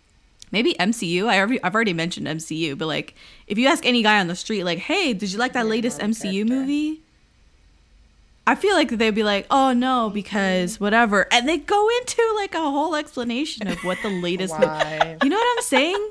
Maybe 0.53 0.75
MCU. 0.79 1.27
I 1.27 1.39
already 1.39 1.63
I've 1.63 1.75
already 1.75 1.93
mentioned 1.93 2.27
MCU, 2.27 2.77
but 2.79 2.87
like 2.87 3.15
if 3.47 3.59
you 3.59 3.67
ask 3.69 3.85
any 3.85 4.03
guy 4.03 4.21
on 4.21 4.29
the 4.29 4.37
street, 4.37 4.65
like, 4.65 4.79
hey, 4.79 5.13
did 5.13 5.33
you 5.33 5.39
like 5.39 5.53
that 5.55 5.67
latest 5.67 6.01
MCU 6.01 6.47
movie? 6.49 7.01
I 8.47 8.55
feel 8.55 8.75
like 8.75 8.91
they'd 8.91 9.11
be 9.11 9.25
like, 9.25 9.47
oh 9.51 9.73
no, 9.73 10.09
because 10.09 10.79
whatever, 10.79 11.27
and 11.33 11.49
they 11.49 11.59
go 11.59 11.89
into 12.01 12.33
like 12.37 12.55
a 12.55 12.61
whole 12.61 12.95
explanation 12.95 13.67
of 13.67 13.79
what 13.79 13.99
the 14.03 14.11
latest. 14.11 14.55
Why? 14.59 15.19
You 15.23 15.31
know 15.31 15.37
what 15.37 15.59
I'm 15.59 15.63
saying? 15.65 16.11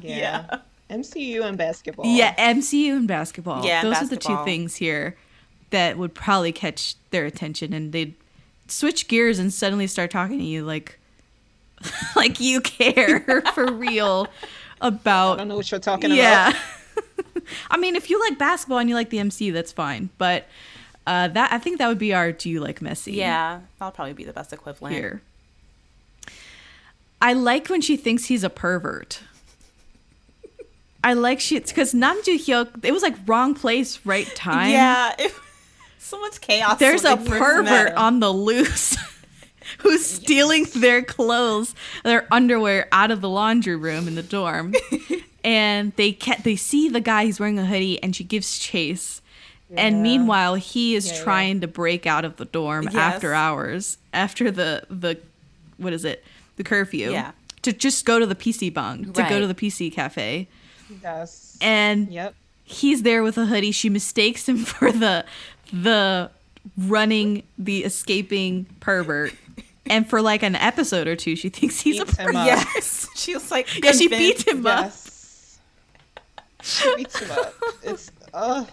Yeah. 0.00 0.58
MCU 0.88 1.44
and 1.44 1.58
basketball. 1.58 2.06
Yeah, 2.06 2.34
MCU 2.36 2.96
and 2.96 3.06
basketball. 3.06 3.64
Yeah, 3.64 3.82
those 3.82 4.00
are 4.02 4.06
the 4.06 4.16
two 4.16 4.42
things 4.44 4.76
here 4.76 5.16
that 5.70 5.98
would 5.98 6.14
probably 6.14 6.52
catch 6.52 6.94
their 7.10 7.26
attention, 7.26 7.74
and 7.74 7.92
they'd 7.92 8.14
switch 8.68 9.06
gears 9.08 9.38
and 9.38 9.52
suddenly 9.52 9.86
start 9.86 10.10
talking 10.10 10.38
to 10.38 10.44
you 10.44 10.64
like, 10.64 10.98
like 12.16 12.40
you 12.40 12.62
care 12.62 13.42
for 13.54 13.70
real 13.70 14.28
about. 14.80 15.34
I 15.34 15.36
don't 15.38 15.48
know 15.48 15.56
what 15.56 15.70
you're 15.70 15.80
talking 15.80 16.06
about. 16.06 16.16
Yeah. 16.16 16.48
about. 16.50 16.62
I 17.70 17.76
mean, 17.76 17.96
if 17.96 18.10
you 18.10 18.20
like 18.20 18.38
basketball 18.38 18.78
and 18.78 18.88
you 18.88 18.94
like 18.94 19.10
the 19.10 19.18
MCU, 19.18 19.52
that's 19.52 19.72
fine. 19.72 20.10
But 20.18 20.46
uh, 21.08 21.28
that 21.28 21.50
I 21.50 21.58
think 21.58 21.78
that 21.78 21.88
would 21.88 21.98
be 21.98 22.12
our 22.12 22.32
"Do 22.32 22.50
you 22.50 22.60
like 22.60 22.80
Messi?" 22.80 23.14
Yeah, 23.14 23.60
that'll 23.78 23.92
probably 23.92 24.12
be 24.12 24.24
the 24.24 24.32
best 24.34 24.52
equivalent. 24.52 24.94
here. 24.94 25.22
I 27.20 27.32
like 27.32 27.68
when 27.68 27.80
she 27.80 27.96
thinks 27.96 28.26
he's 28.26 28.44
a 28.44 28.50
pervert. 28.50 29.20
I 31.02 31.14
like 31.14 31.40
she 31.40 31.58
because 31.58 31.94
Nam 31.94 32.20
Joo 32.24 32.36
Hyuk. 32.36 32.84
It 32.84 32.92
was 32.92 33.02
like 33.02 33.14
wrong 33.26 33.54
place, 33.54 34.04
right 34.04 34.26
time. 34.36 34.70
Yeah, 34.70 35.14
it, 35.18 35.32
so 35.98 36.20
much 36.20 36.42
chaos. 36.42 36.78
there's 36.78 37.04
a 37.04 37.16
when 37.16 37.24
they 37.24 37.30
first 37.30 37.40
pervert 37.42 37.92
on 37.94 38.20
the 38.20 38.30
loose 38.30 38.94
who's 39.78 40.04
stealing 40.04 40.66
their 40.74 41.02
clothes, 41.02 41.74
their 42.04 42.26
underwear 42.30 42.86
out 42.92 43.10
of 43.10 43.22
the 43.22 43.30
laundry 43.30 43.76
room 43.76 44.08
in 44.08 44.14
the 44.14 44.22
dorm, 44.22 44.74
and 45.44 45.92
they 45.96 46.12
ca- 46.12 46.40
they 46.44 46.56
see 46.56 46.90
the 46.90 47.00
guy 47.00 47.24
He's 47.24 47.40
wearing 47.40 47.58
a 47.58 47.64
hoodie, 47.64 48.02
and 48.02 48.14
she 48.14 48.24
gives 48.24 48.58
chase. 48.58 49.22
And 49.76 50.02
meanwhile, 50.02 50.54
he 50.54 50.94
is 50.94 51.06
Yeah, 51.08 51.14
yeah. 51.16 51.22
trying 51.24 51.60
to 51.60 51.68
break 51.68 52.06
out 52.06 52.24
of 52.24 52.36
the 52.36 52.44
dorm 52.46 52.84
Yes. 52.84 52.94
after 52.94 53.34
hours, 53.34 53.98
after 54.14 54.50
the 54.50 54.84
the 54.88 55.18
what 55.76 55.92
is 55.92 56.04
it, 56.04 56.24
the 56.56 56.64
curfew, 56.64 57.10
Yeah. 57.12 57.32
to 57.62 57.72
just 57.72 58.04
go 58.04 58.18
to 58.18 58.26
the 58.26 58.34
PC 58.34 58.72
bang, 58.72 59.12
to 59.12 59.22
go 59.28 59.40
to 59.40 59.46
the 59.46 59.54
PC 59.54 59.92
cafe, 59.92 60.48
Yes. 61.02 61.56
and 61.60 62.10
Yep. 62.10 62.34
he's 62.64 63.02
there 63.02 63.22
with 63.22 63.36
a 63.36 63.46
hoodie. 63.46 63.72
She 63.72 63.88
mistakes 63.90 64.48
him 64.48 64.58
for 64.64 64.90
the 64.90 65.24
the 65.72 66.30
running, 66.78 67.42
the 67.58 67.84
escaping 67.84 68.66
pervert. 68.80 69.34
And 69.90 70.08
for 70.08 70.20
like 70.22 70.42
an 70.42 70.54
episode 70.54 71.06
or 71.08 71.16
two, 71.16 71.34
she 71.36 71.48
thinks 71.50 71.80
he's 71.80 71.98
a 72.00 72.04
Beats 72.06 72.16
him 72.18 72.26
pervert. 72.26 72.46
Yes, 72.46 73.08
she 73.16 73.34
was 73.34 73.50
like, 73.50 73.68
Yeah, 73.84 73.92
she 73.92 74.08
beats 74.08 74.44
him 74.44 74.66
up. 74.66 74.92
She 76.62 76.96
beats 76.96 77.18
him 77.18 77.30
up. 77.30 77.54
It's 77.82 78.10
uh 78.34 78.64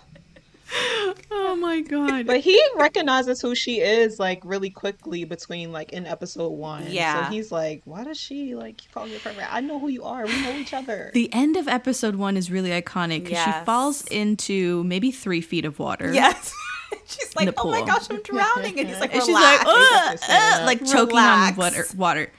oh 1.32 1.56
my 1.60 1.82
god. 1.82 2.26
But 2.28 2.40
he 2.40 2.62
recognizes 2.76 3.42
who 3.42 3.56
she 3.56 3.80
is 3.80 4.20
like 4.20 4.42
really 4.44 4.70
quickly 4.70 5.24
between 5.24 5.72
like 5.72 5.92
in 5.94 6.06
episode 6.06 6.50
one. 6.50 6.86
Yeah. 6.90 7.28
So 7.28 7.32
he's 7.34 7.52
like, 7.52 7.82
why 7.86 8.04
does 8.04 8.20
she 8.20 8.56
like 8.56 8.78
keep 8.78 8.92
calling 8.92 9.12
you 9.12 9.20
pervert? 9.20 9.54
I 9.54 9.62
know 9.62 9.80
who 9.80 9.90
you 9.90 10.04
are. 10.04 10.26
We 10.26 10.42
know 10.42 10.56
each 10.56 10.74
other. 10.74 11.12
the 11.14 11.32
end 11.34 11.56
of 11.58 11.68
episode 11.68 12.16
one 12.16 12.38
is 12.38 12.50
really 12.50 12.70
iconic 12.72 13.24
because 13.26 13.44
she 13.44 13.52
falls 13.66 14.06
into 14.08 14.84
maybe 14.84 15.12
three 15.12 15.42
feet 15.42 15.66
of 15.66 15.80
water. 15.80 16.14
Yes. 16.14 16.54
She's 17.08 17.36
like, 17.36 17.54
oh 17.58 17.70
my 17.70 17.82
gosh, 17.86 18.10
I'm 18.10 18.22
drowning. 18.22 18.80
And 18.80 18.88
he's 18.88 19.00
like, 19.00 19.14
And 19.14 19.24
she's 19.24 19.34
like, 19.34 19.62
relax. 19.62 19.66
"Ugh, 19.68 20.18
Stand 20.18 20.62
ugh," 20.62 20.66
like 20.66 20.86
choking 20.86 21.18
on 21.18 21.56
water. 21.56 21.86
Water, 21.96 22.32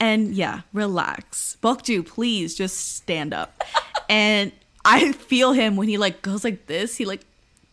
and 0.00 0.34
yeah, 0.34 0.60
relax. 0.72 1.56
Bok 1.60 1.82
Joo, 1.82 2.02
please 2.02 2.54
just 2.54 2.94
stand 2.96 3.34
up. 3.34 3.62
and 4.08 4.52
I 4.84 5.12
feel 5.12 5.52
him 5.52 5.76
when 5.76 5.88
he 5.88 5.98
like 5.98 6.22
goes 6.22 6.44
like 6.44 6.66
this. 6.66 6.96
He 6.96 7.04
like 7.04 7.22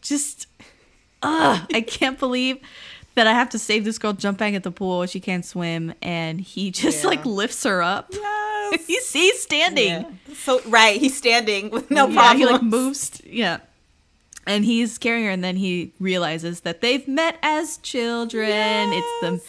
just, 0.01 0.47
ugh, 1.23 1.61
I 1.73 1.81
can't 1.81 2.17
believe 2.19 2.57
that 3.15 3.27
I 3.27 3.33
have 3.33 3.49
to 3.49 3.59
save 3.59 3.83
this 3.85 3.97
girl. 3.97 4.13
Jump 4.13 4.37
back 4.37 4.53
at 4.53 4.63
the 4.63 4.71
pool. 4.71 5.05
She 5.05 5.19
can't 5.19 5.45
swim, 5.45 5.93
and 6.01 6.39
he 6.41 6.71
just 6.71 7.03
Yeah. 7.03 7.09
like 7.09 7.25
lifts 7.25 7.63
her 7.63 7.81
up. 7.81 8.09
yes. 8.13 8.85
he's 8.87 9.11
he's 9.13 9.41
standing. 9.41 9.89
Yeah. 9.89 10.33
so 10.35 10.61
right, 10.65 10.99
he's 10.99 11.17
standing 11.17 11.69
with 11.71 11.91
no 11.91 12.07
yeah, 12.07 12.13
problem. 12.15 12.37
he 12.37 12.45
like 12.45 12.63
moves. 12.63 13.21
Yeah. 13.25 13.59
And 14.47 14.65
he's 14.65 14.97
carrying 14.97 15.25
her, 15.25 15.31
and 15.31 15.43
then 15.43 15.55
he 15.55 15.91
realizes 15.99 16.61
that 16.61 16.81
they've 16.81 17.07
met 17.07 17.37
as 17.43 17.77
children. 17.77 18.49
It's 18.93 19.21
the 19.21 19.41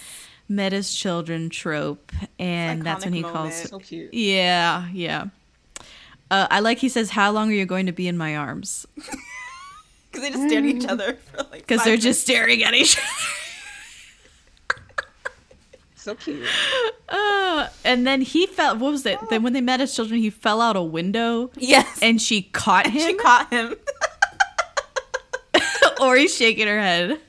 met 0.52 0.72
as 0.74 0.92
children 0.92 1.48
trope, 1.48 2.12
and 2.38 2.82
that's 2.82 3.04
when 3.06 3.14
he 3.14 3.22
moment. 3.22 3.36
calls. 3.38 3.70
So 3.70 3.78
cute. 3.78 4.12
Yeah, 4.12 4.88
yeah. 4.92 5.26
Uh, 6.30 6.46
I 6.50 6.60
like 6.60 6.78
he 6.78 6.88
says, 6.90 7.10
"How 7.10 7.30
long 7.30 7.48
are 7.50 7.54
you 7.54 7.64
going 7.64 7.86
to 7.86 7.92
be 7.92 8.06
in 8.06 8.18
my 8.18 8.36
arms?" 8.36 8.84
Because 10.12 10.22
they 10.22 10.30
just 10.30 10.46
stare 10.48 10.58
at 10.58 10.64
each 10.66 10.86
other 10.86 11.14
for 11.32 11.38
like 11.50 11.66
Because 11.66 11.78
they're 11.84 11.92
minutes. 11.92 12.04
just 12.04 12.20
staring 12.22 12.62
at 12.62 12.74
each 12.74 12.96
other. 12.96 13.06
So 15.94 16.14
cute. 16.16 16.44
Uh, 17.08 17.68
and 17.84 18.04
then 18.06 18.22
he 18.22 18.46
fell. 18.46 18.76
What 18.76 18.90
was 18.90 19.06
it? 19.06 19.18
Then 19.30 19.44
when 19.44 19.52
they 19.52 19.60
met 19.60 19.80
as 19.80 19.94
children, 19.94 20.18
he 20.18 20.30
fell 20.30 20.60
out 20.60 20.74
a 20.74 20.82
window, 20.82 21.50
yes. 21.56 22.00
and 22.02 22.20
she 22.20 22.42
caught 22.42 22.88
him, 22.88 23.00
she 23.00 23.14
caught 23.14 23.52
him. 23.52 23.76
or 26.00 26.16
he's 26.16 26.34
shaking 26.34 26.66
her 26.66 26.80
head. 26.80 27.20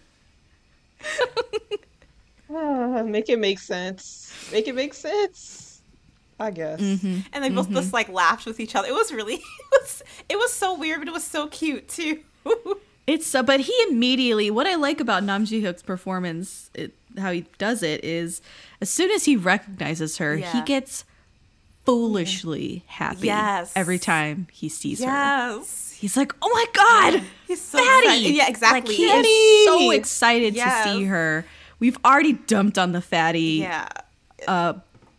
Ah, 2.50 3.04
make 3.04 3.30
it 3.30 3.38
make 3.40 3.60
sense. 3.60 4.34
Make 4.52 4.68
it 4.68 4.74
make 4.76 4.94
sense. 4.94 5.82
I 6.40 6.50
guess. 6.52 6.82
Mm-hmm. 6.82 7.20
and 7.32 7.44
they 7.44 7.50
both 7.50 7.70
just 7.70 7.94
like 7.94 8.10
laughed 8.10 8.46
with 8.46 8.60
each 8.60 8.76
other. 8.76 8.88
It 8.88 8.94
was 8.94 9.14
really, 9.14 9.36
it 9.36 9.42
was, 9.72 10.04
it 10.30 10.36
was 10.36 10.52
so 10.52 10.78
weird, 10.78 11.00
but 11.00 11.08
it 11.08 11.14
was 11.14 11.24
so 11.24 11.48
cute 11.48 11.88
too. 11.88 12.20
It's 13.06 13.28
so, 13.28 13.44
but 13.44 13.60
he 13.60 13.74
immediately. 13.90 14.50
What 14.50 14.66
I 14.66 14.76
like 14.76 15.02
about 15.02 15.24
Nam 15.26 15.44
Joo 15.46 15.62
Hyuk's 15.62 15.82
performance, 15.84 16.70
it, 16.74 16.94
how 17.18 17.32
he 17.34 17.46
does 17.58 17.84
it, 17.84 18.02
is 18.04 18.42
as 18.80 18.90
soon 18.90 19.12
as 19.12 19.26
he 19.26 19.36
recognizes 19.36 20.18
her, 20.20 20.38
he 20.38 20.62
gets 20.62 21.04
foolishly 21.86 22.84
happy. 22.88 23.28
Yes. 23.28 23.74
every 23.76 24.00
time 24.00 24.48
he 24.52 24.70
sees 24.70 25.00
her, 25.00 25.06
yes, 25.12 25.98
he's 26.00 26.16
like, 26.16 26.34
"Oh 26.42 26.50
my 26.54 26.66
god, 26.74 27.24
he's 27.48 27.62
so 27.62 27.78
fatty!" 27.78 28.06
excited. 28.08 28.36
Yeah, 28.36 28.48
exactly. 28.48 28.80
Like 28.80 28.98
he 28.98 29.08
Fatty! 29.08 29.28
is 29.28 29.66
so 29.66 29.92
excited 29.92 30.56
Yes. 30.56 30.86
to 30.88 30.94
see 30.94 31.04
her. 31.04 31.46
We've 31.80 31.98
already 32.06 32.34
dumped 32.34 32.78
on 32.78 32.94
the 32.94 33.02
fatty 33.02 33.60
yeah, 33.68 33.90
uh, 34.48 34.76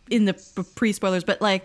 in 0.09 0.25
the 0.25 0.33
pre 0.75 0.91
spoilers, 0.91 1.23
but 1.23 1.39
like 1.39 1.63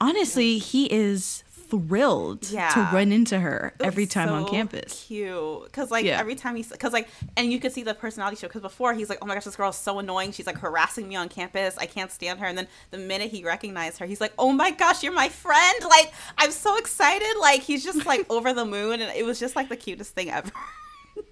honestly, 0.00 0.56
he 0.56 0.86
is 0.90 1.44
thrilled 1.70 2.50
Yeah. 2.50 2.68
to 2.70 2.80
run 2.92 3.12
into 3.12 3.38
her 3.40 3.72
It 3.80 3.86
every 3.86 4.06
time 4.06 4.28
on 4.30 4.46
campus. 4.48 5.04
Cute, 5.06 5.64
because 5.64 5.90
like 5.90 6.04
Yeah. 6.04 6.18
every 6.20 6.34
time 6.34 6.56
he's 6.56 6.68
because 6.68 6.92
like 6.92 7.08
and 7.36 7.52
you 7.52 7.58
could 7.60 7.72
see 7.72 7.82
the 7.82 7.94
personality 7.94 8.36
show. 8.36 8.48
Because 8.48 8.62
before 8.62 8.92
he's 8.94 9.08
like, 9.08 9.18
oh 9.22 9.26
my 9.26 9.34
gosh, 9.34 9.44
this 9.44 9.56
girl 9.56 9.70
is 9.70 9.76
so 9.76 9.98
annoying. 9.98 10.32
She's 10.32 10.46
like 10.46 10.58
harassing 10.58 11.08
me 11.08 11.16
on 11.16 11.28
campus. 11.28 11.76
I 11.78 11.86
can't 11.86 12.10
stand 12.10 12.40
her. 12.40 12.46
And 12.46 12.58
then 12.58 12.66
the 12.90 12.98
minute 12.98 13.30
he 13.30 13.44
recognized 13.44 13.98
her, 13.98 14.06
he's 14.06 14.20
like, 14.20 14.32
oh 14.38 14.52
my 14.52 14.70
gosh, 14.72 15.02
you're 15.02 15.12
my 15.12 15.28
friend. 15.28 15.76
Like 15.88 16.12
I'm 16.36 16.50
so 16.50 16.76
excited. 16.76 17.34
Like 17.40 17.60
he's 17.62 17.84
just 17.84 18.04
like 18.06 18.26
over 18.30 18.52
the 18.52 18.64
moon, 18.64 19.00
and 19.00 19.16
it 19.16 19.24
was 19.24 19.38
just 19.38 19.56
like 19.56 19.68
the 19.68 19.76
cutest 19.76 20.14
thing 20.14 20.30
ever. 20.30 20.50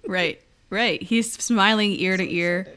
Right, 0.07 0.41
right. 0.69 1.01
He's 1.01 1.31
smiling 1.33 1.91
ear 1.91 2.17
to 2.17 2.33
ear. 2.33 2.67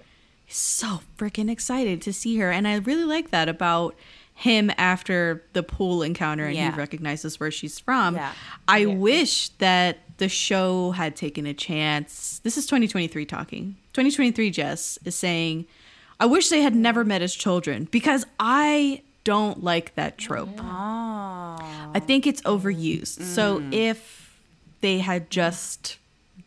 so 0.48 1.00
freaking 1.16 1.50
excited 1.50 2.02
to 2.02 2.12
see 2.12 2.36
her. 2.38 2.50
And 2.50 2.68
I 2.68 2.76
really 2.76 3.04
like 3.04 3.30
that 3.30 3.48
about 3.48 3.94
him 4.34 4.70
after 4.78 5.44
the 5.52 5.62
pool 5.62 6.02
encounter 6.02 6.46
and 6.46 6.56
Yeah. 6.56 6.70
he 6.72 6.76
recognizes 6.76 7.38
where 7.38 7.50
she's 7.50 7.78
from. 7.78 8.16
Yeah. 8.16 8.32
I 8.66 8.78
Yeah. 8.78 8.94
wish 8.94 9.50
that 9.58 9.98
the 10.18 10.28
show 10.28 10.92
had 10.92 11.14
taken 11.16 11.46
a 11.46 11.54
chance. 11.54 12.40
This 12.42 12.56
is 12.56 12.66
2023 12.66 13.24
talking. 13.24 13.76
2023 13.92 14.50
Jess 14.50 14.98
is 15.04 15.14
saying, 15.14 15.66
I 16.18 16.26
wish 16.26 16.48
they 16.48 16.62
had 16.62 16.74
never 16.74 17.04
met 17.04 17.22
as 17.22 17.34
children 17.34 17.88
because 17.90 18.24
I 18.40 19.02
don't 19.24 19.62
like 19.62 19.94
that 19.96 20.18
trope. 20.18 20.58
Oh, 20.60 21.90
I 21.94 22.00
think 22.04 22.26
it's 22.26 22.40
overused. 22.42 23.22
So 23.22 23.58
Mm-hmm. 23.58 23.72
if 23.72 24.38
they 24.80 24.98
had 24.98 25.30
just 25.30 25.98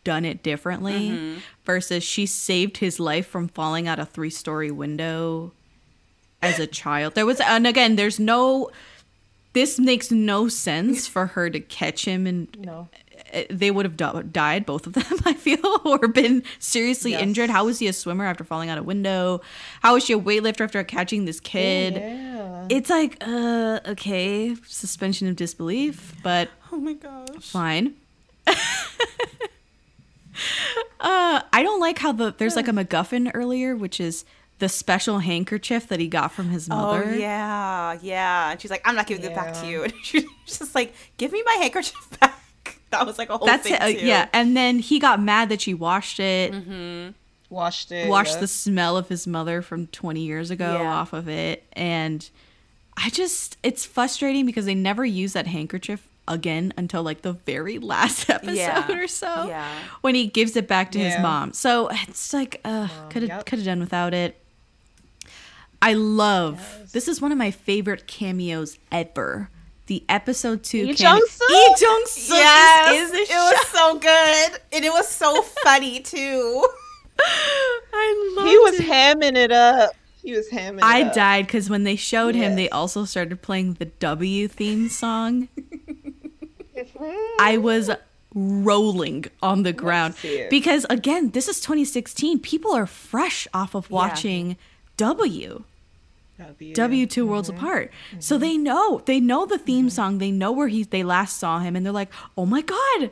done 0.04 0.24
it 0.24 0.42
differently 0.42 1.10
Mm-hmm. 1.10 1.38
versus 1.64 2.04
she 2.04 2.26
saved 2.26 2.78
his 2.78 3.00
life 3.00 3.26
from 3.26 3.48
falling 3.48 3.88
out 3.88 3.98
a 3.98 4.04
three 4.04 4.30
story 4.30 4.70
window 4.70 5.52
as 6.46 6.58
a 6.58 6.66
child. 6.66 7.14
There 7.14 7.26
was 7.26 7.40
and 7.40 7.66
again, 7.66 7.96
there's 7.96 8.18
no 8.20 8.70
this 9.52 9.78
makes 9.78 10.10
no 10.10 10.48
sense 10.48 11.06
for 11.06 11.26
her 11.28 11.48
to 11.48 11.58
catch 11.60 12.04
him 12.04 12.26
and 12.26 12.46
No. 12.60 12.88
uh, 13.32 13.44
they 13.48 13.70
would 13.70 13.86
have 13.86 13.96
di- 13.96 14.22
died 14.30 14.66
both 14.66 14.86
of 14.86 14.92
them 14.92 15.04
i 15.24 15.32
feel 15.32 15.80
or 15.86 16.06
been 16.08 16.42
seriously 16.58 17.12
Yes. 17.12 17.22
injured 17.22 17.48
how 17.48 17.64
was 17.64 17.78
he 17.78 17.86
a 17.86 17.94
swimmer 17.94 18.26
after 18.26 18.44
falling 18.44 18.68
out 18.68 18.76
a 18.76 18.82
window 18.82 19.40
how 19.80 19.94
was 19.94 20.04
she 20.04 20.12
a 20.12 20.18
weightlifter 20.18 20.60
after 20.60 20.84
catching 20.84 21.24
this 21.24 21.40
kid 21.40 21.94
Yeah. 21.94 22.66
it's 22.68 22.90
like 22.90 23.16
uh 23.22 23.80
okay 23.86 24.54
suspension 24.66 25.26
of 25.26 25.36
disbelief 25.36 26.14
but 26.22 26.50
oh 26.70 26.76
my 26.76 26.92
gosh. 26.92 27.26
fine 27.40 27.94
uh 31.00 31.40
i 31.52 31.62
don't 31.62 31.80
like 31.80 31.98
how 31.98 32.12
the 32.12 32.34
there's 32.36 32.56
like 32.56 32.68
a 32.68 32.72
macguffin 32.72 33.30
earlier 33.32 33.74
which 33.74 34.00
is 34.00 34.24
the 34.58 34.68
special 34.68 35.18
handkerchief 35.18 35.88
that 35.88 36.00
he 36.00 36.08
got 36.08 36.32
from 36.32 36.48
his 36.48 36.68
mother 36.68 37.04
Oh 37.06 37.10
yeah, 37.14 37.98
yeah. 38.02 38.50
And 38.52 38.60
she's 38.60 38.70
like, 38.70 38.82
I'm 38.86 38.94
not 38.96 39.06
giving 39.06 39.24
it 39.24 39.34
back 39.34 39.52
to 39.60 39.66
you. 39.66 39.82
And 39.84 39.92
she's 40.02 40.24
just 40.46 40.74
like, 40.74 40.94
give 41.18 41.30
me 41.32 41.42
my 41.44 41.54
handkerchief 41.60 41.94
back. 42.20 42.40
That 42.90 43.04
was 43.06 43.18
like 43.18 43.28
a 43.30 43.36
whole 43.36 43.46
that's 43.46 43.64
thing 43.64 43.74
it 43.74 43.82
uh, 43.82 43.86
too. 43.86 44.06
yeah 44.06 44.28
and 44.32 44.56
then 44.56 44.78
he 44.78 44.98
got 45.00 45.20
mad 45.20 45.48
that 45.50 45.60
she 45.60 45.74
washed 45.74 46.20
it 46.20 46.52
Mm-hmm. 46.52 47.10
Washed 47.50 47.92
it. 47.92 48.08
washed 48.08 48.34
yeah. 48.34 48.40
the 48.40 48.46
smell 48.48 48.96
of 48.96 49.08
his 49.08 49.26
mother 49.26 49.60
from 49.60 49.86
20 49.88 50.20
years 50.20 50.50
ago 50.50 50.78
Yeah. 50.80 50.92
off 50.94 51.12
of 51.12 51.28
it 51.28 51.64
and 51.74 52.28
i 52.96 53.10
just 53.10 53.56
it's 53.62 53.84
frustrating 53.84 54.46
because 54.46 54.64
they 54.66 54.74
never 54.74 55.04
use 55.04 55.32
that 55.34 55.46
handkerchief 55.48 56.08
again 56.28 56.72
until 56.76 57.02
like 57.02 57.22
the 57.22 57.32
very 57.34 57.78
last 57.92 58.30
episode 58.30 58.54
Yeah. 58.54 58.90
or 58.90 59.06
so 59.08 59.46
Yeah. 59.48 59.68
when 60.00 60.14
he 60.14 60.26
gives 60.28 60.56
it 60.56 60.66
back 60.68 60.90
to 60.92 60.98
his 60.98 61.18
mom 61.20 61.52
so 61.52 61.88
it's 61.92 62.32
like 62.32 62.60
uh 62.64 62.88
could 63.10 63.22
have 63.22 63.28
yep. 63.30 63.46
could 63.46 63.58
have 63.58 63.66
done 63.66 63.80
without 63.80 64.14
it 64.14 64.36
i 65.82 65.92
love 65.92 66.90
this 66.92 67.08
is 67.08 67.20
one 67.20 67.32
of 67.32 67.38
my 67.38 67.50
favorite 67.50 68.06
cameos 68.06 68.78
ever 68.90 69.50
the 69.86 70.04
episode 70.08 70.62
two 70.64 70.84
Lee? 70.86 70.92
Lee 70.92 70.94
Jung-suk 70.94 72.36
Yes, 72.36 73.12
is, 73.12 73.30
it 73.30 73.34
was 73.34 73.66
so 73.68 73.98
good, 73.98 74.60
and 74.72 74.84
it 74.84 74.92
was 74.92 75.08
so 75.08 75.42
funny 75.64 76.00
too. 76.00 76.66
I 77.20 78.34
love 78.36 78.46
it. 78.46 78.50
He 78.50 78.58
was 78.58 78.78
hamming 78.80 79.36
it 79.36 79.52
up. 79.52 79.92
He 80.22 80.32
was 80.32 80.48
hamming. 80.48 80.80
I 80.82 81.00
it 81.00 81.06
up. 81.08 81.14
died 81.14 81.46
because 81.46 81.70
when 81.70 81.84
they 81.84 81.96
showed 81.96 82.34
him, 82.34 82.56
they 82.56 82.68
also 82.68 83.04
started 83.04 83.40
playing 83.42 83.74
the 83.74 83.84
W 83.86 84.48
theme 84.48 84.88
song. 84.88 85.48
I 87.38 87.56
was 87.62 87.90
rolling 88.34 89.24
on 89.40 89.62
the 89.62 89.72
ground 89.72 90.14
because 90.50 90.84
again, 90.90 91.30
this 91.30 91.48
is 91.48 91.60
2016. 91.60 92.40
People 92.40 92.72
are 92.72 92.86
fresh 92.86 93.46
off 93.54 93.74
of 93.74 93.90
watching 93.90 94.56
W. 94.96 95.64
W. 96.38 96.74
W 96.74 97.06
two 97.06 97.26
worlds 97.26 97.48
apart. 97.48 97.90
So 98.18 98.36
they 98.36 98.58
know 98.58 99.00
they 99.06 99.20
know 99.20 99.46
the 99.46 99.58
theme 99.58 99.88
song. 99.88 100.18
They 100.18 100.30
know 100.30 100.52
where 100.52 100.68
he 100.68 100.82
they 100.84 101.02
last 101.02 101.38
saw 101.38 101.60
him, 101.60 101.74
and 101.76 101.84
they're 101.86 101.92
like, 101.92 102.12
"Oh 102.36 102.44
my 102.44 102.60
god, 102.60 103.10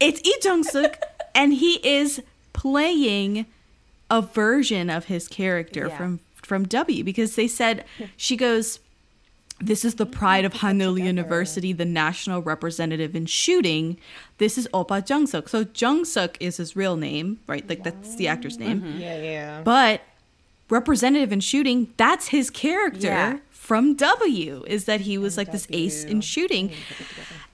it's 0.00 0.22
Lee 0.24 0.36
Jung 0.42 0.62
Suk, 0.62 0.98
and 1.34 1.54
he 1.54 1.74
is 1.86 2.20
playing 2.52 3.46
a 4.10 4.20
version 4.20 4.90
of 4.90 5.06
his 5.06 5.28
character 5.28 5.86
Yeah. 5.88 5.96
from 5.96 6.20
from 6.42 6.64
W." 6.64 7.02
Because 7.02 7.36
they 7.36 7.48
said 7.48 7.86
she 8.18 8.36
goes, 8.36 8.80
"This 9.58 9.82
is 9.82 9.94
the 9.94 10.04
pride 10.06 10.44
of 10.44 10.52
Hanul 10.54 11.02
University, 11.02 11.72
the 11.72 11.86
national 11.86 12.42
representative 12.42 13.16
in 13.16 13.24
shooting. 13.24 13.96
This 14.36 14.58
is 14.58 14.68
Oppa 14.74 15.08
Jung 15.08 15.26
Suk. 15.26 15.48
So 15.48 15.64
Jung 15.74 16.04
Suk 16.04 16.36
is 16.38 16.58
his 16.58 16.76
real 16.76 16.96
name, 16.98 17.40
right? 17.46 17.66
Like 17.66 17.82
that's 17.82 18.14
the 18.16 18.28
actor's 18.28 18.58
name." 18.58 18.96
Yeah, 18.98 19.16
yeah. 19.22 19.62
But 19.64 20.02
representative 20.72 21.30
in 21.32 21.40
shooting, 21.40 21.92
that's 21.96 22.28
his 22.28 22.50
character 22.50 23.06
Yeah. 23.08 23.38
from 23.50 23.94
W, 23.94 24.64
is 24.66 24.86
that 24.86 25.02
he 25.02 25.18
was 25.18 25.36
like 25.36 25.52
this 25.52 25.66
ace 25.70 26.02
in 26.04 26.20
shooting. 26.22 26.72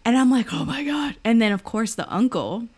And 0.04 0.16
I'm 0.16 0.30
like, 0.30 0.52
oh 0.54 0.64
my 0.64 0.84
God. 0.84 1.16
And 1.24 1.42
then, 1.42 1.52
of 1.52 1.64
course, 1.64 1.94
the 1.94 2.10
uncle, 2.12 2.68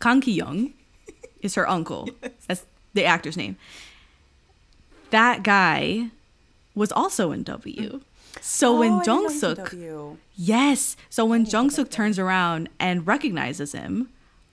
Kang 0.00 0.20
Ki 0.20 0.32
Young 0.32 0.72
is 1.42 1.54
her 1.54 1.68
uncle. 1.68 2.08
That's 2.48 2.64
the 2.94 3.04
actor's 3.04 3.36
name. 3.36 3.56
That 5.10 5.42
guy 5.42 6.08
was 6.74 6.90
also 6.92 7.30
in 7.32 7.42
W. 7.44 8.00
So 8.40 8.76
Oh, 8.76 8.80
when 8.80 8.92
I 8.92 9.04
Jung 9.04 9.18
he 9.20 9.24
was 9.24 9.42
in 9.42 9.56
Suk, 9.56 9.74
yes, 10.36 10.96
so 11.10 11.24
when 11.24 11.44
Jung 11.44 11.70
Suk 11.70 11.90
turns 11.90 12.18
around 12.18 12.68
and 12.78 13.06
recognizes 13.06 13.72
him, 13.72 14.08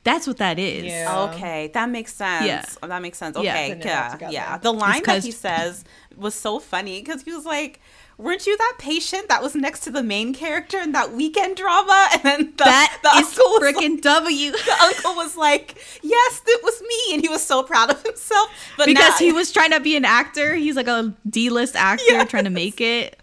that's 0.06 0.26
what 0.27 0.38
that 0.38 0.57
is. 0.57 0.86
Yeah. 0.86 1.30
Okay, 1.34 1.69
that 1.73 1.90
makes 1.90 2.14
sense. 2.14 2.45
Yeah. 2.45 2.64
Oh, 2.82 2.88
that 2.88 3.02
makes 3.02 3.18
sense. 3.18 3.36
Okay, 3.36 3.76
Putting 3.76 3.82
it 3.82 3.86
all 3.88 4.19
yeah, 4.22 4.30
yeah. 4.32 4.57
The 4.57 4.72
line 4.72 5.02
that 5.06 5.23
he 5.26 5.32
says 5.32 5.84
was 6.15 6.34
so 6.34 6.60
funny 6.60 7.02
because 7.02 7.23
he 7.23 7.34
was 7.34 7.45
like, 7.45 7.82
"Weren't 8.18 8.48
you 8.48 8.56
that 8.56 8.76
patient 8.80 9.27
that 9.27 9.44
was 9.44 9.53
next 9.56 9.82
to 9.82 9.91
the 9.91 10.02
main 10.03 10.34
character 10.34 10.80
in 10.80 10.94
that 10.94 11.11
weekend 11.11 11.57
drama?" 11.57 12.07
And 12.14 12.22
then 12.23 12.40
the, 12.56 12.64
That 12.64 12.99
the 13.03 13.10
is 13.19 13.27
uncle 13.38 13.45
was 13.53 13.61
like- 13.61 13.76
freaking 13.76 14.02
W. 14.02 14.52
the 14.72 14.77
uncle 14.82 15.15
was 15.15 15.36
like, 15.36 15.76
"Yes, 16.02 16.41
it 16.48 16.64
was 16.64 16.82
me," 16.82 17.14
and 17.15 17.22
he 17.22 17.27
was 17.27 17.44
so 17.45 17.64
proud 17.64 17.90
of 17.91 18.02
himself. 18.03 18.49
But 18.77 18.86
because 18.86 19.19
now- 19.19 19.26
he 19.26 19.32
was 19.34 19.52
trying 19.52 19.72
to 19.72 19.80
be 19.82 19.98
an 19.98 20.06
actor. 20.06 20.56
He's 20.56 20.76
like 20.77 20.88
a 20.88 21.14
D-list 21.30 21.76
actor 21.76 22.03
Yes. 22.10 22.30
trying 22.30 22.45
to 22.45 22.49
make 22.52 22.80
it. 22.80 23.19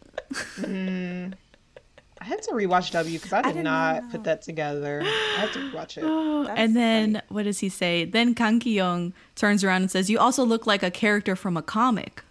Mm. 0.59 1.35
I 2.23 2.25
had 2.25 2.41
to 2.43 2.53
rewatch 2.53 2.93
W 2.93 3.19
because 3.19 3.33
I 3.33 3.43
did 3.43 3.55
did 3.55 3.65
not 3.65 4.03
not 4.05 4.13
put 4.13 4.23
that 4.25 4.43
together. 4.43 5.03
I 5.05 5.41
had 5.41 5.53
to 5.55 5.59
rewatch 5.59 5.99
it. 5.99 6.05
Oh, 6.13 6.45
That's 6.45 6.59
and 6.59 6.77
then 6.77 7.23
what 7.29 7.45
does 7.45 7.59
he 7.59 7.69
say? 7.69 8.05
Then 8.05 8.35
Kang 8.35 8.61
Ki 8.61 8.75
Young 8.75 9.13
turns 9.35 9.65
around 9.65 9.83
and 9.83 9.91
says, 9.91 10.09
"You 10.09 10.21
also 10.21 10.45
look 10.45 10.65
like 10.65 10.85
a 10.85 10.91
character 10.91 11.35
from 11.35 11.57
a 11.57 11.63
comic." 11.63 12.23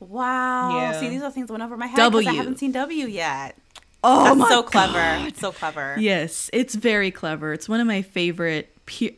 Wow. 0.00 0.76
Yeah. 0.76 0.98
See, 0.98 1.10
these 1.10 1.22
are 1.22 1.30
things 1.30 1.48
that 1.48 1.52
went 1.52 1.62
over 1.62 1.76
my 1.76 1.86
head 1.86 1.96
because 1.96 2.20
I 2.20 2.24
W. 2.24 2.36
haven't 2.38 2.58
seen 2.58 2.72
W 2.72 3.06
yet. 3.06 3.56
Oh 4.02 4.24
That's 4.24 4.36
my 4.36 4.48
so 4.48 4.62
clever. 4.62 4.92
God. 4.94 5.28
It's 5.28 5.40
so 5.40 5.52
clever. 5.52 5.96
Yes, 5.98 6.48
it's 6.54 6.74
very 6.74 7.10
clever. 7.10 7.52
It's 7.52 7.68
one 7.68 7.80
of 7.80 7.86
my 7.86 8.00
favorite 8.00 8.74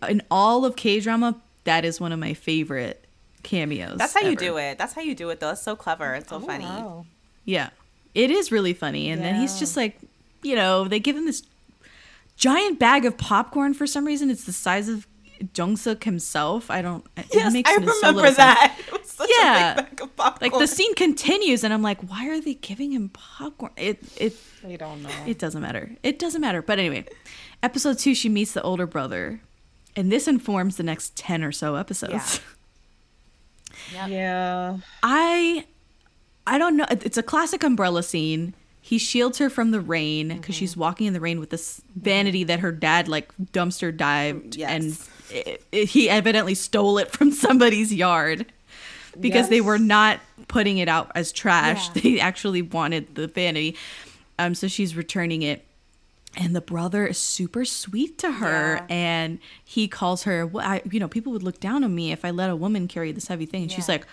in 0.09 0.23
all 0.29 0.65
of 0.65 0.75
K 0.75 0.99
drama. 0.99 1.41
That 1.65 1.85
is 1.85 2.01
one 2.01 2.11
of 2.11 2.19
my 2.19 2.35
favorite 2.35 3.05
cameos. 3.45 3.99
That's 3.99 4.15
how 4.15 4.21
you 4.21 4.35
do 4.35 4.59
it. 4.59 4.77
That's 4.77 4.93
how 4.93 5.03
you 5.03 5.15
do 5.15 5.31
it, 5.31 5.39
though. 5.39 5.51
It's 5.51 5.63
so 5.63 5.77
clever. 5.77 6.15
It's 6.15 6.31
so 6.31 6.37
oh, 6.37 6.41
funny. 6.41 6.65
Wow. 6.65 7.07
Yeah, 7.45 7.71
it 8.15 8.31
is 8.31 8.51
really 8.53 8.75
funny. 8.75 9.11
And 9.11 9.23
then 9.23 9.35
he's 9.37 9.59
just 9.59 9.77
like, 9.77 9.99
you 10.43 10.55
know, 10.57 10.87
they 10.87 11.01
give 11.01 11.17
him 11.17 11.27
this 11.27 11.43
giant 12.37 12.79
bag 12.79 13.05
of 13.05 13.17
popcorn 13.17 13.75
for 13.75 13.87
some 13.87 14.05
reason. 14.07 14.31
It's 14.31 14.45
the 14.45 14.53
size 14.53 14.89
of 14.89 15.07
Jung 15.57 15.77
Suk 15.77 16.05
himself. 16.05 16.71
I 16.71 16.81
don't. 16.83 17.05
It 17.17 17.27
Yes, 17.33 17.53
makes 17.53 17.69
I 17.71 17.75
so 17.75 17.81
remember 18.09 18.23
sense. 18.27 18.37
that. 18.37 18.79
It 18.87 18.93
was 18.93 19.11
such 19.11 19.31
Yeah. 19.39 19.73
a 19.73 19.77
big 19.83 19.91
bag 19.91 20.01
of 20.03 20.17
popcorn. 20.17 20.51
Like 20.53 20.61
the 20.61 20.67
scene 20.67 20.95
continues, 20.95 21.65
and 21.65 21.73
I'm 21.75 21.83
like, 21.83 22.01
why 22.09 22.29
are 22.29 22.41
they 22.41 22.55
giving 22.55 22.93
him 22.93 23.09
popcorn? 23.11 23.73
It 23.77 23.99
it 24.17 24.37
They 24.63 24.77
don't 24.77 25.03
know. 25.03 25.11
it 25.27 25.39
doesn't 25.39 25.61
matter. 25.61 25.91
It 26.03 26.19
doesn't 26.19 26.41
matter. 26.41 26.63
But 26.63 26.79
anyway, 26.79 27.05
episode 27.63 27.99
two, 27.99 28.15
she 28.15 28.29
meets 28.29 28.53
the 28.53 28.63
older 28.63 28.87
brother, 28.87 29.41
and 29.97 30.11
this 30.11 30.27
informs 30.29 30.77
the 30.77 30.83
next 30.85 31.17
ten 31.17 31.43
or 31.43 31.53
so 31.53 31.75
episodes. 31.75 32.41
Yeah. 33.93 34.07
yeah. 34.07 34.77
I 35.03 35.67
I 36.47 36.59
don't 36.59 36.77
know. 36.77 36.87
It's 36.91 37.17
a 37.17 37.23
classic 37.23 37.63
umbrella 37.65 38.03
scene. 38.03 38.55
He 38.81 38.99
shields 38.99 39.39
her 39.39 39.49
from 39.49 39.71
the 39.71 39.81
rain 39.81 40.29
because 40.29 40.43
mm-hmm. 40.43 40.53
she's 40.53 40.77
walking 40.77 41.07
in 41.07 41.15
the 41.15 41.21
rain 41.21 41.41
with 41.41 41.51
this 41.51 41.81
vanity 41.97 42.41
mm-hmm. 42.43 42.49
that 42.49 42.61
her 42.61 42.71
dad 42.73 43.09
like 43.09 43.33
dumpster 43.53 43.97
dived, 43.97 44.53
mm, 44.53 44.59
Yes. 44.59 44.71
and 44.71 45.37
it, 45.37 45.65
it- 45.73 45.89
he 45.89 46.11
evidently 46.11 46.55
stole 46.55 46.99
it 46.99 47.11
from 47.11 47.33
somebody's 47.47 47.93
yard 47.95 48.47
because 49.19 49.49
they 49.49 49.61
were 49.61 49.79
not 49.79 50.21
putting 50.49 50.79
it 50.79 50.89
out 50.89 51.11
as 51.15 51.33
trash. 51.33 51.89
Yeah. 51.95 51.95
They 52.03 52.21
actually 52.21 52.63
wanted 52.63 53.15
the 53.15 53.27
vanity. 53.27 53.77
Um, 54.39 54.55
so 54.55 54.69
she's 54.69 54.97
returning 54.97 55.43
it. 55.43 55.65
And 56.37 56.55
the 56.55 56.61
brother 56.61 57.07
is 57.07 57.17
super 57.17 57.65
sweet 57.65 58.19
to 58.19 58.33
her, 58.33 58.75
Yeah. 58.75 58.87
and 58.89 59.39
he 59.65 59.87
calls 59.87 60.25
her. 60.25 60.45
Well, 60.45 60.67
I, 60.67 60.83
you 60.91 60.99
know, 60.99 61.07
people 61.07 61.33
would 61.33 61.45
look 61.45 61.61
down 61.61 61.85
on 61.85 61.95
me 61.95 62.11
if 62.11 62.25
I 62.25 62.33
let 62.33 62.51
a 62.51 62.57
woman 62.57 62.89
carry 62.89 63.13
this 63.13 63.29
heavy 63.29 63.47
thing. 63.47 63.63
And 63.63 63.71
she's 63.73 63.89
like, 63.89 64.05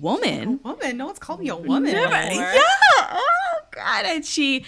"Woman, 0.00 0.60
woman. 0.62 0.96
No 0.96 1.06
one's 1.06 1.18
called 1.18 1.40
me 1.40 1.48
a 1.48 1.56
woman. 1.56 1.92
Never- 1.92 2.28
before. 2.28 2.52
Yeah. 2.52 2.60
Oh 3.10 3.60
God. 3.70 4.04
And 4.06 4.24
she 4.24 4.64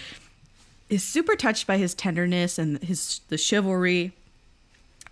is 0.89 1.03
super 1.03 1.35
touched 1.35 1.67
by 1.67 1.77
his 1.77 1.93
tenderness 1.93 2.57
and 2.57 2.81
his 2.83 3.21
the 3.29 3.37
chivalry. 3.37 4.13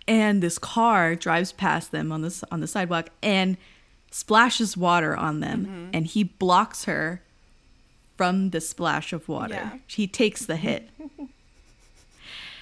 And 0.08 0.42
this 0.42 0.58
car 0.58 1.14
drives 1.14 1.52
past 1.52 1.92
them 1.92 2.10
on 2.10 2.22
this 2.22 2.42
on 2.50 2.60
the 2.60 2.66
sidewalk 2.66 3.10
and 3.22 3.56
splashes 4.10 4.76
water 4.76 5.16
on 5.16 5.40
them. 5.40 5.64
Mm-hmm. 5.66 5.90
And 5.94 6.06
he 6.06 6.24
blocks 6.24 6.84
her 6.84 7.22
from 8.16 8.50
the 8.50 8.60
splash 8.60 9.12
of 9.12 9.28
water. 9.28 9.54
Yeah. 9.54 9.78
He 9.86 10.06
takes 10.06 10.44
the 10.44 10.56
hit. 10.56 10.88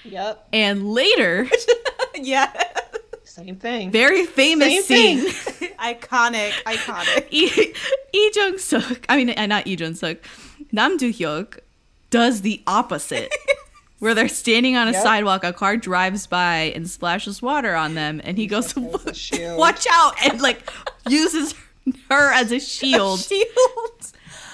Yep. 0.05 0.47
And 0.53 0.91
later, 0.93 1.49
yeah. 2.15 2.51
Same 3.39 3.55
thing. 3.55 3.91
very 3.91 4.25
famous 4.25 4.85
Same 4.87 5.19
scene. 5.21 5.27
iconic. 5.79 6.51
Iconic. 6.65 7.31
Lee 8.13 8.31
Jung 8.35 8.57
Suk, 8.57 9.05
I 9.09 9.17
mean, 9.17 9.29
uh, 9.31 9.45
not 9.45 9.65
Lee 9.65 9.75
Jung 9.75 9.95
Suk, 9.95 10.17
Nam 10.71 10.97
Joo 10.97 11.11
Hyuk 11.11 11.59
does 12.09 12.41
the 12.41 12.61
opposite. 12.67 13.33
Where 13.99 14.15
they're 14.15 14.29
standing 14.29 14.77
on 14.77 14.87
a 14.87 14.91
Yep. 14.93 15.03
sidewalk, 15.03 15.43
a 15.43 15.51
car 15.51 15.75
drives 15.75 16.25
by 16.25 16.71
and 16.73 16.89
splashes 16.89 17.41
water 17.41 17.75
on 17.75 17.95
them, 17.95 18.21
and 18.23 18.37
he 18.37 18.47
goes, 18.47 18.73
a. 18.77 18.79
"Watch 19.57 19.85
out!" 19.91 20.13
and 20.23 20.41
like 20.41 20.71
uses 21.09 21.53
her 22.09 22.31
as 22.33 22.53
a 22.53 22.61
shield, 22.61 23.19
Shield. 23.19 24.11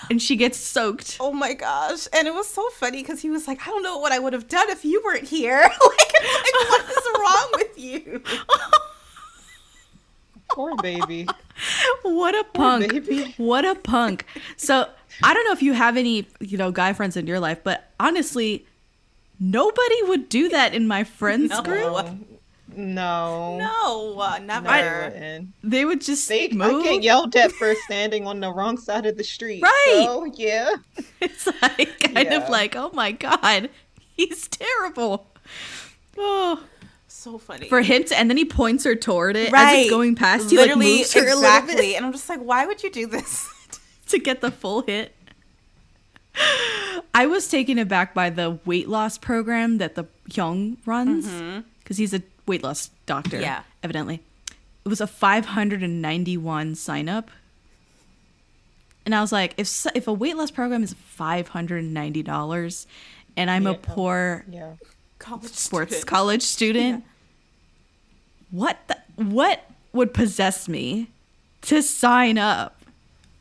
And 0.10 0.22
she 0.22 0.36
gets 0.36 0.58
soaked. 0.58 1.18
Oh 1.20 1.32
my 1.32 1.54
gosh. 1.54 2.08
And 2.14 2.28
it 2.28 2.34
was 2.34 2.48
so 2.48 2.68
funny 2.70 3.02
because 3.02 3.22
he 3.22 3.30
was 3.30 3.48
like, 3.48 3.62
I 3.68 3.70
don't 3.72 3.84
know 3.84 3.98
what 3.98 4.12
I 4.12 4.20
would 4.20 4.34
have 4.34 4.48
done 4.48 4.70
if 4.70 4.84
you 4.86 5.02
weren't 5.04 5.28
here. 5.28 5.62
like, 5.62 5.72
like, 5.82 6.70
what 6.70 6.90
is 6.90 7.08
wrong 7.20 7.50
with 7.54 7.78
you? 7.80 8.22
Poor 10.52 10.76
baby. 10.78 11.28
What 12.04 12.36
a 12.36 12.44
punk! 12.54 12.90
baby. 12.92 13.34
What 13.38 13.66
a 13.66 13.76
punk! 13.76 14.26
So 14.58 14.88
I 15.24 15.34
don't 15.34 15.44
know 15.46 15.52
if 15.52 15.62
you 15.64 15.74
have 15.74 15.98
any, 15.98 16.28
you 16.40 16.58
know, 16.58 16.72
guy 16.72 16.94
friends 16.94 17.18
in 17.18 17.28
your 17.28 17.40
life, 17.40 17.60
but 17.64 17.92
honestly, 18.00 18.66
nobody 19.40 20.04
would 20.04 20.30
do 20.30 20.50
that 20.50 20.74
in 20.74 20.88
my 20.88 21.04
friends 21.04 21.50
No. 21.50 21.62
group. 21.62 22.08
No. 22.78 23.58
No, 23.58 24.20
uh, 24.20 24.40
never. 24.40 24.68
No, 24.68 24.72
they 24.72 25.10
wouldn't. 25.10 25.50
They 25.64 25.86
would 25.86 26.02
just 26.02 26.28
They, 26.28 26.50
I 26.50 26.54
move. 26.54 26.84
get 26.84 27.04
yelled 27.04 27.36
at 27.36 27.52
for 27.52 27.74
standing 27.86 28.28
on 28.28 28.40
the 28.40 28.52
wrong 28.52 28.78
side 28.78 29.06
of 29.06 29.18
the 29.18 29.24
street. 29.24 29.64
Right. 29.64 30.04
So, 30.06 30.26
yeah. 30.26 30.76
It's 31.22 31.48
like 31.62 32.14
kind 32.14 32.34
of 32.34 32.50
like, 32.50 32.76
oh 32.76 32.92
my 32.94 33.12
god, 33.12 33.70
he's 34.16 34.48
terrible. 34.48 35.28
Oh, 36.18 36.64
so 37.08 37.38
funny. 37.38 37.68
for 37.68 37.82
him 37.82 38.04
to, 38.04 38.18
and 38.18 38.30
then 38.30 38.38
he 38.38 38.46
points 38.46 38.84
her 38.84 38.96
toward 38.96 39.36
it 39.36 39.48
as 39.48 39.54
right. 39.54 39.80
it's 39.80 39.90
going 39.90 40.16
past. 40.16 40.52
He 40.52 40.58
like 40.58 40.68
Literally, 40.68 40.98
moves 40.98 41.14
her 41.14 41.22
a 41.22 41.24
little 41.24 41.40
exactly. 41.40 41.76
bit 41.76 41.96
And 41.96 42.06
I'm 42.06 42.12
just 42.12 42.30
like, 42.30 42.42
why 42.42 42.66
would 42.66 42.84
you 42.84 42.92
do 42.92 43.08
this? 43.08 43.50
to 44.08 44.20
get 44.20 44.42
the 44.42 44.52
full 44.52 44.82
hit. 44.82 45.16
I 47.14 47.26
was 47.26 47.48
taken 47.48 47.80
aback 47.80 48.14
by 48.14 48.30
the 48.30 48.60
weight 48.66 48.90
loss 48.90 49.18
program 49.18 49.78
that 49.78 49.96
the 49.96 50.06
Hyung 50.30 50.78
runs 50.86 51.28
because 51.80 51.98
he's 51.98 52.14
a 52.14 52.22
weight 52.48 52.64
loss 52.64 52.90
doctor. 53.06 53.40
Yeah. 53.40 53.64
evidently, 53.84 54.22
it 54.86 54.90
was 54.90 55.02
a 55.02 55.08
591 55.08 56.76
sign 56.76 57.10
up. 57.10 57.32
And 59.06 59.14
I 59.14 59.22
was 59.22 59.32
like, 59.32 59.54
if 59.58 59.86
if 59.96 60.08
a 60.08 60.14
weight 60.14 60.36
loss 60.36 60.50
program 60.52 60.82
is 60.84 60.94
five 60.94 61.50
hundred 61.50 61.84
and 61.84 61.94
ninety 61.94 62.24
dollars, 62.24 62.88
and 63.38 63.52
I'm 63.52 63.68
a 63.68 63.76
poor 63.76 64.44
Yeah. 64.50 64.74
College 65.20 65.52
sports 65.54 65.92
student. 65.92 66.08
college 66.08 66.42
student, 66.44 67.04
what 68.52 68.80
the, 68.88 68.98
what 69.24 69.70
would 69.94 70.14
possess 70.14 70.68
me 70.68 71.10
to 71.62 71.82
sign 71.84 72.38
up? 72.38 72.82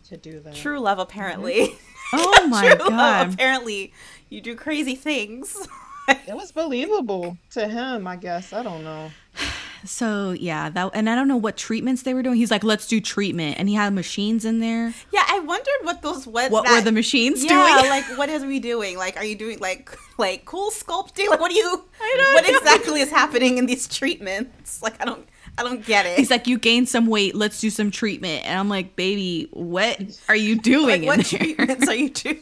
To 0.09 0.17
do 0.19 0.39
that. 0.41 0.55
True 0.55 0.79
love, 0.81 0.99
apparently. 0.99 1.69
Mm-hmm. 1.69 1.77
Oh 2.17 2.47
my 2.51 2.61
True 2.69 2.79
love, 2.79 2.89
god! 2.91 3.35
apparently, 3.35 3.93
you 4.29 4.41
do 4.43 4.55
crazy 4.55 4.95
things. 4.95 5.67
It 6.27 6.35
was 6.35 6.53
believable 6.53 7.37
to 7.51 7.69
him, 7.69 8.07
I 8.07 8.17
guess. 8.17 8.53
I 8.53 8.63
don't 8.63 8.85
know. 8.85 9.11
So 9.87 10.31
yeah, 10.31 10.71
that 10.71 10.93
and 10.95 11.11
I 11.11 11.15
don't 11.15 11.29
know 11.29 11.37
what 11.37 11.59
treatments 11.59 12.05
they 12.05 12.15
were 12.15 12.23
doing. 12.23 12.37
He's 12.37 12.51
like, 12.51 12.65
let's 12.65 12.87
do 12.87 13.03
treatment, 13.03 13.59
and 13.59 13.69
he 13.69 13.75
had 13.75 13.93
machines 13.93 14.47
in 14.47 14.61
there. 14.61 14.95
yeah, 15.13 15.25
I 15.29 15.41
wondered 15.41 15.75
what 15.83 16.01
those 16.01 16.27
what 16.27 16.51
What 16.51 16.65
that- 16.65 16.73
were 16.73 16.81
the 16.81 16.91
machines 16.91 17.45
yeah, 17.45 17.51
doing? 17.51 17.91
like 17.91 18.05
what 18.17 18.31
is 18.31 18.47
we 18.47 18.61
doing? 18.61 18.97
Like, 18.97 19.19
are 19.19 19.25
you 19.27 19.37
doing 19.37 19.59
like 19.59 19.91
like 20.17 20.47
cool 20.47 20.71
sculpting? 20.71 21.29
Like, 21.29 21.39
what 21.39 21.51
do 21.51 21.59
you? 21.59 21.85
I 22.01 22.15
don't 22.19 22.33
what 22.35 22.51
know. 22.51 22.57
exactly 22.59 23.01
is 23.03 23.11
happening 23.11 23.59
in 23.59 23.67
these 23.67 23.87
treatments? 23.87 24.81
Like, 24.81 24.99
I 25.03 25.05
don't, 25.05 25.29
I 25.59 25.63
don't 25.63 25.85
get 25.85 26.07
it. 26.07 26.17
He's 26.17 26.31
like, 26.31 26.47
you 26.47 26.59
gained 26.59 26.89
some 26.89 27.07
weight. 27.07 27.35
Let's 27.35 27.61
do 27.61 27.69
some 27.69 27.91
treatment. 27.91 28.47
And 28.47 28.59
I'm 28.59 28.71
like, 28.71 28.97
baby, 28.97 29.49
what 29.53 30.01
are 30.31 30.37
you 30.37 30.59
doing 30.63 30.87
like, 30.87 31.01
in 31.03 31.07
what 31.09 31.27
there? 31.27 31.39
treatments 31.41 31.89
are 31.89 31.95
you 31.95 32.09
doing? 32.09 32.41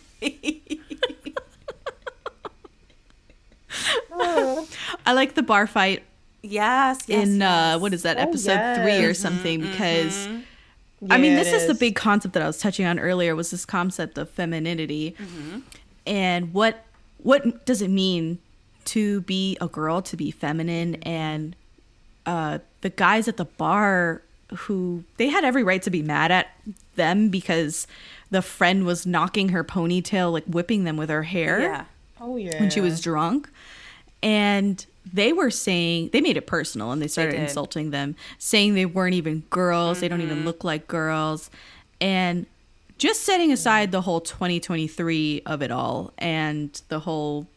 I 5.07 5.13
like 5.13 5.35
the 5.35 5.43
bar 5.43 5.67
fight 5.67 6.03
yes, 6.43 7.01
yes, 7.07 7.29
in 7.29 7.43
uh 7.43 7.73
yes. 7.75 7.81
what 7.81 7.95
is 7.95 8.03
that 8.03 8.19
Oh, 8.19 8.23
episode 8.23 8.77
three 8.77 8.99
or 9.05 9.09
yes. 9.09 9.19
something? 9.19 9.61
Because 9.61 10.27
I 11.11 11.19
mean 11.19 11.33
Yeah, 11.33 11.43
this 11.43 11.53
is, 11.53 11.67
the 11.67 11.75
big 11.75 11.95
concept 11.97 12.35
that 12.35 12.43
I 12.43 12.47
was 12.47 12.59
touching 12.59 12.87
on 12.87 12.99
earlier 12.99 13.35
was 13.35 13.51
this 13.51 13.65
concept 13.65 14.19
of 14.19 14.31
femininity. 14.31 15.17
And 16.07 16.53
what 16.53 16.85
what 17.19 17.65
does 17.65 17.83
it 17.83 17.89
mean 17.89 18.39
to 18.87 19.21
be 19.23 19.57
a 19.61 19.69
girl 19.69 20.03
to 20.03 20.17
be 20.17 20.31
feminine? 20.31 20.97
And 20.97 21.55
uh, 22.27 22.59
the 22.83 22.91
guys 22.91 23.29
at 23.29 23.37
the 23.37 23.45
bar 23.45 24.23
who 24.55 25.05
they 25.17 25.29
had 25.29 25.45
every 25.45 25.63
right 25.63 25.83
to 25.83 25.91
be 25.91 26.03
mad 26.03 26.31
at 26.31 26.49
them 26.97 27.29
because 27.31 27.87
the 28.31 28.43
friend 28.43 28.85
was 28.85 29.07
knocking 29.07 29.51
her 29.51 29.65
ponytail, 29.65 30.33
like 30.33 30.45
whipping 30.45 30.85
them 30.85 30.97
with 30.97 31.09
her 31.11 31.23
hair. 31.23 31.61
Yeah. 31.61 31.85
Oh 32.23 32.37
yeah. 32.37 32.61
when 32.61 32.71
she 32.71 32.81
was 32.81 33.01
drunk. 33.01 33.51
And 34.23 34.87
they 35.13 35.33
were 35.33 35.51
saying 35.51 36.11
they 36.13 36.21
made 36.21 36.37
it 36.37 36.47
personal 36.47 36.93
and 36.93 37.03
they 37.03 37.09
started. 37.09 37.35
Mm-hmm. 37.35 37.43
insulting 37.45 37.91
them, 37.91 38.15
saying 38.39 38.75
they 38.75 38.87
weren't 38.87 39.15
even 39.15 39.41
girls, 39.51 39.99
they 40.01 40.07
don't 40.09 40.21
even 40.21 40.45
look 40.45 40.63
like 40.63 40.87
girls. 40.87 41.51
And 42.01 42.47
just 42.99 43.25
setting 43.25 43.51
aside 43.51 43.91
the 43.91 44.03
whole 44.03 44.21
2023 44.21 45.43
of 45.45 45.61
it 45.61 45.73
all 45.73 46.13
and 46.19 46.81
the 46.89 47.01
whole 47.01 47.49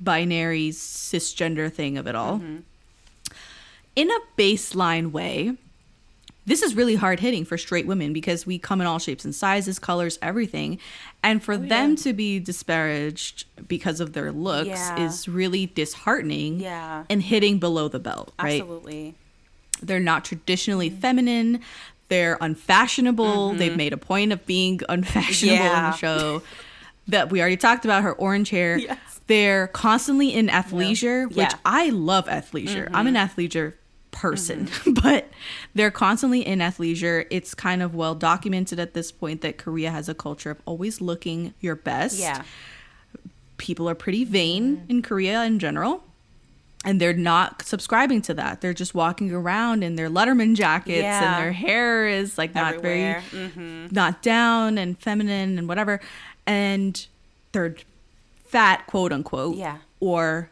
binary 0.00 0.70
cisgender 0.70 1.70
thing 1.72 1.98
of 1.98 2.06
it 2.06 2.14
all, 2.14 2.38
Mm-hmm. 2.38 2.56
in 3.96 4.10
a 4.10 4.18
baseline 4.38 5.10
way, 5.12 5.56
this 6.46 6.62
is 6.62 6.74
really 6.74 6.94
hard 6.94 7.20
hitting 7.20 7.44
for 7.44 7.56
straight 7.56 7.86
women 7.86 8.12
because 8.12 8.44
we 8.46 8.58
come 8.58 8.80
in 8.80 8.86
all 8.86 8.98
shapes 8.98 9.24
and 9.24 9.34
sizes, 9.34 9.78
colors, 9.78 10.18
everything. 10.20 10.78
And 11.22 11.42
for 11.42 11.56
them 11.56 11.96
to 11.96 12.12
be 12.12 12.38
disparaged 12.38 13.46
because 13.66 14.00
of 14.00 14.12
their 14.12 14.30
looks 14.32 14.68
Yeah. 14.68 15.04
is 15.06 15.26
really 15.28 15.66
disheartening 15.66 16.60
Yeah. 16.60 17.04
and 17.08 17.22
hitting 17.22 17.58
below 17.58 17.88
the 17.88 17.98
belt, 17.98 18.32
right? 18.42 18.60
Absolutely. 18.60 19.14
They're 19.82 20.00
not 20.00 20.24
traditionally 20.24 20.90
feminine. 20.90 21.60
They're 22.08 22.36
unfashionable. 22.40 23.54
They've 23.54 23.76
made 23.76 23.92
a 23.92 23.96
point 23.96 24.32
of 24.32 24.44
being 24.46 24.80
unfashionable 24.88 25.64
in 25.64 25.70
Mm-hmm. 25.70 25.90
The 25.90 25.96
show. 25.96 26.42
That 27.08 27.30
we 27.30 27.40
already 27.40 27.56
talked 27.58 27.84
about 27.84 28.02
her 28.02 28.12
orange 28.12 28.50
hair. 28.50 28.78
Yes. 28.84 28.98
They're 29.26 29.68
constantly 29.68 30.34
in 30.34 30.48
athleisure, 30.48 31.26
which 31.28 31.36
Yeah. 31.38 31.48
Mm-hmm. 31.48 31.60
I 31.64 31.88
love 31.88 32.26
athleisure. 32.26 32.90
I'm 32.92 33.06
an 33.06 33.14
athleisure 33.14 33.72
person, 34.14 34.68
but 35.02 35.28
they're 35.74 35.90
constantly 35.90 36.46
in 36.46 36.60
athleisure. 36.60 37.26
It's 37.30 37.54
kind 37.54 37.82
of 37.82 37.94
well 37.94 38.14
documented 38.14 38.78
at 38.80 38.94
this 38.94 39.12
point 39.12 39.42
that 39.42 39.58
Korea 39.58 39.90
has 39.90 40.08
a 40.08 40.14
culture 40.14 40.50
of 40.52 40.58
always 40.64 41.00
looking 41.02 41.52
your 41.60 41.74
best 41.76 42.18
Yeah. 42.18 42.42
people 43.58 43.88
are 43.88 43.94
pretty 43.94 44.24
vain 44.24 44.84
in 44.88 45.02
Korea 45.02 45.44
in 45.44 45.58
general. 45.58 46.02
And 46.86 47.00
they're 47.00 47.14
not 47.14 47.62
subscribing 47.64 48.20
to 48.22 48.34
that. 48.34 48.60
They're 48.60 48.74
just 48.74 48.94
walking 48.94 49.32
around 49.32 49.82
in 49.82 49.96
their 49.96 50.10
Letterman 50.10 50.54
jackets 50.54 50.98
Yeah. 50.98 51.36
and 51.36 51.42
their 51.44 51.52
hair 51.52 52.06
is 52.06 52.36
like 52.36 52.54
not 52.54 52.74
Everywhere. 52.74 53.22
very 53.30 53.48
Mm-hmm. 53.48 53.86
not 53.90 54.22
down 54.22 54.76
and 54.76 54.98
feminine 54.98 55.58
and 55.58 55.66
whatever. 55.66 56.00
And 56.46 57.06
they're 57.52 57.74
fat, 58.44 58.86
quote 58.86 59.12
unquote. 59.12 59.56
Yeah. 59.56 59.78
Or 60.00 60.50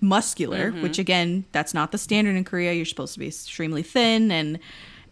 muscular, 0.00 0.70
Mm-hmm. 0.70 0.82
which 0.82 0.98
again, 0.98 1.44
that's 1.52 1.74
not 1.74 1.92
the 1.92 1.98
standard 1.98 2.36
in 2.36 2.44
Korea. 2.44 2.72
You're 2.72 2.84
supposed 2.86 3.14
to 3.14 3.18
be 3.20 3.28
extremely 3.28 3.82
thin 3.82 4.30
and 4.30 4.58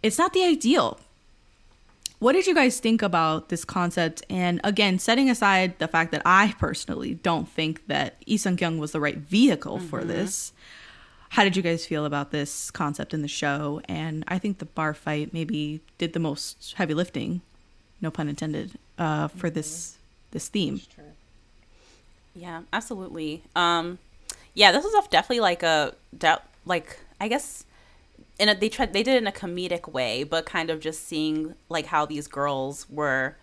it's 0.03 0.19
not 0.19 0.33
the 0.33 0.45
ideal. 0.45 0.99
What 2.19 2.33
did 2.33 2.47
you 2.47 2.55
guys 2.55 2.81
think 2.81 3.03
about 3.03 3.51
this 3.51 3.65
concept? 3.65 4.23
And 4.31 4.61
again, 4.65 4.99
setting 4.99 5.29
aside 5.29 5.79
the 5.79 5.89
fact 5.89 6.13
that 6.13 6.23
I 6.25 6.55
personally 6.59 7.15
don't 7.15 7.47
think 7.49 7.87
that 7.89 8.17
Lee 8.27 8.39
Sung 8.39 8.57
Kyung 8.57 8.79
was 8.79 8.93
the 8.93 9.01
right 9.01 9.19
vehicle 9.19 9.79
for 9.81 9.99
Mm-hmm. 10.01 10.09
this, 10.09 10.53
how 11.31 11.45
did 11.45 11.57
you 11.57 11.63
guys 11.63 11.85
feel 11.85 12.07
about 12.07 12.31
this 12.31 12.71
concept 12.71 13.13
in 13.13 13.21
the 13.21 13.29
show? 13.29 13.83
And 13.87 14.25
I 14.29 14.39
think 14.39 14.59
the 14.59 14.65
bar 14.65 14.95
fight 14.95 15.35
maybe 15.35 15.81
did 15.99 16.15
the 16.15 16.19
most 16.21 16.75
heavy 16.77 16.95
lifting, 16.95 17.43
no 18.01 18.11
pun 18.11 18.29
intended, 18.29 18.79
uh, 18.99 19.29
for 19.29 19.51
this 19.51 19.97
this 20.31 20.49
theme. 20.49 20.81
Yeah, 22.35 22.63
absolutely. 22.73 23.43
Um, 23.55 23.99
yeah, 24.57 24.73
this 24.73 24.83
was 24.83 25.07
definitely 25.09 25.41
like 25.41 25.63
a 25.63 25.95
de- 26.17 26.43
like 26.65 26.99
I 27.21 27.29
guess 27.29 27.67
in 28.39 28.49
a 28.49 28.55
they 28.55 28.71
tried 28.71 28.95
they 28.95 29.03
did 29.03 29.15
it 29.15 29.19
in 29.19 29.27
a 29.27 29.33
comedic 29.33 29.93
way, 29.93 30.25
but 30.25 30.47
kind 30.47 30.71
of 30.71 30.81
just 30.81 31.07
seeing 31.07 31.55
like 31.69 31.87
how 31.87 32.07
these 32.07 32.27
girls 32.27 32.89
were 32.89 33.37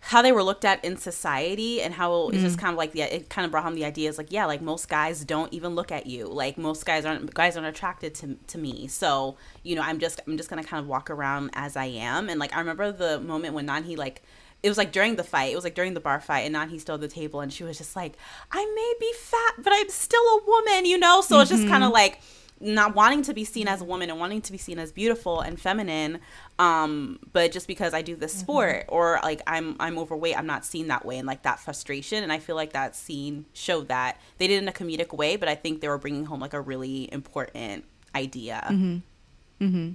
how 0.00 0.20
they 0.20 0.30
were 0.30 0.42
looked 0.42 0.66
at 0.66 0.84
in 0.84 0.98
society 0.98 1.80
and 1.80 1.94
how 1.94 2.28
it's 2.28 2.38
just 2.38 2.56
mm-hmm. 2.56 2.66
kind 2.66 2.72
of 2.74 2.78
like 2.78 2.92
the 2.92 3.00
it 3.00 3.30
kind 3.30 3.46
of 3.46 3.50
brought 3.50 3.64
home 3.64 3.74
the 3.74 3.84
ideas 3.84 4.18
like 4.18 4.30
yeah 4.30 4.44
like 4.44 4.60
most 4.60 4.90
guys 4.90 5.24
don't 5.24 5.52
even 5.54 5.74
look 5.74 5.90
at 5.90 6.06
you. 6.06 6.26
Like 6.26 6.58
most 6.58 6.84
guys 6.84 7.06
aren't 7.06 7.32
guys 7.32 7.56
aren't 7.56 7.68
attracted 7.68 8.14
to, 8.16 8.36
to 8.48 8.58
me. 8.58 8.88
So 8.88 9.38
you 9.62 9.74
know 9.74 9.82
i'm 9.82 9.98
just 9.98 10.20
i'm 10.26 10.36
just 10.36 10.50
gonna 10.50 10.64
kind 10.64 10.82
of 10.82 10.86
walk 10.86 11.08
around 11.08 11.48
as 11.54 11.78
i 11.78 11.86
am. 11.86 12.28
And 12.28 12.38
like 12.38 12.54
i 12.54 12.58
remember 12.58 12.92
the 12.92 13.20
moment 13.20 13.54
when 13.54 13.64
Nan-hee 13.64 13.96
like 13.96 14.22
it 14.62 14.68
was 14.68 14.78
like 14.78 14.92
during 14.92 15.16
the 15.16 15.24
fight 15.24 15.52
it 15.52 15.54
was 15.54 15.64
like 15.64 15.74
during 15.74 15.94
the 15.94 16.00
bar 16.00 16.20
fight 16.20 16.40
and 16.40 16.52
Nan-hee 16.52 16.78
stood 16.78 16.94
at 16.94 17.00
the 17.00 17.08
table 17.08 17.40
and 17.40 17.52
she 17.52 17.64
was 17.64 17.78
just 17.78 17.96
like 17.96 18.16
i 18.52 18.64
may 18.74 18.94
be 19.00 19.12
fat 19.14 19.54
but 19.62 19.72
i'm 19.72 19.88
still 19.88 20.22
a 20.22 20.40
woman 20.46 20.84
you 20.84 20.98
know? 20.98 21.20
So 21.20 21.40
it's 21.40 21.50
just 21.50 21.66
kind 21.66 21.82
of 21.84 21.88
mm-hmm. 21.88 21.94
like 21.94 22.20
not 22.60 22.94
wanting 22.96 23.22
to 23.22 23.32
be 23.32 23.44
seen 23.44 23.68
as 23.68 23.80
a 23.80 23.84
woman 23.84 24.10
and 24.10 24.18
wanting 24.18 24.42
to 24.42 24.50
be 24.50 24.58
seen 24.58 24.80
as 24.80 24.90
beautiful 24.90 25.40
and 25.40 25.60
feminine 25.60 26.18
um 26.58 27.20
but 27.32 27.52
just 27.52 27.68
because 27.68 27.94
i 27.94 28.02
do 28.02 28.16
this 28.16 28.32
mm-hmm. 28.32 28.40
sport 28.40 28.84
or 28.88 29.20
like 29.22 29.40
i'm 29.46 29.76
i'm 29.78 29.96
overweight 29.96 30.36
i'm 30.36 30.46
not 30.46 30.64
seen 30.64 30.88
that 30.88 31.04
way 31.04 31.18
and 31.18 31.26
like 31.26 31.42
that 31.42 31.60
frustration 31.60 32.24
and 32.24 32.32
i 32.32 32.38
feel 32.40 32.56
like 32.56 32.72
that 32.72 32.96
scene 32.96 33.44
showed 33.52 33.86
that. 33.88 34.20
They 34.38 34.48
did 34.48 34.54
it 34.54 34.62
in 34.62 34.68
a 34.68 34.72
comedic 34.72 35.16
way 35.16 35.36
but 35.36 35.48
i 35.48 35.54
think 35.54 35.80
they 35.80 35.88
were 35.88 35.98
bringing 35.98 36.24
home 36.24 36.40
like 36.40 36.54
a 36.54 36.60
really 36.60 37.08
important 37.12 37.84
idea. 38.14 38.66
Mm-hmm. 38.68 39.90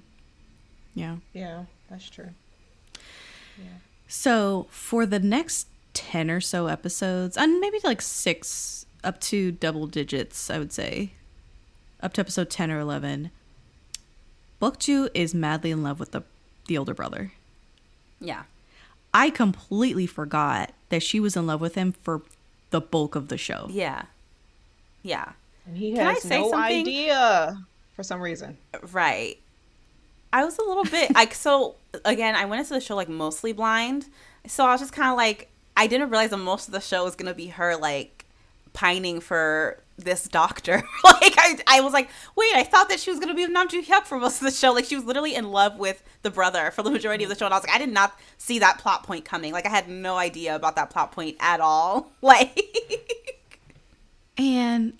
Yeah. 0.96 1.18
Yeah, 1.34 1.64
that's 1.90 2.10
true. 2.10 2.30
So 4.24 4.68
for 4.70 5.08
the 5.08 5.18
next 5.20 5.68
10 5.96 6.30
or 6.30 6.40
so 6.40 6.68
episodes, 6.68 7.36
and 7.36 7.60
maybe 7.60 7.80
like 7.84 8.00
six 8.00 8.86
up 9.04 9.20
to 9.22 9.52
double 9.52 9.88
digits, 9.88 10.52
I 10.52 10.60
would 10.60 10.72
say, 10.72 11.14
up 12.00 12.14
to 12.14 12.22
episode 12.22 12.52
10 12.52 12.70
or 12.70 12.78
11, 12.80 13.32
Bok 14.60 14.78
Joo 14.78 15.10
is 15.16 15.34
madly 15.34 15.72
in 15.72 15.82
love 15.82 16.00
with 16.00 16.12
the, 16.12 16.22
the 16.68 16.78
older 16.78 16.94
brother. 16.94 17.34
yeah 18.22 18.44
I 19.16 19.30
completely 19.32 20.06
forgot 20.08 20.72
that 20.90 21.02
she 21.04 21.20
was 21.20 21.36
in 21.36 21.48
love 21.48 21.60
with 21.60 21.74
him 21.76 21.92
for 22.04 22.22
the 22.70 22.82
bulk 22.82 23.16
of 23.16 23.30
the 23.30 23.38
show. 23.38 23.66
yeah 23.72 24.04
yeah 25.02 25.32
And 25.66 25.76
he 25.76 25.94
Can 25.94 26.06
I 26.06 26.14
has 26.14 26.22
say 26.22 26.40
no 26.40 26.52
something? 26.52 26.82
idea 26.82 27.58
for 27.96 28.04
some 28.04 28.22
reason. 28.22 28.58
Right. 28.92 29.38
I 30.34 30.44
was 30.44 30.58
a 30.58 30.64
little 30.64 30.84
bit 30.84 31.14
like 31.14 31.34
so 31.34 31.76
again, 32.04 32.36
I 32.36 32.46
went 32.46 32.60
into 32.60 32.74
the 32.74 32.82
show 32.82 32.96
like 32.96 33.08
mostly 33.08 33.54
blind. 33.54 34.08
So 34.48 34.66
I 34.66 34.72
was 34.72 34.82
just 34.82 34.92
kind 34.92 35.10
of 35.10 35.16
like 35.16 35.50
I 35.78 35.88
didn't 35.88 36.10
realize 36.10 36.32
that 36.32 36.38
most 36.38 36.68
of 36.68 36.74
the 36.74 36.82
show 36.82 37.06
was 37.06 37.16
to 37.16 37.34
be 37.34 37.48
her 37.48 37.78
like 37.78 38.26
pining 38.74 39.20
for 39.22 39.78
this 39.98 40.28
doctor. 40.28 40.74
like 41.04 41.36
I 41.38 41.60
I 41.68 41.82
was 41.82 41.94
like, 41.94 42.10
"Wait, 42.36 42.56
I 42.56 42.64
thought 42.64 42.90
that 42.90 43.00
she 43.00 43.12
was 43.12 43.20
to 43.20 43.34
be 43.34 43.44
with 43.44 43.52
Nam 43.52 43.70
Joo 43.70 43.84
Hyuk 43.84 44.06
for 44.06 44.18
most 44.18 44.42
of 44.42 44.46
the 44.46 44.52
show. 44.52 44.74
Like 44.74 44.86
she 44.86 44.96
was 44.96 45.06
literally 45.06 45.36
in 45.36 45.52
love 45.52 45.78
with 45.78 46.04
the 46.24 46.32
brother 46.32 46.72
for 46.72 46.82
the 46.82 46.92
majority 46.92 47.24
of 47.24 47.30
the 47.30 47.38
show." 47.38 47.46
And 47.46 47.54
I 47.54 47.58
was 47.58 47.66
like, 47.68 47.76
"I 47.76 47.80
did 47.80 47.94
not 47.94 48.18
see 48.40 48.58
that 48.60 48.80
plot 48.80 49.04
point 49.04 49.26
coming. 49.26 49.54
Like 49.54 49.68
I 49.68 49.70
had 49.70 49.88
no 49.88 50.18
idea 50.18 50.56
about 50.56 50.76
that 50.76 50.90
plot 50.90 51.12
point 51.12 51.38
at 51.40 51.60
all." 51.60 52.12
Like 52.24 53.38
And 54.36 54.94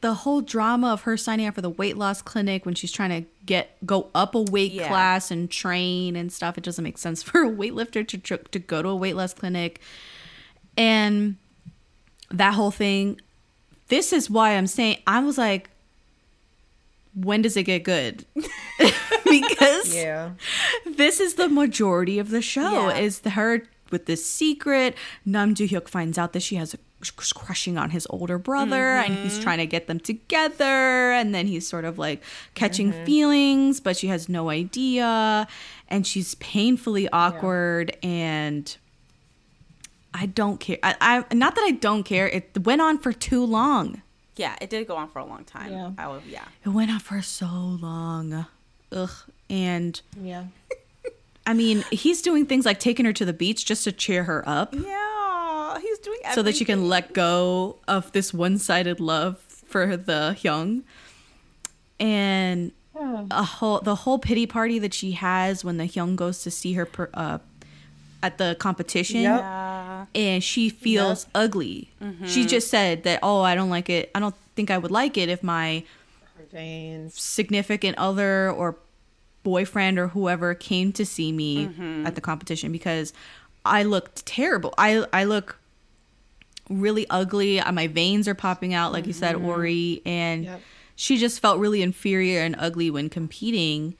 the 0.00 0.14
whole 0.14 0.40
drama 0.40 0.92
of 0.92 1.02
her 1.02 1.16
signing 1.16 1.46
up 1.46 1.54
for 1.54 1.62
the 1.62 1.70
weight 1.70 1.96
loss 1.96 2.22
clinic 2.22 2.64
when 2.64 2.74
she's 2.74 2.92
trying 2.92 3.22
to 3.22 3.28
get 3.50 3.76
go 3.84 4.08
up 4.14 4.34
a 4.36 4.40
weight 4.42 4.72
Yeah. 4.72 4.86
class 4.88 5.30
and 5.32 5.50
train 5.50 6.14
and 6.14 6.32
stuff, 6.32 6.56
it 6.56 6.62
doesn't 6.64 6.84
make 6.84 6.98
sense 6.98 7.22
for 7.28 7.42
a 7.42 7.50
weightlifter 7.50 8.06
to 8.06 8.18
to 8.38 8.58
go 8.60 8.80
to 8.82 8.88
a 8.88 8.96
weight 8.96 9.16
loss 9.16 9.34
clinic. 9.34 9.80
And 10.76 11.36
that 12.30 12.54
whole 12.54 12.70
thing, 12.70 13.20
this 13.88 14.12
is 14.12 14.30
why 14.30 14.52
I'm 14.56 14.68
saying 14.68 14.98
I 15.06 15.18
was 15.20 15.36
like, 15.36 15.68
when 17.12 17.42
does 17.42 17.56
it 17.56 17.64
get 17.64 17.82
good? 17.82 18.24
because 19.24 19.94
Yeah. 19.94 20.30
this 20.86 21.18
is 21.20 21.34
the 21.34 21.48
majority 21.48 22.18
of 22.20 22.30
the 22.30 22.40
show 22.40 22.88
Yeah. 22.88 22.98
is 22.98 23.20
the, 23.20 23.30
her 23.30 23.64
with 23.90 24.06
this 24.06 24.24
secret 24.24 24.94
nam 25.26 25.54
joo-hyuk 25.56 25.88
finds 25.88 26.16
out 26.18 26.32
that 26.34 26.42
she 26.42 26.54
has 26.54 26.72
a 26.74 26.78
crushing 27.16 27.78
on 27.78 27.90
his 27.90 28.06
older 28.10 28.38
brother 28.38 28.96
and 28.96 29.14
he's 29.16 29.32
Mm-hmm. 29.34 29.42
trying 29.42 29.58
to 29.58 29.66
get 29.66 29.86
them 29.86 29.98
together 30.00 31.12
and 31.12 31.34
then 31.34 31.46
he's 31.46 31.66
sort 31.66 31.84
of 31.84 31.98
like 31.98 32.22
catching 32.54 32.92
Mm-hmm. 32.92 33.04
feelings 33.04 33.80
but 33.80 33.96
she 33.96 34.08
has 34.08 34.28
no 34.28 34.50
idea 34.50 35.48
and 35.88 36.06
she's 36.06 36.34
painfully 36.36 37.08
awkward 37.10 37.96
and 38.02 38.76
i 40.12 40.26
don't 40.26 40.60
care 40.60 40.78
I, 40.82 41.24
I 41.30 41.34
not 41.34 41.54
that 41.54 41.64
i 41.64 41.70
don't 41.70 42.02
care 42.02 42.28
it 42.28 42.58
went 42.64 42.80
on 42.80 42.98
for 42.98 43.12
too 43.12 43.44
long 43.44 44.02
yeah, 44.36 44.56
it 44.60 44.70
did 44.70 44.86
go 44.88 44.96
on 44.96 45.08
for 45.10 45.18
a 45.18 45.24
long 45.26 45.44
time. 45.44 45.70
Yeah. 45.70 45.90
I 45.98 46.08
was 46.08 46.22
yeah. 46.26 46.44
it 46.64 46.70
went 46.70 46.90
on 46.90 46.98
for 47.00 47.20
so 47.20 47.46
long 47.46 48.46
ugh 48.92 49.10
and 49.50 50.00
Yeah. 50.18 50.44
I 51.46 51.52
mean, 51.52 51.84
he's 51.90 52.22
doing 52.22 52.46
things 52.46 52.64
like 52.64 52.78
taking 52.80 53.04
her 53.06 53.12
to 53.14 53.24
the 53.24 53.32
beach 53.34 53.64
just 53.66 53.84
to 53.84 53.92
cheer 53.92 54.24
her 54.24 54.42
up 54.48 54.74
Yeah, 54.74 55.19
he's 56.00 56.04
doing 56.04 56.18
everything. 56.24 56.34
so 56.34 56.42
that 56.42 56.56
she 56.56 56.64
can 56.64 56.88
let 56.88 57.12
go 57.12 57.76
of 57.86 58.10
this 58.12 58.32
one 58.34 58.58
sided 58.58 59.00
love 59.00 59.38
for 59.66 59.96
the 59.96 60.36
young. 60.40 60.82
And 61.98 62.72
a 63.30 63.42
whole 63.42 63.80
the 63.80 63.94
whole 63.94 64.18
pity 64.18 64.46
party 64.46 64.78
that 64.78 64.92
she 64.94 65.12
has 65.12 65.64
when 65.64 65.76
the 65.76 65.84
hyung 65.84 66.16
goes 66.16 66.42
to 66.42 66.50
see 66.50 66.74
her 66.74 66.84
per, 66.86 67.08
uh, 67.14 67.38
at 68.22 68.38
the 68.38 68.56
competition 68.58 69.22
Yep. 69.22 69.44
And 70.14 70.42
she 70.42 70.70
feels 70.70 71.26
ugly. 71.34 71.90
She 72.26 72.46
just 72.46 72.68
said 72.68 73.02
that, 73.04 73.20
"Oh, 73.22 73.42
I 73.42 73.54
don't 73.54 73.70
like 73.70 73.88
it. 73.90 74.10
I 74.14 74.20
don't 74.20 74.34
think 74.56 74.70
I 74.70 74.78
would 74.78 74.90
like 74.90 75.16
it 75.18 75.28
if 75.28 75.42
my 75.42 75.84
veins. 76.50 77.20
significant 77.20 77.96
other 77.98 78.50
or 78.50 78.76
boyfriend 79.42 79.98
or 79.98 80.08
whoever 80.08 80.54
came 80.54 80.92
to 80.92 81.04
see 81.06 81.32
me 81.32 81.66
Mm-hmm. 81.66 82.06
at 82.06 82.14
the 82.14 82.20
competition 82.20 82.72
because 82.72 83.12
I 83.64 83.82
looked 83.84 84.24
terrible. 84.26 84.74
I 84.78 85.04
I 85.12 85.24
look 85.24 85.58
really 86.70 87.06
ugly. 87.10 87.60
Uh, 87.60 87.70
My 87.72 87.86
veins 87.88 88.26
are 88.26 88.34
popping 88.34 88.72
out, 88.72 88.92
like 88.92 89.06
you 89.06 89.12
said, 89.12 89.34
Ori, 89.36 90.00
and 90.06 90.44
Mm-hmm. 90.44 90.52
Yep. 90.54 90.62
she 90.96 91.18
just 91.18 91.40
felt 91.40 91.58
really 91.58 91.82
inferior 91.82 92.40
and 92.40 92.56
ugly 92.58 92.90
when 92.90 93.10
competing. 93.10 93.96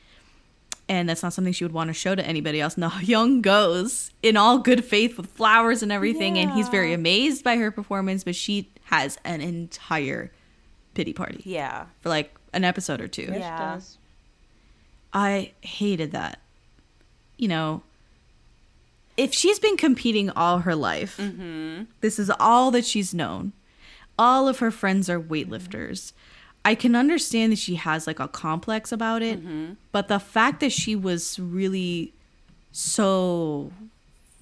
And 0.88 1.09
that's 1.09 1.22
not 1.22 1.32
something 1.32 1.52
she 1.52 1.62
would 1.64 1.72
want 1.72 1.88
to 1.88 1.94
show 1.94 2.14
to 2.16 2.26
anybody 2.26 2.60
else. 2.60 2.76
Now, 2.78 2.98
Young 3.02 3.42
goes 3.42 4.10
in 4.22 4.36
all 4.36 4.59
good 4.59 4.84
faith 4.84 5.16
with 5.16 5.26
flowers 5.26 5.82
and 5.82 5.92
everything, 5.92 6.38
and 6.38 6.51
he's 6.52 6.68
very 6.68 6.92
amazed 6.92 7.44
by 7.44 7.56
her 7.56 7.70
performance, 7.70 8.24
but 8.24 8.34
she 8.34 8.70
has 8.84 9.16
an 9.24 9.40
entire 9.40 10.32
pity 10.94 11.12
party 11.12 11.42
Yeah. 11.44 11.84
for 12.01 12.09
like 12.09 12.34
an 12.52 12.64
episode 12.64 13.01
or 13.01 13.06
two. 13.06 13.28
Yeah. 13.32 13.74
does. 13.74 13.98
I 15.12 15.52
hated 15.60 16.12
that. 16.12 16.40
You 17.36 17.48
know, 17.48 17.82
if 19.20 19.34
she's 19.34 19.59
been 19.59 19.76
competing 19.76 20.30
all 20.30 20.60
her 20.60 20.74
life, 20.74 21.20
this 22.01 22.18
is 22.18 22.30
all 22.40 22.70
that 22.70 22.84
she's 22.86 23.12
known. 23.12 23.52
All 24.18 24.48
of 24.48 24.59
her 24.60 24.70
friends 24.70 25.10
are 25.10 25.20
weightlifters. 25.20 26.12
I 26.64 26.74
can 26.74 26.94
understand 26.94 27.52
that 27.52 27.59
she 27.59 27.74
has 27.76 28.06
like 28.06 28.18
a 28.20 28.28
complex 28.28 28.92
about 28.92 29.22
it, 29.22 29.38
but 29.92 30.09
the 30.09 30.18
fact 30.18 30.60
that 30.60 30.72
she 30.72 30.97
was 30.97 31.38
really 31.38 32.12
so 32.72 33.72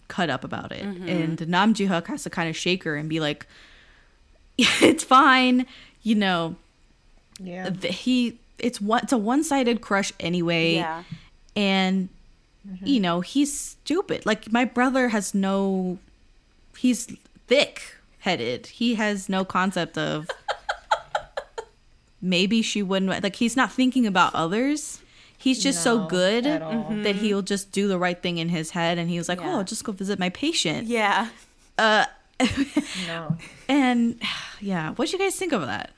cut 0.09 0.31
up 0.31 0.45
about 0.45 0.71
it, 0.73 0.85
mm-hmm. 0.85 1.09
and 1.09 1.49
Nam 1.49 1.75
Joo 1.75 1.87
Hyuk 1.89 2.07
has 2.07 2.23
to 2.23 2.31
kind 2.31 2.49
of 2.49 2.57
shake 2.57 2.85
her 2.85 2.97
and 2.97 3.09
be 3.09 3.21
like, 3.21 3.47
"It's 4.59 5.05
fine," 5.05 5.67
you 6.03 6.15
know 6.15 6.57
Yeah. 7.41 7.71
he 7.71 8.39
it's 8.59 8.81
what 8.81 9.05
it's 9.05 9.13
a 9.13 9.19
one-sided 9.19 9.81
crush 9.81 10.13
anyway 10.19 10.75
Yeah. 10.77 11.05
and 11.55 12.09
Mm-hmm. 12.69 12.87
you 12.87 13.01
know 13.01 13.21
he's 13.23 13.59
stupid 13.59 14.27
like 14.27 14.53
my 14.53 14.67
brother 14.67 15.09
has 15.09 15.33
no 15.35 15.97
he's 16.77 17.07
thick 17.47 17.97
headed 18.21 18.67
he 18.67 18.97
has 18.97 19.29
no 19.29 19.43
concept 19.45 19.97
of 19.97 20.29
maybe 22.21 22.63
she 22.63 22.83
wouldn't 22.83 23.11
like 23.23 23.37
he's 23.37 23.57
not 23.57 23.73
thinking 23.73 24.07
about 24.07 24.35
others 24.35 25.01
he's 25.39 25.63
just 25.63 25.83
so 25.83 26.07
good 26.09 26.45
that 26.45 27.17
he'll 27.17 27.43
just 27.43 27.71
do 27.73 27.87
the 27.89 27.97
right 27.99 28.21
thing 28.21 28.39
in 28.39 28.49
his 28.49 28.71
head 28.73 28.99
and 28.99 29.09
he 29.09 29.17
was 29.17 29.29
like 29.29 29.41
Yeah. 29.41 29.55
oh 29.55 29.59
I'll 29.59 29.65
just 29.65 29.85
go 29.85 29.93
visit 29.93 30.19
my 30.19 30.29
patient 30.31 30.89
Yeah. 30.89 31.29
Uh 31.79 32.05
No. 33.07 33.37
and 33.69 34.21
yeah 34.61 34.91
what 34.93 35.09
do 35.09 35.17
you 35.17 35.23
guys 35.23 35.37
think 35.37 35.53
of 35.53 35.63
that. 35.63 35.91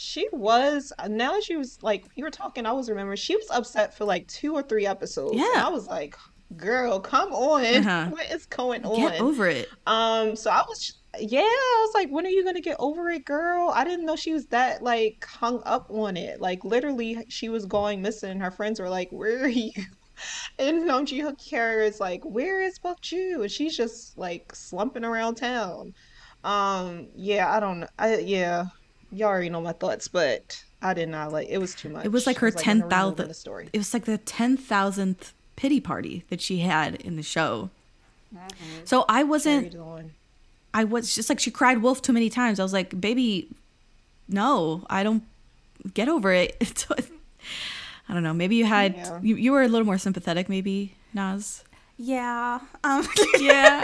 She 0.00 0.28
was 0.32 0.92
now 1.08 1.32
that 1.32 1.42
she 1.42 1.56
was 1.56 1.82
like 1.82 2.06
you 2.14 2.22
were 2.22 2.30
talking, 2.30 2.66
I 2.66 2.72
was 2.72 2.88
remembering 2.88 3.16
she 3.16 3.34
was 3.34 3.46
upset 3.50 3.96
for 3.96 4.04
like 4.04 4.28
two 4.28 4.54
or 4.54 4.62
three 4.62 4.86
episodes. 4.86 5.32
and 5.32 5.40
Yeah. 5.40 5.66
I 5.66 5.68
was 5.70 5.88
like, 5.88 6.16
girl, 6.56 7.00
come 7.00 7.32
on. 7.32 7.64
Uh-huh. 7.84 8.06
What 8.10 8.30
is 8.30 8.46
going 8.46 8.84
on? 8.84 8.96
get 8.96 9.20
over 9.20 9.48
it 9.48 9.68
Um, 9.86 10.36
so 10.36 10.50
I 10.50 10.62
was 10.68 10.94
yeah, 11.18 11.40
I 11.40 11.84
was 11.86 11.94
like, 11.94 12.10
when 12.10 12.26
are 12.26 12.30
you 12.30 12.44
gonna 12.44 12.60
get 12.60 12.76
over 12.78 13.08
it, 13.10 13.24
girl? 13.24 13.70
I 13.74 13.82
didn't 13.82 14.06
know 14.06 14.14
she 14.14 14.32
was 14.32 14.46
that 14.46 14.82
like 14.82 15.24
hung 15.28 15.62
up 15.66 15.90
on 15.90 16.16
it. 16.16 16.40
Like 16.40 16.64
literally 16.64 17.24
she 17.28 17.48
was 17.48 17.66
going 17.66 18.00
missing. 18.00 18.38
Her 18.38 18.50
friends 18.52 18.78
were 18.78 18.88
like, 18.88 19.10
Where 19.10 19.42
are 19.44 19.48
you? 19.64 19.72
And 20.60 20.86
Nam 20.86 21.06
Joo 21.06 21.22
Hyuk 21.32 21.44
character 21.44 21.82
is 21.82 21.98
like, 22.00 22.22
Where 22.24 22.60
is 22.62 22.78
Bok 22.78 23.00
Joo? 23.00 23.40
And 23.42 23.50
she's 23.50 23.76
just 23.76 24.16
like 24.16 24.54
slumping 24.54 25.04
around 25.04 25.36
town. 25.36 25.94
Um, 26.44 27.08
yeah, 27.16 27.52
I 27.52 27.58
don't 27.58 27.80
know. 27.80 27.88
I 27.98 28.18
yeah. 28.18 28.66
Y'all 29.12 29.28
already 29.28 29.48
know 29.48 29.60
my 29.60 29.72
thoughts, 29.72 30.08
but 30.08 30.62
I 30.82 30.94
did 30.94 31.08
not 31.08 31.32
like 31.32 31.48
it 31.48 31.58
was 31.58 31.74
too 31.74 31.88
much. 31.88 32.04
It 32.04 32.12
was 32.12 32.26
like 32.26 32.38
her 32.38 32.48
when 32.50 32.54
are 32.54 32.56
we 32.56 32.74
moving 32.74 32.90
10,000 32.90 33.34
story. 33.34 33.68
It 33.72 33.78
was 33.78 33.94
like 33.94 34.04
the 34.04 34.18
10,000th 34.18 35.32
pity 35.56 35.80
party 35.80 36.24
that 36.28 36.40
she 36.40 36.58
had 36.60 36.96
in 36.96 37.16
the 37.16 37.22
show. 37.22 37.70
So 38.84 39.04
I 39.08 39.22
wasn't, 39.22 39.74
I 40.74 40.84
was 40.84 41.14
just 41.14 41.28
like, 41.30 41.40
she 41.40 41.50
cried 41.50 41.80
wolf 41.82 42.02
too 42.02 42.12
many 42.12 42.28
times. 42.28 42.60
I 42.60 42.62
was 42.62 42.74
like, 42.74 43.00
baby, 43.00 43.48
no, 44.28 44.84
I 44.90 45.02
don't 45.02 45.22
get 45.94 46.08
over 46.08 46.32
it. 46.32 46.84
I 48.08 48.14
don't 48.14 48.22
know. 48.22 48.34
Maybe 48.34 48.56
you 48.56 48.66
had, 48.66 48.94
Yeah. 48.94 49.20
you, 49.22 49.36
you 49.36 49.52
were 49.52 49.62
a 49.62 49.68
little 49.68 49.86
more 49.86 49.98
sympathetic, 49.98 50.48
maybe, 50.48 50.94
Nas. 51.14 51.64
Yeah. 51.96 52.60
Um, 52.84 53.08
Yeah. 53.38 53.82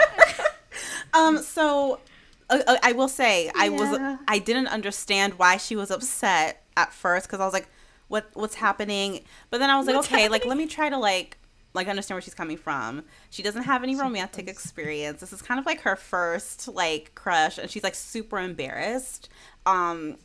um 1.14 1.38
so 1.38 2.00
I 2.50 2.92
will 2.92 3.08
say 3.08 3.50
I 3.56 3.68
was 3.68 4.18
I 4.28 4.38
didn't 4.38 4.68
understand 4.68 5.34
why 5.34 5.56
she 5.56 5.76
was 5.76 5.90
upset 5.90 6.62
at 6.76 6.92
first 6.92 7.28
cuz 7.28 7.40
I 7.40 7.44
was 7.44 7.54
like 7.54 7.68
what 8.08 8.30
what's 8.34 8.56
happening? 8.56 9.24
But 9.50 9.58
then 9.58 9.70
I 9.70 9.76
was 9.76 9.86
like 9.86 9.96
What's 9.96 10.08
okay, 10.12 10.28
like 10.28 10.44
let 10.44 10.56
me 10.56 10.66
try 10.66 10.88
to 10.90 10.98
like 10.98 11.38
like 11.72 11.88
understand 11.88 12.16
where 12.16 12.22
she's 12.22 12.34
coming 12.34 12.56
from. 12.56 13.04
She 13.30 13.42
doesn't 13.42 13.64
have 13.64 13.82
any 13.82 13.96
romantic 13.96 14.48
experience. 14.48 15.20
This 15.20 15.32
is 15.32 15.42
kind 15.42 15.58
of 15.58 15.66
like 15.66 15.80
her 15.80 15.96
first 15.96 16.68
like 16.68 17.14
crush 17.14 17.58
and 17.58 17.70
she's 17.70 17.82
like 17.82 17.94
super 17.94 18.38
embarrassed. 18.38 19.28
Um 19.66 20.16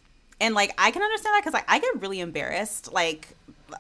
and 0.42 0.54
like 0.56 0.74
I 0.78 0.92
can 0.92 1.02
understand 1.02 1.36
that 1.36 1.44
cuz 1.44 1.54
like 1.54 1.66
I 1.68 1.80
get 1.80 2.02
really 2.02 2.20
embarrassed 2.20 2.92
like 2.94 3.30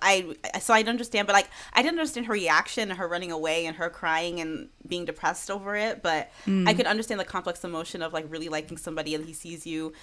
I 0.01 0.35
so 0.59 0.73
I'd 0.73 0.87
understand, 0.87 1.27
but 1.27 1.33
like 1.33 1.49
I 1.73 1.81
didn't 1.81 1.99
understand 1.99 2.25
her 2.27 2.33
reaction, 2.33 2.89
her 2.89 3.07
running 3.07 3.31
away, 3.31 3.65
and 3.65 3.75
her 3.77 3.89
crying 3.89 4.39
and 4.39 4.69
being 4.87 5.05
depressed 5.05 5.49
over 5.51 5.75
it. 5.75 6.01
But 6.01 6.31
mm. 6.45 6.67
I 6.67 6.73
could 6.73 6.85
understand 6.85 7.19
the 7.19 7.25
complex 7.25 7.63
emotion 7.63 8.01
of 8.01 8.13
like 8.13 8.25
really 8.29 8.49
liking 8.49 8.77
somebody 8.77 9.15
and 9.15 9.25
he 9.25 9.33
sees 9.33 9.65
you 9.65 9.93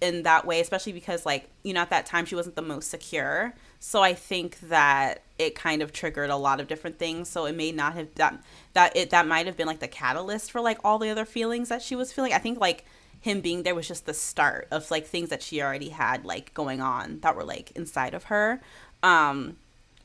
in 0.00 0.24
that 0.24 0.46
way, 0.46 0.60
especially 0.60 0.92
because 0.92 1.24
like 1.24 1.48
you 1.62 1.72
know 1.72 1.80
at 1.80 1.90
that 1.90 2.06
time 2.06 2.24
she 2.26 2.34
wasn't 2.34 2.56
the 2.56 2.62
most 2.62 2.90
secure. 2.90 3.54
So 3.78 4.02
I 4.02 4.14
think 4.14 4.60
that 4.68 5.22
it 5.38 5.54
kind 5.54 5.80
of 5.80 5.92
triggered 5.92 6.30
a 6.30 6.36
lot 6.36 6.60
of 6.60 6.68
different 6.68 6.98
things. 6.98 7.28
So 7.28 7.46
it 7.46 7.54
may 7.54 7.72
not 7.72 7.94
have 7.94 8.14
that 8.16 8.42
that 8.74 8.96
it 8.96 9.10
that 9.10 9.26
might 9.26 9.46
have 9.46 9.56
been 9.56 9.66
like 9.66 9.80
the 9.80 9.88
catalyst 9.88 10.50
for 10.50 10.60
like 10.60 10.78
all 10.84 10.98
the 10.98 11.10
other 11.10 11.24
feelings 11.24 11.68
that 11.68 11.82
she 11.82 11.96
was 11.96 12.12
feeling. 12.12 12.32
I 12.32 12.38
think 12.38 12.60
like 12.60 12.84
him 13.20 13.40
being 13.40 13.62
there 13.62 13.74
was 13.74 13.86
just 13.86 14.06
the 14.06 14.14
start 14.14 14.66
of 14.70 14.90
like 14.90 15.06
things 15.06 15.28
that 15.28 15.42
she 15.42 15.62
already 15.62 15.90
had 15.90 16.24
like 16.24 16.52
going 16.54 16.80
on 16.80 17.20
that 17.20 17.36
were 17.36 17.44
like 17.44 17.70
inside 17.72 18.14
of 18.14 18.24
her 18.24 18.60
um 19.02 19.56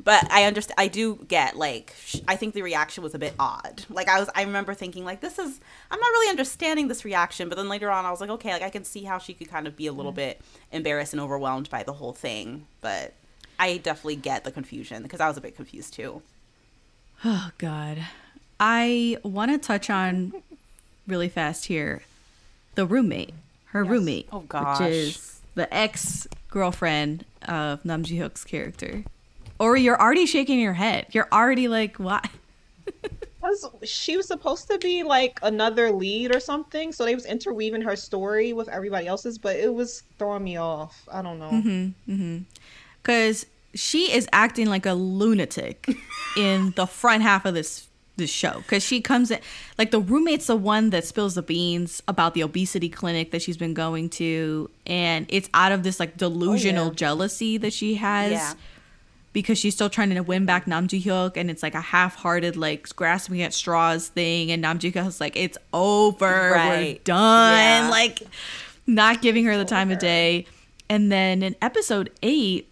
but 0.03 0.29
i 0.31 0.43
understand 0.43 0.75
i 0.77 0.87
do 0.87 1.15
get 1.27 1.55
like 1.57 1.93
sh- 2.03 2.19
i 2.27 2.35
think 2.35 2.53
the 2.53 2.61
reaction 2.61 3.03
was 3.03 3.13
a 3.15 3.19
bit 3.19 3.33
odd. 3.39 3.83
Like 3.89 4.07
i 4.09 4.19
was 4.19 4.29
i 4.35 4.43
remember 4.43 4.73
thinking 4.73 5.05
like 5.05 5.21
this 5.21 5.39
is 5.39 5.59
i'm 5.91 5.99
not 5.99 6.07
really 6.07 6.29
understanding 6.29 6.87
this 6.87 7.05
reaction. 7.05 7.49
But 7.49 7.55
then 7.57 7.69
later 7.69 7.89
on 7.89 8.05
i 8.05 8.11
was 8.11 8.21
like 8.21 8.29
okay 8.29 8.51
like 8.53 8.61
i 8.61 8.69
can 8.69 8.83
see 8.83 9.03
how 9.03 9.17
she 9.17 9.33
could 9.33 9.49
kind 9.49 9.67
of 9.67 9.75
be 9.77 9.87
a 9.87 9.93
little 9.93 10.11
bit 10.11 10.41
embarrassed 10.71 11.13
and 11.13 11.21
overwhelmed 11.21 11.69
by 11.69 11.83
the 11.83 11.93
whole 11.93 12.13
thing. 12.13 12.67
But 12.81 13.13
i 13.57 13.77
definitely 13.77 14.17
get 14.17 14.43
the 14.43 14.51
confusion 14.51 15.03
because 15.03 15.19
i 15.21 15.27
was 15.27 15.37
a 15.37 15.41
bit 15.41 15.55
confused 15.55 15.93
too. 15.93 16.21
Oh 17.23 17.49
God, 17.57 17.99
I 18.59 19.17
want 19.23 19.51
to 19.51 19.57
touch 19.57 19.89
on 19.89 20.33
really 21.07 21.29
fast 21.29 21.65
here 21.65 22.01
the 22.75 22.85
roommate, 22.85 23.33
her 23.67 23.83
roommate, 23.85 24.27
Oh, 24.33 24.41
gosh. 24.41 24.79
which 24.81 24.89
is 24.89 25.39
the 25.55 25.73
ex 25.73 26.27
girlfriend 26.49 27.23
of 27.45 27.83
Nam 27.85 28.03
Joo 28.03 28.15
Hyuk's 28.15 28.43
character. 28.43 29.03
Or 29.59 29.77
you're 29.77 29.99
already 29.99 30.25
shaking 30.25 30.59
your 30.59 30.73
head. 30.73 31.07
You're 31.11 31.29
already 31.31 31.67
like, 31.67 31.97
what? 31.97 32.27
was 33.41 33.69
she 33.83 34.17
was 34.17 34.27
supposed 34.27 34.67
to 34.69 34.77
be 34.79 35.03
like 35.03 35.39
another 35.43 35.91
lead 35.91 36.35
or 36.35 36.39
something 36.39 36.91
so 36.91 37.05
they 37.05 37.15
was 37.15 37.25
interweaving 37.25 37.81
her 37.81 37.95
story 37.95 38.53
with 38.53 38.67
everybody 38.69 39.07
else's 39.07 39.37
but 39.37 39.55
it 39.55 39.73
was 39.73 40.03
throwing 40.17 40.43
me 40.43 40.57
off 40.57 41.07
i 41.11 41.21
don't 41.21 41.39
know 41.39 41.51
Mm-hmm. 41.51 42.39
Because 43.01 43.45
she 43.75 44.11
is 44.11 44.27
acting 44.33 44.67
like 44.67 44.85
a 44.85 44.93
lunatic 44.93 45.95
in 46.37 46.73
the 46.75 46.87
front 46.87 47.21
half 47.21 47.45
of 47.45 47.53
this 47.53 47.84
this 48.17 48.29
show. 48.29 48.57
Because 48.57 48.83
she 48.83 49.01
comes 49.01 49.31
in, 49.31 49.39
like 49.77 49.91
the 49.91 49.99
roommate's 49.99 50.47
the 50.47 50.55
one 50.55 50.89
that 50.91 51.05
spills 51.05 51.35
the 51.35 51.41
beans 51.41 52.01
about 52.07 52.33
the 52.33 52.41
obesity 52.41 52.89
clinic 52.89 53.31
that 53.31 53.41
she's 53.41 53.57
been 53.57 53.73
going 53.73 54.09
to, 54.11 54.69
and 54.85 55.25
it's 55.29 55.49
out 55.53 55.71
of 55.71 55.83
this 55.83 55.99
like 55.99 56.17
delusional 56.17 56.85
Oh, 56.85 56.89
yeah. 56.89 56.95
jealousy 56.95 57.57
that 57.57 57.73
she 57.73 57.95
has. 57.95 58.31
Yeah. 58.31 58.53
Because 59.33 59.57
she's 59.57 59.73
still 59.73 59.89
trying 59.89 60.11
to 60.11 60.21
win 60.21 60.45
back 60.45 60.65
Nam 60.65 60.87
Joo 60.87 60.97
Hyuk, 60.97 61.35
and 61.35 61.51
it's 61.51 61.61
like 61.61 61.75
a 61.75 61.81
half-hearted, 61.81 62.55
like 62.55 62.95
grasping 62.95 63.41
at 63.41 63.53
straws 63.53 64.07
thing. 64.07 64.49
And 64.49 64.61
Nam 64.61 64.79
Joo 64.79 64.91
Hyuk's 64.93 65.19
like, 65.19 65.35
"It's 65.35 65.57
over, 65.73 66.51
we're 66.55 66.93
done." 67.03 67.83
Yeah. 67.83 67.89
Like, 67.89 68.21
not 68.87 69.21
giving 69.21 69.43
her 69.43 69.57
the 69.57 69.65
time 69.65 69.91
of 69.91 69.99
day. 69.99 70.45
And 70.89 71.11
then 71.11 71.43
in 71.43 71.55
episode 71.61 72.11
eight, 72.23 72.71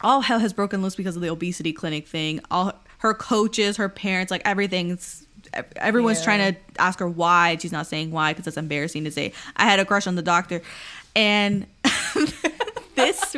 all 0.00 0.22
hell 0.22 0.40
has 0.40 0.52
broken 0.52 0.82
loose 0.82 0.96
because 0.96 1.14
of 1.14 1.22
the 1.22 1.30
obesity 1.30 1.72
clinic 1.72 2.08
thing. 2.08 2.40
All 2.50 2.72
her 3.04 3.12
coaches, 3.14 3.76
her 3.76 3.88
parents, 3.88 4.30
like 4.30 4.42
everything's 4.46 5.26
everyone's 5.76 6.18
Yeah. 6.20 6.24
trying 6.24 6.54
to 6.54 6.60
ask 6.80 6.98
her 6.98 7.08
why. 7.08 7.56
She's 7.60 7.70
not 7.70 7.86
saying 7.86 8.10
why 8.10 8.32
because 8.32 8.46
it's 8.46 8.56
embarrassing 8.56 9.04
to 9.04 9.10
say. 9.10 9.32
I 9.56 9.64
had 9.64 9.78
a 9.78 9.84
crush 9.84 10.06
on 10.06 10.14
the 10.16 10.22
doctor, 10.22 10.62
and 11.14 11.66
this 12.96 13.36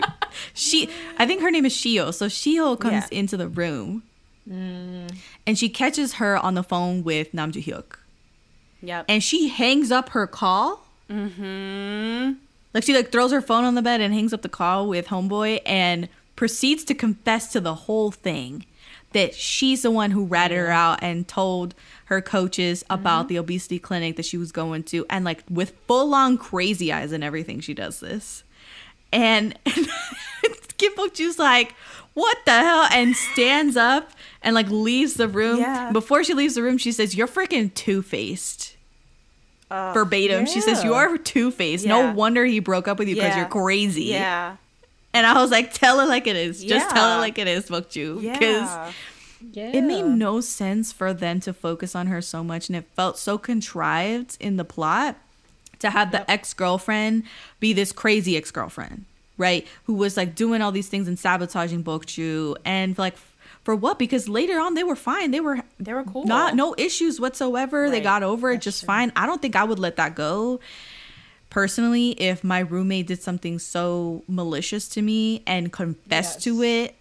she 0.54 0.88
I 1.18 1.26
think 1.26 1.42
her 1.42 1.50
name 1.50 1.66
is 1.66 1.74
Shio. 1.74 2.14
So 2.14 2.26
Shio 2.26 2.78
comes 2.78 3.06
Yeah. 3.10 3.18
into 3.18 3.36
the 3.36 3.48
room, 3.48 4.02
and 4.48 5.58
she 5.58 5.68
catches 5.68 6.14
her 6.14 6.38
on 6.38 6.54
the 6.54 6.62
phone 6.62 7.02
with 7.02 7.34
Nam 7.34 7.50
Joo 7.52 7.60
Hyuk, 7.60 7.98
yep 8.80 9.04
and 9.08 9.22
she 9.22 9.48
hangs 9.48 9.90
up 9.90 10.10
her 10.10 10.26
call. 10.26 10.86
mm-hmm 11.10 12.32
Like 12.72 12.84
she 12.84 12.94
like 12.94 13.10
throws 13.10 13.32
her 13.32 13.40
phone 13.42 13.64
on 13.64 13.74
the 13.74 13.82
bed 13.82 14.00
and 14.00 14.14
hangs 14.14 14.32
up 14.32 14.42
the 14.42 14.48
call 14.48 14.86
with 14.88 15.08
homeboy 15.08 15.60
and 15.66 16.08
proceeds 16.36 16.84
to 16.84 16.94
confess 16.94 17.50
to 17.52 17.60
the 17.60 17.74
whole 17.74 18.10
thing 18.10 18.64
that 19.16 19.34
she's 19.34 19.80
the 19.82 19.90
one 19.90 20.10
who 20.10 20.24
ratted 20.26 20.58
her 20.58 20.68
out 20.70 20.98
and 21.02 21.26
told 21.26 21.74
her 22.06 22.20
coaches 22.20 22.84
about 22.90 23.28
the 23.28 23.36
obesity 23.38 23.78
clinic 23.78 24.16
that 24.16 24.24
she 24.26 24.36
was 24.36 24.52
going 24.52 24.82
to 24.84 25.04
and 25.08 25.24
like 25.24 25.42
with 25.50 25.70
full 25.88 26.14
on 26.14 26.36
crazy 26.38 26.92
eyes 26.92 27.12
and 27.12 27.24
everything 27.24 27.58
she 27.60 27.72
does 27.74 28.00
this. 28.00 28.44
And 29.12 29.58
and 29.66 29.86
Kim 30.78 30.94
Bok 30.94 31.14
Joo's 31.14 31.38
like, 31.38 31.74
what 32.14 32.36
the 32.44 32.52
hell? 32.52 32.86
And 32.92 33.16
stands 33.16 33.76
up 33.76 34.10
and 34.42 34.54
like 34.54 34.68
leaves 34.68 35.14
the 35.14 35.28
room. 35.28 35.60
Yeah. 35.60 35.90
Before 35.92 36.22
she 36.22 36.34
leaves 36.34 36.54
the 36.54 36.62
room, 36.62 36.76
she 36.78 36.92
says, 36.92 37.14
You're 37.16 37.26
freaking 37.28 37.72
two 37.74 38.02
faced. 38.02 38.76
Uh, 39.70 39.92
Verbatim. 39.92 40.46
She 40.46 40.60
says, 40.60 40.84
you're 40.84 41.18
two 41.18 41.50
faced. 41.50 41.84
No 41.86 42.12
wonder 42.12 42.44
he 42.44 42.60
broke 42.60 42.86
up 42.86 42.98
with 43.00 43.08
you 43.08 43.16
because 43.16 43.30
Yeah. 43.30 43.38
you're 43.40 43.48
crazy. 43.48 44.04
yeah. 44.04 44.56
And 45.16 45.26
I 45.26 45.40
was 45.40 45.50
like, 45.50 45.72
Tell 45.72 46.00
it 46.00 46.06
like 46.08 46.26
it 46.26 46.36
is. 46.36 46.62
Just 46.62 46.90
tell 46.90 47.16
it 47.16 47.20
like 47.20 47.38
it 47.38 47.48
is, 47.48 47.68
Bok 47.68 47.88
Joo. 47.88 48.16
Because 48.20 48.68
Yeah. 48.68 48.92
Yeah. 49.52 49.70
it 49.76 49.82
made 49.82 50.04
no 50.04 50.40
sense 50.40 50.92
for 50.92 51.12
them 51.12 51.40
to 51.40 51.52
focus 51.52 51.94
on 51.94 52.06
her 52.08 52.20
so 52.22 52.42
much 52.42 52.68
and 52.68 52.76
it 52.76 52.84
felt 52.96 53.18
so 53.18 53.36
contrived 53.38 54.36
in 54.40 54.56
the 54.56 54.64
plot 54.64 55.16
to 55.78 55.90
have 55.90 56.10
the 56.10 56.28
ex-girlfriend 56.30 57.22
be 57.60 57.72
this 57.74 57.92
crazy 57.92 58.36
ex-girlfriend 58.36 59.04
right? 59.38 59.66
Who 59.84 59.92
was 59.94 60.16
like 60.16 60.34
doing 60.34 60.62
all 60.62 60.72
these 60.72 60.88
things 60.88 61.06
and 61.08 61.18
sabotaging 61.18 61.82
Bok 61.82 62.06
Joo 62.06 62.56
and 62.64 62.96
like 62.98 63.14
for 63.64 63.74
what? 63.76 63.98
Because 63.98 64.28
later 64.28 64.58
on 64.58 64.72
they 64.74 64.84
were 64.84 64.96
fine. 64.96 65.30
They 65.32 65.40
were 65.40 65.60
They 65.78 65.92
were 65.92 66.04
cool. 66.04 66.24
not 66.24 66.54
no 66.56 66.74
issues 66.78 67.20
whatsoever. 67.20 67.90
They 67.90 68.00
got 68.00 68.22
over 68.22 68.52
it 68.52 68.62
just 68.62 68.84
fine. 68.86 69.12
I 69.14 69.26
don't 69.26 69.42
think 69.42 69.54
i 69.54 69.62
would 69.64 69.78
let 69.78 69.96
that 69.96 70.14
go 70.14 70.60
personally 71.56 72.10
if 72.20 72.44
my 72.44 72.58
roommate 72.58 73.06
did 73.06 73.22
something 73.22 73.58
so 73.58 74.22
malicious 74.28 74.88
to 74.90 75.00
me 75.00 75.42
and 75.46 75.72
confessed 75.72 76.42
to 76.42 76.62
it 76.62 76.94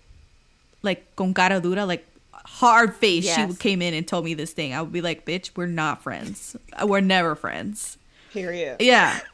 like 0.82 1.14
con 1.18 1.34
cara 1.34 1.60
dura 1.60 1.86
like 1.86 2.06
hard 2.34 2.95
face 2.95 3.26
Yes. 3.26 3.52
she 3.52 3.57
came 3.57 3.82
in 3.82 3.94
and 3.94 4.07
told 4.07 4.23
me 4.23 4.34
this 4.34 4.53
thing 4.53 4.73
i 4.73 4.82
would 4.82 4.94
be 4.94 5.02
like 5.02 5.26
bitch 5.26 5.52
we're 5.57 5.65
not 5.65 6.02
friends 6.02 6.56
uh, 6.82 6.88
we're 6.88 7.02
never 7.02 7.36
friends 7.36 7.98
Period. 8.32 8.77
yeah 8.80 9.19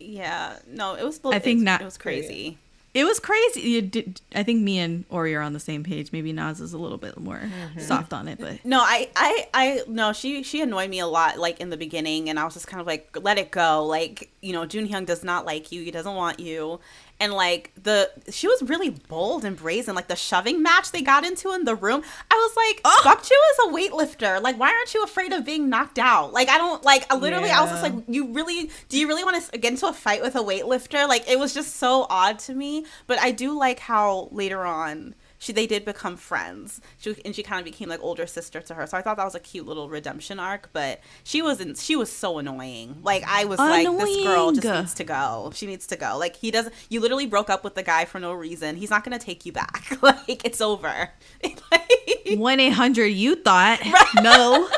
Yeah. 0.00 0.56
No, 0.66 0.94
it 0.96 1.04
was. 1.04 1.20
I 1.26 1.38
think 1.38 1.60
not- 1.62 1.80
It 1.80 1.84
was 1.84 1.96
crazy. 1.96 2.58
It 2.94 3.04
was 3.04 3.18
crazy 3.20 3.80
did, 3.80 4.20
i 4.34 4.42
think 4.42 4.62
me 4.62 4.78
and 4.78 5.04
ori 5.08 5.34
are 5.34 5.40
on 5.40 5.52
the 5.54 5.60
same 5.60 5.82
page 5.82 6.12
maybe 6.12 6.32
Nas 6.32 6.60
is 6.60 6.72
a 6.72 6.78
little 6.78 6.98
bit 6.98 7.18
more 7.18 7.38
Mm-hmm. 7.38 7.80
soft 7.80 8.12
on 8.12 8.28
it 8.28 8.38
but 8.38 8.64
No, 8.64 8.78
I, 8.80 9.08
I, 9.16 9.48
I, 9.54 9.82
no. 9.88 10.12
She, 10.12 10.42
she 10.42 10.60
annoyed 10.62 10.90
me 10.90 10.98
a 11.00 11.06
lot, 11.06 11.38
like 11.38 11.60
in 11.60 11.70
the 11.70 11.76
beginning, 11.76 12.28
and 12.28 12.38
I 12.38 12.44
was 12.44 12.54
just 12.54 12.66
kind 12.66 12.80
of 12.80 12.86
like, 12.86 13.16
let 13.20 13.38
it 13.38 13.50
go. 13.50 13.84
Like, 13.86 14.30
you 14.40 14.52
know, 14.52 14.64
Jun 14.66 14.88
Hyung 14.88 15.06
does 15.06 15.24
not 15.24 15.44
like 15.46 15.72
you. 15.72 15.82
He 15.82 15.90
doesn't 15.90 16.14
want 16.14 16.38
you. 16.40 16.80
And 17.22 17.32
like 17.32 17.70
the, 17.80 18.10
she 18.30 18.48
was 18.48 18.62
really 18.62 18.90
bold 18.90 19.44
and 19.44 19.56
brazen. 19.56 19.94
Like 19.94 20.08
the 20.08 20.16
shoving 20.16 20.60
match 20.60 20.90
they 20.90 21.02
got 21.02 21.24
into 21.24 21.52
in 21.52 21.64
the 21.64 21.76
room, 21.76 22.02
I 22.28 22.34
was 22.34 22.56
like, 22.56 22.80
Oh. 22.84 23.18
Ju 23.22 23.34
is 23.52 23.58
a 23.64 23.72
weightlifter. 23.72 24.42
Like, 24.42 24.58
why 24.58 24.72
aren't 24.72 24.92
you 24.92 25.04
afraid 25.04 25.32
of 25.32 25.44
being 25.44 25.68
knocked 25.68 26.00
out? 26.00 26.32
Like, 26.32 26.48
I 26.48 26.58
don't 26.58 26.82
like. 26.82 27.06
I 27.12 27.16
literally, 27.16 27.50
I 27.50 27.60
was 27.60 27.70
just 27.70 27.82
like, 27.82 27.94
you 28.08 28.32
really, 28.32 28.70
do 28.88 28.98
you 28.98 29.06
really 29.06 29.22
want 29.22 29.40
to 29.40 29.58
get 29.58 29.70
into 29.72 29.86
a 29.86 29.92
fight 29.92 30.20
with 30.20 30.34
a 30.34 30.40
weightlifter? 30.40 31.06
Like, 31.08 31.28
it 31.30 31.38
was 31.38 31.54
just 31.54 31.76
so 31.76 32.06
odd 32.10 32.40
to 32.40 32.54
me. 32.54 32.86
But 33.06 33.20
I 33.20 33.30
do 33.30 33.56
like 33.56 33.78
how 33.78 34.28
later 34.32 34.64
on 34.64 35.14
she 35.42 35.52
they 35.52 35.66
did 35.66 35.84
become 35.84 36.16
friends. 36.16 36.80
She 36.98 37.16
and 37.24 37.34
she 37.34 37.42
kind 37.42 37.58
of 37.58 37.64
became 37.64 37.88
like 37.88 38.00
older 38.00 38.28
sister 38.28 38.60
to 38.60 38.74
her. 38.74 38.86
So 38.86 38.96
I 38.96 39.02
thought 39.02 39.16
that 39.16 39.24
was 39.24 39.34
a 39.34 39.40
cute 39.40 39.66
little 39.66 39.88
redemption 39.88 40.38
arc. 40.38 40.70
But 40.72 41.00
she 41.24 41.42
wasn't. 41.42 41.78
She 41.78 41.96
was 41.96 42.12
so 42.12 42.38
annoying. 42.38 42.98
Like 43.02 43.24
I 43.26 43.44
was 43.44 43.58
like, 43.58 43.84
this 43.84 44.22
girl 44.24 44.52
just 44.52 44.64
needs 44.64 44.94
to 44.94 45.04
go. 45.04 45.50
She 45.52 45.66
needs 45.66 45.88
to 45.88 45.96
go. 45.96 46.16
Like 46.16 46.36
he 46.36 46.52
doesn't. 46.52 46.72
You 46.90 47.00
literally 47.00 47.26
broke 47.26 47.50
up 47.50 47.64
with 47.64 47.74
the 47.74 47.82
guy 47.82 48.04
for 48.04 48.20
no 48.20 48.32
reason. 48.32 48.76
He's 48.76 48.90
not 48.90 49.02
gonna 49.02 49.18
take 49.18 49.44
you 49.44 49.50
back. 49.50 49.98
like 50.02 50.44
it's 50.44 50.60
over. 50.60 51.10
Like- 51.72 51.88
1-800 52.26 53.14
you 53.14 53.34
thought 53.34 53.80
no 54.22 54.68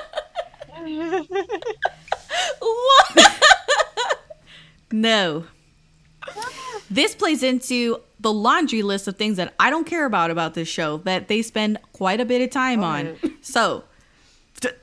what? 2.58 3.18
No. 4.90 5.44
This 6.90 7.14
plays 7.14 7.42
into 7.42 8.00
the 8.24 8.32
laundry 8.32 8.82
list 8.82 9.06
of 9.06 9.16
things 9.16 9.36
that 9.36 9.52
I 9.60 9.68
don't 9.68 9.84
care 9.84 10.06
about 10.06 10.30
about 10.30 10.54
this 10.54 10.66
show 10.66 10.96
that 11.04 11.28
they 11.28 11.42
spend 11.42 11.78
quite 11.92 12.20
a 12.20 12.24
bit 12.24 12.40
of 12.40 12.48
time 12.50 12.82
on. 12.82 13.16
So, 13.42 13.84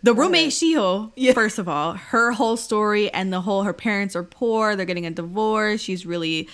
the 0.03 0.13
roommate 0.13 0.51
Shiho, 0.51 1.11
first 1.33 1.57
of 1.57 1.67
all, 1.67 1.93
her 1.93 2.31
whole 2.33 2.55
story 2.55 3.11
and 3.11 3.33
the 3.33 3.41
whole 3.41 3.63
her 3.63 3.73
parents 3.73 4.15
are 4.15 4.23
poor, 4.23 4.75
they're 4.75 4.85
getting 4.85 5.07
a 5.07 5.11
divorce, 5.11 5.81
she's 5.81 6.05
really 6.05 6.47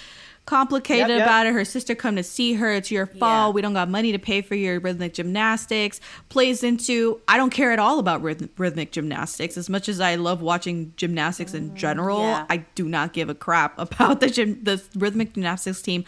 complicated 0.45 1.09
Yep, 1.09 1.18
yep. 1.18 1.27
about 1.27 1.45
it. 1.45 1.51
Her 1.53 1.65
sister 1.65 1.93
come 1.93 2.15
to 2.15 2.23
see 2.23 2.53
her, 2.53 2.72
it's 2.72 2.89
your 2.89 3.05
fault. 3.05 3.49
Yeah. 3.49 3.55
We 3.55 3.61
don't 3.61 3.73
got 3.73 3.89
money 3.89 4.14
to 4.14 4.18
pay 4.19 4.41
for 4.41 4.55
your 4.55 4.80
rhythmic 4.80 5.14
gymnastics. 5.14 5.99
Plays 6.30 6.64
into 6.64 7.19
I 7.27 7.35
don't 7.35 7.49
care 7.49 7.73
at 7.73 7.80
all 7.80 7.99
about 7.99 8.22
rhythm, 8.22 8.49
rhythmic 8.57 8.93
gymnastics 8.93 9.57
as 9.57 9.69
much 9.69 9.89
as 9.89 9.99
I 9.99 10.15
love 10.15 10.41
watching 10.41 10.93
gymnastics 10.95 11.53
in 11.53 11.76
general. 11.76 12.22
yeah. 12.22 12.45
I 12.49 12.57
do 12.76 12.88
not 12.88 13.11
give 13.11 13.27
a 13.27 13.35
crap 13.35 13.77
about 13.91 14.22
the 14.22 14.30
gym, 14.30 14.64
the 14.64 14.81
rhythmic 14.95 15.34
gymnastics 15.34 15.81
team. 15.81 16.05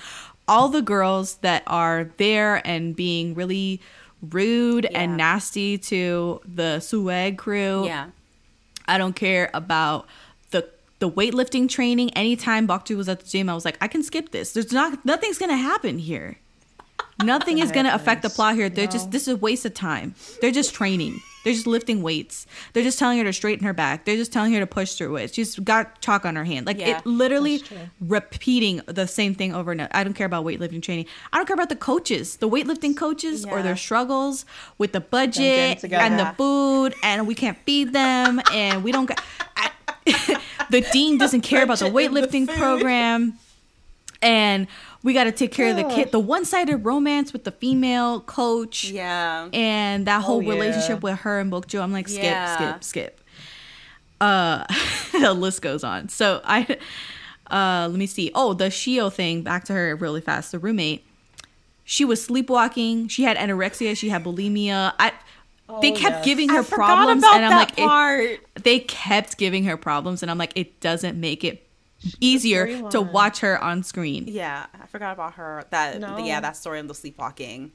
All 0.50 0.70
the 0.70 0.82
girls 0.82 1.36
that 1.38 1.64
are 1.68 2.12
there 2.18 2.66
and 2.68 2.96
being 2.96 3.34
really 3.36 3.82
rude 4.22 4.86
and 4.86 5.16
nasty 5.18 5.78
to 5.78 6.42
the 6.46 6.80
Sueg 6.80 7.38
crew. 7.38 7.86
Yeah. 7.86 8.10
I 8.88 8.98
don't 8.98 9.16
care 9.16 9.50
about 9.54 10.08
the 10.52 10.68
the 11.00 11.10
weightlifting 11.10 11.70
training. 11.70 12.12
Anytime 12.16 12.66
Bok 12.66 12.86
Joo 12.86 12.98
was 12.98 13.08
at 13.08 13.20
the 13.22 13.28
gym, 13.28 13.50
I 13.50 13.54
was 13.54 13.66
like, 13.66 13.78
I 13.82 13.88
can 13.88 14.04
skip 14.04 14.32
this. 14.32 14.54
There's 14.54 14.72
not 14.72 15.06
nothing's 15.06 15.38
gonna 15.38 15.58
happen 15.58 16.00
here. 16.00 16.38
Nothing 17.24 17.60
is 17.60 17.72
gonna 17.72 17.94
affect 17.94 18.22
the 18.22 18.30
plot 18.30 18.56
here. 18.56 18.70
They're 18.70 18.88
just 18.88 19.12
this 19.12 19.24
is 19.24 19.34
a 19.36 19.38
waste 19.38 19.66
of 19.66 19.74
time. 19.74 20.16
They're 20.42 20.52
just 20.52 20.74
training. 20.74 21.22
They're 21.44 21.54
just 21.54 21.68
lifting 21.68 22.02
weights. 22.02 22.46
They're 22.74 22.84
just 22.84 23.00
telling 23.00 23.18
her 23.18 23.24
to 23.24 23.32
straighten 23.32 23.66
her 23.66 23.74
back. 23.74 24.04
They're 24.04 24.18
just 24.18 24.34
telling 24.34 24.52
her 24.54 24.60
to 24.60 24.68
push 24.68 24.96
through 24.96 25.16
it. 25.18 25.34
She's 25.34 25.58
got 25.58 26.02
chalk 26.02 26.26
on 26.26 26.36
her 26.36 26.44
hand. 26.44 26.66
Like 26.66 26.80
Yeah, 26.80 26.98
it 26.98 27.06
literally 27.06 27.64
repeating 28.02 28.82
the 28.88 29.08
same 29.08 29.34
thing 29.36 29.56
over 29.56 29.72
and 29.72 29.82
over. 29.82 29.90
I 29.94 30.04
don't 30.04 30.14
care 30.14 30.26
about 30.26 30.46
weightlifting 30.46 30.82
training. 30.82 31.06
I 31.32 31.38
don't 31.38 31.46
care 31.46 31.54
about 31.54 31.70
the 31.70 31.78
coaches, 31.78 32.38
the 32.38 32.50
weightlifting 32.50 32.96
coaches 32.96 33.46
or 33.46 33.62
their 33.62 33.78
struggles 33.78 34.46
with 34.78 34.92
the 34.92 35.00
budget 35.02 35.84
and 35.84 36.20
the 36.20 36.34
food 36.38 36.94
and 37.04 37.26
we 37.26 37.36
can't 37.36 37.58
feed 37.60 37.94
them 37.94 38.42
and 38.52 38.84
we 38.84 38.92
don't 38.92 39.06
got 39.06 39.24
I- 39.56 39.72
the 40.70 40.82
dean 40.92 41.18
doesn't 41.18 41.42
care 41.42 41.64
about 41.64 41.80
the 41.80 41.86
and 41.86 41.96
the 41.96 42.00
weightlifting 42.00 42.48
program 42.58 43.38
and 44.22 44.68
we 45.04 45.14
got 45.14 45.24
to 45.26 45.32
take 45.32 45.52
care 45.52 45.70
of 45.70 45.76
the 45.78 45.84
kid 45.86 46.12
the 46.12 46.20
one-sided 46.20 46.78
romance 46.78 47.32
with 47.34 47.44
the 47.46 47.52
female 47.52 48.20
coach 48.22 48.86
Yeah. 48.86 49.48
and 49.54 50.06
that 50.08 50.22
whole 50.24 50.38
Oh, 50.38 50.42
yeah. 50.42 50.50
relationship 50.54 51.02
with 51.02 51.20
her 51.20 51.40
and 51.40 51.50
Bok 51.52 51.68
Joo. 51.68 51.82
I'm 51.82 51.92
like 51.94 52.08
skip 52.08 52.24
Yeah. 52.24 52.56
skip 52.56 52.84
skip. 52.84 53.22
Uh 54.22 54.66
the 55.14 55.34
list 55.34 55.62
goes 55.62 55.84
on. 55.84 56.10
So 56.10 56.42
I 56.44 56.78
uh 57.50 57.88
let 57.90 57.98
me 57.98 58.06
see. 58.06 58.32
Oh 58.36 58.54
the 58.54 58.66
Shio 58.66 59.12
thing 59.12 59.42
back 59.44 59.64
to 59.66 59.74
her 59.74 59.96
really 59.96 60.22
fast. 60.22 60.52
The 60.52 60.60
roommate 60.60 61.06
she 61.86 62.06
was 62.06 62.24
sleepwalking. 62.24 63.08
She 63.08 63.24
had 63.24 63.38
anorexia. 63.38 63.98
She 63.98 64.10
had 64.10 64.24
bulimia. 64.24 64.94
I 65.00 65.14
they 65.82 65.92
Oh, 65.92 65.96
kept 65.96 66.16
yes. 66.18 66.26
giving 66.26 66.50
her 66.50 66.60
I 66.62 66.64
problems 66.64 67.24
and 67.24 67.46
I'm 67.46 67.52
like 67.56 67.74
it- 67.78 68.64
they 68.64 68.80
kept 68.80 69.38
giving 69.38 69.66
her 69.66 69.78
problems 69.78 70.24
and 70.24 70.32
i'm 70.32 70.38
like 70.40 70.52
it 70.56 70.80
doesn't 70.80 71.20
make 71.20 71.44
it 71.44 71.64
easier 72.20 72.90
to 72.90 73.02
watch 73.02 73.40
her 73.40 73.62
on 73.62 73.84
screen 73.84 74.26
yeah, 74.28 74.68
I 74.82 74.86
forgot 74.88 75.14
about 75.14 75.34
her. 75.34 75.66
That 75.70 76.00
No. 76.00 76.18
yeah, 76.18 76.40
that 76.40 76.56
story 76.56 76.80
of 76.80 76.88
the 76.88 76.94
sleepwalking. 76.94 77.72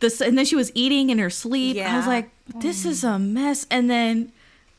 this 0.00 0.20
and 0.20 0.38
then 0.38 0.44
she 0.44 0.56
was 0.56 0.70
eating 0.74 1.10
in 1.10 1.18
her 1.18 1.30
sleep 1.30 1.76
i 1.76 1.96
was 1.96 2.06
like 2.06 2.30
this 2.56 2.84
is 2.84 3.04
a 3.04 3.08
mm. 3.08 3.32
mess 3.32 3.66
and 3.70 3.90
then 3.90 4.32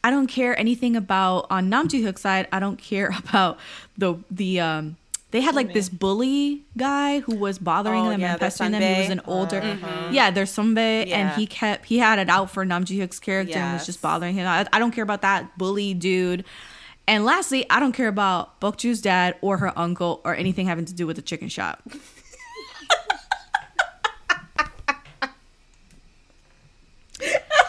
i 0.03 0.09
don't 0.09 0.27
care 0.27 0.57
anything 0.57 0.95
about 0.95 1.45
on 1.49 1.69
Nam 1.69 1.88
Joo 1.88 2.01
Hyuk 2.01 2.18
side 2.18 2.47
i 2.51 2.59
don't 2.59 2.77
care 2.77 3.11
about 3.30 3.59
the 3.97 4.15
the 4.31 4.59
um 4.59 4.97
they 5.31 5.39
had 5.39 5.55
like 5.55 5.73
this 5.73 5.88
bully 5.89 6.61
guy 6.77 7.22
who 7.22 7.35
was 7.35 7.57
bothering 7.57 8.05
Oh, 8.05 8.09
them 8.09 8.19
yeah, 8.19 8.34
and 8.34 8.35
the 8.35 8.39
pestering 8.39 8.72
them. 8.72 8.81
He 8.81 9.01
was 9.01 9.09
an 9.09 9.22
older, 9.26 9.59
uh-huh. 9.59 9.88
mm-hmm. 9.88 10.13
yeah. 10.13 10.30
There's 10.30 10.51
Sunbae, 10.51 11.09
and 11.09 11.31
he 11.39 11.47
kept 11.47 11.85
he 11.85 11.97
had 11.97 12.19
it 12.19 12.30
out 12.30 12.51
for 12.51 12.65
Nam 12.65 12.84
Joo 12.84 12.95
Hyuk's 12.95 13.19
character 13.19 13.57
and 13.57 13.73
was 13.73 13.85
just 13.85 14.01
bothering 14.01 14.35
him. 14.35 14.45
I, 14.45 14.68
I 14.73 14.80
don't 14.80 14.91
care 14.91 15.03
about 15.03 15.22
that 15.22 15.57
bully 15.57 15.93
dude. 15.93 16.43
And 17.07 17.26
lastly, 17.26 17.65
I 17.69 17.80
don't 17.80 17.91
care 17.91 18.07
about 18.07 18.60
Bok 18.60 18.78
Joo's 18.78 19.02
dad 19.02 19.36
or 19.41 19.57
her 19.57 19.78
uncle 19.78 20.22
or 20.23 20.36
anything 20.36 20.68
having 20.68 20.86
to 20.86 20.94
do 20.94 21.06
with 21.07 21.15
the 21.18 21.22
chicken 21.22 21.49
shop. 21.49 21.82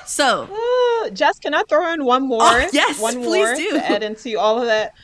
so 0.06 0.48
Uh, 0.50 1.10
Jess, 1.12 1.38
can 1.38 1.54
I 1.54 1.62
throw 1.68 1.92
in 1.92 2.04
one 2.04 2.26
more? 2.28 2.42
Oh, 2.42 2.68
yes, 2.72 3.00
one 3.00 3.14
please 3.22 3.46
more 3.46 3.54
do. 3.54 3.70
to 3.72 3.90
add 3.90 4.02
into 4.02 4.38
all 4.38 4.60
of 4.60 4.66
that. 4.66 4.94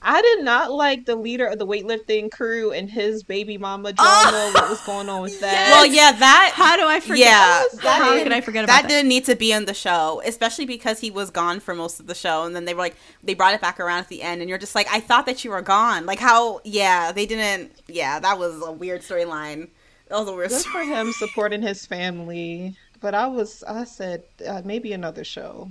I 0.00 0.22
did 0.22 0.44
not 0.44 0.70
like 0.70 1.06
the 1.06 1.16
leader 1.16 1.46
of 1.46 1.58
the 1.58 1.66
weightlifting 1.66 2.30
crew 2.30 2.70
and 2.72 2.88
his 2.88 3.22
baby 3.24 3.58
mama 3.58 3.92
drama. 3.92 4.50
what 4.54 4.70
was 4.70 4.80
going 4.82 5.08
on 5.08 5.22
with 5.22 5.40
that? 5.42 5.70
Well, 5.72 5.86
yeah, 5.86 6.12
that 6.12 6.52
How 6.54 6.76
do 6.76 6.86
I 6.86 7.00
forget? 7.00 7.18
Yeah, 7.18 7.34
How 7.34 7.62
that 7.82 7.98
could 7.98 8.08
I 8.08 8.24
didn't- 8.24 8.44
forget 8.44 8.64
about 8.64 8.72
that? 8.74 8.82
that? 8.82 8.88
Didn't 8.88 9.08
need 9.08 9.24
to 9.24 9.34
be 9.34 9.50
in 9.52 9.64
the 9.64 9.74
show, 9.74 10.22
especially 10.24 10.66
because 10.66 11.00
he 11.00 11.10
was 11.10 11.30
gone 11.30 11.58
for 11.60 11.74
most 11.74 11.98
of 11.98 12.06
the 12.06 12.14
show, 12.14 12.44
and 12.44 12.54
then 12.54 12.64
they 12.64 12.74
were 12.74 12.80
like 12.80 12.96
they 13.24 13.34
brought 13.34 13.54
it 13.54 13.60
back 13.60 13.80
around 13.80 13.98
at 13.98 14.08
the 14.08 14.22
end, 14.22 14.40
and 14.40 14.48
you're 14.48 14.58
just 14.58 14.74
like, 14.74 14.86
I 14.90 15.00
thought 15.00 15.26
that 15.26 15.44
you 15.44 15.50
were 15.50 15.62
gone. 15.62 16.06
Like 16.06 16.20
how? 16.20 16.60
Yeah, 16.64 17.10
they 17.12 17.26
didn't. 17.26 17.72
Yeah, 17.88 18.20
that 18.20 18.38
was 18.38 18.62
a 18.64 18.70
weird 18.72 19.02
storyline. 19.02 19.68
That 20.08 20.20
was 20.20 20.28
a 20.28 20.32
weird. 20.32 20.50
Good 20.50 20.60
story. 20.60 20.86
for 20.86 20.92
him 20.94 21.12
supporting 21.12 21.62
his 21.62 21.84
family. 21.86 22.76
But 23.00 23.14
I 23.14 23.26
was, 23.26 23.62
I 23.66 23.84
said, 23.84 24.22
uh, 24.46 24.62
maybe 24.64 24.92
another 24.92 25.22
show. 25.24 25.70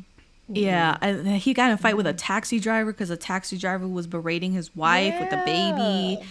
Yeah, 0.50 0.94
mm-hmm. 0.96 1.28
and 1.28 1.38
he 1.38 1.54
got 1.54 1.68
in 1.70 1.74
a 1.74 1.78
fight 1.78 1.98
with 1.98 2.08
a 2.08 2.12
mm-hmm. 2.12 2.18
taxi 2.18 2.60
driver 2.60 2.92
because 2.92 3.10
a 3.10 3.18
taxi 3.18 3.58
driver 3.58 3.88
was 3.88 4.08
berating 4.08 4.54
his 4.54 4.76
wife 4.76 5.20
with 5.20 5.30
the 5.30 5.38
baby 5.38 6.20
Yeah. 6.20 6.26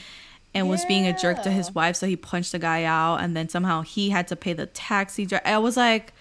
and 0.54 0.68
was 0.68 0.84
being 0.86 1.06
a 1.06 1.18
jerk 1.18 1.42
to 1.42 1.50
his 1.50 1.74
wife, 1.74 1.96
so 1.96 2.06
he 2.06 2.16
punched 2.16 2.52
the 2.52 2.58
guy 2.58 2.84
out, 2.84 3.16
and 3.16 3.36
then 3.36 3.48
somehow 3.48 3.82
he 3.82 4.10
had 4.10 4.28
to 4.28 4.36
pay 4.36 4.52
the 4.52 4.66
taxi 4.66 5.26
driver. 5.26 5.46
I 5.46 5.58
was 5.58 5.76
like, 5.76 6.12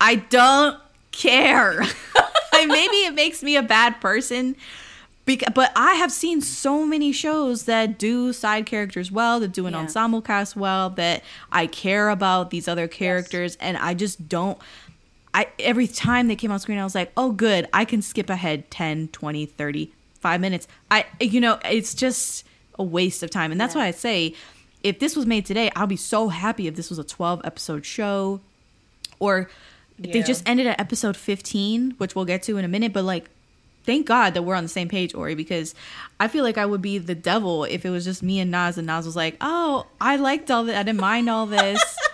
I 0.00 0.16
don't 0.16 0.78
care. 1.12 1.82
maybe 2.52 2.96
it 3.06 3.14
makes 3.14 3.42
me 3.42 3.56
a 3.56 3.62
bad 3.62 4.00
person. 4.00 4.56
Because, 5.24 5.52
but 5.54 5.70
I 5.76 5.94
have 5.94 6.10
seen 6.10 6.40
so 6.40 6.84
many 6.84 7.12
shows 7.12 7.64
that 7.64 7.96
do 7.96 8.32
side 8.32 8.66
characters 8.66 9.12
well, 9.12 9.38
that 9.38 9.52
do 9.52 9.66
an 9.66 9.72
Yeah. 9.72 9.80
ensemble 9.80 10.20
cast 10.20 10.56
well, 10.56 10.90
that 10.90 11.22
I 11.52 11.68
care 11.68 12.08
about 12.10 12.50
these 12.50 12.66
other 12.66 12.88
characters, 12.88 13.56
and 13.60 13.76
I 13.76 13.94
just 13.94 14.28
don't. 14.28 14.58
I 15.34 15.48
every 15.58 15.86
time 15.88 16.28
they 16.28 16.36
came 16.36 16.50
on 16.52 16.58
screen, 16.60 16.78
I 16.78 16.84
was 16.84 16.94
like, 16.94 17.10
oh, 17.16 17.32
good, 17.32 17.68
I 17.72 17.84
can 17.84 18.02
skip 18.02 18.28
ahead 18.30 18.70
10, 18.70 19.08
20, 19.08 19.46
30, 19.46 19.92
five 20.20 20.40
minutes. 20.40 20.68
I, 20.90 21.06
you 21.20 21.40
know, 21.40 21.58
it's 21.64 21.94
just 21.94 22.44
a 22.78 22.82
waste 22.84 23.22
of 23.22 23.30
time. 23.30 23.50
And 23.52 23.60
that's 23.60 23.74
Yeah. 23.74 23.82
why 23.82 23.86
I 23.88 23.90
say, 23.92 24.34
if 24.82 24.98
this 24.98 25.16
was 25.16 25.26
made 25.26 25.46
today, 25.46 25.70
I'll 25.76 25.86
be 25.86 25.96
so 25.96 26.28
happy 26.28 26.66
if 26.66 26.74
this 26.76 26.90
was 26.90 26.98
a 26.98 27.04
12 27.04 27.40
episode 27.44 27.86
show 27.86 28.40
or 29.20 29.48
if 30.02 30.12
they 30.12 30.22
just 30.22 30.42
ended 30.48 30.66
at 30.66 30.80
episode 30.80 31.16
15 31.16 31.92
which 31.98 32.16
we'll 32.16 32.24
get 32.24 32.42
to 32.42 32.56
in 32.56 32.64
a 32.64 32.68
minute 32.68 32.92
but 32.92 33.04
like 33.04 33.30
thank 33.84 34.04
god 34.06 34.34
that 34.34 34.42
we're 34.42 34.54
on 34.56 34.64
the 34.64 34.68
same 34.68 34.88
page 34.88 35.14
ori 35.14 35.36
because 35.36 35.76
i 36.18 36.26
feel 36.26 36.42
like 36.42 36.58
i 36.58 36.66
would 36.66 36.82
be 36.82 36.98
the 36.98 37.14
devil 37.14 37.62
if 37.64 37.84
it 37.84 37.90
was 37.90 38.04
just 38.04 38.20
me 38.22 38.40
and 38.40 38.50
nas 38.50 38.76
and 38.78 38.86
nas 38.88 39.06
was 39.06 39.14
like 39.14 39.36
oh 39.40 39.86
i 40.00 40.16
liked 40.16 40.50
all 40.50 40.64
that 40.64 40.74
i 40.76 40.82
didn't 40.82 40.98
mind 41.00 41.28
all 41.30 41.46
this 41.46 41.80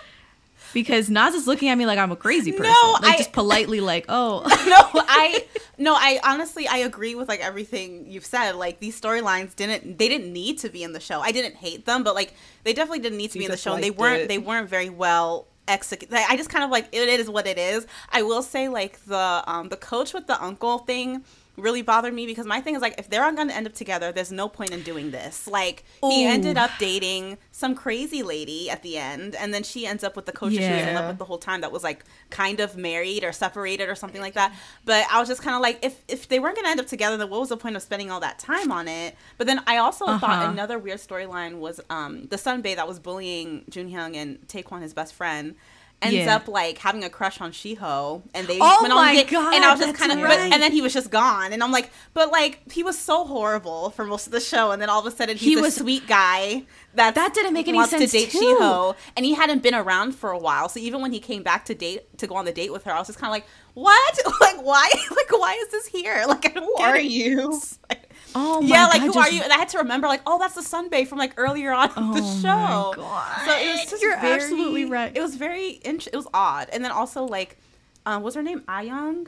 because 0.73 1.09
nas 1.09 1.33
is 1.33 1.47
looking 1.47 1.69
at 1.69 1.77
me 1.77 1.85
like 1.85 1.99
i'm 1.99 2.11
a 2.11 2.15
crazy 2.15 2.51
person 2.51 2.73
like 3.01 3.13
I- 3.13 3.17
just 3.17 3.31
politely 3.33 3.79
like 3.79 4.05
oh 4.09 4.41
no, 4.93 5.01
I 5.07 5.45
no, 5.77 5.93
I 5.95 6.19
honestly 6.23 6.67
I 6.67 6.77
agree 6.77 7.15
with 7.15 7.27
like 7.29 7.39
everything 7.39 8.05
you've 8.07 8.25
said. 8.25 8.55
Like 8.55 8.79
these 8.79 8.99
storylines 8.99 9.55
didn't 9.55 9.97
they 9.97 10.09
didn't 10.09 10.31
need 10.33 10.59
to 10.59 10.69
be 10.69 10.83
in 10.83 10.91
the 10.93 10.99
show. 10.99 11.21
I 11.21 11.31
didn't 11.31 11.55
hate 11.55 11.85
them, 11.85 12.03
but 12.03 12.15
like 12.15 12.33
they 12.63 12.73
definitely 12.73 12.99
didn't 12.99 13.17
need 13.17 13.31
to 13.31 13.37
You 13.37 13.41
be 13.41 13.45
in 13.45 13.51
the 13.51 13.57
show. 13.57 13.73
And 13.73 13.83
they 13.83 13.91
weren't 13.91 14.23
it. 14.23 14.27
they 14.27 14.37
weren't 14.37 14.69
very 14.69 14.89
well 14.89 15.47
executed. 15.67 16.13
I 16.15 16.35
just 16.35 16.49
kind 16.49 16.63
of 16.65 16.69
like 16.69 16.87
it 16.91 17.07
is 17.07 17.29
what 17.29 17.47
it 17.47 17.57
is. 17.57 17.87
I 18.11 18.23
will 18.23 18.41
say 18.41 18.67
like 18.67 19.03
the 19.05 19.43
um 19.47 19.69
the 19.69 19.77
coach 19.77 20.13
with 20.13 20.27
the 20.27 20.41
uncle 20.43 20.79
thing 20.79 21.23
really 21.59 21.81
bothered 21.81 22.13
me 22.13 22.25
because 22.25 22.45
my 22.45 22.61
thing 22.61 22.75
is 22.75 22.81
like 22.81 22.95
if 22.97 23.09
they're 23.09 23.21
not 23.21 23.35
going 23.35 23.47
to 23.49 23.55
end 23.55 23.67
up 23.67 23.73
together 23.73 24.11
there's 24.11 24.31
no 24.31 24.47
point 24.49 24.71
in 24.71 24.81
doing 24.81 25.11
this 25.11 25.47
like 25.47 25.83
he 26.01 26.25
ended 26.25 26.57
up 26.57 26.71
dating 26.79 27.37
some 27.51 27.75
crazy 27.75 28.23
lady 28.23 28.69
at 28.69 28.81
the 28.83 28.97
end 28.97 29.35
and 29.35 29.53
then 29.53 29.63
she 29.63 29.85
ends 29.85 30.03
up 30.03 30.15
with 30.15 30.25
the 30.25 30.31
coach 30.31 30.53
that 30.55 30.63
she 30.63 30.73
was 30.73 30.85
in 30.85 30.93
love 30.93 31.07
with 31.07 31.17
the 31.17 31.25
whole 31.25 31.37
time 31.37 31.61
that 31.61 31.71
was 31.71 31.83
like 31.83 32.03
kind 32.29 32.59
of 32.59 32.75
married 32.77 33.23
or 33.23 33.31
separated 33.31 33.89
or 33.89 33.95
something 33.95 34.21
like 34.21 34.33
that. 34.33 34.53
But 34.85 35.05
I 35.11 35.19
was 35.19 35.27
just 35.27 35.41
kind 35.41 35.55
of 35.55 35.61
like, 35.61 35.79
if 35.83 36.01
if 36.07 36.27
they 36.27 36.39
weren't 36.39 36.55
gonna 36.55 36.69
end 36.69 36.79
up 36.79 36.87
together, 36.87 37.17
then 37.17 37.29
what 37.29 37.39
was 37.39 37.49
the 37.49 37.57
point 37.57 37.75
of 37.75 37.81
spending 37.81 38.09
all 38.11 38.19
that 38.21 38.39
time 38.39 38.71
on 38.71 38.87
it? 38.87 39.15
But 39.37 39.47
then 39.47 39.61
I 39.67 39.77
also 39.77 40.05
Uh-huh. 40.05 40.19
thought 40.19 40.45
another 40.51 40.79
weird 40.79 40.99
storyline 40.99 41.59
was 41.59 41.79
um 41.89 42.27
the 42.27 42.37
Sunbae 42.37 42.75
that 42.75 42.87
was 42.87 42.99
bullying 42.99 43.65
Jun 43.69 43.89
Hyung 43.89 44.15
and 44.15 44.39
Taekwon, 44.47 44.81
his 44.81 44.93
best 44.93 45.13
friend. 45.13 45.55
Ends 46.01 46.15
Yeah. 46.15 46.37
up 46.37 46.47
like 46.47 46.77
having 46.77 47.03
a 47.03 47.09
crush 47.09 47.41
on 47.41 47.51
Shiho, 47.51 48.21
and 48.33 48.47
they 48.47 48.57
Oh 48.61 48.79
went 48.81 48.93
on 48.93 49.03
my 49.05 49.13
date, 49.13 49.27
God, 49.29 49.53
and 49.53 49.65
I 49.65 49.71
was 49.71 49.81
just 49.81 49.95
kind 49.95 50.13
of, 50.13 50.21
right. 50.21 50.39
and 50.53 50.63
then 50.63 50.71
he 50.71 50.81
was 50.81 50.93
just 50.93 51.11
gone, 51.11 51.51
and 51.51 51.61
I'm 51.61 51.73
like, 51.73 51.91
but 52.13 52.31
like 52.31 52.71
he 52.71 52.83
was 52.83 52.97
so 52.97 53.25
horrible 53.25 53.89
for 53.89 54.05
most 54.05 54.25
of 54.25 54.31
the 54.31 54.39
show, 54.39 54.71
and 54.71 54.81
then 54.81 54.89
all 54.89 55.01
of 55.01 55.05
a 55.05 55.11
sudden 55.11 55.35
he's 55.35 55.45
He 55.55 55.59
a 55.59 55.61
was- 55.61 55.75
sweet 55.75 56.07
guy 56.07 56.63
that 56.93 57.15
That 57.15 57.33
didn't 57.33 57.53
make 57.53 57.67
any 57.67 57.85
sense, 57.85 58.11
to 58.11 58.17
date 58.17 58.29
too. 58.31 58.39
Shiho, 58.39 58.95
and 59.17 59.25
he 59.25 59.33
hadn't 59.33 59.61
been 59.61 59.75
around 59.75 60.13
for 60.15 60.31
a 60.31 60.37
while. 60.39 60.69
So 60.69 60.79
even 60.79 61.01
when 61.01 61.11
he 61.11 61.19
came 61.19 61.43
back 61.43 61.65
to 61.65 61.75
date 61.75 62.17
to 62.19 62.27
go 62.27 62.35
on 62.35 62.45
the 62.45 62.53
date 62.53 62.71
with 62.71 62.85
her, 62.85 62.93
I 62.93 62.99
was 62.99 63.07
just 63.07 63.19
kind 63.19 63.29
of 63.29 63.33
like, 63.33 63.45
"What? 63.73 64.19
like 64.39 64.63
why? 64.65 64.89
Like 65.11 65.31
why 65.37 65.59
is 65.61 65.67
this 65.67 65.85
here? 65.87 66.23
Like 66.29 66.45
I 66.49 66.53
don't 66.53 66.63
Who 66.63 66.75
are 66.81 66.95
it." 66.95 67.05
you? 67.11 67.59
oh 68.39 68.61
yeah, 68.61 68.85
like 68.87 69.01
God, 69.01 69.07
who 69.07 69.13
just- 69.13 69.17
are 69.17 69.31
you? 69.35 69.41
And 69.41 69.51
I 69.53 69.57
had 69.57 69.69
to 69.69 69.77
remember, 69.79 70.07
like, 70.07 70.21
oh, 70.25 70.39
that's 70.39 70.55
the 70.55 70.61
Sunbae 70.61 71.07
from 71.07 71.17
like 71.17 71.33
earlier 71.37 71.71
on 71.73 71.89
the 71.89 71.93
Oh 71.97 72.03
my 72.03 72.41
show. 72.41 72.93
God. 72.95 73.45
So 73.45 73.51
it 73.57 73.71
was 73.71 73.89
just 73.89 74.01
You're 74.01 74.19
very- 74.19 74.33
absolutely 74.33 74.85
right. 74.85 75.11
It 75.15 75.21
was 75.21 75.35
very, 75.35 75.79
int- 75.83 76.07
it 76.07 76.15
was 76.15 76.27
odd. 76.33 76.69
And 76.71 76.83
then 76.83 76.91
also 76.91 77.23
like, 77.25 77.57
um, 78.05 78.23
what's 78.23 78.35
her 78.35 78.43
name? 78.43 78.61
Ayong, 78.61 79.27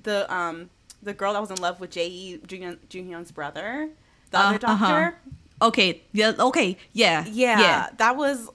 the 0.00 0.32
um, 0.32 0.70
the 1.02 1.12
girl 1.14 1.32
that 1.34 1.40
was 1.40 1.50
in 1.50 1.56
love 1.60 1.80
with 1.80 1.90
Jae 1.90 2.44
Jun 2.46 2.78
Hyung's 2.90 3.30
brother, 3.32 3.88
the 4.30 4.38
Uh, 4.38 4.42
other 4.54 4.66
uh-huh. 4.66 4.86
doctor. 4.88 5.18
okay 5.62 6.02
yeah 6.12 6.32
okay 6.38 6.76
yeah 6.92 7.24
Yeah, 7.26 7.88
that 7.98 8.16
was 8.16 8.48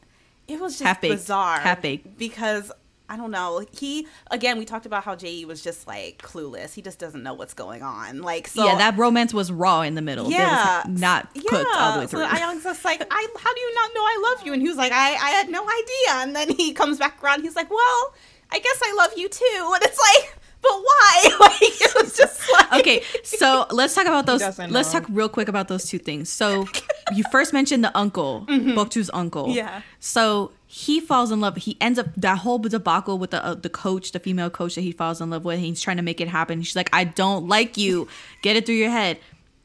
it 0.47 0.59
was 0.59 0.73
just 0.73 0.83
Half-baked. 0.83 1.13
bizarre. 1.15 1.59
Half-baked. 1.59 2.17
because 2.17 2.71
I 3.09 3.17
don't 3.17 3.31
know. 3.31 3.65
He 3.71 4.07
again, 4.31 4.57
we 4.57 4.65
talked 4.65 4.85
about 4.85 5.03
how 5.03 5.15
Jay 5.15 5.43
was 5.45 5.61
just 5.61 5.87
like 5.87 6.21
clueless. 6.21 6.73
He 6.73 6.81
just 6.81 6.99
doesn't 6.99 7.23
know 7.23 7.33
what's 7.33 7.53
going 7.53 7.81
on. 7.81 8.21
Like 8.21 8.47
so, 8.47 8.65
yeah 8.65 8.75
that 8.77 8.97
romance 8.97 9.33
was 9.33 9.51
raw 9.51 9.81
in 9.81 9.95
the 9.95 10.01
middle 10.01 10.29
yeah, 10.31 10.81
It 10.81 10.89
was 10.89 11.01
not 11.01 11.33
cooked 11.33 11.69
all 11.75 11.93
the 11.93 11.99
way 11.99 12.07
through 12.07 12.21
So 12.21 12.25
Ion's 12.25 12.63
just 12.63 12.85
like, 12.85 13.05
I, 13.09 13.27
how 13.37 13.53
do 13.53 13.59
you 13.59 13.73
not 13.75 13.91
know 13.93 14.01
I 14.01 14.33
love 14.35 14.45
you? 14.45 14.53
And 14.53 14.61
he 14.61 14.67
was 14.67 14.77
like, 14.77 14.91
I, 14.91 15.09
I 15.11 15.29
had 15.31 15.49
no 15.49 15.63
idea. 15.63 16.23
And 16.23 16.35
then 16.35 16.55
he 16.55 16.73
comes 16.73 16.97
back 16.97 17.23
around. 17.23 17.41
He's 17.41 17.55
like, 17.55 17.69
well, 17.69 18.13
I 18.51 18.59
guess 18.59 18.79
I 18.83 18.93
love 18.97 19.11
you 19.17 19.29
too. 19.29 19.71
And 19.73 19.83
it's 19.83 19.99
like, 19.99 20.35
but 20.61 20.71
why? 20.71 21.29
Like 21.39 21.61
it 21.61 21.95
was 21.95 22.15
just 22.15 22.51
like, 22.51 22.73
okay, 22.79 23.03
so 23.23 23.65
let's 23.71 23.95
talk 23.95 24.05
about 24.05 24.25
those. 24.25 24.41
Let's 24.41 24.93
know. 24.93 24.99
talk 24.99 25.05
real 25.09 25.29
quick 25.29 25.47
about 25.47 25.67
those 25.67 25.85
two 25.85 25.97
things. 25.97 26.29
So, 26.29 26.67
you 27.15 27.23
first 27.31 27.53
mentioned 27.53 27.83
the 27.83 27.97
uncle, 27.97 28.45
Bok 28.75 28.89
Joo's 28.89 29.09
uncle. 29.13 29.45
Mm-hmm. 29.45 29.57
Yeah. 29.57 29.81
So 29.99 30.51
he 30.71 30.99
falls 30.99 31.31
in 31.31 31.41
love. 31.41 31.57
He 31.57 31.77
ends 31.81 31.97
up 31.97 32.05
that 32.15 32.37
whole 32.37 32.59
debacle 32.59 33.17
with 33.17 33.31
the 33.31 33.43
uh, 33.43 33.55
the 33.55 33.69
coach, 33.69 34.11
the 34.11 34.19
female 34.19 34.51
coach 34.51 34.75
that 34.75 34.81
he 34.81 34.91
falls 34.91 35.19
in 35.19 35.31
love 35.31 35.43
with. 35.43 35.57
He's 35.57 35.81
trying 35.81 35.97
to 35.97 36.03
make 36.03 36.21
it 36.21 36.27
happen. 36.27 36.61
She's 36.61 36.75
like, 36.75 36.91
"I 36.93 37.05
don't 37.05 37.47
like 37.47 37.75
you. 37.75 38.07
Get 38.43 38.55
it 38.55 38.67
through 38.67 38.75
your 38.75 38.91
head." 38.91 39.19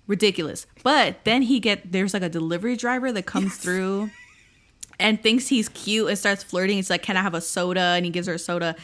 Ridiculous. 0.06 0.66
But 0.82 1.22
then 1.24 1.42
he 1.42 1.60
get 1.60 1.92
there's 1.92 2.14
like 2.14 2.22
a 2.22 2.30
delivery 2.30 2.74
driver 2.74 3.12
that 3.12 3.26
comes 3.26 3.54
through 3.58 4.12
and 4.98 5.22
thinks 5.22 5.48
he's 5.48 5.68
cute 5.68 6.08
and 6.08 6.16
starts 6.16 6.42
flirting. 6.42 6.78
It's 6.78 6.88
like, 6.88 7.02
"Can 7.02 7.18
I 7.18 7.20
have 7.20 7.34
a 7.34 7.42
soda?" 7.42 7.80
And 7.80 8.06
he 8.06 8.10
gives 8.10 8.26
her 8.26 8.34
a 8.34 8.38
soda 8.38 8.74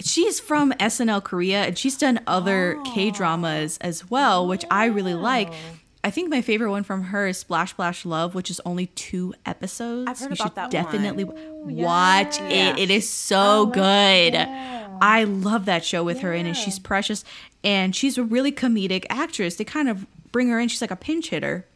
she's 0.00 0.38
from 0.40 0.72
SNL 0.72 1.24
Korea 1.24 1.62
and 1.62 1.78
she's 1.78 1.96
done 1.96 2.20
other 2.26 2.78
K 2.92 3.10
dramas 3.10 3.78
as 3.78 4.10
well, 4.10 4.46
which 4.46 4.64
I 4.70 4.86
really 4.86 5.14
like. 5.14 5.52
I 6.06 6.10
think 6.10 6.30
my 6.30 6.40
favorite 6.40 6.70
one 6.70 6.84
from 6.84 7.02
her 7.02 7.26
is 7.26 7.36
Splash 7.36 7.70
Splash 7.70 8.04
Love, 8.04 8.36
which 8.36 8.48
is 8.48 8.60
only 8.64 8.86
two 8.86 9.34
episodes. 9.44 10.08
I've 10.08 10.16
heard 10.20 10.30
you 10.30 10.34
about 10.34 10.44
should 10.46 10.54
that 10.54 10.70
definitely 10.70 11.24
one. 11.24 11.74
watch 11.76 12.38
Yeah. 12.38 12.74
it. 12.74 12.78
It 12.78 12.90
is 12.92 13.10
so 13.10 13.66
good. 13.66 14.36
I 14.36 15.24
love 15.24 15.64
that 15.64 15.84
show 15.84 16.04
with 16.04 16.20
her 16.20 16.32
in 16.32 16.46
it. 16.46 16.54
She's 16.54 16.78
precious 16.78 17.24
and 17.64 17.94
she's 17.94 18.16
a 18.18 18.22
really 18.22 18.52
comedic 18.52 19.04
actress. 19.10 19.56
They 19.56 19.64
kind 19.64 19.88
of 19.88 20.06
bring 20.30 20.48
her 20.48 20.60
in. 20.60 20.68
She's 20.68 20.80
like 20.80 20.92
a 20.92 20.96
pinch 20.96 21.30
hitter 21.30 21.66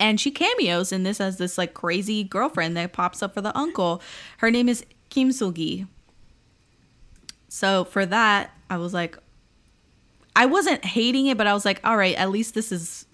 and 0.00 0.18
she 0.18 0.30
cameos 0.30 0.90
in 0.90 1.02
this 1.02 1.20
as 1.20 1.36
this 1.36 1.58
like 1.58 1.74
crazy 1.74 2.24
girlfriend 2.24 2.74
that 2.78 2.94
pops 2.94 3.22
up 3.22 3.34
for 3.34 3.42
the 3.42 3.54
uncle. 3.56 4.00
Her 4.38 4.50
name 4.50 4.66
is 4.70 4.82
Kim 5.10 5.30
Seul-gi. 5.30 5.86
So 7.50 7.84
for 7.84 8.06
that, 8.06 8.50
I 8.70 8.78
was 8.78 8.94
like, 8.94 9.18
I 10.34 10.46
wasn't 10.46 10.86
hating 10.86 11.26
it, 11.26 11.36
but 11.36 11.46
I 11.46 11.52
was 11.52 11.66
like, 11.66 11.80
all 11.84 11.98
right, 11.98 12.16
at 12.16 12.30
least 12.30 12.54
this 12.54 12.72
is, 12.72 13.04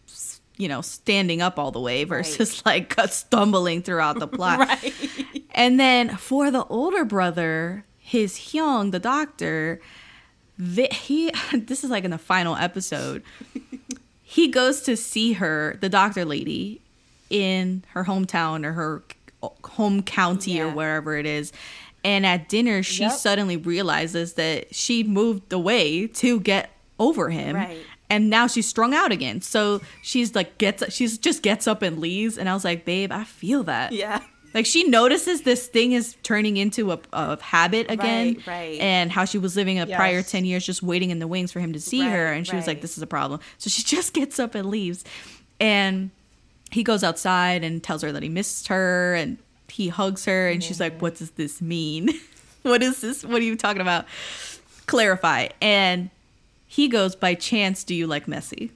you 0.59 0.68
know, 0.68 0.80
standing 0.82 1.40
up 1.40 1.59
all 1.59 1.70
the 1.70 1.80
way 1.80 2.05
versus 2.05 2.62
like 2.66 2.94
stumbling 3.09 3.80
throughout 3.82 4.18
the 4.18 4.26
plot. 4.36 4.59
right. 4.59 4.94
And 5.52 5.80
then 5.80 6.16
for 6.16 6.51
the 6.51 6.64
older 6.66 7.05
brother, 7.05 7.85
his 7.98 8.35
Hyung, 8.35 8.90
the 8.93 8.98
doctor, 8.98 9.80
the, 10.59 10.89
he 10.93 11.30
this 11.55 11.82
is 11.85 11.90
like 11.90 12.05
in 12.05 12.10
the 12.10 12.18
final 12.18 12.56
episode. 12.56 13.22
he 14.22 14.48
goes 14.48 14.82
to 14.82 14.97
see 14.97 15.35
her, 15.35 15.78
the 15.80 15.89
doctor 15.89 16.24
lady, 16.24 16.80
in 17.30 17.85
her 17.90 18.05
hometown 18.05 18.64
or 18.64 18.72
her 18.72 19.02
home 19.64 20.02
county 20.02 20.60
or 20.60 20.68
wherever 20.70 21.16
it 21.16 21.26
is. 21.26 21.52
And 22.05 22.24
at 22.26 22.48
dinner, 22.48 22.82
she 22.82 23.02
Yep. 23.02 23.12
suddenly 23.12 23.56
realizes 23.56 24.35
that 24.35 24.74
she 24.74 25.02
moved 25.05 25.52
away 25.52 26.06
to 26.09 26.40
get 26.40 26.70
over 26.98 27.28
him. 27.30 27.55
Right. 27.56 27.78
And 28.10 28.30
now 28.30 28.47
she's 28.47 28.66
strung 28.66 28.94
out 28.94 29.12
again. 29.12 29.40
So 29.43 29.80
she's 30.02 30.35
like 30.35 30.56
gets 30.59 30.93
she's 30.94 31.18
just 31.18 31.43
gets 31.43 31.66
up 31.66 31.82
and 31.82 31.98
leaves. 31.98 32.39
And 32.39 32.48
I 32.48 32.55
was 32.55 32.64
like, 32.64 32.85
babe, 32.85 33.12
I 33.12 33.24
feel 33.24 33.62
that. 33.64 33.93
Yeah. 33.93 34.22
Like 34.55 34.64
she 34.64 34.85
notices 34.85 35.43
this 35.43 35.66
thing 35.66 35.93
is 35.93 36.16
turning 36.22 36.56
into 36.56 36.90
a, 36.93 36.98
a 37.12 37.40
habit 37.43 37.90
again, 37.90 38.36
Right, 38.39 38.47
right. 38.47 38.80
and 38.80 39.12
how 39.12 39.26
she 39.26 39.36
was 39.36 39.56
living 39.56 39.78
a 39.78 39.86
prior 39.86 40.22
ten 40.22 40.47
years 40.47 40.64
just 40.64 40.82
waiting 40.82 41.10
in 41.10 41.18
the 41.18 41.26
wings 41.26 41.52
for 41.52 41.60
him 41.60 41.74
to 41.74 41.80
see 41.80 42.01
her, 42.01 42.32
and 42.32 42.47
she 42.47 42.56
was 42.56 42.66
like, 42.66 42.80
"This 42.80 42.97
is 42.97 43.02
a 43.02 43.06
problem." 43.06 43.40
So 43.59 43.68
she 43.68 43.82
just 43.97 44.14
gets 44.14 44.39
up 44.39 44.55
and 44.55 44.70
leaves, 44.70 45.05
And 45.60 46.10
he 46.70 46.82
goes 46.82 47.05
outside 47.05 47.62
and 47.62 47.82
tells 47.82 48.01
her 48.02 48.10
that 48.10 48.22
he 48.22 48.30
missed 48.30 48.68
her 48.68 49.14
and 49.14 49.36
he 49.68 49.89
hugs 49.89 50.24
her 50.24 50.48
and 50.48 50.64
she's 50.64 50.80
like, 50.80 51.01
What 51.01 51.16
does 51.16 51.32
this 51.32 51.60
mean? 51.60 52.09
what 52.62 52.82
is 52.82 53.02
this? 53.02 53.22
What 53.24 53.43
are 53.43 53.44
you 53.44 53.55
talking 53.56 53.82
about? 53.82 54.06
Clarify. 54.86 55.48
And 55.60 56.10
he 56.69 56.86
goes, 56.86 57.16
By 57.16 57.35
chance, 57.35 57.82
do 57.82 57.95
you 57.95 58.07
like 58.07 58.27
Messi? 58.27 58.70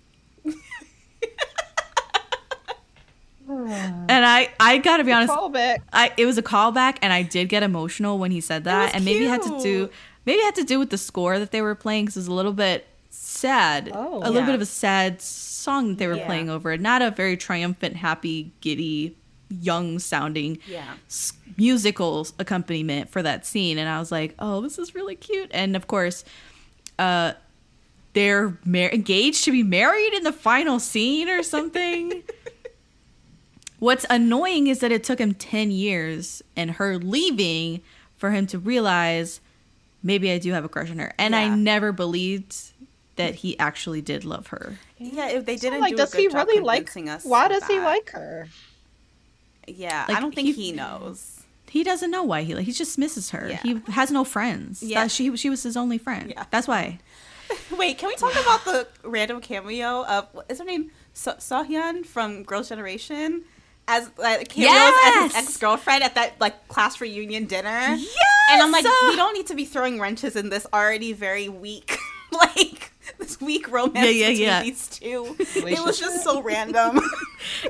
and 3.48 4.24
I, 4.24 4.51
I 4.59 4.78
gotta 4.78 5.05
be 5.05 5.12
honest, 5.12 5.32
Callback. 5.32 5.78
I 5.93 6.12
it 6.16 6.27
was 6.27 6.39
a 6.39 6.43
callback, 6.43 6.98
and 7.02 7.12
I 7.12 7.23
did 7.23 7.48
get 7.48 7.62
emotional 7.62 8.19
when 8.19 8.31
he 8.31 8.40
said 8.40 8.64
that, 8.64 8.94
and 8.94 9.05
maybe 9.05 9.24
it 9.24 9.28
had 9.28 9.43
to 9.43 9.60
do 9.62 9.90
maybe 10.24 10.39
it 10.40 10.44
had 10.44 10.55
to 10.56 10.64
do 10.64 10.78
with 10.78 10.90
the 10.90 10.98
score 10.98 11.39
that 11.39 11.51
they 11.51 11.60
were 11.62 11.74
playing 11.74 12.05
because 12.06 12.16
it 12.16 12.20
was 12.20 12.27
a 12.28 12.32
little 12.35 12.52
bit 12.52 12.86
sad, 13.10 13.90
Oh. 13.93 14.19
a 14.19 14.31
little 14.31 14.35
Yeah. 14.36 14.47
bit 14.47 14.55
of 14.55 14.60
a 14.62 14.66
sad 14.66 15.20
song 15.20 15.89
that 15.90 15.98
they 15.98 16.06
were 16.06 16.14
Yeah. 16.16 16.27
playing 16.27 16.48
over, 16.48 16.77
not 16.78 17.02
a 17.02 17.10
very 17.10 17.36
triumphant, 17.36 17.97
happy, 17.97 18.52
giddy, 18.60 19.16
young 19.51 19.98
sounding 19.98 20.59
Yeah. 20.66 20.94
s- 21.09 21.32
musical 21.59 22.27
accompaniment 22.39 23.10
for 23.10 23.23
that 23.23 23.44
scene, 23.44 23.77
and 23.78 23.89
I 23.89 23.98
was 23.98 24.10
like, 24.12 24.35
oh, 24.39 24.60
this 24.62 24.78
is 24.78 24.94
really 24.94 25.16
cute, 25.16 25.51
and 25.52 25.77
of 25.77 25.86
course, 25.89 26.24
uh. 26.98 27.32
They're 28.14 28.56
mar- 28.64 28.90
engaged 28.93 29.44
to 29.44 29.52
be 29.52 29.62
married 29.62 30.12
in 30.12 30.22
the 30.22 30.32
final 30.32 30.78
scene 30.78 31.28
or 31.28 31.43
something. 31.43 32.22
What's 33.78 34.06
annoying 34.09 34.68
is 34.68 34.78
that 34.80 34.93
it 34.93 35.02
took 35.02 35.18
him 35.18 35.34
10 35.34 35.70
years 35.70 36.43
and 36.56 36.72
her 36.72 36.98
leaving 36.98 37.80
for 38.16 38.30
him 38.30 38.47
to 38.48 38.59
realize 38.59 39.40
maybe 40.02 40.30
I 40.30 40.39
do 40.39 40.52
have 40.52 40.64
a 40.64 40.68
crush 40.68 40.90
on 40.90 40.98
her. 41.01 41.12
And 41.18 41.34
I 41.34 41.48
never 41.48 41.90
believed 41.90 42.56
that 43.16 43.36
he 43.36 43.59
actually 43.59 44.01
did 44.01 44.24
love 44.24 44.48
her. 44.48 44.78
Yeah, 44.98 45.30
if 45.30 45.47
they 45.47 45.56
didn't 45.56 45.80
like, 45.80 45.90
do 45.93 45.97
does 45.97 46.10
a 46.14 46.16
good 46.16 46.22
he 46.22 46.28
job 46.28 46.47
really 46.47 46.60
like? 46.62 46.76
convincing 46.86 47.09
us 47.09 47.24
Why 47.24 47.47
of 47.47 47.52
does 47.52 47.66
he 47.66 47.80
like 47.80 48.10
her? 48.10 48.48
Yeah, 49.66 50.05
Like, 50.09 50.16
I 50.16 50.20
don't 50.20 50.34
think 50.34 50.47
he- 50.47 50.52
he, 50.52 50.72
knows. 50.72 51.40
He 51.68 51.82
doesn't 51.82 52.10
know 52.10 52.22
why 52.22 52.43
he 52.43 52.55
like 52.55 52.66
he 52.66 52.72
just 52.72 52.98
misses 52.98 53.30
her. 53.30 53.48
Yeah. 53.48 53.62
He 53.62 53.80
has 53.93 54.10
no 54.10 54.24
friends. 54.24 54.82
Yeah. 54.82 55.01
Yeah. 55.02 55.06
she 55.06 55.34
she 55.39 55.48
was 55.48 55.62
his 55.62 55.74
only 55.74 55.97
friend. 55.97 56.28
Yeah. 56.28 56.44
That's 56.51 56.68
why. 56.68 56.98
Wait, 57.76 57.98
can 57.98 58.08
we 58.08 58.16
talk 58.16 58.32
about 58.32 58.64
the 58.64 58.86
random 59.04 59.40
cameo 59.40 60.04
of 60.06 60.28
what 60.32 60.46
is 60.48 60.58
her 60.58 60.64
name 60.64 60.90
so- 61.14 61.34
Seohyun 61.34 62.04
from 62.06 62.42
Girls' 62.42 62.68
Generation 62.68 63.44
as 63.88 64.10
like 64.16 64.48
cameos 64.48 64.94
as 65.06 65.22
his 65.34 65.36
ex 65.44 65.56
girlfriend 65.56 66.02
at 66.04 66.14
that 66.14 66.40
like 66.40 66.68
class 66.68 67.00
reunion 67.00 67.46
dinner? 67.46 67.68
Yes! 67.96 68.16
and 68.50 68.62
I'm 68.62 68.70
like, 68.72 68.84
Uh, 68.84 68.90
we 69.08 69.16
don't 69.16 69.34
need 69.34 69.46
to 69.48 69.54
be 69.54 69.64
throwing 69.64 69.98
wrenches 70.00 70.36
in 70.36 70.48
this 70.50 70.66
already 70.72 71.12
very 71.12 71.48
weak 71.48 71.96
like 72.32 72.92
this 73.18 73.40
weak 73.40 73.70
romance 73.70 73.96
Yeah, 74.06 74.10
yeah, 74.10 74.28
between 74.28 74.46
yeah. 74.46 74.62
these 74.62 74.88
two. 74.88 75.36
It 75.38 75.84
was 75.84 75.98
just 75.98 76.22
so 76.24 76.42
random. 76.42 77.00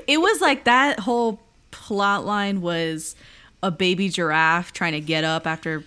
It 0.07 0.21
was 0.21 0.39
like 0.39 0.65
that 0.65 0.99
whole 0.99 1.39
plot 1.71 2.25
line 2.25 2.61
was 2.61 3.15
a 3.63 3.71
baby 3.71 4.07
giraffe 4.09 4.71
trying 4.71 4.91
to 4.93 4.99
get 5.01 5.23
up 5.23 5.47
after 5.47 5.83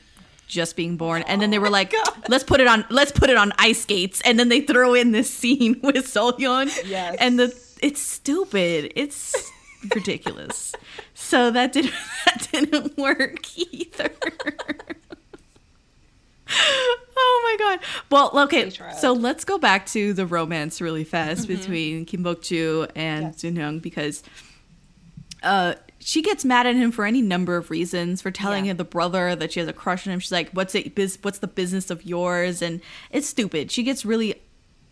just 0.47 0.77
being 0.77 0.97
born. 0.97 1.23
And 1.23 1.40
then 1.43 1.51
they 1.51 1.59
were 1.59 1.70
like 1.70 1.93
let's 2.28 2.44
put 2.44 2.60
it 2.60 2.66
on 2.66 2.85
let's 2.90 3.12
put 3.12 3.31
it 3.31 3.36
on 3.36 3.52
ice 3.59 3.82
skates. 3.82 4.20
And 4.24 4.39
then 4.39 4.48
they 4.48 4.60
throw 4.60 4.94
in 4.94 5.12
this 5.12 5.28
scene 5.32 5.81
with 5.82 5.97
Solyeon 6.06 6.66
Yes. 6.89 7.16
and 7.20 7.39
the 7.39 7.55
it's 7.82 8.01
stupid. 8.01 8.93
It's 8.97 9.51
ridiculous. 9.94 10.73
So 11.14 11.51
that 11.51 11.73
didn't 11.73 11.93
that 12.27 12.48
didn't 12.52 12.97
work 12.97 13.59
either. 13.59 14.10
Oh 17.18 17.59
my 17.59 17.64
god. 17.77 17.81
Well 18.10 18.31
okay. 18.44 18.70
So 18.98 19.12
let's 19.12 19.44
go 19.44 19.59
back 19.59 19.86
to 19.86 20.12
the 20.12 20.27
romance 20.27 20.81
really 20.81 21.05
fast 21.05 21.48
between 21.48 22.05
Kim 22.05 22.23
Bok-joo 22.23 22.86
and 22.94 23.27
Yes. 23.27 23.36
Jin 23.40 23.56
Young 23.56 23.78
because 23.81 24.23
uh, 25.43 25.74
she 26.09 26.23
gets 26.23 26.45
mad 26.45 26.69
at 26.69 26.77
him 26.77 26.93
for 26.93 27.05
any 27.05 27.20
number 27.20 27.57
of 27.57 27.69
reasons 27.69 28.23
for 28.23 28.31
telling 28.31 28.66
Yeah. 28.66 28.74
the 28.74 28.85
brother 28.85 29.35
that 29.35 29.51
she 29.53 29.59
has 29.59 29.69
a 29.69 29.73
crush 29.73 30.07
on 30.07 30.12
him. 30.12 30.20
She's 30.20 30.31
like, 30.31 30.51
"What's 30.53 30.73
it? 30.77 30.95
Biz, 30.95 31.19
what's 31.23 31.39
the 31.39 31.49
business 31.49 31.91
of 31.91 32.07
yours?" 32.07 32.62
And 32.62 32.81
it's 33.11 33.27
stupid. 33.28 33.73
She 33.73 33.83
gets 33.83 34.05
really 34.05 34.41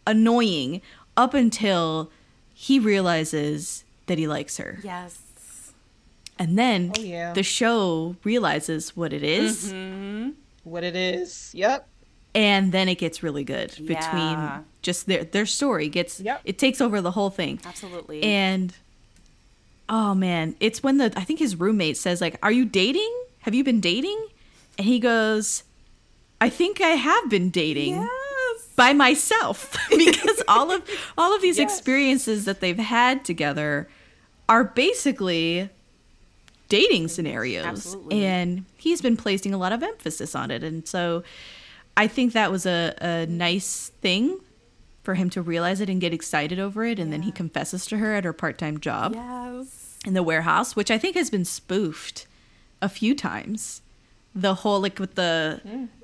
annoying 0.09 0.83
up 1.17 1.33
until 1.33 2.11
he 2.53 2.81
realizes 2.81 3.85
that 4.07 4.19
he 4.19 4.27
likes 4.27 4.57
her, 4.59 4.81
yes. 4.83 5.73
and 6.39 6.59
then 6.59 6.93
Oh, 6.99 7.01
yeah. 7.01 7.33
the 7.33 7.43
show 7.45 8.17
realizes 8.25 8.97
what 8.97 9.13
it 9.13 9.23
is, 9.23 9.73
Mm-hmm. 9.73 10.31
What 10.65 10.83
it 10.83 10.97
is? 10.97 11.51
Yep. 11.55 11.87
and 12.35 12.73
then 12.73 12.89
it 12.89 12.97
gets 12.99 13.23
really 13.23 13.45
good 13.45 13.71
between 13.87 14.37
just 14.83 15.07
their 15.07 15.23
their 15.23 15.47
story 15.47 15.89
gets 15.89 16.19
Yep. 16.21 16.41
it 16.45 16.59
takes 16.59 16.81
over 16.81 17.01
the 17.01 17.13
whole 17.13 17.31
thing. 17.31 17.61
Absolutely. 17.65 18.23
And 18.25 18.75
oh 19.89 20.15
man, 20.15 20.55
it's 20.61 20.83
when 20.83 20.99
the 20.99 21.13
I 21.17 21.25
think 21.25 21.39
his 21.39 21.57
roommate 21.57 21.97
says 21.97 22.21
like, 22.21 22.39
"Are 22.43 22.53
you 22.53 22.65
dating? 22.65 23.13
Have 23.41 23.55
you 23.55 23.65
been 23.65 23.81
dating?" 23.81 24.27
And 24.79 24.87
he 24.87 24.99
goes, 24.99 25.63
"I 26.41 26.49
think 26.49 26.81
I 26.81 26.91
have 26.91 27.29
been 27.31 27.51
dating." 27.51 27.95
yes. 27.95 28.11
By 28.77 28.93
myself 28.93 29.77
because 29.91 30.43
all 30.49 30.71
of 30.73 30.83
all 31.17 31.35
of 31.35 31.41
these 31.43 31.59
Yes. 31.59 31.71
experiences 31.73 32.45
that 32.47 32.61
they've 32.61 32.77
had 32.79 33.25
together 33.25 33.89
are 34.49 34.65
basically 34.65 35.71
dating 36.69 37.07
scenarios 37.09 37.65
Absolutely. 37.65 38.25
and 38.25 38.65
he's 38.77 39.01
been 39.01 39.17
placing 39.17 39.55
a 39.55 39.59
lot 39.59 39.73
of 39.73 39.83
emphasis 39.83 40.35
on 40.35 40.51
it 40.51 40.65
and 40.65 40.89
so 40.89 41.23
I 41.97 42.09
think 42.09 42.33
that 42.33 42.51
was 42.51 42.67
a, 42.67 42.95
a 43.01 43.27
nice 43.27 43.93
thing 44.01 44.41
for 45.05 45.15
him 45.15 45.31
to 45.31 45.43
realize 45.43 45.81
it 45.81 45.89
and 45.91 46.01
get 46.01 46.13
excited 46.15 46.59
over 46.59 46.85
it 46.85 46.99
and 46.99 47.13
then 47.13 47.23
he 47.23 47.31
confesses 47.31 47.85
to 47.87 47.99
her 47.99 48.15
at 48.15 48.25
her 48.25 48.33
part-time 48.33 48.81
job 48.81 49.13
Yes. 49.15 49.99
in 50.07 50.15
the 50.15 50.23
warehouse, 50.23 50.75
which 50.75 50.91
I 50.91 50.99
think 50.99 51.15
has 51.17 51.31
been 51.31 51.45
spoofed 51.45 52.27
a 52.83 52.89
few 52.89 53.15
times. 53.15 53.83
The 54.35 54.55
whole 54.55 54.81
like 54.81 54.99
with 54.99 55.15
the 55.15 55.61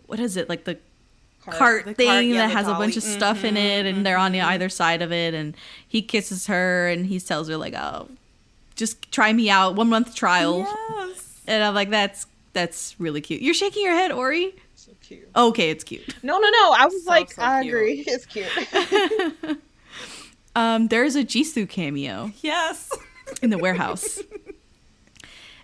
what 0.07 0.21
is 0.21 0.37
it 0.37 0.49
like 0.49 0.65
the 0.65 0.79
Cart. 1.43 1.57
cart, 1.59 1.85
The 1.87 1.95
thing 1.95 2.07
cart, 2.09 2.25
yeah, 2.27 2.35
that 2.47 2.51
has 2.51 2.69
a 2.69 2.75
bunch 2.75 2.99
of 2.99 3.03
stuff 3.03 3.45
in 3.45 3.57
it, 3.57 3.87
and 3.87 4.05
they're 4.05 4.19
on 4.19 4.33
the 4.33 4.39
Mm-hmm. 4.41 4.49
either 4.51 4.69
side 4.69 5.01
of 5.01 5.11
it, 5.11 5.33
and 5.33 5.57
he 5.89 6.03
kisses 6.03 6.47
her 6.49 6.87
and 6.89 7.07
he 7.07 7.19
tells 7.19 7.49
her 7.49 7.57
like, 7.57 7.73
"Oh, 7.75 8.09
just 8.77 9.11
try 9.11 9.33
me 9.33 9.49
out, 9.49 9.75
one 9.75 9.89
month 9.89 10.15
trial," 10.15 10.59
Yes. 10.91 11.41
and 11.47 11.65
I'm 11.65 11.75
like, 11.75 11.89
"That's 11.89 12.27
that's 12.53 12.95
really 13.01 13.23
cute." 13.23 13.41
You're 13.41 13.55
shaking 13.55 13.83
your 13.83 13.95
head, 13.95 14.13
Ori. 14.13 14.55
So 15.11 15.17
cute. 15.17 15.29
Okay, 15.37 15.71
it's 15.71 15.85
cute. 15.85 16.15
No, 16.23 16.39
no, 16.39 16.49
no. 16.49 16.73
I 16.79 16.85
was 16.87 17.05
So, 17.05 17.11
like, 17.11 17.33
so 17.33 17.43
I 17.43 17.63
cute. 17.63 17.75
agree. 17.75 18.05
It's 18.07 18.27
cute. 18.27 19.59
Um, 20.57 20.89
there's 20.89 21.15
a 21.15 21.23
Jisoo 21.25 21.69
cameo 21.69 22.33
Yes. 22.43 22.91
in 23.41 23.51
the 23.51 23.57
warehouse, 23.59 24.19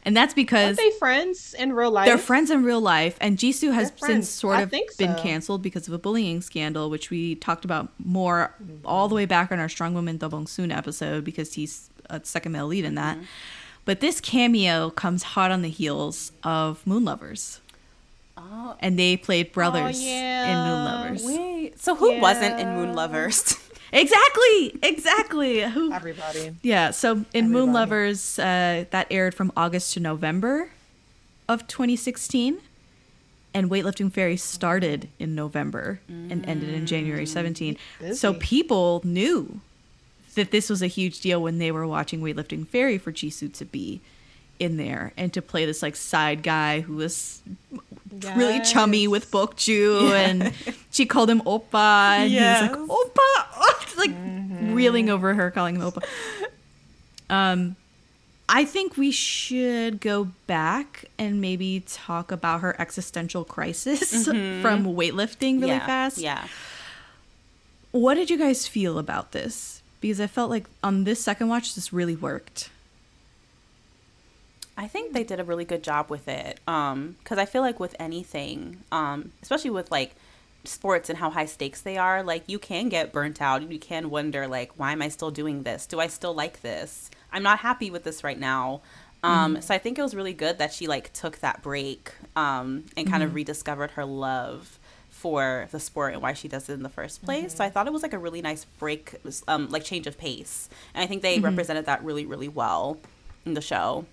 and 0.04 0.16
that's 0.16 0.32
because 0.32 0.76
they 0.76 0.92
friends 0.92 1.54
in 1.58 1.72
real 1.72 1.90
life? 1.90 2.06
They're 2.06 2.16
friends 2.18 2.52
in 2.52 2.62
real 2.62 2.80
life, 2.80 3.18
and 3.20 3.36
Jisoo 3.36 3.74
has 3.74 3.92
since 3.96 4.28
sort 4.28 4.60
of 4.60 4.70
think 4.70 4.96
been 4.96 5.16
canceled 5.16 5.60
because 5.60 5.88
of 5.88 5.92
a 5.94 5.98
bullying 5.98 6.40
scandal, 6.40 6.88
which 6.88 7.10
we 7.10 7.34
talked 7.34 7.64
about 7.64 7.88
more 7.98 8.54
all 8.84 9.08
the 9.08 9.16
way 9.16 9.24
back 9.26 9.50
on 9.50 9.58
our 9.58 9.68
Strong 9.68 9.94
Woman 9.94 10.18
Do 10.18 10.28
Bong 10.28 10.46
Soon 10.46 10.70
episode 10.70 11.24
because 11.24 11.54
he's 11.54 11.90
a 12.08 12.20
second 12.24 12.52
male 12.52 12.68
lead 12.68 12.84
in 12.84 12.94
that. 12.94 13.18
But 13.84 13.98
this 13.98 14.20
cameo 14.20 14.90
comes 14.90 15.24
hot 15.24 15.50
on 15.50 15.62
the 15.62 15.68
heels 15.70 16.30
of 16.44 16.86
Moon 16.86 17.04
Lovers, 17.04 17.60
Oh, 18.36 18.76
and 18.80 18.98
they 18.98 19.16
played 19.16 19.52
brothers 19.52 20.00
in 20.00 20.06
yeah. 20.06 20.64
Moon 20.64 20.84
Lovers. 20.84 21.24
wait. 21.24 21.80
So 21.80 21.94
who 21.94 22.20
wasn't 22.20 22.60
in 22.60 22.74
Moon 22.74 22.94
Lovers? 22.94 23.56
Exactly, 23.92 24.78
exactly. 24.82 25.60
Who? 25.62 25.92
Everybody. 25.92 26.56
Yeah, 26.60 26.90
so 26.90 27.24
in 27.32 27.50
Moon 27.50 27.72
Lovers, 27.72 28.38
uh, 28.38 28.84
that 28.90 29.06
aired 29.10 29.32
from 29.32 29.52
August 29.56 29.94
to 29.94 30.00
November 30.00 30.70
of 31.48 31.66
2016. 31.68 32.58
And 33.54 33.70
Weightlifting 33.70 34.12
Fairy 34.12 34.36
started 34.36 35.08
in 35.18 35.34
November 35.34 36.00
and 36.08 36.46
ended 36.46 36.74
in 36.74 36.84
January 36.84 37.24
17. 37.24 37.78
So 38.12 38.34
people 38.34 39.00
knew 39.02 39.60
that 40.34 40.50
this 40.50 40.68
was 40.68 40.82
a 40.82 40.88
huge 40.88 41.20
deal 41.20 41.40
when 41.40 41.56
they 41.56 41.72
were 41.72 41.86
watching 41.86 42.20
Weightlifting 42.20 42.66
Fairy 42.66 42.98
for 42.98 43.12
Jisoo 43.12 43.50
to 43.54 43.64
be 43.64 44.02
in 44.58 44.76
there 44.76 45.12
and 45.16 45.32
to 45.34 45.42
play 45.42 45.66
this 45.66 45.82
like 45.82 45.96
side 45.96 46.42
guy 46.42 46.80
who 46.80 46.96
was 46.96 47.40
really 48.34 48.60
chummy 48.60 49.06
with 49.08 49.30
Bok 49.30 49.56
Joo 49.56 50.12
and 50.14 50.52
she 50.90 51.06
called 51.06 51.28
him 51.28 51.40
Oppa 51.42 52.18
and 52.18 52.30
Yes. 52.30 52.62
he 52.62 52.68
was 52.70 52.88
like 52.88 52.88
Oppa 52.88 53.96
like 53.96 54.74
reeling 54.74 55.10
over 55.10 55.34
her 55.34 55.50
calling 55.50 55.76
him 55.76 55.82
Oppa. 55.82 56.02
Um 57.28 57.76
I 58.48 58.64
think 58.64 58.96
we 58.96 59.10
should 59.10 60.00
go 60.00 60.28
back 60.46 61.06
and 61.18 61.40
maybe 61.40 61.82
talk 61.86 62.30
about 62.30 62.60
her 62.60 62.80
existential 62.80 63.44
crisis 63.44 64.24
from 64.26 64.84
weightlifting 64.84 65.60
really 65.60 65.68
yeah. 65.68 65.86
fast. 65.86 66.18
Yeah. 66.18 66.46
What 67.90 68.14
did 68.14 68.30
you 68.30 68.38
guys 68.38 68.68
feel 68.68 68.98
about 68.98 69.32
this? 69.32 69.82
Because 70.00 70.20
I 70.20 70.28
felt 70.28 70.50
like 70.50 70.66
on 70.84 71.04
this 71.04 71.20
second 71.20 71.48
watch 71.48 71.74
this 71.74 71.92
really 71.92 72.14
worked. 72.14 72.70
I 74.76 74.86
think 74.88 75.12
they 75.12 75.24
did 75.24 75.40
a 75.40 75.44
really 75.44 75.64
good 75.64 75.82
job 75.82 76.10
with 76.10 76.28
it. 76.28 76.60
Um, 76.66 77.16
because 77.18 77.38
I 77.38 77.46
feel 77.46 77.62
like 77.62 77.80
with 77.80 77.96
anything, 77.98 78.82
um, 78.92 79.32
especially 79.42 79.70
with 79.70 79.90
like 79.90 80.14
sports 80.64 81.08
and 81.08 81.18
how 81.18 81.30
high 81.30 81.46
stakes 81.46 81.80
they 81.80 81.96
are, 81.96 82.22
like 82.22 82.44
you 82.46 82.58
can 82.58 82.88
get 82.88 83.12
burnt 83.12 83.40
out. 83.40 83.62
and 83.62 83.72
You 83.72 83.78
can 83.78 84.10
wonder 84.10 84.46
like, 84.46 84.72
why 84.78 84.92
am 84.92 85.00
I 85.02 85.08
still 85.08 85.30
doing 85.30 85.62
this? 85.62 85.86
Do 85.86 86.00
I 86.00 86.08
still 86.08 86.34
like 86.34 86.60
this? 86.60 87.10
I'm 87.32 87.42
not 87.42 87.60
happy 87.60 87.90
with 87.90 88.04
this 88.04 88.22
right 88.22 88.38
now. 88.38 88.82
Um, 89.22 89.60
So 89.62 89.74
I 89.74 89.78
think 89.78 89.98
it 89.98 90.02
was 90.02 90.14
really 90.14 90.34
good 90.34 90.58
that 90.58 90.72
she 90.72 90.86
like 90.86 91.12
took 91.12 91.38
that 91.38 91.62
break 91.62 92.12
um, 92.36 92.84
and 92.96 93.08
kind 93.08 93.22
of 93.22 93.34
rediscovered 93.34 93.92
her 93.92 94.04
love 94.04 94.78
for 95.08 95.66
the 95.72 95.80
sport 95.80 96.12
and 96.12 96.22
why 96.22 96.34
she 96.34 96.46
does 96.46 96.68
it 96.68 96.74
in 96.74 96.82
the 96.82 96.90
first 96.90 97.24
place. 97.24 97.54
So 97.54 97.64
I 97.64 97.70
thought 97.70 97.86
it 97.86 97.92
was 97.92 98.02
like 98.02 98.12
a 98.12 98.18
really 98.18 98.42
nice 98.42 98.66
break, 98.78 99.14
um, 99.48 99.68
like 99.70 99.82
change 99.82 100.06
of 100.06 100.18
pace, 100.18 100.68
and 100.94 101.02
I 101.02 101.06
think 101.06 101.22
they 101.22 101.40
represented 101.40 101.86
that 101.86 102.04
really, 102.04 102.26
really 102.26 102.48
well 102.48 102.98
in 103.46 103.54
the 103.54 103.62
show. 103.62 104.04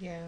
Yeah. 0.00 0.26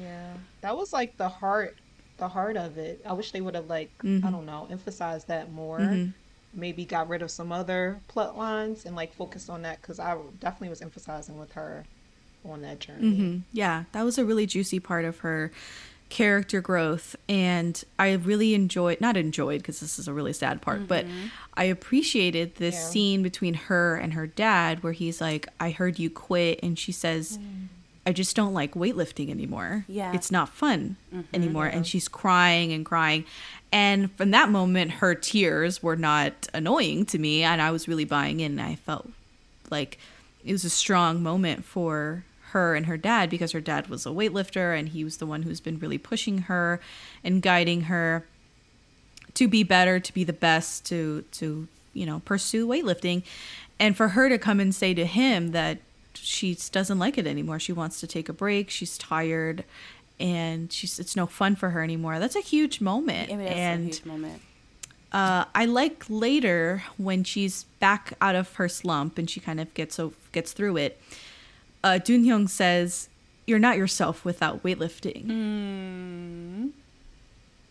Yeah. 0.00 0.32
That 0.60 0.76
was 0.76 0.92
like 0.92 1.16
the 1.16 1.28
heart 1.28 1.76
the 2.18 2.28
heart 2.28 2.56
of 2.56 2.78
it. 2.78 3.02
I 3.04 3.12
wish 3.12 3.32
they 3.32 3.40
would 3.40 3.54
have 3.54 3.66
like 3.68 3.90
I 4.02 4.06
mm-hmm. 4.06 4.30
don't 4.30 4.46
know, 4.46 4.66
emphasized 4.70 5.28
that 5.28 5.52
more. 5.52 5.80
Mm-hmm. 5.80 6.10
Maybe 6.58 6.84
got 6.84 7.08
rid 7.08 7.20
of 7.22 7.30
some 7.30 7.52
other 7.52 8.00
plot 8.08 8.38
lines 8.38 8.86
and 8.86 8.96
like 8.96 9.12
focused 9.14 9.50
on 9.50 9.62
that 9.62 9.82
cuz 9.82 9.98
I 10.00 10.16
definitely 10.40 10.70
was 10.70 10.82
emphasizing 10.82 11.38
with 11.38 11.52
her 11.52 11.84
on 12.44 12.62
that 12.62 12.80
journey. 12.80 13.12
Mhm. 13.12 13.42
Yeah, 13.52 13.84
that 13.92 14.04
was 14.04 14.18
a 14.18 14.24
really 14.24 14.46
juicy 14.46 14.80
part 14.80 15.04
of 15.04 15.18
her 15.18 15.50
character 16.08 16.60
growth 16.60 17.16
and 17.28 17.82
I 17.98 18.12
really 18.12 18.54
enjoyed 18.54 19.00
not 19.00 19.16
enjoyed 19.16 19.58
because 19.62 19.80
this 19.80 19.98
is 19.98 20.06
a 20.06 20.12
really 20.12 20.32
sad 20.32 20.62
part, 20.62 20.86
but 20.86 21.04
mm-hmm. 21.04 21.26
I 21.54 21.64
appreciated 21.64 22.54
this 22.56 22.76
Yeah. 22.76 22.80
scene 22.80 23.22
between 23.24 23.54
her 23.54 23.96
and 23.96 24.14
her 24.14 24.26
dad 24.26 24.82
where 24.82 24.92
he's 24.92 25.20
like, 25.20 25.48
"I 25.58 25.70
heard 25.70 25.98
you 25.98 26.08
quit." 26.08 26.60
And 26.62 26.78
she 26.78 26.92
says, 26.92 27.38
mm. 27.38 27.66
"I 28.06 28.12
just 28.12 28.36
don't 28.36 28.54
like 28.54 28.74
weightlifting 28.74 29.30
anymore. 29.30 29.84
Yeah. 29.88 30.14
It's 30.14 30.30
not 30.30 30.48
fun 30.48 30.96
mm-hmm, 31.12 31.34
anymore." 31.34 31.66
And 31.66 31.76
mm-hmm. 31.76 31.82
she's 31.84 32.08
crying 32.08 32.72
and 32.72 32.84
crying. 32.84 33.24
And 33.72 34.12
from 34.12 34.30
that 34.30 34.48
moment 34.48 34.92
her 34.92 35.14
tears 35.14 35.82
were 35.82 35.96
not 35.96 36.48
annoying 36.54 37.04
to 37.06 37.18
me 37.18 37.42
and 37.42 37.60
I 37.60 37.70
was 37.70 37.88
really 37.88 38.04
buying 38.04 38.40
in. 38.40 38.58
I 38.58 38.76
felt 38.76 39.10
like 39.70 39.98
it 40.44 40.52
was 40.52 40.64
a 40.64 40.70
strong 40.70 41.22
moment 41.22 41.64
for 41.64 42.24
her 42.50 42.74
and 42.74 42.86
her 42.86 42.96
dad 42.96 43.28
because 43.28 43.52
her 43.52 43.60
dad 43.60 43.88
was 43.88 44.06
a 44.06 44.10
weightlifter 44.10 44.78
and 44.78 44.90
he 44.90 45.04
was 45.04 45.16
the 45.16 45.26
one 45.26 45.42
who's 45.42 45.60
been 45.60 45.78
really 45.78 45.98
pushing 45.98 46.38
her 46.42 46.80
and 47.24 47.42
guiding 47.42 47.82
her 47.82 48.24
to 49.34 49.48
be 49.48 49.62
better 49.62 50.00
to 50.00 50.14
be 50.14 50.24
the 50.24 50.32
best 50.32 50.86
to 50.86 51.22
to 51.32 51.68
you 51.92 52.06
know 52.06 52.22
pursue 52.24 52.66
weightlifting 52.66 53.22
and 53.78 53.96
for 53.96 54.08
her 54.08 54.28
to 54.28 54.38
come 54.38 54.60
and 54.60 54.74
say 54.74 54.94
to 54.94 55.04
him 55.04 55.50
that 55.50 55.78
she 56.26 56.56
doesn't 56.72 56.98
like 56.98 57.16
it 57.18 57.26
anymore. 57.26 57.58
She 57.58 57.72
wants 57.72 58.00
to 58.00 58.06
take 58.06 58.28
a 58.28 58.32
break. 58.32 58.68
She's 58.70 58.98
tired 58.98 59.64
and 60.18 60.72
she's 60.72 60.98
it's 60.98 61.14
no 61.14 61.26
fun 61.26 61.56
for 61.56 61.70
her 61.70 61.82
anymore. 61.82 62.18
That's 62.18 62.36
a 62.36 62.40
huge 62.40 62.80
moment 62.80 63.30
I 63.30 63.36
mean, 63.36 63.44
that's 63.46 63.56
and 63.58 63.80
a 63.82 63.84
huge 63.86 64.04
moment. 64.04 64.42
uh, 65.12 65.44
I 65.54 65.64
like 65.66 66.04
later 66.08 66.82
when 66.96 67.22
she's 67.24 67.64
back 67.80 68.14
out 68.20 68.34
of 68.34 68.54
her 68.54 68.68
slump 68.68 69.18
and 69.18 69.28
she 69.28 69.40
kind 69.40 69.60
of 69.60 69.72
gets 69.74 69.98
o- 70.00 70.14
gets 70.32 70.52
through 70.52 70.78
it. 70.78 71.00
Uh, 71.84 71.98
Jun 71.98 72.24
Hyung 72.24 72.48
says, 72.48 73.08
"You're 73.46 73.58
not 73.60 73.76
yourself 73.76 74.24
without 74.24 74.62
weightlifting," 74.64 75.28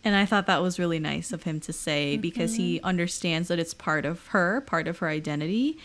and 0.04 0.14
I 0.16 0.24
thought 0.24 0.46
that 0.46 0.62
was 0.62 0.78
really 0.78 0.98
nice 1.00 1.32
of 1.32 1.42
him 1.42 1.58
to 1.60 1.72
say 1.72 2.16
because 2.16 2.54
he 2.54 2.80
understands 2.82 3.48
that 3.48 3.58
it's 3.58 3.74
part 3.74 4.04
of 4.04 4.28
her, 4.28 4.60
part 4.60 4.86
of 4.86 4.98
her 4.98 5.08
identity, 5.08 5.78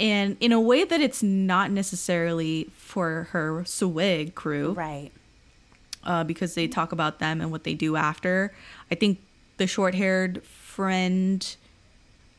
and 0.00 0.36
in 0.40 0.50
a 0.50 0.60
way 0.60 0.82
that 0.84 1.00
it's 1.00 1.22
not 1.22 1.70
necessarily 1.70 2.68
for 2.76 3.28
her 3.30 3.62
Swig 3.66 4.34
crew 4.34 4.72
Right. 4.72 5.10
uh, 6.02 6.24
because 6.24 6.54
they 6.54 6.66
talk 6.66 6.90
about 6.92 7.18
them 7.20 7.40
and 7.40 7.52
what 7.52 7.64
they 7.64 7.74
do 7.74 7.94
after. 7.96 8.52
I 8.90 8.94
think 8.96 9.20
the 9.58 9.66
short 9.66 9.94
haired 9.94 10.42
friend, 10.42 11.56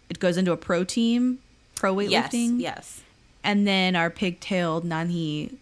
it 0.10 0.20
goes 0.20 0.36
into 0.38 0.52
a 0.52 0.58
pro 0.58 0.84
team, 0.84 1.40
pro 1.76 1.96
weightlifting. 1.96 2.60
Yes. 2.60 2.60
yes. 2.60 3.02
And 3.44 3.66
then 3.68 3.96
our 3.96 4.10
pigtailed 4.10 4.84
Nan-hee 4.84 5.58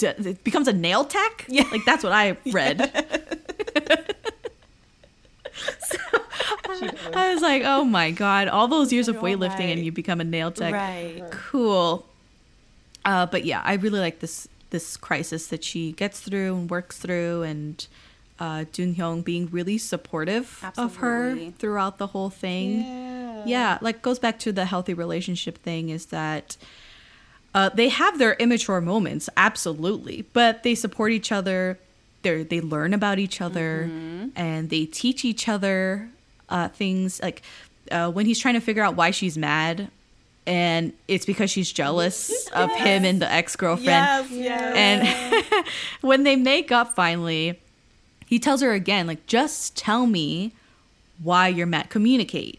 it 0.00 0.42
becomes 0.42 0.66
a 0.66 0.72
nail 0.72 1.04
tech. 1.04 1.44
Yeah. 1.48 1.64
Like 1.70 1.84
that's 1.84 2.02
what 2.02 2.12
I 2.12 2.36
read. 2.52 2.80
She 5.54 5.98
does. 5.98 6.21
I 7.14 7.32
was 7.34 7.42
like, 7.42 7.62
oh 7.64 7.84
my 7.84 8.10
God, 8.10 8.48
all 8.48 8.68
those 8.68 8.92
years 8.92 9.08
of 9.08 9.16
Oh 9.16 9.22
weightlifting 9.22 9.58
my. 9.58 9.64
and 9.64 9.84
you 9.84 9.92
become 9.92 10.20
a 10.20 10.24
nail 10.24 10.50
tech. 10.50 10.72
Right. 10.72 11.22
Cool. 11.30 12.06
Uh, 13.04 13.26
but 13.26 13.44
yeah, 13.44 13.62
I 13.64 13.74
really 13.74 14.00
like 14.00 14.20
this 14.20 14.48
this 14.70 14.96
crisis 14.96 15.48
that 15.48 15.62
she 15.62 15.92
gets 15.92 16.20
through 16.20 16.54
and 16.56 16.70
works 16.70 16.98
through, 16.98 17.42
and 17.42 17.86
uh, 18.38 18.64
Jun 18.72 18.94
Hyung 18.94 19.22
being 19.22 19.48
really 19.50 19.76
supportive 19.76 20.64
of 20.78 20.96
her 20.96 21.36
throughout 21.58 21.98
the 21.98 22.08
whole 22.08 22.30
thing. 22.30 22.82
Yeah. 22.82 23.42
Yeah, 23.44 23.78
like 23.80 24.02
goes 24.02 24.18
back 24.20 24.38
to 24.40 24.52
the 24.52 24.64
healthy 24.66 24.94
relationship 24.94 25.58
thing 25.58 25.88
is 25.88 26.06
that 26.06 26.56
uh, 27.54 27.70
they 27.70 27.88
have 27.88 28.18
their 28.18 28.34
immature 28.34 28.80
moments, 28.80 29.28
absolutely, 29.36 30.26
but 30.32 30.62
they 30.62 30.74
support 30.76 31.12
each 31.12 31.32
other. 31.32 31.78
They 32.22 32.44
they 32.44 32.60
learn 32.60 32.94
about 32.94 33.18
each 33.18 33.40
other, 33.40 33.90
and 34.36 34.70
they 34.70 34.86
teach 34.86 35.24
each 35.24 35.48
other 35.48 36.08
uh, 36.52 36.68
things. 36.68 37.20
Like 37.20 37.42
uh, 37.90 38.10
when 38.10 38.26
he's 38.26 38.38
trying 38.38 38.54
to 38.54 38.60
figure 38.60 38.82
out 38.84 38.94
why 38.94 39.10
she's 39.10 39.36
mad, 39.36 39.90
and 40.46 40.92
it's 41.08 41.24
because 41.24 41.50
she's 41.50 41.72
jealous 41.72 42.46
of 42.52 42.70
him 42.70 43.04
and 43.04 43.20
the 43.20 43.30
ex 43.30 43.56
girlfriend. 43.56 44.30
yes. 44.30 44.76
And 44.76 45.66
when 46.00 46.22
they 46.24 46.36
make 46.36 46.70
up 46.70 46.94
finally, 46.94 47.58
he 48.26 48.38
tells 48.38 48.60
her 48.62 48.72
again, 48.72 49.06
like, 49.06 49.26
just 49.26 49.76
tell 49.76 50.06
me 50.06 50.52
why 51.22 51.48
you're 51.48 51.66
mad. 51.66 51.90
Communicate. 51.90 52.58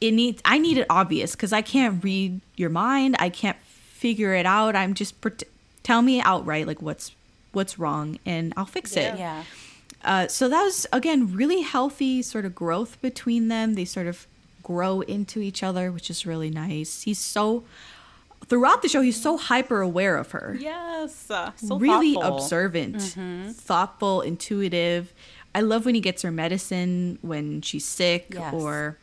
It 0.00 0.12
needs. 0.12 0.40
I 0.44 0.58
need 0.58 0.78
it 0.78 0.86
obvious 0.88 1.32
because 1.32 1.52
I 1.52 1.62
can't 1.62 2.02
read 2.02 2.40
your 2.56 2.70
mind. 2.70 3.16
I 3.18 3.28
can't 3.28 3.58
figure 3.62 4.34
it 4.34 4.46
out. 4.46 4.74
I'm 4.74 4.94
just 4.94 5.20
pret- 5.20 5.42
tell 5.82 6.00
me 6.00 6.20
outright 6.22 6.66
like 6.66 6.80
what's 6.80 7.12
what's 7.52 7.78
wrong, 7.78 8.18
and 8.24 8.54
I'll 8.56 8.64
fix 8.66 8.96
it. 8.96 9.18
yeah. 9.18 9.44
Uh, 10.04 10.26
so 10.28 10.48
that 10.48 10.62
was 10.62 10.86
again 10.92 11.34
really 11.34 11.60
healthy 11.62 12.22
sort 12.22 12.44
of 12.44 12.54
growth 12.54 13.00
between 13.02 13.48
them. 13.48 13.74
They 13.74 13.84
sort 13.84 14.06
of 14.06 14.26
grow 14.62 15.00
into 15.02 15.40
each 15.40 15.62
other, 15.62 15.90
which 15.92 16.08
is 16.10 16.24
really 16.26 16.50
nice. 16.50 17.02
He's 17.02 17.18
so 17.18 17.64
throughout 18.46 18.82
the 18.82 18.88
show, 18.88 19.00
he's 19.02 19.20
so 19.20 19.36
hyper 19.36 19.80
aware 19.80 20.16
of 20.16 20.30
her 20.32 20.56
Yes. 20.58 21.30
Uh, 21.30 21.52
so 21.56 21.78
really 21.78 22.14
thoughtful. 22.14 22.36
observant, 22.38 23.02
thoughtful, 23.56 24.22
intuitive. 24.22 25.12
I 25.54 25.60
love 25.60 25.84
when 25.84 25.94
he 25.94 26.00
gets 26.00 26.22
her 26.22 26.30
medicine 26.30 27.18
when 27.22 27.60
she's 27.62 27.84
sick 27.84 28.28
Yes. 28.32 28.54
or 28.54 28.96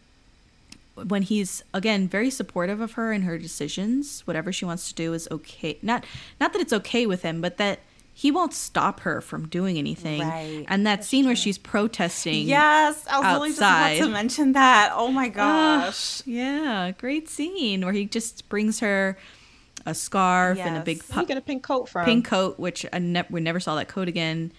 when 0.96 1.22
he's 1.22 1.64
again 1.74 2.08
very 2.08 2.30
supportive 2.32 2.82
of 2.82 2.94
her 2.94 3.12
and 3.12 3.24
her 3.24 3.38
decisions. 3.38 4.22
Whatever 4.26 4.52
she 4.52 4.66
wants 4.66 4.88
to 4.90 4.96
do 4.96 5.14
is 5.14 5.28
okay. 5.30 5.78
Not 5.84 6.06
not 6.40 6.54
that 6.54 6.62
it's 6.62 6.74
okay 6.74 7.06
with 7.06 7.22
him, 7.22 7.40
but 7.42 7.58
that 7.58 7.80
he 8.18 8.32
won't 8.32 8.52
stop 8.52 9.02
her 9.02 9.22
from 9.22 9.48
doing 9.48 9.78
anything. 9.78 10.22
Right. 10.22 10.66
And 10.68 10.88
that 10.88 11.04
scene 11.06 11.28
where 11.28 11.36
she's 11.36 11.60
protesting. 11.60 12.48
Yes, 12.48 13.06
I 13.08 13.20
was 13.20 13.34
really 13.36 13.50
just 13.50 13.60
about 13.60 13.96
to 13.98 14.10
mention 14.10 14.54
that. 14.54 14.92
Oh 14.96 15.12
my 15.12 15.30
gosh. 15.30 16.24
yeah, 16.26 16.90
great 16.98 17.30
scene 17.30 17.84
where 17.86 17.94
he 17.94 18.06
just 18.06 18.50
brings 18.50 18.80
her 18.80 19.20
a 19.86 19.94
scarf 19.94 20.58
and 20.58 20.78
a 20.78 20.80
big 20.80 21.04
Where 21.04 21.22
you 21.22 21.28
get 21.28 21.38
a 21.38 21.42
pink 21.42 21.62
coat 21.62 21.90
from? 21.90 22.06
pink 22.06 22.26
coat, 22.26 22.58
which 22.58 22.88
I 22.92 22.98
ne- 22.98 23.24
we 23.30 23.40
never 23.40 23.60
saw 23.60 23.76
that 23.76 23.88
coat 23.88 24.08
again. 24.08 24.52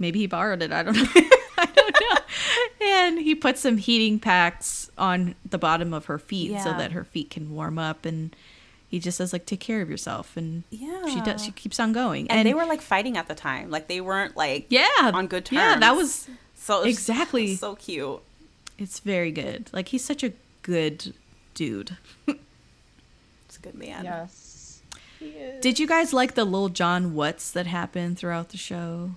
Maybe 0.00 0.18
he 0.18 0.26
borrowed 0.26 0.60
it. 0.60 0.72
I 0.72 0.82
don't 0.82 0.96
know. 1.14 1.22
I 1.56 1.66
don't 1.66 1.96
know. 2.00 2.16
And 2.84 3.18
he 3.20 3.36
puts 3.36 3.60
some 3.60 3.76
heating 3.76 4.18
packs 4.18 4.90
on 4.98 5.36
the 5.48 5.56
bottom 5.58 5.94
of 5.94 6.06
her 6.06 6.18
feet 6.18 6.58
so 6.62 6.70
that 6.70 6.90
her 6.90 7.04
feet 7.04 7.30
can 7.30 7.52
warm 7.54 7.78
up. 7.78 8.04
And 8.04 8.34
he 8.88 8.98
just 8.98 9.18
says 9.18 9.32
like, 9.32 9.46
"Take 9.46 9.60
care 9.60 9.80
of 9.82 9.90
yourself." 9.90 10.36
And 10.36 10.64
yeah 10.70 11.06
she 11.06 11.20
does. 11.20 11.44
She 11.44 11.50
keeps 11.52 11.78
on 11.78 11.92
going. 11.92 12.30
And, 12.30 12.46
they 12.48 12.54
were 12.54 12.66
like 12.66 12.80
fighting 12.80 13.16
at 13.16 13.28
the 13.28 13.34
time. 13.34 13.70
Like 13.70 13.88
they 13.88 14.00
weren't 14.00 14.36
like 14.36 14.66
yeah 14.70 14.86
on 15.14 15.26
good 15.26 15.44
terms. 15.44 15.58
Yeah, 15.58 15.78
that 15.78 15.94
was 15.94 16.28
so 16.54 16.80
was 16.84 16.88
exactly- 16.88 17.54
so 17.66 17.76
cute. 17.76 18.20
it's 18.78 19.00
very 19.00 19.30
good. 19.30 19.70
Like 19.72 19.88
he's 19.88 20.04
such 20.04 20.22
a 20.24 20.32
good 20.62 21.12
dude. 21.54 21.96
It's 23.46 23.56
a 23.56 23.60
good 23.60 23.76
man. 23.76 24.04
Yes. 24.04 24.82
He 25.18 25.28
is. 25.28 25.62
Did 25.62 25.78
you 25.78 25.86
guys 25.86 26.12
like 26.12 26.34
the 26.34 26.44
little 26.44 26.68
John 26.68 27.14
what's 27.14 27.50
that 27.52 27.66
happened 27.66 28.18
throughout 28.18 28.50
the 28.50 28.58
show? 28.58 29.12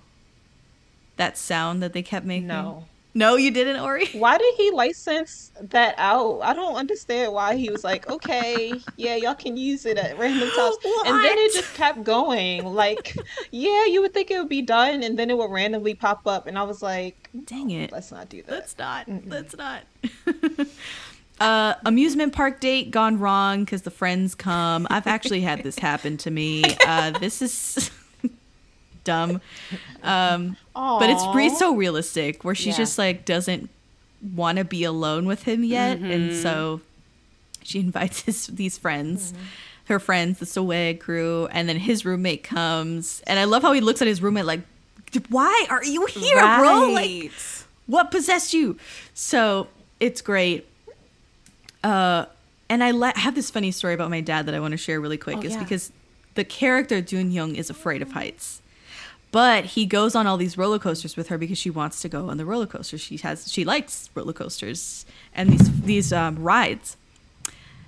That 1.18 1.36
sound 1.36 1.82
that 1.82 1.92
they 1.92 2.00
kept 2.00 2.24
making. 2.24 2.46
No. 2.46 2.86
No, 3.14 3.36
you 3.36 3.50
didn't, 3.50 3.80
Ori. 3.80 4.06
Why 4.12 4.38
did 4.38 4.54
he 4.56 4.70
license 4.70 5.52
that 5.60 5.94
out? 5.98 6.40
I 6.40 6.54
don't 6.54 6.76
understand 6.76 7.32
why 7.32 7.56
he 7.56 7.68
was 7.70 7.84
like, 7.84 8.08
okay, 8.08 8.72
yeah, 8.96 9.16
y'all 9.16 9.34
can 9.34 9.56
use 9.56 9.84
it 9.84 9.98
at 9.98 10.18
random 10.18 10.48
times. 10.56 10.76
And 11.06 11.16
then 11.22 11.38
it 11.38 11.52
just 11.52 11.74
kept 11.74 12.04
going. 12.04 12.64
Like, 12.64 13.14
yeah, 13.50 13.84
you 13.84 14.00
would 14.00 14.14
think 14.14 14.30
it 14.30 14.38
would 14.38 14.48
be 14.48 14.62
done, 14.62 15.02
and 15.02 15.18
then 15.18 15.28
it 15.28 15.36
would 15.36 15.50
randomly 15.50 15.94
pop 15.94 16.26
up. 16.26 16.46
And 16.46 16.58
I 16.58 16.62
was 16.62 16.80
like, 16.82 17.28
Dang 17.44 17.70
it. 17.70 17.92
let's 17.92 18.10
not 18.10 18.28
do 18.28 18.42
that. 18.42 18.50
Let's 18.50 18.78
not. 18.78 19.06
Let's 19.26 19.56
not. 19.56 19.82
uh, 21.40 21.74
amusement 21.84 22.32
park 22.32 22.60
date 22.60 22.90
gone 22.90 23.18
wrong 23.18 23.64
because 23.64 23.82
the 23.82 23.90
friends 23.90 24.34
come. 24.34 24.86
I've 24.90 25.06
actually 25.06 25.42
had 25.42 25.62
this 25.62 25.78
happen 25.78 26.16
to 26.18 26.30
me. 26.30 26.62
Uh, 26.84 27.10
this 27.10 27.40
is 27.42 27.90
dumb, 29.04 29.40
um, 30.02 30.56
but 30.74 31.10
it's 31.10 31.58
so 31.58 31.74
realistic 31.74 32.44
where 32.44 32.54
she 32.54 32.70
Yeah. 32.70 32.76
just 32.76 32.98
like 32.98 33.24
doesn't 33.24 33.68
want 34.34 34.58
to 34.58 34.64
be 34.64 34.84
alone 34.84 35.26
with 35.26 35.42
him 35.44 35.64
yet, 35.64 35.98
and 35.98 36.34
so 36.34 36.80
she 37.62 37.80
invites 37.86 38.22
his, 38.22 38.46
these 38.48 38.78
friends. 38.78 39.34
Her 39.86 39.98
friends, 39.98 40.38
the 40.38 40.46
Soe 40.46 40.94
crew, 40.94 41.48
and 41.50 41.68
then 41.68 41.76
his 41.76 42.04
roommate 42.04 42.44
comes, 42.44 43.20
and 43.26 43.38
I 43.38 43.44
love 43.44 43.62
how 43.62 43.72
he 43.72 43.80
looks 43.80 44.00
at 44.00 44.06
his 44.08 44.22
roommate 44.22 44.44
like, 44.44 44.60
"Why 45.28 45.66
are 45.68 45.84
you 45.84 46.06
here, 46.06 46.38
bro? 46.58 46.90
Like, 46.92 47.32
what 47.86 48.10
possessed 48.12 48.54
you? 48.54 48.76
So 49.12 49.66
it's 49.98 50.20
great. 50.22 50.66
Uh 51.82 52.26
and 52.68 52.82
i 52.82 53.18
have 53.18 53.34
this 53.34 53.50
funny 53.50 53.70
story 53.70 53.92
about 53.92 54.08
my 54.08 54.20
dad 54.22 54.46
that 54.46 54.54
i 54.54 54.60
want 54.60 54.70
to 54.72 54.78
share 54.78 55.00
really 55.00 55.18
quick. 55.18 55.36
Oh, 55.38 55.42
is 55.42 55.52
yeah. 55.52 55.58
because 55.62 55.92
the 56.36 56.44
character 56.44 57.02
Jun 57.02 57.30
Hyung 57.30 57.54
is 57.54 57.68
afraid 57.68 58.00
of 58.00 58.12
heights 58.12 58.61
but 59.32 59.64
he 59.64 59.84
goes 59.86 60.14
on 60.14 60.26
all 60.26 60.36
these 60.36 60.56
roller 60.56 60.78
coasters 60.78 61.16
with 61.16 61.28
her 61.28 61.36
because 61.38 61.58
she 61.58 61.70
wants 61.70 62.00
to 62.00 62.08
go 62.08 62.28
on 62.28 62.36
the 62.36 62.44
roller 62.44 62.66
coasters 62.66 63.00
she 63.00 63.16
has 63.16 63.50
she 63.50 63.64
likes 63.64 64.08
roller 64.14 64.32
coasters 64.32 65.04
and 65.34 65.50
these 65.50 65.82
these 65.82 66.12
um, 66.12 66.40
rides 66.40 66.96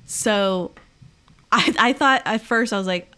so 0.07 0.73
I, 1.55 1.75
I 1.79 1.93
thought 1.93 2.23
at 2.25 2.41
first 2.41 2.73
I 2.73 2.79
was 2.79 2.87
like, 2.87 3.11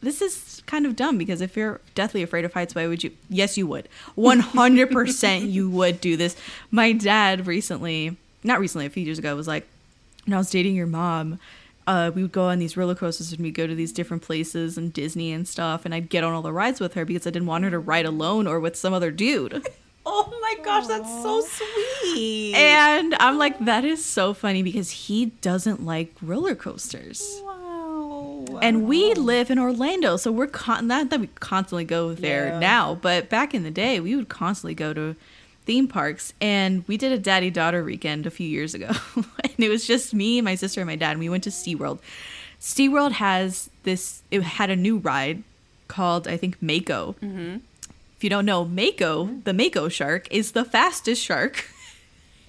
this 0.00 0.20
is 0.20 0.62
kind 0.66 0.84
of 0.84 0.96
dumb 0.96 1.16
because 1.16 1.40
if 1.40 1.56
you're 1.56 1.80
deathly 1.94 2.22
afraid 2.22 2.44
of 2.44 2.52
heights, 2.52 2.74
why 2.74 2.86
would 2.86 3.04
you? 3.04 3.12
Yes, 3.30 3.56
you 3.56 3.66
would. 3.68 3.88
100% 4.18 5.50
you 5.50 5.70
would 5.70 6.00
do 6.00 6.16
this. 6.16 6.36
My 6.70 6.92
dad 6.92 7.46
recently, 7.46 8.16
not 8.42 8.60
recently, 8.60 8.86
a 8.86 8.90
few 8.90 9.04
years 9.04 9.18
ago, 9.18 9.34
was 9.36 9.48
like, 9.48 9.66
when 10.26 10.34
I 10.34 10.38
was 10.38 10.50
dating 10.50 10.74
your 10.74 10.86
mom, 10.86 11.38
uh, 11.86 12.10
we 12.14 12.22
would 12.22 12.32
go 12.32 12.44
on 12.44 12.58
these 12.58 12.76
roller 12.76 12.94
coasters 12.94 13.32
and 13.32 13.40
we'd 13.40 13.54
go 13.54 13.66
to 13.66 13.74
these 13.74 13.92
different 13.92 14.22
places 14.22 14.78
and 14.78 14.92
Disney 14.92 15.32
and 15.32 15.46
stuff. 15.46 15.84
And 15.84 15.94
I'd 15.94 16.08
get 16.08 16.24
on 16.24 16.32
all 16.32 16.42
the 16.42 16.52
rides 16.52 16.80
with 16.80 16.94
her 16.94 17.04
because 17.04 17.26
I 17.26 17.30
didn't 17.30 17.46
want 17.46 17.64
her 17.64 17.70
to 17.70 17.78
ride 17.78 18.06
alone 18.06 18.46
or 18.46 18.58
with 18.60 18.76
some 18.76 18.92
other 18.94 19.10
dude. 19.10 19.66
Oh 20.06 20.30
my 20.42 20.62
gosh, 20.62 20.86
that's 20.86 21.08
so 21.22 21.40
sweet. 21.40 22.54
And 22.54 23.14
I'm 23.14 23.38
like, 23.38 23.58
that 23.64 23.86
is 23.86 24.04
so 24.04 24.34
funny 24.34 24.62
because 24.62 24.90
he 24.90 25.26
doesn't 25.40 25.82
like 25.82 26.12
roller 26.20 26.54
coasters. 26.54 27.40
wow. 27.42 28.44
and 28.60 28.86
we 28.86 29.14
live 29.14 29.50
in 29.50 29.58
Orlando, 29.58 30.18
so 30.18 30.30
we're 30.30 30.46
con- 30.46 30.86
not 30.86 31.08
that 31.08 31.20
we 31.20 31.28
constantly 31.40 31.84
go 31.84 32.12
there 32.12 32.48
Yeah. 32.48 32.58
now, 32.58 32.94
but 32.96 33.30
back 33.30 33.54
in 33.54 33.62
the 33.62 33.70
day, 33.70 33.98
we 33.98 34.14
would 34.14 34.28
constantly 34.28 34.74
go 34.74 34.92
to 34.92 35.16
theme 35.66 35.88
parks, 35.88 36.32
and 36.40 36.86
we 36.86 36.96
did 36.96 37.12
a 37.12 37.18
daddy 37.18 37.50
daughter 37.50 37.82
weekend 37.82 38.26
a 38.26 38.30
few 38.30 38.48
years 38.48 38.74
ago, 38.74 38.90
and 39.16 39.58
it 39.58 39.68
was 39.68 39.86
just 39.86 40.14
me, 40.14 40.40
my 40.40 40.54
sister, 40.54 40.80
and 40.80 40.88
my 40.88 40.96
dad, 40.96 41.12
and 41.12 41.20
we 41.20 41.28
went 41.28 41.44
to 41.44 41.50
SeaWorld. 41.50 41.98
SeaWorld 42.60 43.12
has 43.12 43.70
this; 43.82 44.22
it 44.30 44.42
had 44.42 44.70
a 44.70 44.76
new 44.76 44.98
ride 44.98 45.42
called 45.88 46.26
I 46.26 46.36
think 46.36 46.60
Mako. 46.60 47.16
Mm-hmm. 47.22 47.56
If 48.16 48.24
you 48.24 48.30
don't 48.30 48.46
know, 48.46 48.64
Mako, 48.64 49.26
the 49.44 49.52
Mako 49.52 49.88
shark, 49.88 50.32
is 50.32 50.52
the 50.52 50.64
fastest 50.64 51.22
shark 51.22 51.66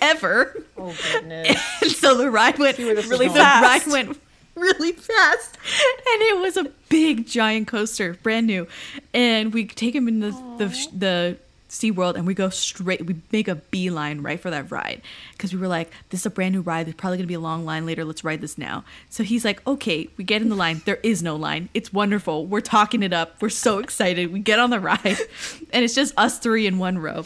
ever. 0.00 0.62
Oh 0.76 0.94
goodness. 1.12 1.60
And 1.82 1.90
so 1.92 2.16
the 2.16 2.30
ride 2.30 2.58
went 2.58 2.78
where 2.78 2.94
this 2.94 3.04
is 3.04 3.10
really 3.10 3.28
fast. 3.28 3.84
The 3.84 3.90
ride 3.90 4.04
went 4.04 4.20
really 4.54 4.92
fast, 4.92 5.56
and 5.56 6.22
it 6.22 6.38
was 6.38 6.56
a 6.56 6.64
big 6.88 7.26
giant 7.26 7.68
coaster, 7.68 8.14
brand 8.22 8.46
new. 8.46 8.66
And 9.14 9.52
we 9.52 9.66
take 9.66 9.94
him 9.94 10.08
in 10.08 10.20
the 10.20 10.30
the 10.58 10.88
the 10.96 11.36
Sea 11.68 11.90
World, 11.90 12.16
and 12.16 12.26
we 12.26 12.34
go 12.34 12.48
straight. 12.48 13.04
We 13.06 13.16
make 13.30 13.48
a 13.48 13.56
beeline 13.56 14.20
right 14.22 14.40
for 14.40 14.50
that 14.50 14.70
ride 14.70 15.02
because 15.32 15.52
we 15.52 15.60
were 15.60 15.68
like, 15.68 15.90
"This 16.10 16.20
is 16.20 16.26
a 16.26 16.30
brand 16.30 16.54
new 16.54 16.60
ride. 16.60 16.86
There's 16.86 16.96
probably 16.96 17.18
gonna 17.18 17.26
be 17.26 17.34
a 17.34 17.40
long 17.40 17.64
line 17.64 17.86
later. 17.86 18.04
Let's 18.04 18.24
ride 18.24 18.40
this 18.40 18.58
now." 18.58 18.84
So 19.10 19.22
he's 19.22 19.44
like, 19.44 19.66
"Okay." 19.66 20.08
We 20.16 20.24
get 20.24 20.42
in 20.42 20.48
the 20.48 20.56
line. 20.56 20.82
There 20.84 21.00
is 21.02 21.22
no 21.22 21.36
line. 21.36 21.68
It's 21.74 21.92
wonderful. 21.92 22.46
We're 22.46 22.60
talking 22.60 23.02
it 23.02 23.12
up. 23.12 23.40
We're 23.40 23.50
so 23.50 23.78
excited. 23.78 24.32
We 24.32 24.40
get 24.40 24.58
on 24.58 24.70
the 24.70 24.80
ride, 24.80 25.18
and 25.72 25.84
it's 25.84 25.94
just 25.94 26.14
us 26.16 26.38
three 26.38 26.66
in 26.66 26.78
one 26.78 26.98
row 26.98 27.24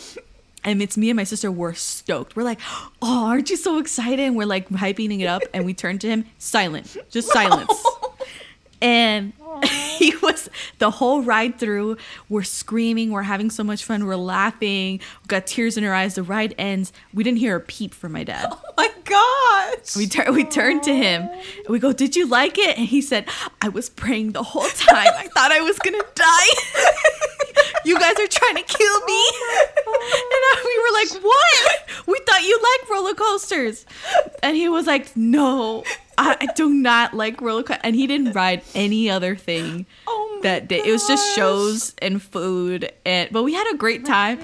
and 0.64 0.82
it's 0.82 0.96
me 0.96 1.10
and 1.10 1.16
my 1.16 1.24
sister 1.24 1.50
we're 1.50 1.74
stoked 1.74 2.36
we're 2.36 2.42
like 2.42 2.60
oh 3.00 3.26
aren't 3.26 3.50
you 3.50 3.56
so 3.56 3.78
excited 3.78 4.20
and 4.20 4.36
we're 4.36 4.46
like 4.46 4.68
hyping 4.68 5.20
it 5.20 5.26
up 5.26 5.42
and 5.52 5.64
we 5.64 5.74
turn 5.74 5.98
to 5.98 6.08
him 6.08 6.24
silent 6.38 6.96
just 7.10 7.28
silence 7.32 7.84
and 8.82 9.32
he 9.96 10.14
was 10.16 10.48
the 10.78 10.90
whole 10.90 11.22
ride 11.22 11.58
through 11.58 11.96
we're 12.28 12.42
screaming 12.42 13.12
we're 13.12 13.22
having 13.22 13.48
so 13.48 13.62
much 13.62 13.84
fun 13.84 14.04
we're 14.06 14.16
laughing 14.16 14.98
we 15.22 15.26
got 15.28 15.46
tears 15.46 15.76
in 15.76 15.84
our 15.84 15.94
eyes. 15.94 16.16
The 16.16 16.22
ride 16.22 16.54
ends 16.58 16.92
we 17.14 17.22
didn't 17.22 17.38
hear 17.38 17.56
a 17.56 17.60
peep 17.60 17.94
from 17.94 18.12
my 18.12 18.24
dad. 18.24 18.52
Oh 18.74 18.74
my 18.78 18.90
gosh. 19.04 19.96
we 19.96 20.06
turn 20.06 20.34
we 20.34 20.44
turned 20.44 20.82
to 20.84 20.94
him. 20.94 21.22
And 21.22 21.68
we 21.68 21.78
go 21.78 21.92
did 21.92 22.16
you 22.16 22.26
like 22.26 22.56
it? 22.58 22.78
And 22.78 22.86
he 22.86 23.02
said 23.02 23.28
i 23.60 23.68
was 23.68 23.90
praying 23.90 24.32
the 24.32 24.42
whole 24.42 24.68
time. 24.68 25.12
I 25.14 25.28
thought 25.34 25.52
i 25.52 25.60
was 25.60 25.78
gonna 25.78 26.02
die. 26.14 26.48
You 27.84 27.98
guys 27.98 28.14
are 28.18 28.28
trying 28.28 28.54
to 28.56 28.62
kill 28.62 29.00
me. 29.00 29.22
Oh 29.86 30.32
and 30.32 30.42
I, 30.50 30.62
we 30.64 30.74
were 30.82 31.20
like 31.20 31.24
what? 31.24 32.06
We 32.06 32.18
thought 32.26 32.42
you 32.42 32.56
liked 32.62 32.90
roller 32.90 33.14
coasters. 33.14 33.84
And 34.42 34.56
he 34.56 34.68
was 34.68 34.86
like 34.86 35.16
no 35.16 35.82
i, 36.18 36.36
I 36.40 36.46
do 36.54 36.68
not 36.72 37.14
like 37.14 37.40
roller 37.40 37.62
coasters 37.62 37.82
and 37.84 37.94
he 37.96 38.06
didn't 38.06 38.32
ride 38.32 38.62
any 38.74 39.08
other 39.10 39.36
thing 39.36 39.86
Oh 40.06 40.40
that 40.42 40.68
day 40.68 40.82
it 40.84 40.90
was 40.90 41.06
just 41.06 41.34
shows 41.36 41.94
and 42.00 42.20
food 42.22 42.90
and 43.06 43.30
but 43.32 43.42
we 43.44 43.54
had 43.54 43.72
a 43.72 43.76
great 43.76 44.04
time 44.04 44.38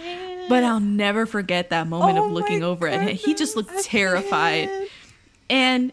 but 0.49 0.62
i'll 0.65 0.81
never 0.81 1.27
forget 1.27 1.70
that 1.70 1.86
moment 1.89 2.19
Oh 2.19 2.27
of 2.27 2.32
looking 2.32 2.62
over 2.62 2.86
at 2.89 3.01
him 3.03 3.16
he 3.16 3.35
just 3.35 3.57
looked 3.57 3.82
terrified 3.85 4.69
and 5.51 5.93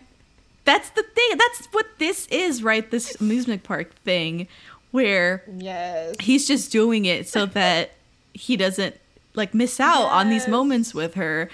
that's 0.66 0.90
the 0.90 1.04
thing. 1.04 1.38
That's 1.38 1.68
what 1.74 1.86
this 2.00 2.26
is, 2.32 2.64
right? 2.64 2.90
This 2.90 3.22
amusement 3.22 3.62
park 3.62 3.94
thing 4.04 4.48
where 4.90 5.44
Yes. 5.58 6.16
he's 6.20 6.48
just 6.48 6.72
doing 6.72 7.06
it 7.06 7.30
so 7.30 7.46
that 7.46 7.92
he 8.34 8.58
doesn't 8.58 8.96
like 9.36 9.54
miss 9.54 9.80
out 9.80 10.06
on 10.08 10.30
these 10.30 10.48
moments 10.48 10.94
with 10.94 11.14
her. 11.14 11.50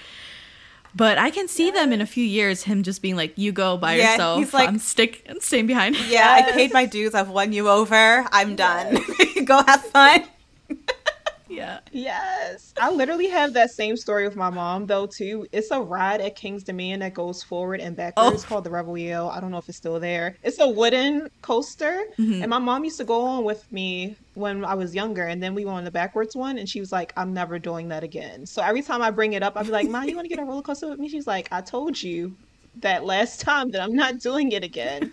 But 0.94 1.16
I 1.18 1.30
can 1.30 1.48
see 1.48 1.70
them 1.70 1.92
in 1.92 2.00
a 2.02 2.06
few 2.06 2.24
years, 2.24 2.64
him 2.64 2.82
just 2.82 3.00
being 3.00 3.16
like, 3.16 3.32
"You 3.36 3.50
go 3.52 3.76
by 3.78 3.94
Yeah, 3.94 4.12
yourself. 4.12 4.38
he's 4.40 4.52
like- 4.54 4.68
I'm 4.68 4.78
stick, 4.78 5.24
I'm 5.28 5.40
staying 5.40 5.66
behind." 5.66 5.96
Yeah, 6.08 6.30
I 6.30 6.42
paid 6.52 6.72
my 6.72 6.84
dues. 6.86 7.14
I've 7.14 7.30
won 7.30 7.52
you 7.52 7.68
over. 7.68 8.26
I'm 8.30 8.56
done. 8.56 8.98
Go 9.44 9.62
have 9.66 9.82
fun. 9.86 10.24
yeah. 11.52 11.80
Yes. 11.92 12.72
I 12.80 12.90
literally 12.90 13.28
have 13.28 13.52
that 13.54 13.70
same 13.70 13.96
story 13.96 14.26
with 14.26 14.36
my 14.36 14.50
mom 14.50 14.86
though 14.86 15.06
too. 15.06 15.46
It's 15.52 15.70
a 15.70 15.80
ride 15.80 16.20
at 16.20 16.34
King's 16.36 16.62
Dominion 16.64 17.00
that 17.00 17.14
goes 17.14 17.42
forward 17.42 17.80
and 17.80 17.94
backwards 17.94 18.44
Oh. 18.44 18.46
called 18.48 18.64
the 18.64 18.70
Rebel 18.70 18.96
Yell. 18.96 19.28
I 19.30 19.40
don't 19.40 19.50
know 19.50 19.58
if 19.58 19.68
it's 19.68 19.78
still 19.78 20.00
there. 20.00 20.36
It's 20.42 20.58
a 20.60 20.68
wooden 20.68 21.28
coaster. 21.42 22.04
And 22.18 22.48
my 22.48 22.58
mom 22.58 22.84
used 22.84 22.98
to 22.98 23.04
go 23.04 23.22
on 23.22 23.44
with 23.44 23.70
me 23.72 24.16
when 24.34 24.64
I 24.64 24.74
was 24.74 24.94
younger 24.94 25.26
and 25.26 25.42
then 25.42 25.54
we 25.54 25.64
went 25.64 25.76
on 25.78 25.84
the 25.84 25.90
backwards 25.90 26.34
one 26.34 26.58
and 26.58 26.68
she 26.68 26.80
was 26.80 26.90
like, 26.92 27.12
I'm 27.16 27.32
never 27.34 27.58
doing 27.58 27.88
that 27.88 28.02
again. 28.02 28.46
So 28.46 28.62
every 28.62 28.82
time 28.82 29.02
I 29.02 29.10
bring 29.10 29.34
it 29.34 29.42
up, 29.42 29.56
I'd 29.56 29.66
be 29.66 29.72
like, 29.72 29.88
Mom, 29.88 30.04
you 30.08 30.16
want 30.16 30.24
to 30.24 30.34
get 30.34 30.42
a 30.42 30.44
roller 30.44 30.62
coaster 30.62 30.88
with 30.88 30.98
me? 30.98 31.08
She's 31.08 31.26
like, 31.26 31.48
I 31.52 31.60
told 31.60 32.02
you 32.02 32.34
that 32.76 33.04
last 33.04 33.40
time 33.40 33.70
that 33.72 33.82
I'm 33.82 33.94
not 33.94 34.18
doing 34.18 34.52
it 34.52 34.64
again. 34.64 35.12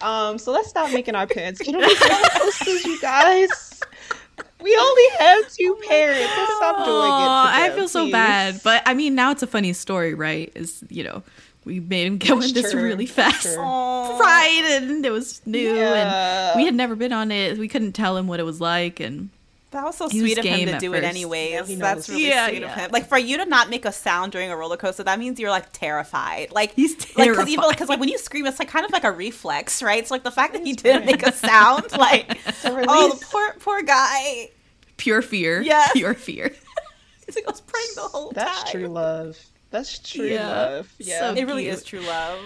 Um, 0.00 0.38
so 0.38 0.50
let's 0.52 0.68
stop 0.68 0.90
making 0.92 1.14
our 1.14 1.26
parents 1.26 1.60
get 1.62 1.74
on 1.74 1.82
roller 1.82 1.94
coasters, 2.32 2.84
you 2.84 3.00
guys. 3.00 3.80
We 4.64 4.74
only 4.80 5.02
have 5.18 5.52
two 5.52 5.76
oh 5.78 5.86
parents. 5.88 6.32
Let's 6.36 6.56
stop 6.56 6.76
doing 6.86 6.96
it. 6.96 7.70
To 7.70 7.72
I 7.72 7.72
feel 7.76 7.86
so 7.86 8.04
please. 8.04 8.12
bad, 8.12 8.60
but 8.64 8.82
I 8.86 8.94
mean, 8.94 9.14
now 9.14 9.30
it's 9.30 9.42
a 9.42 9.46
funny 9.46 9.74
story, 9.74 10.14
right? 10.14 10.50
Is 10.54 10.82
you 10.88 11.04
know, 11.04 11.22
we 11.66 11.80
made 11.80 12.06
him 12.06 12.16
go 12.18 12.36
That's 12.36 12.48
in 12.48 12.54
this 12.54 12.72
true. 12.72 12.82
really 12.82 13.04
fast. 13.06 13.46
Oh. 13.58 14.18
ride, 14.18 14.64
and 14.82 15.04
it 15.04 15.10
was 15.10 15.42
new, 15.46 15.74
Yeah. 15.74 16.52
and 16.52 16.58
we 16.58 16.64
had 16.64 16.74
never 16.74 16.96
been 16.96 17.12
on 17.12 17.30
it. 17.30 17.58
We 17.58 17.68
couldn't 17.68 17.92
tell 17.92 18.16
him 18.16 18.26
what 18.26 18.40
it 18.40 18.44
was 18.44 18.58
like, 18.60 19.00
and 19.00 19.28
That 19.74 19.84
was 19.84 19.96
so 19.96 20.08
He 20.08 20.22
was 20.22 20.32
sweet 20.32 20.38
of 20.38 20.44
him 20.44 20.68
to 20.68 20.74
at 20.74 20.80
do 20.80 20.94
it 20.94 21.04
anyways. 21.04 21.68
Yeah, 21.68 21.76
That's 21.76 22.08
really 22.08 22.28
Yeah, 22.28 22.48
sweet 22.48 22.62
yeah. 22.62 22.72
of 22.72 22.78
him. 22.78 22.90
Like 22.92 23.06
for 23.08 23.18
you 23.18 23.36
to 23.38 23.44
not 23.44 23.68
make 23.68 23.84
a 23.84 23.92
sound 23.92 24.32
during 24.32 24.50
a 24.50 24.56
roller 24.56 24.76
coaster, 24.76 25.02
that 25.02 25.18
means 25.18 25.38
you're 25.38 25.50
like 25.50 25.72
terrified. 25.72 26.52
Like 26.52 26.72
He's 26.74 26.94
like 27.16 27.28
because 27.28 27.48
even 27.48 27.68
because 27.68 27.88
like 27.88 27.98
when 28.00 28.08
you 28.08 28.16
scream, 28.18 28.46
it's 28.46 28.58
like 28.58 28.68
kind 28.68 28.86
of 28.86 28.92
like 28.92 29.04
a 29.04 29.10
reflex, 29.12 29.82
right? 29.82 30.06
So 30.06 30.14
like 30.14 30.22
the 30.22 30.30
fact 30.30 30.52
that 30.54 30.64
he 30.64 30.72
didn't 30.72 31.06
make 31.06 31.22
a 31.26 31.32
sound, 31.32 31.90
like 31.98 32.30
a 32.64 32.84
oh 32.88 33.14
the 33.18 33.26
poor 33.26 33.54
poor 33.60 33.82
guy. 33.82 34.50
pure 34.96 35.22
fear. 35.22 35.60
Yes. 35.60 35.90
pure 35.92 36.14
fear. 36.14 36.50
He's 37.26 37.34
like 37.34 37.44
I 37.46 37.50
was 37.50 37.60
praying 37.60 37.88
the 37.96 38.02
whole 38.02 38.30
That's 38.32 38.48
time. 38.50 38.56
That's 38.62 38.70
true 38.70 38.86
love. 38.86 39.38
That's 39.70 39.98
true 39.98 40.26
Yeah. 40.26 40.48
love. 40.48 40.94
Yeah. 40.98 41.18
So- 41.18 41.34
It 41.34 41.44
really 41.46 41.64
cute. 41.64 41.74
is 41.74 41.82
true 41.82 42.00
love. 42.02 42.38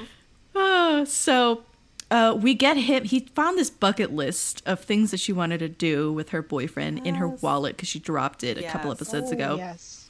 Oh, 0.54 1.04
so 1.04 1.62
uh, 2.10 2.36
we 2.40 2.54
get 2.54 2.76
him. 2.76 3.04
He 3.04 3.20
found 3.20 3.58
this 3.58 3.70
bucket 3.70 4.12
list 4.12 4.62
of 4.66 4.80
things 4.80 5.10
that 5.10 5.20
she 5.20 5.32
wanted 5.32 5.58
to 5.58 5.68
do 5.68 6.12
with 6.12 6.30
her 6.30 6.40
boyfriend 6.42 7.06
in 7.06 7.16
her 7.16 7.28
wallet 7.28 7.76
because 7.76 7.88
she 7.88 7.98
dropped 7.98 8.42
it 8.42 8.56
a 8.58 8.62
couple 8.62 8.90
episodes 8.90 9.28
Oh, 9.30 9.34
ago. 9.34 9.56
Yes. 9.56 10.08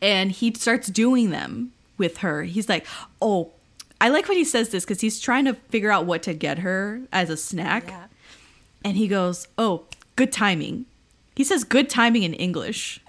and 0.00 0.30
he 0.32 0.52
starts 0.54 0.88
doing 0.88 1.30
them 1.30 1.72
with 1.98 2.18
her. 2.18 2.42
He's 2.44 2.68
like, 2.68 2.86
"Oh, 3.20 3.50
I 4.00 4.08
like 4.10 4.28
when 4.28 4.36
he 4.36 4.44
says 4.44 4.68
this 4.70 4.84
because 4.84 5.00
he's 5.00 5.20
trying 5.20 5.44
to 5.46 5.54
figure 5.54 5.90
out 5.90 6.04
what 6.06 6.22
to 6.24 6.34
get 6.34 6.58
her 6.60 7.00
as 7.12 7.30
a 7.30 7.36
snack." 7.36 7.88
Yeah. 7.88 8.04
And 8.84 8.96
he 8.96 9.08
goes, 9.08 9.48
"Oh, 9.56 9.84
good 10.16 10.32
timing." 10.32 10.86
He 11.34 11.44
says 11.44 11.64
"good 11.64 11.88
timing" 11.88 12.24
in 12.24 12.34
English, 12.34 13.00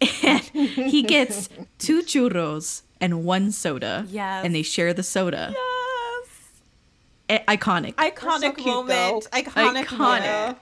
and 0.22 0.40
he 0.40 1.02
gets 1.02 1.48
two 1.78 2.02
churros 2.02 2.82
and 3.00 3.24
one 3.24 3.50
soda. 3.50 4.06
Yes. 4.08 4.44
and 4.44 4.54
they 4.54 4.62
share 4.62 4.92
the 4.94 5.02
soda. 5.02 5.52
Yes. 5.52 5.79
I- 7.30 7.56
iconic. 7.56 7.94
so 7.98 8.10
Iconic 8.10 8.54
cute, 8.56 8.66
moment. 8.66 8.88
though. 8.88 9.20
Iconic, 9.38 9.84
Iconic. 9.86 9.98
moment. 9.98 10.58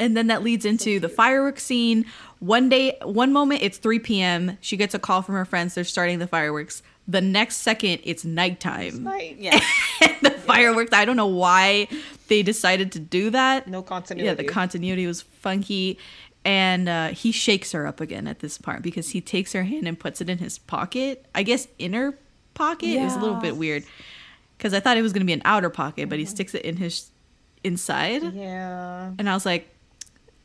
And 0.00 0.16
then 0.16 0.28
that 0.28 0.42
leads 0.44 0.64
into 0.64 1.00
the 1.00 1.08
fireworks 1.08 1.64
scene. 1.64 2.04
One 2.38 2.68
day, 2.68 2.96
one 3.02 3.32
moment, 3.32 3.62
it's 3.62 3.78
3 3.78 3.98
p.m. 3.98 4.56
She 4.60 4.76
gets 4.76 4.94
a 4.94 4.98
call 4.98 5.22
from 5.22 5.34
her 5.34 5.44
friends. 5.44 5.74
They're 5.74 5.82
starting 5.84 6.20
the 6.20 6.28
fireworks. 6.28 6.82
The 7.08 7.20
next 7.20 7.56
second, 7.58 8.00
it's 8.04 8.24
nighttime. 8.24 9.02
Like, 9.02 9.36
Yeah. 9.40 9.58
the 10.22 10.30
fireworks. 10.30 10.92
I 10.92 11.04
don't 11.04 11.16
know 11.16 11.26
why 11.26 11.88
they 12.28 12.42
decided 12.42 12.92
to 12.92 13.00
do 13.00 13.30
that. 13.30 13.66
no 13.66 13.82
continuity. 13.82 14.26
Yeah, 14.26 14.34
the 14.34 14.44
continuity 14.44 15.06
was 15.06 15.22
funky. 15.22 15.98
And 16.44 16.88
uh, 16.88 17.08
he 17.08 17.32
shakes 17.32 17.72
her 17.72 17.84
up 17.86 18.00
again 18.00 18.28
at 18.28 18.38
this 18.38 18.56
part 18.56 18.82
because 18.82 19.10
he 19.10 19.20
takes 19.20 19.52
her 19.52 19.64
hand 19.64 19.88
and 19.88 19.98
puts 19.98 20.20
it 20.20 20.30
in 20.30 20.38
his 20.38 20.58
pocket. 20.58 21.26
I 21.34 21.42
guess 21.42 21.66
inner 21.78 22.14
pocket 22.54 22.86
is 22.86 23.16
a 23.16 23.18
little 23.18 23.36
bit 23.40 23.56
weird 23.56 23.84
because 24.58 24.74
I 24.74 24.80
thought 24.80 24.96
it 24.96 25.02
was 25.02 25.12
going 25.12 25.20
to 25.20 25.26
be 25.26 25.32
an 25.32 25.42
outer 25.44 25.70
pocket, 25.70 26.08
but 26.08 26.18
he 26.18 26.24
sticks 26.24 26.52
it 26.52 26.62
in 26.62 26.76
his 26.76 27.10
inside. 27.64 28.34
yeah. 28.34 29.12
And 29.18 29.30
I 29.30 29.34
was 29.34 29.46
like, 29.46 29.68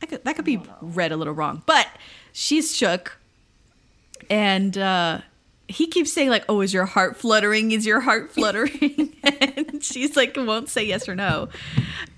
I 0.02 0.06
could, 0.06 0.24
that 0.24 0.36
could 0.36 0.44
be 0.44 0.62
read 0.80 1.12
a 1.12 1.16
little 1.16 1.34
wrong. 1.34 1.62
But 1.66 1.88
she's 2.32 2.74
shook. 2.74 3.18
And 4.30 4.78
uh, 4.78 5.20
he 5.68 5.86
keeps 5.86 6.12
saying, 6.12 6.30
like, 6.30 6.44
oh, 6.48 6.60
is 6.60 6.72
your 6.72 6.86
heart 6.86 7.16
fluttering? 7.16 7.72
Is 7.72 7.84
your 7.86 8.00
heart 8.00 8.30
fluttering? 8.34 9.16
and 9.22 9.82
she's 9.82 10.16
like, 10.16 10.36
won't 10.36 10.68
say 10.68 10.84
yes 10.84 11.08
or 11.08 11.14
no. 11.14 11.48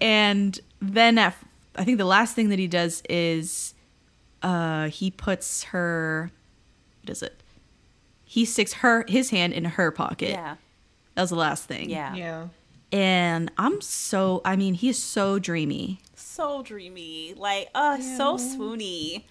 And 0.01 0.59
then 0.81 1.19
at, 1.19 1.35
I 1.77 1.85
think 1.85 1.99
the 1.99 2.05
last 2.05 2.35
thing 2.35 2.51
that 2.51 2.59
he 2.59 2.67
does 2.69 3.03
is 3.09 3.75
uh, 4.43 4.89
he 4.89 5.11
puts 5.11 5.65
her, 5.65 6.31
what 7.03 7.11
is 7.11 7.23
it? 7.23 7.41
He 8.25 8.45
sticks 8.45 8.75
her 8.75 9.05
his 9.09 9.31
hand 9.31 9.53
in 9.53 9.65
her 9.65 9.91
pocket. 9.91 10.31
Yeah. 10.31 10.57
That 11.17 11.23
was 11.23 11.31
the 11.31 11.37
last 11.37 11.65
thing. 11.65 11.91
Yeah. 11.91 12.15
Yeah. 12.15 12.49
And 12.93 13.51
I'm 13.59 13.81
so, 13.81 14.43
I 14.45 14.55
mean, 14.55 14.75
he's 14.75 15.03
so 15.03 15.39
dreamy. 15.41 15.99
So 16.15 16.63
dreamy. 16.63 17.35
Like, 17.37 17.69
uh, 17.75 17.99
so 18.01 18.37
swoony. 18.37 19.25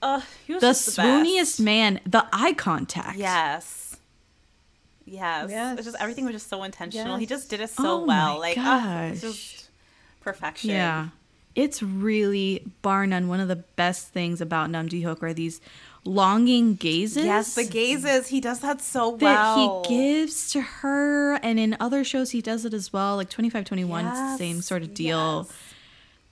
Uh, 0.00 0.20
he 0.46 0.52
was 0.52 0.60
the 0.60 0.68
just 0.68 0.96
the 0.96 1.02
swooniest 1.02 1.38
best. 1.38 1.60
man, 1.60 2.00
the 2.06 2.26
eye 2.32 2.52
contact. 2.52 3.18
Yes. 3.18 3.96
Yes. 5.04 5.50
Yes. 5.50 5.78
It's 5.78 5.86
just 5.86 5.96
everything 6.00 6.24
was 6.24 6.34
just 6.34 6.48
so 6.48 6.62
intentional. 6.62 7.16
He 7.16 7.26
just 7.26 7.48
did 7.48 7.60
it 7.60 7.70
so 7.70 7.84
Oh 8.02 8.04
well. 8.04 8.34
my 8.34 8.54
like, 8.54 8.58
uh, 8.58 9.10
it's 9.12 9.20
just 9.22 9.70
perfection. 10.20 10.70
Yeah. 10.70 11.08
It's 11.54 11.82
really, 11.82 12.64
bar 12.82 13.06
none, 13.06 13.28
one 13.28 13.40
of 13.40 13.48
the 13.48 13.56
best 13.56 14.08
things 14.08 14.40
about 14.40 14.70
Nam 14.70 14.88
Joo 14.88 15.02
Hyuk 15.02 15.22
are 15.22 15.34
these 15.34 15.60
longing 16.04 16.74
gazes. 16.74 17.24
Yes, 17.24 17.54
the 17.54 17.64
gazes. 17.64 18.28
He 18.28 18.40
does 18.40 18.60
that 18.60 18.80
so 18.80 19.12
that 19.18 19.22
well. 19.22 19.84
he 19.88 19.88
gives 19.96 20.50
to 20.52 20.60
her. 20.60 21.34
And 21.36 21.58
in 21.60 21.76
other 21.80 22.02
shows, 22.04 22.30
he 22.30 22.40
does 22.42 22.64
it 22.64 22.74
as 22.74 22.92
well. 22.92 23.16
Like 23.16 23.30
2521, 23.30 24.06
it's 24.06 24.18
the 24.18 24.36
same 24.36 24.60
sort 24.62 24.82
of 24.82 24.94
deal. 24.94 25.46
yes. 25.48 25.58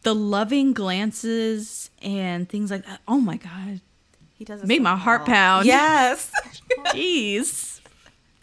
The 0.02 0.14
loving 0.14 0.72
glances 0.72 1.90
and 2.00 2.48
things 2.48 2.70
like 2.70 2.86
that. 2.86 3.00
Oh 3.06 3.20
my 3.20 3.36
God. 3.36 3.80
He 4.38 4.44
does 4.46 4.62
it 4.62 4.66
Made 4.66 4.78
so 4.78 4.82
my 4.84 4.96
heart 4.96 5.26
pound. 5.26 5.66
Yes. 5.66 6.32
Jeez. 6.86 7.80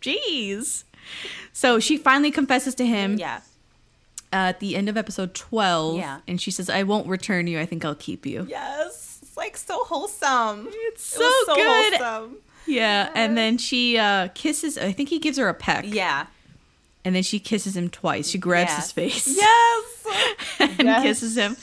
Jeez. 0.01 0.83
So 1.53 1.79
she 1.79 1.97
finally 1.97 2.29
confesses 2.31 2.75
to 2.75 2.85
him. 2.85 3.17
yeah. 3.17 3.41
at 4.31 4.59
the 4.59 4.75
end 4.75 4.87
of 4.89 4.97
episode 4.97 5.33
12 5.33 5.97
Yeah. 5.97 6.19
and 6.27 6.39
she 6.39 6.51
says 6.51 6.69
i 6.69 6.83
won't 6.83 7.07
return 7.07 7.47
you 7.47 7.59
i 7.61 7.65
think 7.65 7.83
i'll 7.85 7.95
keep 7.95 8.25
you 8.25 8.45
Yes. 8.49 9.06
Like 9.37 9.55
so 9.55 9.83
wholesome. 9.83 10.67
It's 10.71 11.13
It 11.15 11.19
so 11.19 11.55
good. 11.55 11.93
wholesome. 11.93 12.37
yeah 12.65 13.09
and 13.15 13.37
then 13.37 13.57
she 13.57 13.97
uh 13.97 14.27
kisses 14.33 14.77
i 14.77 14.91
think 14.91 15.07
he 15.09 15.19
gives 15.19 15.37
her 15.37 15.47
a 15.47 15.53
peck 15.53 15.85
Yeah. 15.87 16.25
and 17.05 17.15
then 17.15 17.23
she 17.23 17.39
kisses 17.39 17.77
him 17.77 17.89
twice 17.89 18.27
she 18.27 18.37
grabs 18.37 18.71
Yes. 18.71 18.83
his 18.83 18.91
face 18.91 19.27
Yes. 19.37 20.05
and 20.59 20.79
Yes. 20.83 21.03
kisses 21.03 21.37
him 21.37 21.55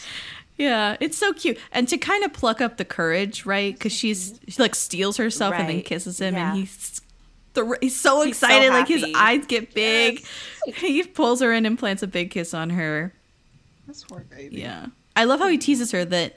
yeah 0.56 0.96
it's 1.00 1.18
so 1.18 1.32
cute 1.34 1.58
and 1.72 1.86
to 1.88 1.98
kind 1.98 2.24
of 2.24 2.32
pluck 2.32 2.60
up 2.62 2.76
the 2.78 2.84
courage 2.86 3.44
right 3.44 3.74
because 3.74 3.92
she's 3.92 4.40
she 4.48 4.62
like 4.62 4.74
steals 4.74 5.16
herself 5.18 5.52
and 5.54 5.68
then 5.68 5.82
kisses 5.82 6.20
him 6.20 6.34
Yeah. 6.34 6.50
and 6.52 6.58
he's 6.60 6.70
he's 6.70 7.00
so 7.54 7.74
He's 7.80 8.00
so 8.00 8.22
excited 8.22 8.70
like 8.70 8.88
his 8.88 9.04
eyes 9.14 9.44
get 9.46 9.74
big 9.74 10.24
he 10.76 11.02
pulls 11.02 11.40
her 11.40 11.52
in 11.52 11.66
and 11.66 11.78
plants 11.78 12.02
a 12.02 12.06
big 12.06 12.30
kiss 12.30 12.54
on 12.54 12.70
her 12.70 13.12
That's 13.86 14.04
poor 14.04 14.20
baby. 14.30 14.60
Yeah. 14.60 14.86
I 15.16 15.24
love 15.24 15.38
how 15.40 15.48
he 15.48 15.58
teases 15.58 15.90
her 15.92 16.04
that 16.06 16.36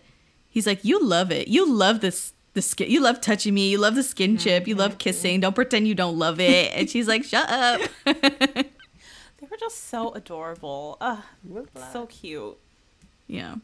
he's 0.57 0.65
like, 0.67 0.83
You 0.83 0.99
love 1.03 1.31
it. 1.31 1.47
You 1.47 1.71
love 1.71 1.99
this 2.01 2.33
the 2.53 2.61
skin 2.63 2.89
you 2.89 2.99
love 3.01 3.21
touching 3.21 3.53
me, 3.53 3.69
you 3.69 3.77
love 3.77 3.93
the 3.93 4.01
skinship, 4.01 4.65
you 4.65 4.73
love 4.73 4.97
kissing. 4.97 5.39
Don't 5.39 5.53
pretend 5.53 5.87
you 5.87 5.93
don't 5.93 6.17
love 6.17 6.39
it. 6.39 6.71
And 6.73 6.89
she's 6.89 7.07
like, 7.07 7.23
Shut 7.23 7.47
up. 7.49 7.81
They 9.39 9.45
were 9.51 9.57
just 9.57 9.89
so 9.89 10.11
adorable. 10.13 10.97
Ugh, 10.99 11.19
so 11.91 12.07
cute. 12.07 12.57
yeah. 13.27 13.55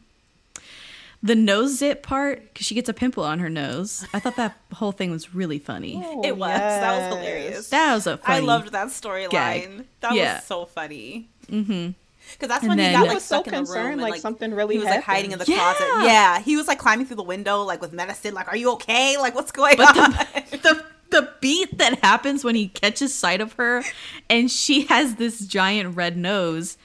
The 1.20 1.34
nose 1.34 1.78
zip 1.78 2.02
part, 2.04 2.52
because 2.52 2.64
she 2.66 2.74
gets 2.76 2.88
a 2.88 2.92
pimple 2.94 3.24
on 3.24 3.38
her 3.40 3.48
nose. 3.50 4.06
I 4.14 4.20
thought 4.20 4.36
that 4.36 4.56
whole 4.74 4.92
thing 4.92 5.10
was 5.10 5.34
really 5.34 5.58
funny. 5.58 6.00
Oh, 6.04 6.22
It 6.24 6.36
was. 6.36 6.48
That 6.50 6.96
was 7.10 7.18
hilarious. 7.18 7.68
That 7.70 7.94
was 7.94 8.06
a 8.06 8.12
I 8.12 8.16
funny. 8.18 8.36
I 8.36 8.40
loved 8.40 8.72
that 8.72 8.88
storyline. 8.88 9.86
That 10.00 10.14
Yeah. 10.14 10.36
was 10.36 10.44
so 10.44 10.64
funny. 10.66 11.28
Mm-hmm. 11.48 11.90
Because 12.34 12.48
that's 12.48 12.62
And 12.62 12.70
when 12.70 12.78
he 12.78 12.92
got 12.92 13.06
like 13.06 13.14
was 13.14 13.24
so 13.24 13.36
stuck 13.42 13.46
in 13.46 13.52
the 13.52 13.56
room 13.58 13.66
concerned, 13.66 13.92
and, 13.94 14.02
like, 14.02 14.20
something 14.20 14.52
really 14.54 14.74
He 14.74 14.78
was 14.80 14.88
like 14.88 15.02
hiding 15.02 15.32
in 15.32 15.38
the 15.38 15.44
happened. 15.44 15.76
closet. 15.78 16.04
Yeah. 16.04 16.12
Yeah, 16.36 16.40
he 16.40 16.56
was 16.56 16.68
like 16.68 16.78
climbing 16.78 17.06
through 17.06 17.16
the 17.16 17.22
window 17.22 17.62
like 17.62 17.80
with 17.80 17.92
medicine. 17.92 18.34
Like, 18.34 18.48
are 18.48 18.56
you 18.56 18.72
okay? 18.72 19.16
Like, 19.18 19.34
what's 19.34 19.52
going 19.52 19.76
But 19.76 19.96
on? 19.98 20.10
the, 20.12 20.58
the 20.62 20.84
the 21.10 21.30
beat 21.40 21.78
that 21.78 21.98
happens 22.04 22.42
when 22.44 22.54
he 22.56 22.68
catches 22.68 23.14
sight 23.14 23.40
of 23.40 23.52
her 23.54 23.84
and 24.28 24.50
she 24.50 24.82
has 24.86 25.14
this 25.16 25.38
giant 25.46 25.96
red 25.96 26.16
nose 26.16 26.76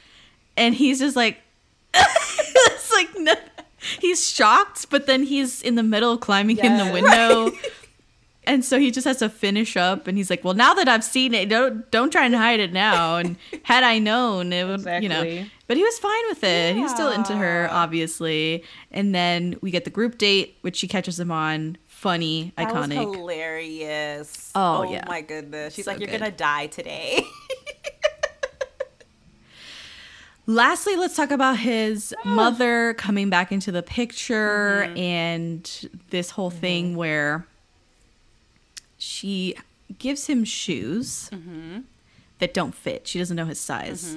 and 0.55 0.75
he's 0.75 0.99
just 0.99 1.15
like 1.15 1.39
it's 1.95 2.91
like 2.93 3.09
no, 3.17 3.33
he's 3.99 4.29
shocked 4.29 4.87
but 4.91 5.07
then 5.07 5.23
he's 5.23 5.61
in 5.63 5.73
the 5.75 5.81
middle 5.83 6.17
climbing 6.17 6.57
in 6.59 6.77
the 6.77 6.83
Yes. 6.85 6.93
window 6.93 7.51
and 8.49 8.65
so 8.65 8.79
he 8.79 8.89
just 8.89 9.05
has 9.05 9.17
to 9.17 9.29
finish 9.29 9.77
up 9.77 10.07
and 10.07 10.17
he's 10.17 10.29
like 10.29 10.43
well 10.43 10.53
now 10.53 10.73
that 10.73 10.89
i've 10.89 11.03
seen 11.03 11.33
it 11.33 11.47
don't 11.47 11.89
don't 11.91 12.11
try 12.11 12.25
and 12.25 12.35
hide 12.35 12.59
it 12.59 12.73
now. 12.73 13.17
And 13.17 13.37
had 13.63 13.83
i 13.83 13.99
known 13.99 14.51
it 14.51 14.65
would 14.65 15.03
you 15.03 15.09
know. 15.09 15.45
But 15.67 15.77
he 15.77 15.83
was 15.83 15.99
fine 15.99 16.23
with 16.29 16.43
it. 16.43 16.75
He 16.75 16.81
was 16.81 16.91
still 16.91 17.11
into 17.11 17.35
her 17.35 17.69
obviously. 17.71 18.63
And 18.91 19.13
then 19.13 19.55
we 19.61 19.69
get 19.69 19.83
the 19.83 19.91
group 19.91 20.17
date 20.17 20.57
which 20.61 20.77
she 20.77 20.87
catches 20.87 21.19
him 21.19 21.31
on. 21.31 21.77
Funny 21.85 22.53
That 22.57 22.69
iconic. 22.69 22.93
hilarious. 22.93 24.51
Oh, 24.55 24.85
oh, 24.87 24.91
yeah. 24.91 25.03
my 25.07 25.21
goodness. 25.21 25.75
She's 25.75 25.85
So 25.85 25.91
like, 25.91 25.99
you're 25.99 26.09
good. 26.09 26.21
gonna 26.21 26.31
die 26.31 26.67
today. 26.67 27.23
Lastly, 30.45 30.95
let's 30.95 31.15
talk 31.15 31.29
about 31.29 31.57
his 31.59 32.15
ah. 32.17 32.27
mother 32.27 32.95
coming 32.95 33.29
back 33.29 33.51
into 33.51 33.71
the 33.71 33.83
picture 33.83 34.85
mm-hmm. 34.87 34.97
and 34.97 35.89
this 36.09 36.31
whole 36.31 36.49
thing 36.49 36.87
mm-hmm. 36.87 36.97
where 36.97 37.45
she 39.19 39.55
gives 39.97 40.27
him 40.27 40.45
shoes 40.45 41.29
that 42.39 42.53
don't 42.53 42.73
fit. 42.73 43.05
She 43.05 43.19
doesn't 43.19 43.35
know 43.35 43.45
his 43.45 43.59
size. 43.59 44.15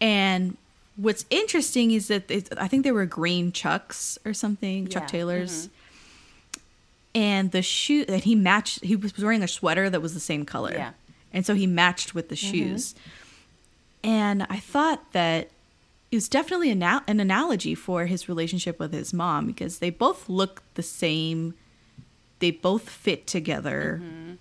And 0.00 0.56
what's 0.96 1.24
interesting 1.28 1.90
is 1.90 2.06
that 2.06 2.30
I 2.56 2.68
think 2.68 2.84
they 2.84 2.92
were 2.92 3.04
green 3.04 3.50
Chucks 3.50 4.16
or 4.24 4.32
something, 4.32 4.86
Chuck 4.86 5.02
Yeah. 5.02 5.08
Taylors. 5.08 5.66
Mm-hmm. 5.66 5.74
And 7.12 7.50
the 7.50 7.62
shoe 7.62 8.04
that 8.04 8.22
he 8.22 8.36
matched, 8.36 8.84
he 8.84 8.94
was 8.94 9.18
wearing 9.18 9.42
a 9.42 9.48
sweater 9.48 9.90
that 9.90 10.00
was 10.00 10.14
the 10.14 10.20
same 10.20 10.44
color. 10.44 10.72
Yeah. 10.72 10.92
And 11.32 11.44
so 11.44 11.54
he 11.54 11.66
matched 11.66 12.14
with 12.14 12.28
the 12.28 12.36
mm-hmm. 12.36 12.52
shoes. 12.52 12.94
And 14.04 14.46
I 14.48 14.58
thought 14.60 15.12
that 15.12 15.50
it 16.12 16.16
was 16.16 16.28
definitely 16.28 16.70
an, 16.70 16.84
an 16.84 17.18
analogy 17.18 17.74
for 17.74 18.06
his 18.06 18.28
relationship 18.28 18.78
with 18.78 18.92
his 18.92 19.12
mom 19.12 19.46
because 19.46 19.80
they 19.80 19.90
both 19.90 20.28
look 20.28 20.62
the 20.74 20.84
same. 20.84 21.54
They 22.40 22.50
both 22.50 22.88
fit 22.90 23.26
together. 23.26 24.00
Mm-hmm. 24.02 24.32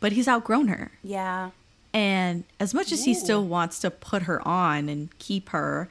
But 0.00 0.12
he's 0.12 0.28
outgrown 0.28 0.68
her. 0.68 0.92
yeah. 1.02 1.50
And 1.94 2.44
as 2.60 2.74
much 2.74 2.92
as 2.92 3.04
he 3.06 3.14
still 3.14 3.42
wants 3.44 3.78
to 3.80 3.90
put 3.90 4.22
her 4.24 4.46
on 4.46 4.90
and 4.90 5.08
keep 5.18 5.48
her, 5.48 5.88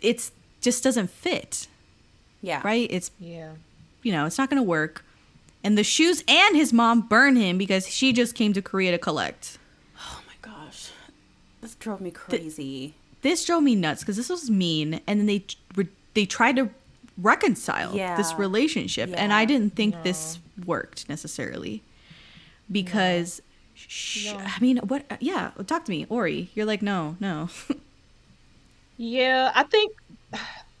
it's 0.00 0.30
just 0.60 0.84
doesn't 0.84 1.10
fit, 1.10 1.66
Yeah. 2.40 2.62
right? 2.64 2.88
It's 2.90 3.10
Yeah. 3.18 3.52
you 4.02 4.12
know, 4.12 4.24
it's 4.26 4.38
not 4.38 4.48
going 4.48 4.58
to 4.62 4.66
work. 4.66 5.04
And 5.64 5.76
the 5.76 5.82
shoes 5.84 6.22
and 6.28 6.54
his 6.56 6.72
mom 6.72 7.02
burn 7.02 7.34
him 7.36 7.58
because 7.58 7.88
she 7.88 8.12
just 8.12 8.34
came 8.36 8.52
to 8.52 8.62
Korea 8.62 8.92
to 8.92 8.98
collect. 8.98 9.58
Oh 9.98 10.20
my 10.26 10.34
gosh. 10.40 10.90
This 11.60 11.74
drove 11.74 12.00
me 12.00 12.12
crazy. 12.12 12.94
This 13.22 13.44
drove 13.44 13.64
me 13.64 13.74
nuts 13.74 14.02
because 14.02 14.16
this 14.16 14.28
was 14.28 14.48
mean, 14.48 15.00
and 15.06 15.18
then 15.18 15.26
they 15.26 15.44
re- 15.74 15.88
they 16.14 16.24
tried 16.26 16.56
to 16.56 16.70
reconcile 17.18 17.90
this 17.92 18.30
Yeah. 18.30 18.36
relationship, 18.38 19.10
and 19.16 19.32
I 19.32 19.44
didn't 19.44 19.74
think 19.74 20.02
this 20.02 20.38
worked 20.64 21.08
necessarily 21.08 21.82
because. 22.70 23.40
Sh- 23.74 24.28
I 24.34 24.58
mean, 24.60 24.78
what? 24.78 25.04
Yeah, 25.20 25.50
talk 25.66 25.84
to 25.84 25.90
me, 25.90 26.06
Ori. 26.08 26.48
You're 26.54 26.64
like, 26.66 26.80
no, 26.82 27.16
no. 27.20 27.48
Yeah, 28.98 29.52
I 29.54 29.64
think 29.64 29.92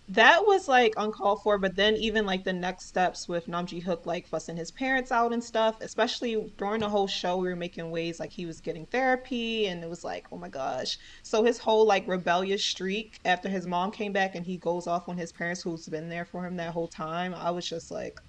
that 0.08 0.46
was 0.46 0.68
like 0.68 0.94
uncalled 0.96 1.42
for. 1.42 1.58
But 1.58 1.74
then 1.76 1.96
even 1.96 2.26
like 2.26 2.44
the 2.44 2.52
next 2.52 2.86
steps 2.86 3.28
with 3.28 3.48
Nam 3.48 3.66
Joo 3.66 3.80
Hyuk 3.80 4.06
like 4.06 4.26
fussing 4.28 4.56
his 4.56 4.70
parents 4.70 5.10
out 5.10 5.32
and 5.32 5.42
stuff, 5.42 5.76
especially 5.80 6.52
during 6.58 6.80
the 6.80 6.88
whole 6.88 7.08
show, 7.08 7.36
we 7.36 7.48
were 7.48 7.56
making 7.56 7.90
waves 7.90 8.20
like 8.20 8.32
he 8.32 8.46
was 8.46 8.60
getting 8.60 8.86
therapy, 8.86 9.66
and 9.66 9.82
it 9.82 9.90
was 9.90 10.04
like, 10.04 10.26
oh 10.30 10.38
my 10.38 10.48
gosh. 10.48 10.98
So 11.22 11.44
his 11.44 11.58
whole 11.58 11.86
like 11.86 12.06
rebellious 12.06 12.64
streak 12.64 13.18
after 13.24 13.48
his 13.48 13.66
mom 13.66 13.90
came 13.90 14.12
back 14.12 14.34
and 14.34 14.46
he 14.46 14.58
goes 14.58 14.86
off 14.86 15.08
on 15.08 15.16
his 15.16 15.32
parents 15.32 15.62
who's 15.62 15.88
been 15.88 16.08
there 16.08 16.24
for 16.24 16.46
him 16.46 16.56
that 16.56 16.72
whole 16.72 16.88
time. 16.88 17.34
I 17.34 17.50
was 17.50 17.68
just 17.68 17.90
like, 17.90 18.20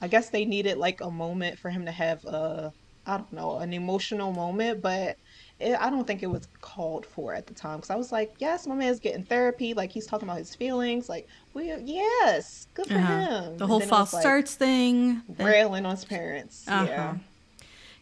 I 0.00 0.08
guess 0.08 0.30
they 0.30 0.44
needed 0.44 0.78
like 0.78 1.00
a 1.00 1.10
moment 1.10 1.58
for 1.58 1.70
him 1.70 1.86
to 1.86 1.92
have 1.92 2.24
a 2.24 2.72
I 3.06 3.18
don't 3.18 3.32
know 3.32 3.58
an 3.58 3.72
emotional 3.72 4.32
moment, 4.32 4.82
but 4.82 5.16
it, 5.58 5.76
I 5.80 5.88
don't 5.90 6.06
think 6.06 6.22
it 6.22 6.26
was 6.26 6.48
called 6.60 7.06
for 7.06 7.32
at 7.34 7.46
the 7.46 7.54
time 7.54 7.78
because 7.78 7.90
I 7.90 7.96
was 7.96 8.12
like, 8.12 8.34
yes, 8.38 8.66
my 8.66 8.74
man's 8.74 9.00
getting 9.00 9.22
therapy. 9.24 9.72
Like 9.74 9.90
he's 9.90 10.06
talking 10.06 10.28
about 10.28 10.38
his 10.38 10.54
feelings. 10.54 11.08
Like, 11.08 11.26
we 11.54 11.72
yes, 11.84 12.66
good 12.74 12.86
for 12.86 12.94
Uh-huh. 12.94 13.42
him. 13.50 13.58
The 13.58 13.66
whole 13.66 13.80
false 13.80 14.12
like, 14.12 14.20
starts 14.22 14.54
thing. 14.54 15.22
that- 15.28 15.44
railing 15.44 15.86
on 15.86 15.92
his 15.96 16.04
parents. 16.04 16.64
Uh-huh. 16.68 16.84
Yeah. 16.86 17.16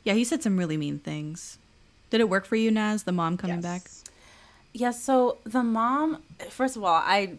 Yeah, 0.02 0.12
he 0.14 0.24
said 0.24 0.42
some 0.42 0.56
really 0.58 0.76
mean 0.76 0.98
things. 0.98 1.58
Did 2.10 2.20
it 2.20 2.28
work 2.28 2.44
for 2.44 2.56
you, 2.56 2.70
Nas? 2.70 3.04
The 3.04 3.12
mom 3.12 3.36
coming 3.36 3.60
back? 3.60 3.82
Yes. 3.84 4.04
Yeah, 4.72 4.90
so 4.90 5.38
the 5.44 5.62
mom, 5.62 6.22
first 6.50 6.76
of 6.76 6.82
all, 6.82 6.94
I 6.94 7.38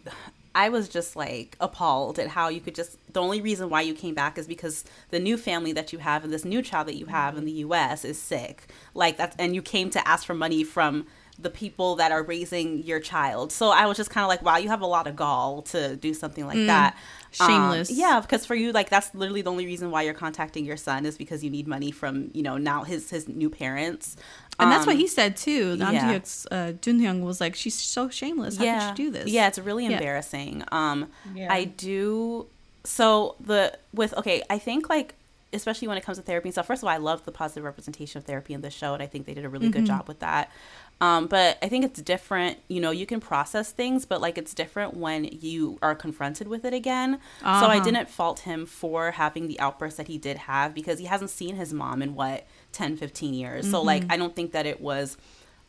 I 0.56 0.69
was 0.69 0.88
just 0.88 1.15
like 1.15 1.57
appalled 1.60 2.18
at 2.18 2.30
how 2.30 2.48
you 2.48 2.61
could 2.61 2.73
just 2.73 2.98
the 3.14 3.22
only 3.22 3.41
reason 3.41 3.69
why 3.69 3.82
you 3.82 3.94
came 3.94 4.15
back 4.15 4.38
is 4.38 4.48
because 4.48 4.86
the 5.10 5.19
new 5.19 5.38
family 5.38 5.73
that 5.73 5.91
you 5.91 5.99
have 5.99 6.23
and 6.23 6.34
this 6.34 6.45
new 6.45 6.61
child 6.61 6.88
that 6.88 6.95
you 6.95 7.07
have 7.07 7.38
in 7.38 7.45
the 7.45 7.52
US 7.52 8.06
is 8.06 8.19
sick. 8.19 8.72
Like 8.94 9.18
that's 9.18 9.36
and 9.38 9.53
you 9.53 9.61
came 9.61 9.90
to 9.91 10.07
ask 10.07 10.26
for 10.26 10.34
money 10.34 10.64
from 10.64 11.06
the 11.38 11.49
people 11.49 11.95
that 11.98 12.11
are 12.11 12.23
raising 12.23 12.84
your 12.84 12.99
child. 12.99 13.52
So 13.52 13.69
I 13.69 13.86
was 13.88 13.98
just 13.98 14.10
kind 14.10 14.23
of 14.23 14.30
like, 14.30 14.41
wow, 14.41 14.56
you 14.57 14.69
have 14.69 14.82
a 14.82 14.86
lot 14.86 15.06
of 15.06 15.18
gall 15.18 15.64
to 15.64 15.98
do 15.98 16.14
something 16.14 16.45
like 16.45 16.65
that. 16.68 16.95
Um, 17.41 17.48
Shameless. 17.49 17.91
yeah, 17.91 18.22
because 18.22 18.45
for 18.45 18.56
you, 18.56 18.72
like 18.72 18.90
that's 18.90 19.14
literally 19.14 19.41
the 19.41 19.52
only 19.52 19.65
reason 19.65 19.91
why 19.91 20.03
you're 20.03 20.14
contacting 20.14 20.64
your 20.64 20.77
son 20.77 21.06
is 21.06 21.18
because 21.18 21.44
you 21.44 21.49
need 21.49 21.68
money 21.68 21.91
from 21.91 22.32
you 22.34 22.41
know 22.41 22.57
now 22.57 22.84
his 22.84 23.10
his 23.10 23.27
new 23.27 23.49
parents. 23.49 24.15
And 24.60 24.72
that's 24.72 24.86
what 24.86 24.94
Um, 24.95 24.99
he 24.99 25.07
said 25.07 25.36
too. 25.36 25.76
Nam 25.76 25.94
yeah. 25.94 26.19
Uh, 26.52 26.72
Jun 26.73 26.99
Hyung 26.99 27.22
was 27.22 27.41
like, 27.41 27.56
she's 27.56 27.76
so 27.76 28.10
shameless. 28.10 28.57
How 28.57 28.64
could 28.65 28.98
she 28.98 29.03
do 29.03 29.11
this? 29.11 29.27
Yeah, 29.30 29.48
it's 29.48 29.60
really 29.60 29.86
Yeah. 29.86 29.91
embarrassing. 29.94 30.64
Um, 30.72 31.07
Yeah. 31.34 31.52
I 31.52 31.65
do. 31.65 32.48
So 32.84 33.36
the 33.40 33.77
with 33.94 34.14
okay, 34.15 34.44
I 34.49 34.57
think 34.60 34.90
like 34.90 35.15
especially 35.53 35.88
when 35.88 35.98
it 35.98 36.03
comes 36.03 36.18
to 36.18 36.23
therapy 36.23 36.49
and 36.49 36.53
stuff. 36.53 36.68
First 36.68 36.84
of 36.84 36.88
all, 36.90 36.94
I 36.94 36.98
love 36.98 37.23
the 37.23 37.32
positive 37.32 37.64
representation 37.64 38.18
of 38.18 38.26
therapy 38.26 38.53
in 38.53 38.60
this 38.60 38.73
show, 38.73 38.94
and 38.94 39.02
I 39.02 39.06
think 39.07 39.26
they 39.26 39.34
did 39.34 39.45
a 39.45 39.49
really 39.49 39.68
Mm-hmm. 39.68 39.80
good 39.80 39.86
job 39.86 40.06
with 40.07 40.19
that. 40.19 40.52
Um, 40.99 41.27
but 41.27 41.57
I 41.61 41.69
think 41.69 41.86
it's 41.86 42.02
different. 42.02 42.57
You 42.68 42.82
know, 42.82 42.91
you 42.91 43.06
can 43.06 43.22
process 43.22 43.72
things, 43.72 44.06
but 44.06 44.19
like 44.19 44.38
it's 44.38 44.53
different 44.53 44.98
when 44.98 45.23
you 45.26 45.77
are 45.82 45.95
confronted 45.95 46.48
with 46.49 46.65
it 46.65 46.73
again. 46.73 47.19
So 47.41 47.48
I 47.48 47.77
Uh-huh. 47.77 47.80
didn't 47.86 48.10
fault 48.10 48.40
him 48.41 48.65
for 48.65 49.11
having 49.11 49.48
the 49.48 49.57
outburst 49.61 49.95
that 49.98 50.07
he 50.07 50.18
did 50.18 50.38
have 50.38 50.73
because 50.73 50.99
he 50.99 51.06
hasn't 51.06 51.30
seen 51.30 51.56
his 51.56 51.72
mom 51.73 52.02
in 52.02 52.15
what 52.15 52.45
10, 52.76 52.97
15 52.97 53.34
years. 53.34 53.69
So 53.69 53.81
like 53.81 54.03
Mm-hmm. 54.03 54.11
I 54.11 54.18
don't 54.18 54.35
think 54.35 54.52
that 54.52 54.65
it 54.65 54.80
was 54.81 55.18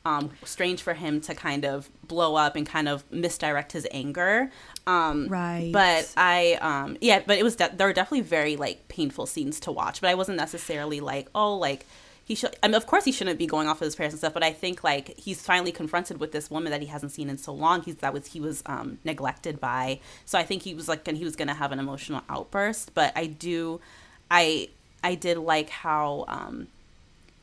um, 0.05 0.31
strange 0.45 0.83
for 0.83 0.95
him 0.95 1.21
to 1.23 1.35
kind 1.35 1.65
of 1.65 1.89
blow 2.07 2.37
up 2.37 2.55
and 2.55 2.65
kind 2.67 2.89
of 2.89 3.03
misdirect 3.11 3.73
his 3.73 3.87
anger. 3.91 4.51
Um, 4.87 5.27
Right. 5.29 5.71
But 5.73 6.13
I, 6.17 6.59
um, 6.61 6.97
yeah, 7.01 7.23
but 7.27 7.39
it 7.39 7.43
was, 7.43 7.57
de- 7.57 7.73
there 7.75 7.89
were 7.89 7.93
definitely 7.93 8.21
very 8.21 8.55
like 8.57 8.87
painful 8.89 9.27
scenes 9.27 9.59
to 9.61 9.73
watch, 9.73 10.01
but 10.01 10.09
I 10.11 10.15
wasn't 10.15 10.37
necessarily 10.39 11.01
like, 11.01 11.29
oh, 11.35 11.57
like 11.57 11.87
he 12.25 12.37
should, 12.37 12.55
I 12.63 12.69
mean, 12.69 12.77
of 12.77 12.87
course 12.87 13.05
he 13.05 13.11
shouldn't 13.11 13.39
be 13.39 13.47
going 13.47 13.67
off 13.69 13.81
with 13.81 13.89
his 13.89 13.97
parents 13.97 14.15
and 14.15 14.19
stuff, 14.21 14.33
but 14.35 14.45
I 14.45 14.53
think 14.53 14.85
like 14.85 15.19
he's 15.19 15.43
finally 15.43 15.73
confronted 15.73 16.21
with 16.21 16.31
this 16.31 16.51
woman 16.53 16.71
that 16.71 16.81
he 16.83 16.87
hasn't 16.89 17.11
seen 17.13 17.29
in 17.29 17.39
so 17.39 17.53
long. 17.53 17.83
He's, 17.83 17.97
that 17.97 18.13
was, 18.13 18.27
he 18.27 18.41
was, 18.41 18.63
um, 18.67 18.99
neglected 19.05 19.59
by. 19.61 19.99
So 20.25 20.39
I 20.39 20.45
think 20.45 20.63
he 20.63 20.75
was 20.75 20.87
like, 20.89 21.07
and 21.09 21.17
he 21.19 21.25
was 21.25 21.35
going 21.35 21.49
to 21.49 21.55
have 21.55 21.73
an 21.73 21.81
emotional 21.81 22.23
outburst, 22.29 22.95
but 22.95 23.13
I 23.17 23.27
do, 23.27 23.81
I, 24.31 24.69
I 25.03 25.15
did 25.17 25.37
like 25.39 25.71
how, 25.71 26.25
um, 26.29 26.69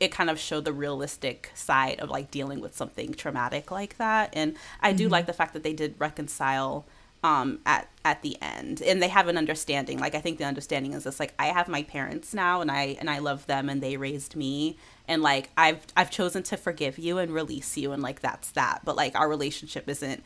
it 0.00 0.08
kind 0.10 0.28
of 0.30 0.38
showed 0.38 0.64
the 0.64 0.72
realistic 0.72 1.50
side 1.54 1.98
of 2.00 2.10
like 2.10 2.30
dealing 2.30 2.60
with 2.60 2.76
something 2.76 3.14
traumatic 3.14 3.70
like 3.70 3.96
that 3.98 4.30
and 4.32 4.56
i 4.80 4.92
do 4.92 5.08
like 5.08 5.26
the 5.26 5.32
fact 5.32 5.52
that 5.54 5.62
they 5.62 5.72
did 5.72 5.94
reconcile 5.98 6.84
um 7.22 7.58
at 7.64 7.88
at 8.04 8.20
the 8.22 8.36
end 8.42 8.82
and 8.82 9.02
they 9.02 9.08
have 9.08 9.28
an 9.28 9.38
understanding 9.38 9.98
like 9.98 10.14
i 10.14 10.20
think 10.20 10.36
the 10.38 10.44
understanding 10.44 10.92
is 10.92 11.04
this 11.04 11.18
like 11.20 11.32
i 11.38 11.46
have 11.46 11.68
my 11.68 11.82
parents 11.82 12.34
now 12.34 12.60
and 12.60 12.70
i 12.70 12.96
and 13.00 13.08
i 13.08 13.18
love 13.18 13.46
them 13.46 13.68
and 13.70 13.82
they 13.82 13.96
raised 13.96 14.36
me 14.36 14.76
and 15.08 15.22
like 15.22 15.48
i've 15.56 15.86
i've 15.96 16.10
chosen 16.10 16.42
to 16.42 16.56
forgive 16.56 16.98
you 16.98 17.18
and 17.18 17.32
release 17.32 17.76
you 17.76 17.92
and 17.92 18.02
like 18.02 18.20
that's 18.20 18.50
that 18.50 18.80
but 18.84 18.94
like 18.96 19.14
our 19.18 19.28
relationship 19.28 19.88
isn't 19.88 20.22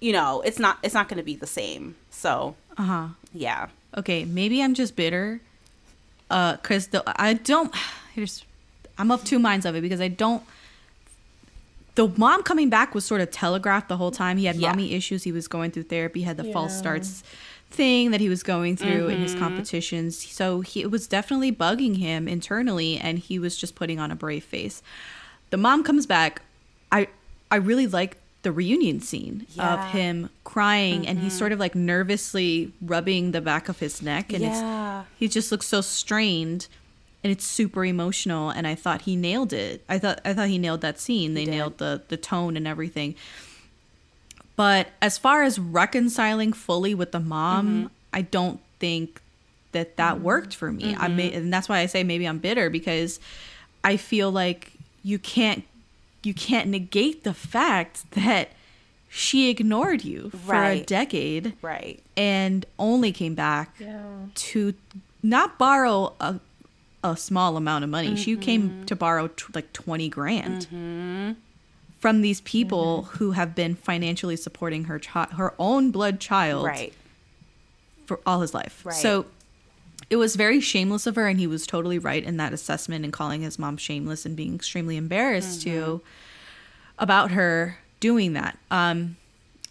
you 0.00 0.12
know 0.12 0.40
it's 0.40 0.58
not 0.58 0.78
it's 0.82 0.94
not 0.94 1.08
going 1.08 1.18
to 1.18 1.22
be 1.22 1.36
the 1.36 1.46
same 1.46 1.94
so 2.10 2.56
Uh 2.76 2.82
huh. 2.82 3.06
yeah 3.32 3.68
Okay, 3.98 4.24
maybe 4.24 4.62
I'm 4.62 4.74
just 4.74 4.94
bitter. 4.94 5.40
Uh, 6.30 6.56
cause 6.58 6.86
the 6.88 7.02
I 7.20 7.32
don't. 7.34 7.74
Here's, 8.14 8.44
I'm 9.00 9.10
of 9.10 9.24
two 9.24 9.38
minds 9.38 9.64
of 9.66 9.74
it 9.74 9.80
because 9.80 10.00
I 10.00 10.08
don't. 10.08 10.42
The 11.96 12.08
mom 12.16 12.42
coming 12.42 12.70
back 12.70 12.94
was 12.94 13.04
sort 13.04 13.20
of 13.20 13.30
telegraphed 13.30 13.88
the 13.88 13.96
whole 13.96 14.10
time. 14.12 14.36
He 14.38 14.44
had 14.44 14.56
Yeah. 14.56 14.70
mommy 14.70 14.92
issues. 14.94 15.24
He 15.24 15.32
was 15.32 15.48
going 15.48 15.70
through 15.72 15.84
therapy. 15.84 16.22
Had 16.22 16.36
the 16.36 16.44
false 16.44 16.76
starts 16.76 17.22
thing 17.70 18.10
that 18.10 18.20
he 18.20 18.28
was 18.28 18.42
going 18.42 18.76
through 18.76 19.08
in 19.08 19.14
Mm-hmm. 19.14 19.22
his 19.22 19.34
competitions. 19.34 20.18
So 20.30 20.60
he 20.60 20.82
it 20.82 20.90
was 20.90 21.06
definitely 21.06 21.52
bugging 21.52 21.96
him 21.98 22.28
internally, 22.28 22.96
and 22.98 23.18
he 23.18 23.38
was 23.38 23.56
just 23.56 23.74
putting 23.74 23.98
on 23.98 24.10
a 24.10 24.16
brave 24.16 24.44
face. 24.44 24.82
The 25.50 25.56
mom 25.56 25.82
comes 25.82 26.06
back. 26.06 26.42
I 26.92 27.08
I 27.50 27.56
really 27.56 27.86
like 27.86 28.16
the 28.42 28.52
reunion 28.52 29.00
scene 29.00 29.46
of 29.50 29.56
Yeah. 29.56 29.76
Mm-hmm. 29.76 29.98
him 29.98 30.30
crying, 30.44 31.06
and 31.06 31.18
he's 31.18 31.36
sort 31.36 31.52
of 31.52 31.58
like 31.58 31.74
nervously 31.74 32.72
rubbing 32.80 33.32
the 33.32 33.40
back 33.40 33.68
of 33.68 33.78
his 33.80 34.00
neck, 34.00 34.32
and 34.32 34.42
Yeah. 34.42 35.00
it's 35.02 35.08
he 35.18 35.28
just 35.28 35.50
looks 35.52 35.66
so 35.66 35.80
strained. 35.80 36.66
And 37.22 37.30
it's 37.30 37.44
super 37.46 37.84
emotional, 37.84 38.48
and 38.48 38.66
I 38.66 38.74
thought 38.74 39.02
he 39.02 39.14
nailed 39.14 39.52
it. 39.52 39.84
I 39.90 39.98
thought 39.98 40.20
I 40.24 40.32
thought 40.32 40.48
he 40.48 40.56
nailed 40.58 40.80
that 40.80 40.98
scene. 40.98 41.34
They 41.34 41.44
nailed 41.44 41.76
the 41.78 42.02
the 42.08 42.16
tone 42.16 42.56
and 42.56 42.66
everything. 42.66 43.14
But 44.56 44.88
as 45.00 45.18
far 45.18 45.42
as 45.42 45.58
reconciling 45.58 46.52
fully 46.52 46.94
with 46.94 47.12
the 47.12 47.20
mom, 47.20 47.66
Mm-hmm. 47.66 47.86
I 48.12 48.22
don't 48.22 48.58
think 48.80 49.20
that 49.72 49.96
that 49.98 50.20
worked 50.20 50.54
for 50.56 50.72
me. 50.72 50.96
I 50.98 51.06
may, 51.08 51.32
and 51.32 51.52
that's 51.52 51.68
why 51.68 51.78
I 51.78 51.86
say 51.86 52.02
maybe 52.02 52.24
I'm 52.26 52.38
bitter 52.38 52.68
because 52.70 53.20
I 53.84 53.96
feel 53.98 54.32
like 54.32 54.72
you 55.04 55.18
can't 55.18 55.62
you 56.24 56.34
can't 56.34 56.68
negate 56.68 57.22
the 57.22 57.32
fact 57.34 58.10
that 58.12 58.48
she 59.08 59.48
ignored 59.48 60.04
you 60.04 60.30
for 60.30 60.54
a 60.56 60.80
decade 60.82 61.54
right 61.62 62.00
and 62.16 62.66
only 62.78 63.12
came 63.12 63.34
back 63.34 63.74
Yeah. 63.78 64.02
to 64.34 64.74
not 65.22 65.56
borrow 65.58 66.14
a, 66.20 66.40
a 67.02 67.16
small 67.16 67.56
amount 67.56 67.84
of 67.84 67.90
money. 67.90 68.14
She 68.16 68.32
Mm-hmm. 68.32 68.40
came 68.42 68.86
to 68.86 68.94
borrow 68.96 69.28
t- 69.28 69.44
like 69.54 69.72
20 69.72 70.08
grand 70.08 71.36
from 71.98 72.20
these 72.22 72.40
people 72.42 73.02
Mm-hmm. 73.06 73.16
who 73.18 73.30
have 73.32 73.54
been 73.54 73.74
financially 73.74 74.36
supporting 74.36 74.84
her 74.84 74.98
child, 74.98 75.32
her 75.32 75.54
own 75.58 75.90
blood 75.90 76.20
child 76.20 76.66
right 76.66 76.92
for 78.06 78.20
all 78.26 78.40
his 78.40 78.52
life. 78.54 78.84
Right. 78.84 78.94
So 78.96 79.26
it 80.08 80.16
was 80.16 80.34
very 80.34 80.60
shameless 80.60 81.06
of 81.06 81.14
her 81.16 81.28
and 81.28 81.38
he 81.38 81.46
was 81.46 81.66
totally 81.66 81.98
right 81.98 82.24
in 82.24 82.36
that 82.38 82.52
assessment 82.52 83.04
and 83.04 83.12
calling 83.12 83.42
his 83.42 83.58
mom 83.58 83.76
shameless 83.76 84.26
and 84.26 84.34
being 84.36 84.54
extremely 84.54 84.96
embarrassed 84.96 85.60
Mm-hmm. 85.66 85.76
to 85.78 86.00
about 86.98 87.30
her 87.30 87.78
doing 88.00 88.32
that. 88.34 88.58
Um 88.70 89.16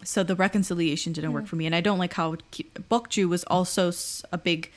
so 0.02 0.22
the 0.22 0.34
reconciliation 0.34 1.12
didn't 1.12 1.32
work 1.34 1.46
for 1.46 1.56
me 1.56 1.66
and 1.66 1.74
I 1.74 1.82
don't 1.82 1.98
like 1.98 2.14
how 2.14 2.36
Bok 2.88 3.10
Joo 3.10 3.28
was 3.28 3.44
also 3.44 3.92
a 4.32 4.38
big 4.38 4.70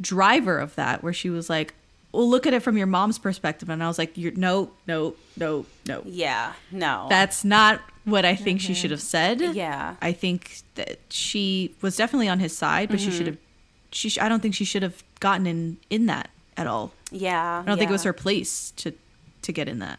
driver 0.00 0.58
of 0.58 0.76
that 0.76 1.02
where 1.02 1.12
she 1.12 1.28
was 1.30 1.50
like 1.50 1.74
well 2.12 2.28
look 2.28 2.46
at 2.46 2.54
it 2.54 2.60
from 2.60 2.76
your 2.76 2.86
mom's 2.86 3.18
perspective 3.18 3.68
and 3.68 3.82
I 3.82 3.88
was 3.88 3.98
like 3.98 4.16
you're 4.16 4.32
no 4.32 4.70
no 4.86 5.14
no 5.36 5.66
no 5.86 6.02
yeah 6.04 6.54
no 6.70 7.06
that's 7.08 7.44
not 7.44 7.80
what 8.08 8.24
I 8.24 8.34
think 8.34 8.60
she 8.60 8.68
mm-hmm. 8.68 8.80
should 8.80 8.90
have 8.90 9.02
said. 9.02 9.40
Yeah. 9.40 9.96
I 10.00 10.12
think 10.12 10.62
that 10.74 10.98
she 11.10 11.74
was 11.82 11.96
definitely 11.96 12.28
on 12.28 12.40
his 12.40 12.56
side, 12.56 12.88
but 12.88 13.00
she 13.00 13.08
mm-hmm. 13.08 13.16
should 13.16 13.26
have. 13.26 13.36
She, 13.90 14.08
sh- 14.08 14.18
I 14.18 14.28
don't 14.28 14.40
think 14.40 14.54
she 14.54 14.64
should 14.64 14.82
have 14.82 15.02
gotten 15.20 15.46
in 15.46 15.78
in 15.90 16.06
that 16.06 16.30
at 16.56 16.66
all. 16.66 16.92
yeah 17.10 17.62
I 17.64 17.68
don't 17.68 17.78
think 17.78 17.90
it 17.90 17.92
was 17.92 18.02
her 18.04 18.12
place 18.12 18.72
to 18.76 18.92
to 19.42 19.52
get 19.52 19.68
in 19.68 19.78
that. 19.78 19.98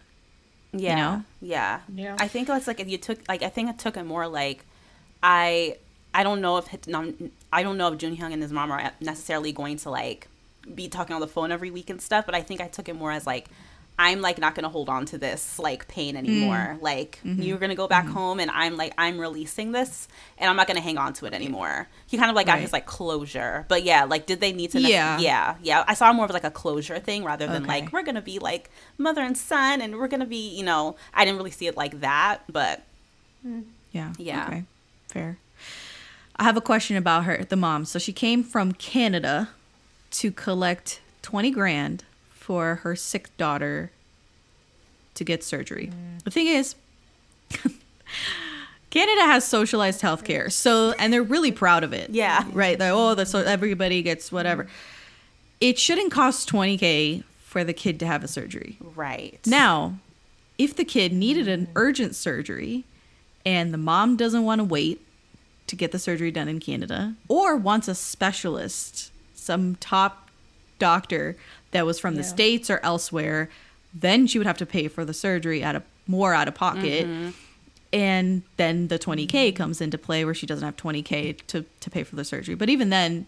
yeah 0.74 0.96
know? 0.96 1.24
yeah 1.42 1.80
Yeah. 1.96 2.16
i 2.20 2.28
think 2.28 2.50
it's 2.50 2.68
like 2.68 2.80
if 2.80 2.88
you 2.88 3.00
took 3.00 3.18
like 3.28 3.42
i 3.42 3.50
think 3.50 3.70
it 3.72 3.80
took 3.80 3.98
it 3.98 4.04
more 4.04 4.28
like 4.28 4.64
i 5.24 5.78
i 6.14 6.22
don't 6.22 6.42
know 6.42 6.58
if 6.58 6.68
hit- 6.68 6.88
i 7.52 7.64
don't 7.64 7.78
know 7.78 7.92
if 7.92 7.98
jun 7.98 8.16
hyung 8.16 8.34
and 8.34 8.44
his 8.44 8.52
mom 8.52 8.70
are 8.72 8.92
necessarily 9.00 9.52
going 9.52 9.78
to 9.78 9.90
like 9.90 10.28
be 10.76 10.88
talking 10.88 11.14
on 11.14 11.22
the 11.22 11.28
phone 11.28 11.52
every 11.52 11.72
week 11.72 11.90
and 11.90 12.02
stuff 12.02 12.26
but 12.26 12.36
i 12.36 12.42
think 12.42 12.62
i 12.62 12.68
took 12.68 12.88
it 12.90 12.96
more 12.96 13.12
as 13.12 13.26
like 13.28 13.48
i'm 13.98 14.22
like 14.22 14.38
not 14.38 14.56
gonna 14.56 14.70
hold 14.70 14.88
on 14.88 15.06
to 15.06 15.18
this 15.18 15.60
like 15.60 15.88
pain 15.88 16.16
anymore 16.16 16.78
Mm. 16.78 16.82
like 16.82 17.20
Mm-hmm. 17.26 17.42
you're 17.42 17.58
gonna 17.58 17.76
go 17.76 17.88
back 17.88 18.06
home 18.08 18.40
and 18.40 18.50
i'm 18.52 18.78
like 18.78 18.94
i'm 18.98 19.20
releasing 19.20 19.72
this 19.74 20.08
and 20.38 20.50
i'm 20.50 20.56
not 20.56 20.68
gonna 20.68 20.80
hang 20.80 20.98
on 20.98 21.12
to 21.14 21.26
it 21.26 21.34
anymore 21.34 21.88
he 22.08 22.18
kind 22.18 22.30
of 22.30 22.36
like 22.36 22.46
got 22.48 22.60
his 22.60 22.72
like 22.72 22.86
closure 22.86 23.66
but 23.68 23.84
yeah 23.84 24.06
like 24.06 24.26
did 24.26 24.40
they 24.40 24.54
need 24.54 24.72
to 24.72 24.80
nec- 24.80 24.90
Yeah. 24.90 25.20
yeah 25.20 25.56
yeah 25.62 25.84
i 25.88 25.94
saw 25.94 26.14
more 26.14 26.26
of 26.26 26.32
like 26.32 26.44
a 26.46 26.52
closure 26.52 27.00
thing 27.00 27.24
rather 27.26 27.46
than 27.48 27.64
Okay. 27.64 27.82
like 27.82 27.92
we're 27.92 28.04
gonna 28.04 28.22
be 28.22 28.40
like 28.40 28.70
mother 28.98 29.22
and 29.22 29.38
son 29.38 29.82
and 29.82 29.98
we're 29.98 30.08
gonna 30.08 30.26
be 30.26 30.50
you 30.56 30.64
know 30.64 30.96
i 31.14 31.26
didn't 31.26 31.38
really 31.38 31.52
see 31.52 31.68
it 31.68 31.76
like 31.76 32.00
that 32.02 32.40
but 32.50 32.84
Yeah. 33.92 34.14
Yeah. 34.18 34.46
Okay. 34.48 34.64
Fair. 35.08 35.38
I 36.36 36.44
have 36.44 36.56
a 36.56 36.62
question 36.62 36.96
about 36.96 37.26
her, 37.26 37.44
the 37.44 37.56
mom. 37.58 37.84
So 37.86 38.00
she 38.00 38.14
came 38.14 38.44
from 38.44 38.72
Canada 38.72 39.50
to 40.12 40.32
collect 40.32 41.02
20 41.22 41.52
grand 41.52 42.04
for 42.30 42.76
her 42.76 42.96
sick 42.96 43.36
daughter 43.38 43.92
to 45.16 45.24
get 45.24 45.44
surgery. 45.44 45.92
Mm. 45.92 46.24
The 46.24 46.32
thing 46.32 46.48
is, 46.48 46.76
Canada 48.90 49.22
has 49.24 49.46
socialized 49.46 50.02
healthcare. 50.02 50.52
So, 50.52 50.94
and 50.94 51.14
they're 51.14 51.24
really 51.24 51.52
proud 51.52 51.84
of 51.84 51.94
it. 51.94 52.10
Yeah. 52.10 52.46
Right. 52.52 52.80
They're, 52.80 52.94
oh, 52.94 53.16
that's 53.16 53.32
so 53.32 53.40
everybody 53.40 54.02
gets 54.02 54.32
whatever. 54.32 54.64
Mm. 54.64 54.70
It 55.62 55.80
shouldn't 55.80 56.12
cost 56.12 56.50
20K 56.50 57.24
for 57.42 57.64
the 57.64 57.74
kid 57.74 58.00
to 58.00 58.06
have 58.06 58.24
a 58.24 58.28
surgery. 58.28 58.78
Right. 58.96 59.40
Now, 59.46 60.00
if 60.58 60.76
the 60.76 60.86
kid 60.86 61.14
needed 61.14 61.48
an 61.48 61.68
mm. 61.68 61.70
urgent 61.76 62.16
surgery 62.16 62.86
and 63.46 63.74
the 63.74 63.78
mom 63.78 64.16
doesn't 64.16 64.44
want 64.44 64.60
to 64.60 64.66
wait 64.66 65.06
to 65.68 65.76
get 65.76 65.92
the 65.92 66.00
surgery 66.00 66.32
done 66.32 66.48
in 66.48 66.60
Canada 66.60 67.16
or 67.28 67.56
wants 67.56 67.88
a 67.88 67.96
specialist, 67.96 69.12
some 69.50 69.76
top 69.78 70.30
doctor 70.78 71.36
that 71.72 71.88
was 71.88 72.00
from 72.00 72.16
the 72.18 72.24
states 72.24 72.70
or 72.70 72.80
elsewhere, 72.84 73.50
then 73.94 74.28
she 74.28 74.38
would 74.38 74.46
have 74.46 74.60
to 74.60 74.66
pay 74.66 74.88
for 74.88 75.04
the 75.04 75.14
surgery 75.14 75.64
out 75.64 75.76
of 75.76 75.82
more 76.06 76.36
out 76.36 76.48
of 76.48 76.54
pocket. 76.54 77.08
And 77.92 78.44
then 78.58 78.90
the 78.90 79.00
20k 79.00 79.56
comes 79.56 79.82
into 79.82 79.98
play 79.98 80.24
where 80.24 80.36
she 80.36 80.46
doesn't 80.46 80.64
have 80.64 80.76
20k 80.78 81.40
to 81.48 81.66
to 81.80 81.90
pay 81.90 82.04
for 82.04 82.16
the 82.16 82.24
surgery. 82.24 82.54
But 82.54 82.70
even 82.70 82.90
then 82.92 83.26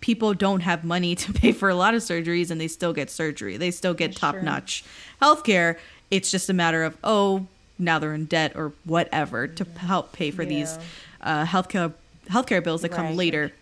people 0.00 0.34
don't 0.34 0.60
have 0.60 0.82
money 0.84 1.14
to 1.14 1.32
pay 1.32 1.52
for 1.52 1.68
a 1.68 1.74
lot 1.76 1.94
of 1.94 2.02
surgeries 2.02 2.50
and 2.50 2.60
they 2.60 2.66
still 2.68 2.92
get 2.92 3.08
surgery. 3.10 3.56
They 3.56 3.70
still 3.70 3.94
get 3.94 4.16
top 4.16 4.42
notch 4.42 4.84
healthcare. 5.22 5.76
It's 6.10 6.30
just 6.32 6.50
a 6.50 6.52
matter 6.52 6.82
of, 6.82 6.96
oh, 7.04 7.46
now 7.78 7.98
they're 8.00 8.14
in 8.14 8.26
debt 8.26 8.52
or 8.56 8.72
whatever 8.84 9.46
to 9.46 9.64
help 9.78 10.12
pay 10.12 10.30
for 10.32 10.44
these 10.44 10.76
uh, 11.20 11.44
healthcare 11.44 11.92
healthcare 12.28 12.62
bills 12.64 12.82
that 12.82 12.90
come 12.90 13.06
Right. 13.06 13.16
later. 13.16 13.52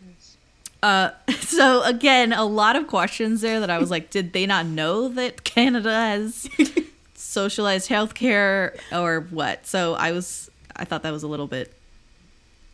Uh, 0.82 1.10
so 1.40 1.82
again, 1.82 2.32
a 2.32 2.44
lot 2.44 2.76
of 2.76 2.86
questions 2.86 3.40
there 3.40 3.60
that 3.60 3.70
I 3.70 3.78
was 3.78 3.90
like, 3.90 4.10
did 4.10 4.32
they 4.32 4.46
not 4.46 4.66
know 4.66 5.08
that 5.08 5.44
Canada 5.44 5.90
has 5.90 6.48
socialized 7.14 7.88
healthcare 7.88 8.78
or 8.92 9.20
what? 9.30 9.66
So 9.66 9.94
I 9.94 10.12
was, 10.12 10.50
I 10.74 10.84
thought 10.84 11.02
that 11.02 11.12
was 11.12 11.22
a 11.22 11.28
little 11.28 11.46
bit 11.46 11.72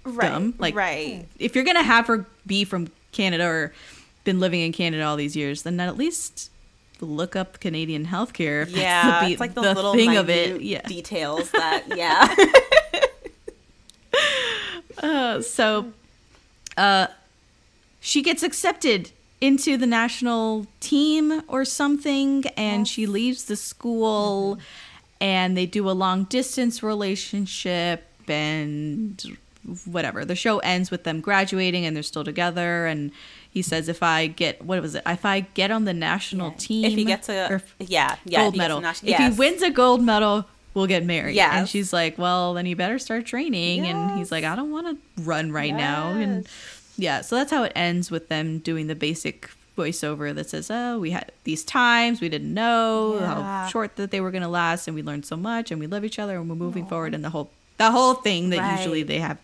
right. 0.05 0.31
dumb. 0.31 0.55
Like, 0.59 0.75
right. 0.75 1.27
if 1.39 1.55
you're 1.55 1.65
gonna 1.65 1.83
have 1.83 2.07
her 2.07 2.27
be 2.47 2.65
from 2.65 2.91
Canada 3.13 3.45
or 3.45 3.73
been 4.25 4.41
living 4.41 4.61
in 4.61 4.73
Canada 4.73 5.05
all 5.05 5.17
these 5.17 5.37
years, 5.37 5.63
then 5.63 5.79
at 5.81 5.97
least 5.97 6.51
look 7.01 7.37
up 7.37 7.61
Canadian 7.61 8.07
healthcare. 8.07 8.69
Yeah. 8.69 9.21
the, 9.21 9.27
be- 9.27 9.33
it's 9.33 9.41
like 9.41 9.55
those 9.55 9.65
the 9.65 9.75
little 9.75 9.95
thing 9.95 10.17
of 10.17 10.29
it. 10.31 10.61
Yeah. 10.61 10.83
details 10.83 11.51
that 11.53 11.85
yeah. 11.97 12.35
Uh, 15.03 15.41
so, 15.43 15.93
uh, 16.77 17.07
she 18.09 18.23
gets 18.23 18.43
accepted 18.43 19.11
into 19.39 19.77
the 19.77 19.87
national 19.87 20.67
team 20.81 21.43
or 21.47 21.63
something, 21.67 22.47
and 22.57 22.89
she 22.89 23.05
leaves 23.07 23.45
the 23.45 23.55
school, 23.55 24.59
and 25.21 25.55
they 25.59 25.67
do 25.67 25.91
a 25.91 25.93
long 25.93 26.25
distance 26.25 26.83
relationship, 26.83 28.07
and 28.27 29.37
whatever. 29.85 30.25
The 30.25 30.35
show 30.35 30.59
ends 30.61 30.91
with 30.91 31.05
them 31.05 31.21
graduating, 31.21 31.85
and 31.85 31.95
they're 31.95 32.03
still 32.03 32.25
together. 32.25 32.87
And 32.87 33.13
he 33.51 33.61
says, 33.61 33.91
"If 33.91 34.03
I 34.03 34.27
get 34.27 34.65
what 34.65 34.81
was 34.81 34.95
it? 34.95 35.03
If 35.05 35.27
I 35.27 35.41
get 35.41 35.71
on 35.71 35.85
the 35.85 35.95
national 35.95 36.53
team, 36.53 36.87
if 36.87 36.95
he 36.95 37.05
gets 37.05 37.29
a 37.29 37.53
or 37.53 37.63
yeah, 37.79 38.17
yeah, 38.25 38.41
gold 38.41 38.55
if 38.55 38.55
he 38.55 38.59
gets 38.59 38.69
medal, 38.69 38.81
nat- 38.81 39.05
if 39.05 39.17
he 39.19 39.39
wins 39.39 39.61
a 39.61 39.71
gold 39.71 40.03
medal." 40.03 40.47
We'll 40.75 40.87
get 40.87 41.05
married. 41.05 41.35
Yes. 41.35 41.55
And 41.55 41.69
she's 41.69 41.93
like, 41.93 42.19
Well, 42.19 42.55
then 42.55 42.65
you 42.65 42.77
better 42.77 43.01
start 43.01 43.27
training. 43.27 43.87
And 43.87 44.17
he's 44.17 44.31
like, 44.31 44.45
I 44.45 44.55
don't 44.55 44.71
want 44.71 44.87
to 44.87 45.23
run 45.23 45.51
right 45.51 45.75
now. 45.75 46.11
And 46.11 46.47
yeah, 46.99 47.23
so 47.23 47.37
that's 47.37 47.51
how 47.51 47.63
it 47.63 47.73
ends 47.75 48.11
with 48.11 48.29
them 48.29 48.59
doing 48.59 48.87
the 48.89 48.95
basic 48.95 49.49
voiceover 49.77 50.35
that 50.35 50.51
says, 50.51 50.71
"Oh, 50.71 50.99
we 50.99 51.13
had 51.13 51.31
these 51.45 51.65
times, 51.65 52.21
we 52.21 52.29
didn't 52.29 52.53
know 52.53 53.19
how 53.21 53.69
short 53.69 53.95
that 53.97 54.11
they 54.11 54.21
were 54.21 54.33
going 54.33 54.43
to 54.43 54.49
last, 54.49 54.89
and 54.89 54.95
we 54.95 55.03
learned 55.03 55.25
so 55.25 55.37
much, 55.37 55.71
and 55.71 55.79
we 55.81 55.87
love 55.87 56.05
each 56.05 56.19
other, 56.19 56.37
and 56.37 56.49
we're 56.51 56.57
moving 56.57 56.85
forward." 56.87 57.15
And 57.15 57.25
the 57.25 57.31
whole 57.31 57.51
the 57.79 57.91
whole 57.93 58.15
thing 58.15 58.51
that 58.51 58.59
Right. 58.59 58.77
usually 58.77 59.05
they 59.05 59.21
have 59.21 59.39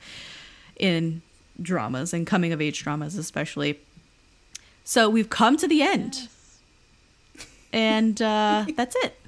in 0.76 1.22
dramas 1.62 2.12
and 2.12 2.26
coming 2.26 2.52
of 2.52 2.60
age 2.60 2.82
dramas, 2.82 3.16
especially. 3.16 3.78
So 4.82 5.08
we've 5.08 5.30
come 5.30 5.56
to 5.56 5.68
the 5.68 5.82
end, 5.82 6.28
and 7.72 8.20
uh, 8.20 8.66
that's 8.76 8.96
it. 8.96 9.18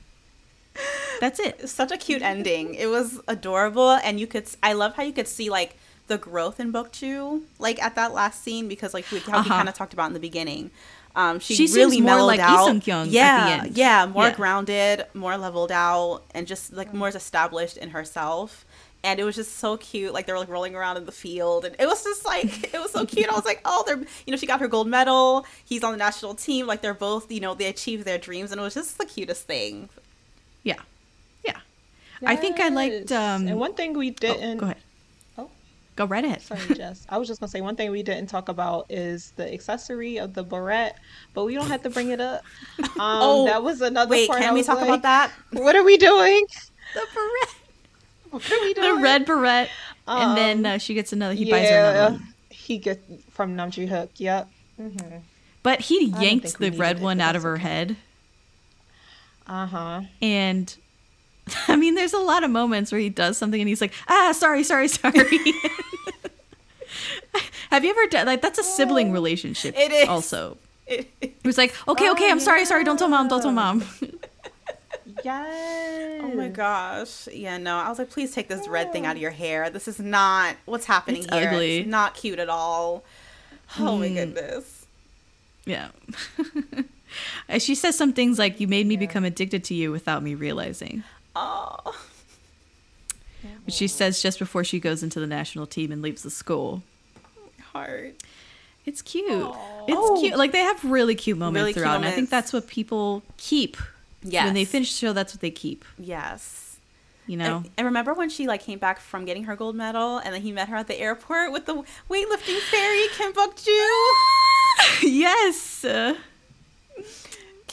That's 1.21 1.41
it. 1.41 1.69
such 1.69 1.91
a 1.93 1.97
cute 1.97 2.21
ending. 2.23 2.75
It 2.75 2.87
was 2.89 3.21
adorable, 3.29 3.93
and 3.93 4.19
you 4.21 4.27
could. 4.27 4.47
I 4.63 4.73
love 4.73 4.95
how 4.97 5.03
you 5.05 5.13
could 5.13 5.29
see 5.29 5.49
like 5.51 5.77
the 6.07 6.19
growth 6.19 6.61
in 6.61 6.71
Bok 6.71 6.93
Joo, 6.93 7.43
like 7.59 7.83
at 7.83 7.95
that 7.97 8.13
last 8.15 8.43
scene, 8.43 8.69
because 8.69 8.95
like 8.95 9.11
we, 9.11 9.19
Uh-huh. 9.19 9.43
kind 9.45 9.69
of 9.69 9.75
talked 9.75 9.93
about 9.93 10.07
in 10.07 10.13
the 10.15 10.21
beginning. 10.21 10.71
Um, 11.15 11.41
she, 11.41 11.55
She 11.55 11.67
seems 11.67 11.77
really 11.77 12.01
more 12.01 12.17
mellowed 12.17 12.27
like 12.27 12.39
Lee 12.41 12.45
out. 12.45 12.67
Sung-kyung 12.67 13.01
at 13.03 13.07
the 13.07 13.13
yeah, 13.13 13.61
end. 13.65 13.77
yeah, 13.77 14.07
more 14.07 14.25
Yeah. 14.25 14.35
grounded, 14.35 15.07
more 15.15 15.37
leveled 15.39 15.73
out, 15.73 16.23
and 16.35 16.47
just 16.47 16.73
like 16.75 16.93
more 16.93 17.09
established 17.09 17.77
in 17.79 17.91
herself. 17.91 18.65
And 19.03 19.19
it 19.21 19.25
was 19.25 19.37
just 19.37 19.59
so 19.59 19.77
cute. 19.77 20.13
Like 20.13 20.27
they 20.27 20.33
were 20.33 20.39
like 20.39 20.49
rolling 20.49 20.75
around 20.75 20.97
in 20.99 21.07
the 21.07 21.13
field, 21.13 21.65
and 21.65 21.75
it 21.79 21.87
was 21.87 22.03
just 22.05 22.25
like 22.25 22.75
it 22.75 22.79
was 22.81 22.91
so 22.93 23.07
cute. 23.07 23.29
I 23.31 23.35
was 23.35 23.45
like, 23.47 23.61
oh, 23.65 23.83
they're 23.87 23.99
you 24.27 24.31
know 24.31 24.37
she 24.37 24.47
got 24.47 24.61
her 24.61 24.69
gold 24.69 24.89
medal. 24.89 25.47
He's 25.65 25.83
on 25.85 25.93
the 25.93 25.99
national 25.99 26.35
team. 26.35 26.67
Like 26.67 26.83
they're 26.83 26.93
both 26.95 27.31
you 27.33 27.41
know 27.41 27.55
they 27.55 27.67
achieved 27.67 28.05
their 28.05 28.19
dreams, 28.19 28.53
and 28.53 28.61
it 28.61 28.65
was 28.65 28.75
just 28.75 28.99
the 28.99 29.07
cutest 29.07 29.47
thing. 29.47 29.89
Yeah, 30.65 30.81
yeah. 31.45 31.59
I 32.25 32.37
think 32.37 32.59
I 32.61 32.69
liked. 32.69 33.13
Um, 33.13 33.47
and 33.47 33.59
one 33.59 33.75
thing 33.75 33.93
we 33.95 34.11
oh, 34.11 34.15
didn't. 34.19 34.59
go 34.59 34.67
ahead. 34.67 34.77
Go 35.97 36.05
right 36.05 36.25
ahead. 36.25 36.43
Sorry, 36.43 36.61
Jess. 36.75 37.07
I 37.09 37.17
was 37.17 37.27
just 37.27 37.41
gonna 37.41 37.51
say 37.51 37.63
one 37.63 37.75
thing 37.75 37.91
we 37.91 38.03
didn't 38.03 38.27
talk 38.29 38.51
about 38.51 38.87
is 38.91 39.33
the 39.37 39.51
accessory 39.53 40.19
of 40.19 40.35
the 40.35 40.45
barrette, 40.45 40.99
but 41.33 41.45
we 41.45 41.55
don't 41.55 41.69
have 41.69 41.83
to 41.83 41.91
bring 41.91 42.11
it 42.11 42.21
up. 42.21 42.43
Um, 42.79 43.19
Oh, 43.21 43.45
that 43.47 43.63
was 43.63 43.81
another. 43.83 44.11
Wait, 44.11 44.29
part 44.29 44.41
can 44.41 44.51
I 44.51 44.55
we 44.55 44.63
talk 44.63 44.77
like, 44.77 44.89
about 44.89 45.03
that? 45.03 45.31
What 45.53 45.77
are 45.77 45.83
we 45.85 45.97
doing? 45.99 46.47
The 46.95 47.01
beret. 47.15 47.55
What 48.31 48.53
are 48.53 48.61
we 48.61 48.75
doing? 48.75 48.87
The 48.89 48.93
doing? 48.93 49.03
red 49.03 49.27
beret. 49.27 49.69
and 50.07 50.37
then 50.37 50.65
Um, 50.65 50.75
uh, 50.75 50.79
she 50.79 50.95
gets 50.95 51.13
another. 51.13 51.35
He 51.35 51.51
buys 51.51 51.69
her 51.69 51.77
another 51.79 52.13
one. 52.15 52.35
He 52.49 52.79
gets 52.79 53.01
from 53.31 53.55
Nam 53.57 53.71
Joo 53.71 53.87
Hyuk. 53.87 54.09
Yep. 54.17 54.49
But 55.63 55.81
he 55.81 56.11
don't 56.11 56.23
yanked 56.23 56.59
the 56.59 56.71
red 56.71 57.01
one 57.01 57.21
out 57.21 57.37
of 57.37 57.43
her 57.43 57.55
okay. 57.55 57.63
head. 57.63 57.97
Uh 59.47 59.67
huh. 59.67 60.01
And 60.23 60.75
I 61.69 61.77
mean, 61.77 61.95
there's 61.95 62.13
a 62.13 62.19
lot 62.19 62.43
of 62.45 62.51
moments 62.51 62.91
where 62.93 63.01
he 63.01 63.09
does 63.09 63.39
something 63.39 63.61
and 63.61 63.69
he's 63.69 63.81
like, 63.81 63.93
ah, 64.09 64.33
sorry, 64.33 64.63
sorry, 64.65 64.89
sorry. 64.99 65.15
Have 67.71 67.85
you 67.85 67.91
ever 67.91 68.07
done 68.07 68.27
like 68.27 68.41
that's 68.43 68.59
a 68.59 68.63
sibling 68.65 69.13
relationship? 69.13 69.77
It 69.77 69.93
is. 69.93 70.09
also. 70.09 70.57
It- 70.87 71.11
was 71.45 71.59
like, 71.59 71.75
okay, 71.89 72.09
Oh, 72.09 72.13
okay, 72.13 72.31
I'm 72.31 72.41
sorry, 72.41 72.65
sorry, 72.65 72.83
don't 72.85 72.97
tell 72.99 73.09
mom, 73.09 73.29
don't 73.29 73.43
tell 73.43 73.53
mom. 73.53 73.85
Yes. 75.25 76.21
oh 76.25 76.29
my 76.35 76.49
gosh. 76.49 77.29
Yeah, 77.29 77.59
no. 77.59 77.77
I 77.77 77.89
was 77.89 77.99
like, 77.99 78.11
please 78.11 78.33
take 78.33 78.49
this 78.49 78.67
red 78.69 78.93
thing 78.93 79.07
out 79.07 79.17
of 79.17 79.23
your 79.23 79.31
hair. 79.31 79.71
This 79.71 79.89
is 79.89 79.99
not 79.99 80.57
what's 80.67 80.85
happening 80.87 81.23
It's 81.25 81.33
here. 81.35 81.49
ugly. 81.49 81.79
It's 81.79 81.89
not 81.89 82.15
cute 82.15 82.39
at 82.39 82.49
all. 82.49 83.03
Oh 83.79 83.99
my 83.99 84.09
Hmm. 84.09 84.15
goodness. 84.15 84.87
Yeah. 85.65 85.89
She 87.59 87.75
says 87.75 87.97
some 87.97 88.13
things 88.13 88.39
like, 88.39 88.61
you 88.61 88.69
made 88.69 88.87
me 88.87 88.97
become 88.97 89.25
addicted 89.25 89.65
to 89.65 89.75
you 89.75 89.91
without 89.91 90.23
me 90.23 90.35
realizing. 90.35 91.03
Oh. 91.39 91.95
Which 93.65 93.75
she 93.75 93.87
says 93.89 94.23
just 94.23 94.39
before 94.39 94.65
she 94.65 94.81
goes 94.81 95.03
into 95.03 95.21
the 95.21 95.27
national 95.27 95.67
team 95.67 95.93
and 95.93 96.03
leaves 96.03 96.23
the 96.23 96.31
school. 96.31 96.83
Heart. 97.73 98.15
It's 98.87 99.03
cute. 99.03 99.27
It's 99.29 99.97
Oh. 99.99 100.19
cute. 100.21 100.37
Like 100.37 100.53
they 100.53 100.61
have 100.61 100.83
really 100.85 101.15
cute 101.15 101.37
moments 101.39 101.57
Really 101.61 101.73
cute 101.73 101.83
throughout, 101.85 101.97
and 101.97 102.05
I 102.07 102.11
think 102.13 102.31
that's 102.31 102.53
what 102.53 102.67
people 102.67 103.23
keep. 103.37 103.77
When 104.23 104.55
they 104.55 104.65
finish 104.65 104.93
the 104.93 105.07
show, 105.07 105.13
that's 105.13 105.35
what 105.35 105.41
they 105.41 105.51
keep. 105.51 105.85
Yes. 105.99 106.79
You 107.27 107.37
know. 107.37 107.57
And, 107.59 107.71
and 107.79 107.85
remember 107.87 108.15
when 108.15 108.31
she 108.31 108.47
like 108.47 108.63
came 108.63 108.79
back 108.79 108.99
from 109.01 109.25
getting 109.25 109.45
her 109.45 109.57
gold 109.57 109.75
medal 109.77 110.19
and 110.19 110.33
then 110.35 110.43
he 110.43 110.53
met 110.53 110.69
her 110.69 110.77
at 110.77 110.87
the 110.87 110.99
airport 110.99 111.53
with 111.53 111.67
the 111.67 111.75
weightlifting 112.09 112.59
fairy 112.71 113.07
Kim 113.13 113.33
Bok 113.33 113.57
Joo? 113.57 114.13
yes. 115.03 115.85
Uh, 115.85 116.15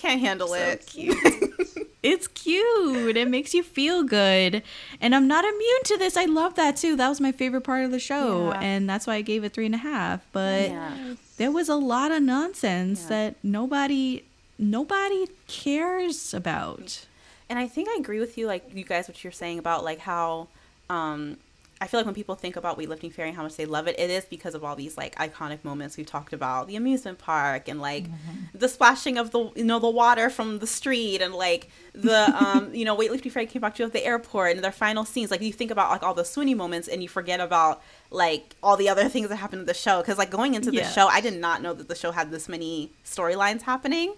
Can't 0.03 0.19
handle 0.19 0.49
So 0.49 0.55
it. 0.55 0.85
it's 2.03 2.27
cute. 2.27 3.15
It 3.15 3.29
makes 3.29 3.53
you 3.53 3.63
feel 3.63 4.03
good. 4.03 4.61
And 4.99 5.15
I'm 5.15 5.29
not 5.29 5.45
immune 5.45 5.83
to 5.85 5.97
this. 5.97 6.17
I 6.17 6.25
love 6.25 6.55
that 6.55 6.75
too. 6.75 6.97
That 6.97 7.07
was 7.07 7.21
my 7.21 7.31
favorite 7.31 7.61
part 7.61 7.85
of 7.85 7.91
the 7.91 7.99
show. 7.99 8.49
Yeah. 8.51 8.59
And 8.59 8.89
that's 8.89 9.07
why 9.07 9.15
I 9.15 9.21
gave 9.21 9.45
it 9.45 9.53
three 9.53 9.65
and 9.65 9.75
a 9.75 9.77
half. 9.79 10.19
But 10.33 10.71
Yeah. 10.71 11.15
there 11.37 11.51
was 11.51 11.69
a 11.69 11.75
lot 11.75 12.11
of 12.11 12.21
nonsense 12.21 13.03
Yeah. 13.03 13.07
that 13.09 13.35
nobody 13.43 14.23
nobody 14.59 15.25
cares 15.47 16.33
about. 16.33 17.05
And 17.49 17.57
I 17.57 17.67
think 17.67 17.87
I 17.89 17.95
agree 17.97 18.19
with 18.19 18.37
you, 18.37 18.45
like 18.45 18.63
you 18.73 18.83
guys, 18.83 19.07
what 19.07 19.23
you're 19.23 19.31
saying 19.33 19.57
about 19.59 19.83
like 19.85 19.99
how, 19.99 20.47
um, 20.89 21.37
I 21.83 21.87
feel 21.87 21.99
like 21.99 22.05
when 22.05 22.15
people 22.15 22.35
think 22.35 22.55
about 22.55 22.77
weightlifting 22.79 23.11
fairy 23.11 23.29
and 23.29 23.35
how 23.37 23.43
much 23.43 23.55
they 23.57 23.65
love 23.65 23.87
it, 23.87 23.99
it 23.99 24.09
is 24.09 24.23
because 24.25 24.55
of 24.55 24.63
all 24.63 24.75
these 24.75 24.95
like 24.97 25.13
iconic 25.15 25.63
moments 25.63 25.97
we've 25.97 26.05
talked 26.17 26.31
about, 26.33 26.67
the 26.67 26.75
amusement 26.77 27.17
park 27.19 27.67
and 27.67 27.79
like 27.81 28.05
Mm-hmm. 28.05 28.57
the 28.57 28.69
splashing 28.69 29.17
of 29.17 29.31
the 29.31 29.51
you 29.55 29.65
know 29.65 29.79
the 29.79 29.89
water 29.89 30.29
from 30.29 30.59
the 30.59 30.67
street 30.67 31.21
and 31.21 31.33
like 31.33 31.69
the 31.93 32.19
um 32.43 32.73
you 32.73 32.85
know 32.85 32.95
weightlifting 32.95 33.31
fairy 33.31 33.45
came 33.45 33.61
back 33.61 33.75
to 33.75 33.83
you 33.83 33.87
at 33.87 33.93
the 33.93 34.05
airport 34.05 34.55
and 34.55 34.63
their 34.63 34.71
final 34.71 35.03
scenes. 35.05 35.29
Like 35.31 35.41
you 35.41 35.51
think 35.53 35.71
about 35.71 35.91
like 35.91 36.03
all 36.03 36.13
the 36.13 36.25
Sweeney 36.33 36.53
moments 36.63 36.87
and 36.87 37.03
you 37.03 37.09
forget 37.09 37.39
about 37.41 37.81
like 38.11 38.55
all 38.63 38.77
the 38.77 38.89
other 38.89 39.09
things 39.09 39.27
that 39.29 39.35
happened 39.37 39.61
in 39.61 39.65
the 39.67 39.73
show 39.73 39.99
because 40.01 40.17
like 40.17 40.31
going 40.31 40.53
into 40.55 40.71
the 40.71 40.77
Yeah. 40.77 40.89
show, 40.97 41.07
I 41.07 41.19
did 41.21 41.37
not 41.47 41.61
know 41.61 41.73
that 41.73 41.87
the 41.89 41.95
show 42.03 42.11
had 42.11 42.31
this 42.31 42.47
many 42.47 42.91
storylines 43.05 43.61
happening. 43.63 44.13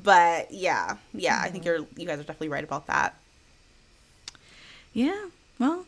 But 0.00 0.52
yeah, 0.52 0.96
yeah, 1.12 1.40
I 1.42 1.48
think 1.50 1.64
Mm-hmm. 1.64 1.82
you're 1.82 1.86
you 2.00 2.06
guys 2.06 2.18
are 2.20 2.28
definitely 2.28 2.50
right 2.56 2.62
about 2.70 2.86
that. 2.86 3.16
Yeah. 4.92 5.26
Well, 5.58 5.86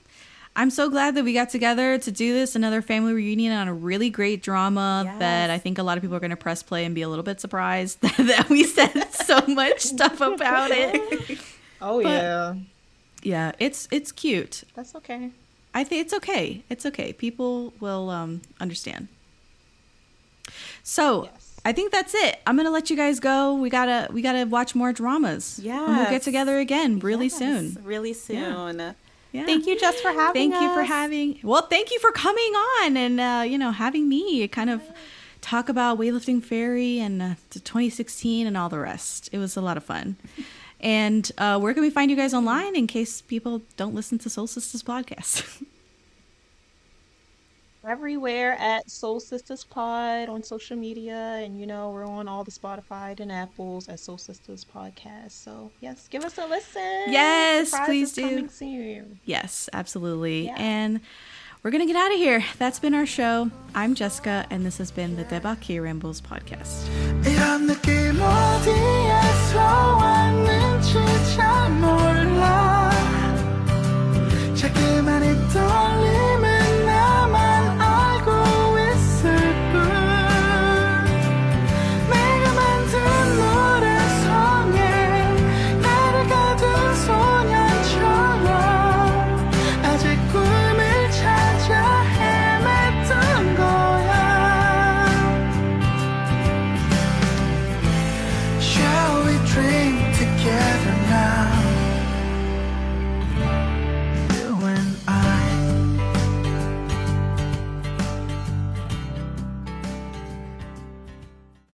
I'm 0.57 0.71
so 0.71 0.91
glad 0.91 1.15
that 1.15 1.25
we 1.25 1.33
got 1.33 1.49
together 1.49 1.97
to 1.99 2.11
do 2.11 2.33
this 2.35 2.55
another 2.57 2.83
family 2.83 3.13
reunion 3.15 3.53
on 3.53 3.69
a 3.69 3.73
really 3.75 4.11
great 4.11 4.43
drama 4.43 5.15
that 5.21 5.49
I 5.49 5.59
think 5.59 5.79
a 5.79 5.83
lot 5.83 5.97
of 5.97 6.03
people 6.03 6.17
are 6.17 6.21
going 6.21 6.31
to 6.31 6.37
press 6.37 6.63
play 6.63 6.85
and 6.85 6.95
be 6.95 7.03
a 7.03 7.09
little 7.09 7.23
bit 7.23 7.41
surprised 7.41 8.01
that 8.03 8.49
we 8.51 8.65
said 8.65 9.13
so 9.13 9.41
much 9.47 9.81
stuff 9.81 10.21
about 10.21 10.71
it. 10.73 11.39
Oh 11.83 12.03
But- 12.03 12.11
yeah, 12.11 12.55
Yeah, 13.23 13.53
it's 13.59 13.89
it's 13.91 14.13
cute. 14.13 14.65
that's 14.75 14.95
okay. 14.97 15.31
I 15.73 15.83
think 15.85 16.03
it's 16.03 16.13
okay. 16.13 16.63
It's 16.69 16.85
okay. 16.85 17.15
People 17.15 17.73
will 17.81 18.11
um, 18.11 18.43
understand. 18.61 19.09
So 20.83 21.25
Yes. 21.25 21.47
I 21.65 21.73
think 21.73 21.93
that's 21.93 22.15
it. 22.15 22.41
I'm 22.47 22.57
gonna 22.57 22.71
let 22.71 22.91
you 22.91 22.97
guys 22.97 23.21
go. 23.21 23.55
We 23.55 23.71
gotta 23.71 24.13
we 24.13 24.21
gotta 24.21 24.45
watch 24.47 24.75
more 24.75 24.93
dramas. 24.93 25.59
Yeah, 25.63 25.87
we'll 25.87 26.11
get 26.11 26.23
together 26.23 26.59
again 26.59 26.99
really 26.99 27.29
soon. 27.29 27.79
Really 27.83 28.13
soon. 28.15 28.37
Yeah. 28.79 28.93
Thank 29.33 29.67
you, 29.67 29.79
Jess, 29.79 30.01
for 30.01 30.11
having 30.13 30.51
me. 30.51 30.57
Thank 30.57 30.63
you 30.63 30.75
for 30.75 30.83
having. 30.83 31.39
Well, 31.43 31.63
thank 31.63 31.91
you 31.91 31.99
for 32.01 32.13
coming 32.13 32.53
on 32.53 32.97
and 32.97 33.21
uh, 33.21 33.45
you 33.47 33.59
know 33.59 33.71
having 33.71 34.09
me 34.09 34.47
kind 34.49 34.71
of 34.71 34.83
talk 35.41 35.69
about 35.69 35.99
weightlifting 35.99 36.43
fairy 36.43 36.99
and 36.99 37.23
uh, 37.23 37.35
the 37.51 37.61
2016 37.61 38.47
and 38.47 38.57
all 38.57 38.69
the 38.69 38.79
rest. 38.79 39.29
It 39.33 39.39
was 39.39 39.57
a 39.57 39.61
lot 39.61 39.77
of 39.77 39.85
fun. 39.85 40.17
And 40.83 41.31
uh, 41.37 41.59
where 41.61 41.75
can 41.75 41.83
we 41.83 41.91
find 41.91 42.11
you 42.11 42.17
guys 42.17 42.33
online 42.33 42.75
in 42.75 42.87
case 42.87 43.21
people 43.21 43.61
don't 43.77 43.95
listen 43.95 44.19
to 44.21 44.31
Seoul 44.31 44.47
Sistahs 44.47 44.83
podcast? 44.83 45.63
everywhere 47.87 48.57
at 48.59 48.91
Seoul 48.91 49.21
Sistahs 49.21 49.69
Pod 49.69 50.29
on 50.29 50.43
social 50.43 50.77
media, 50.77 51.41
and 51.43 51.59
you 51.59 51.67
know 51.67 51.91
we're 51.91 52.07
on 52.07 52.29
all 52.29 52.45
the 52.45 52.51
Spotify 52.51 53.19
and 53.19 53.33
Apples 53.33 53.89
at 53.89 54.01
Seoul 54.01 54.17
Sistahs 54.17 54.65
Podcast. 54.65 55.33
So 55.33 55.71
yes, 55.81 56.09
give 56.09 56.25
us 56.25 56.39
a 56.39 56.47
listen. 56.47 57.05
Yes, 57.13 57.75
please 57.85 58.13
do. 58.13 58.49
Yes, 59.25 59.69
absolutely. 59.73 60.47
Yeah. 60.47 60.57
And 60.59 61.01
we're 61.63 61.71
gonna 61.71 61.87
get 61.87 61.97
out 61.97 62.13
of 62.13 62.19
here. 62.19 62.45
That's 62.59 62.79
been 62.79 62.95
our 62.95 63.07
show. 63.07 63.51
I'm 63.75 63.95
Jessica, 63.95 64.47
and 64.51 64.65
this 64.65 64.79
has 64.79 64.91
been 64.91 65.17
the 65.17 65.25
Daebak 65.25 65.61
K-Rambles 65.61 66.21
podcast. 66.21 66.89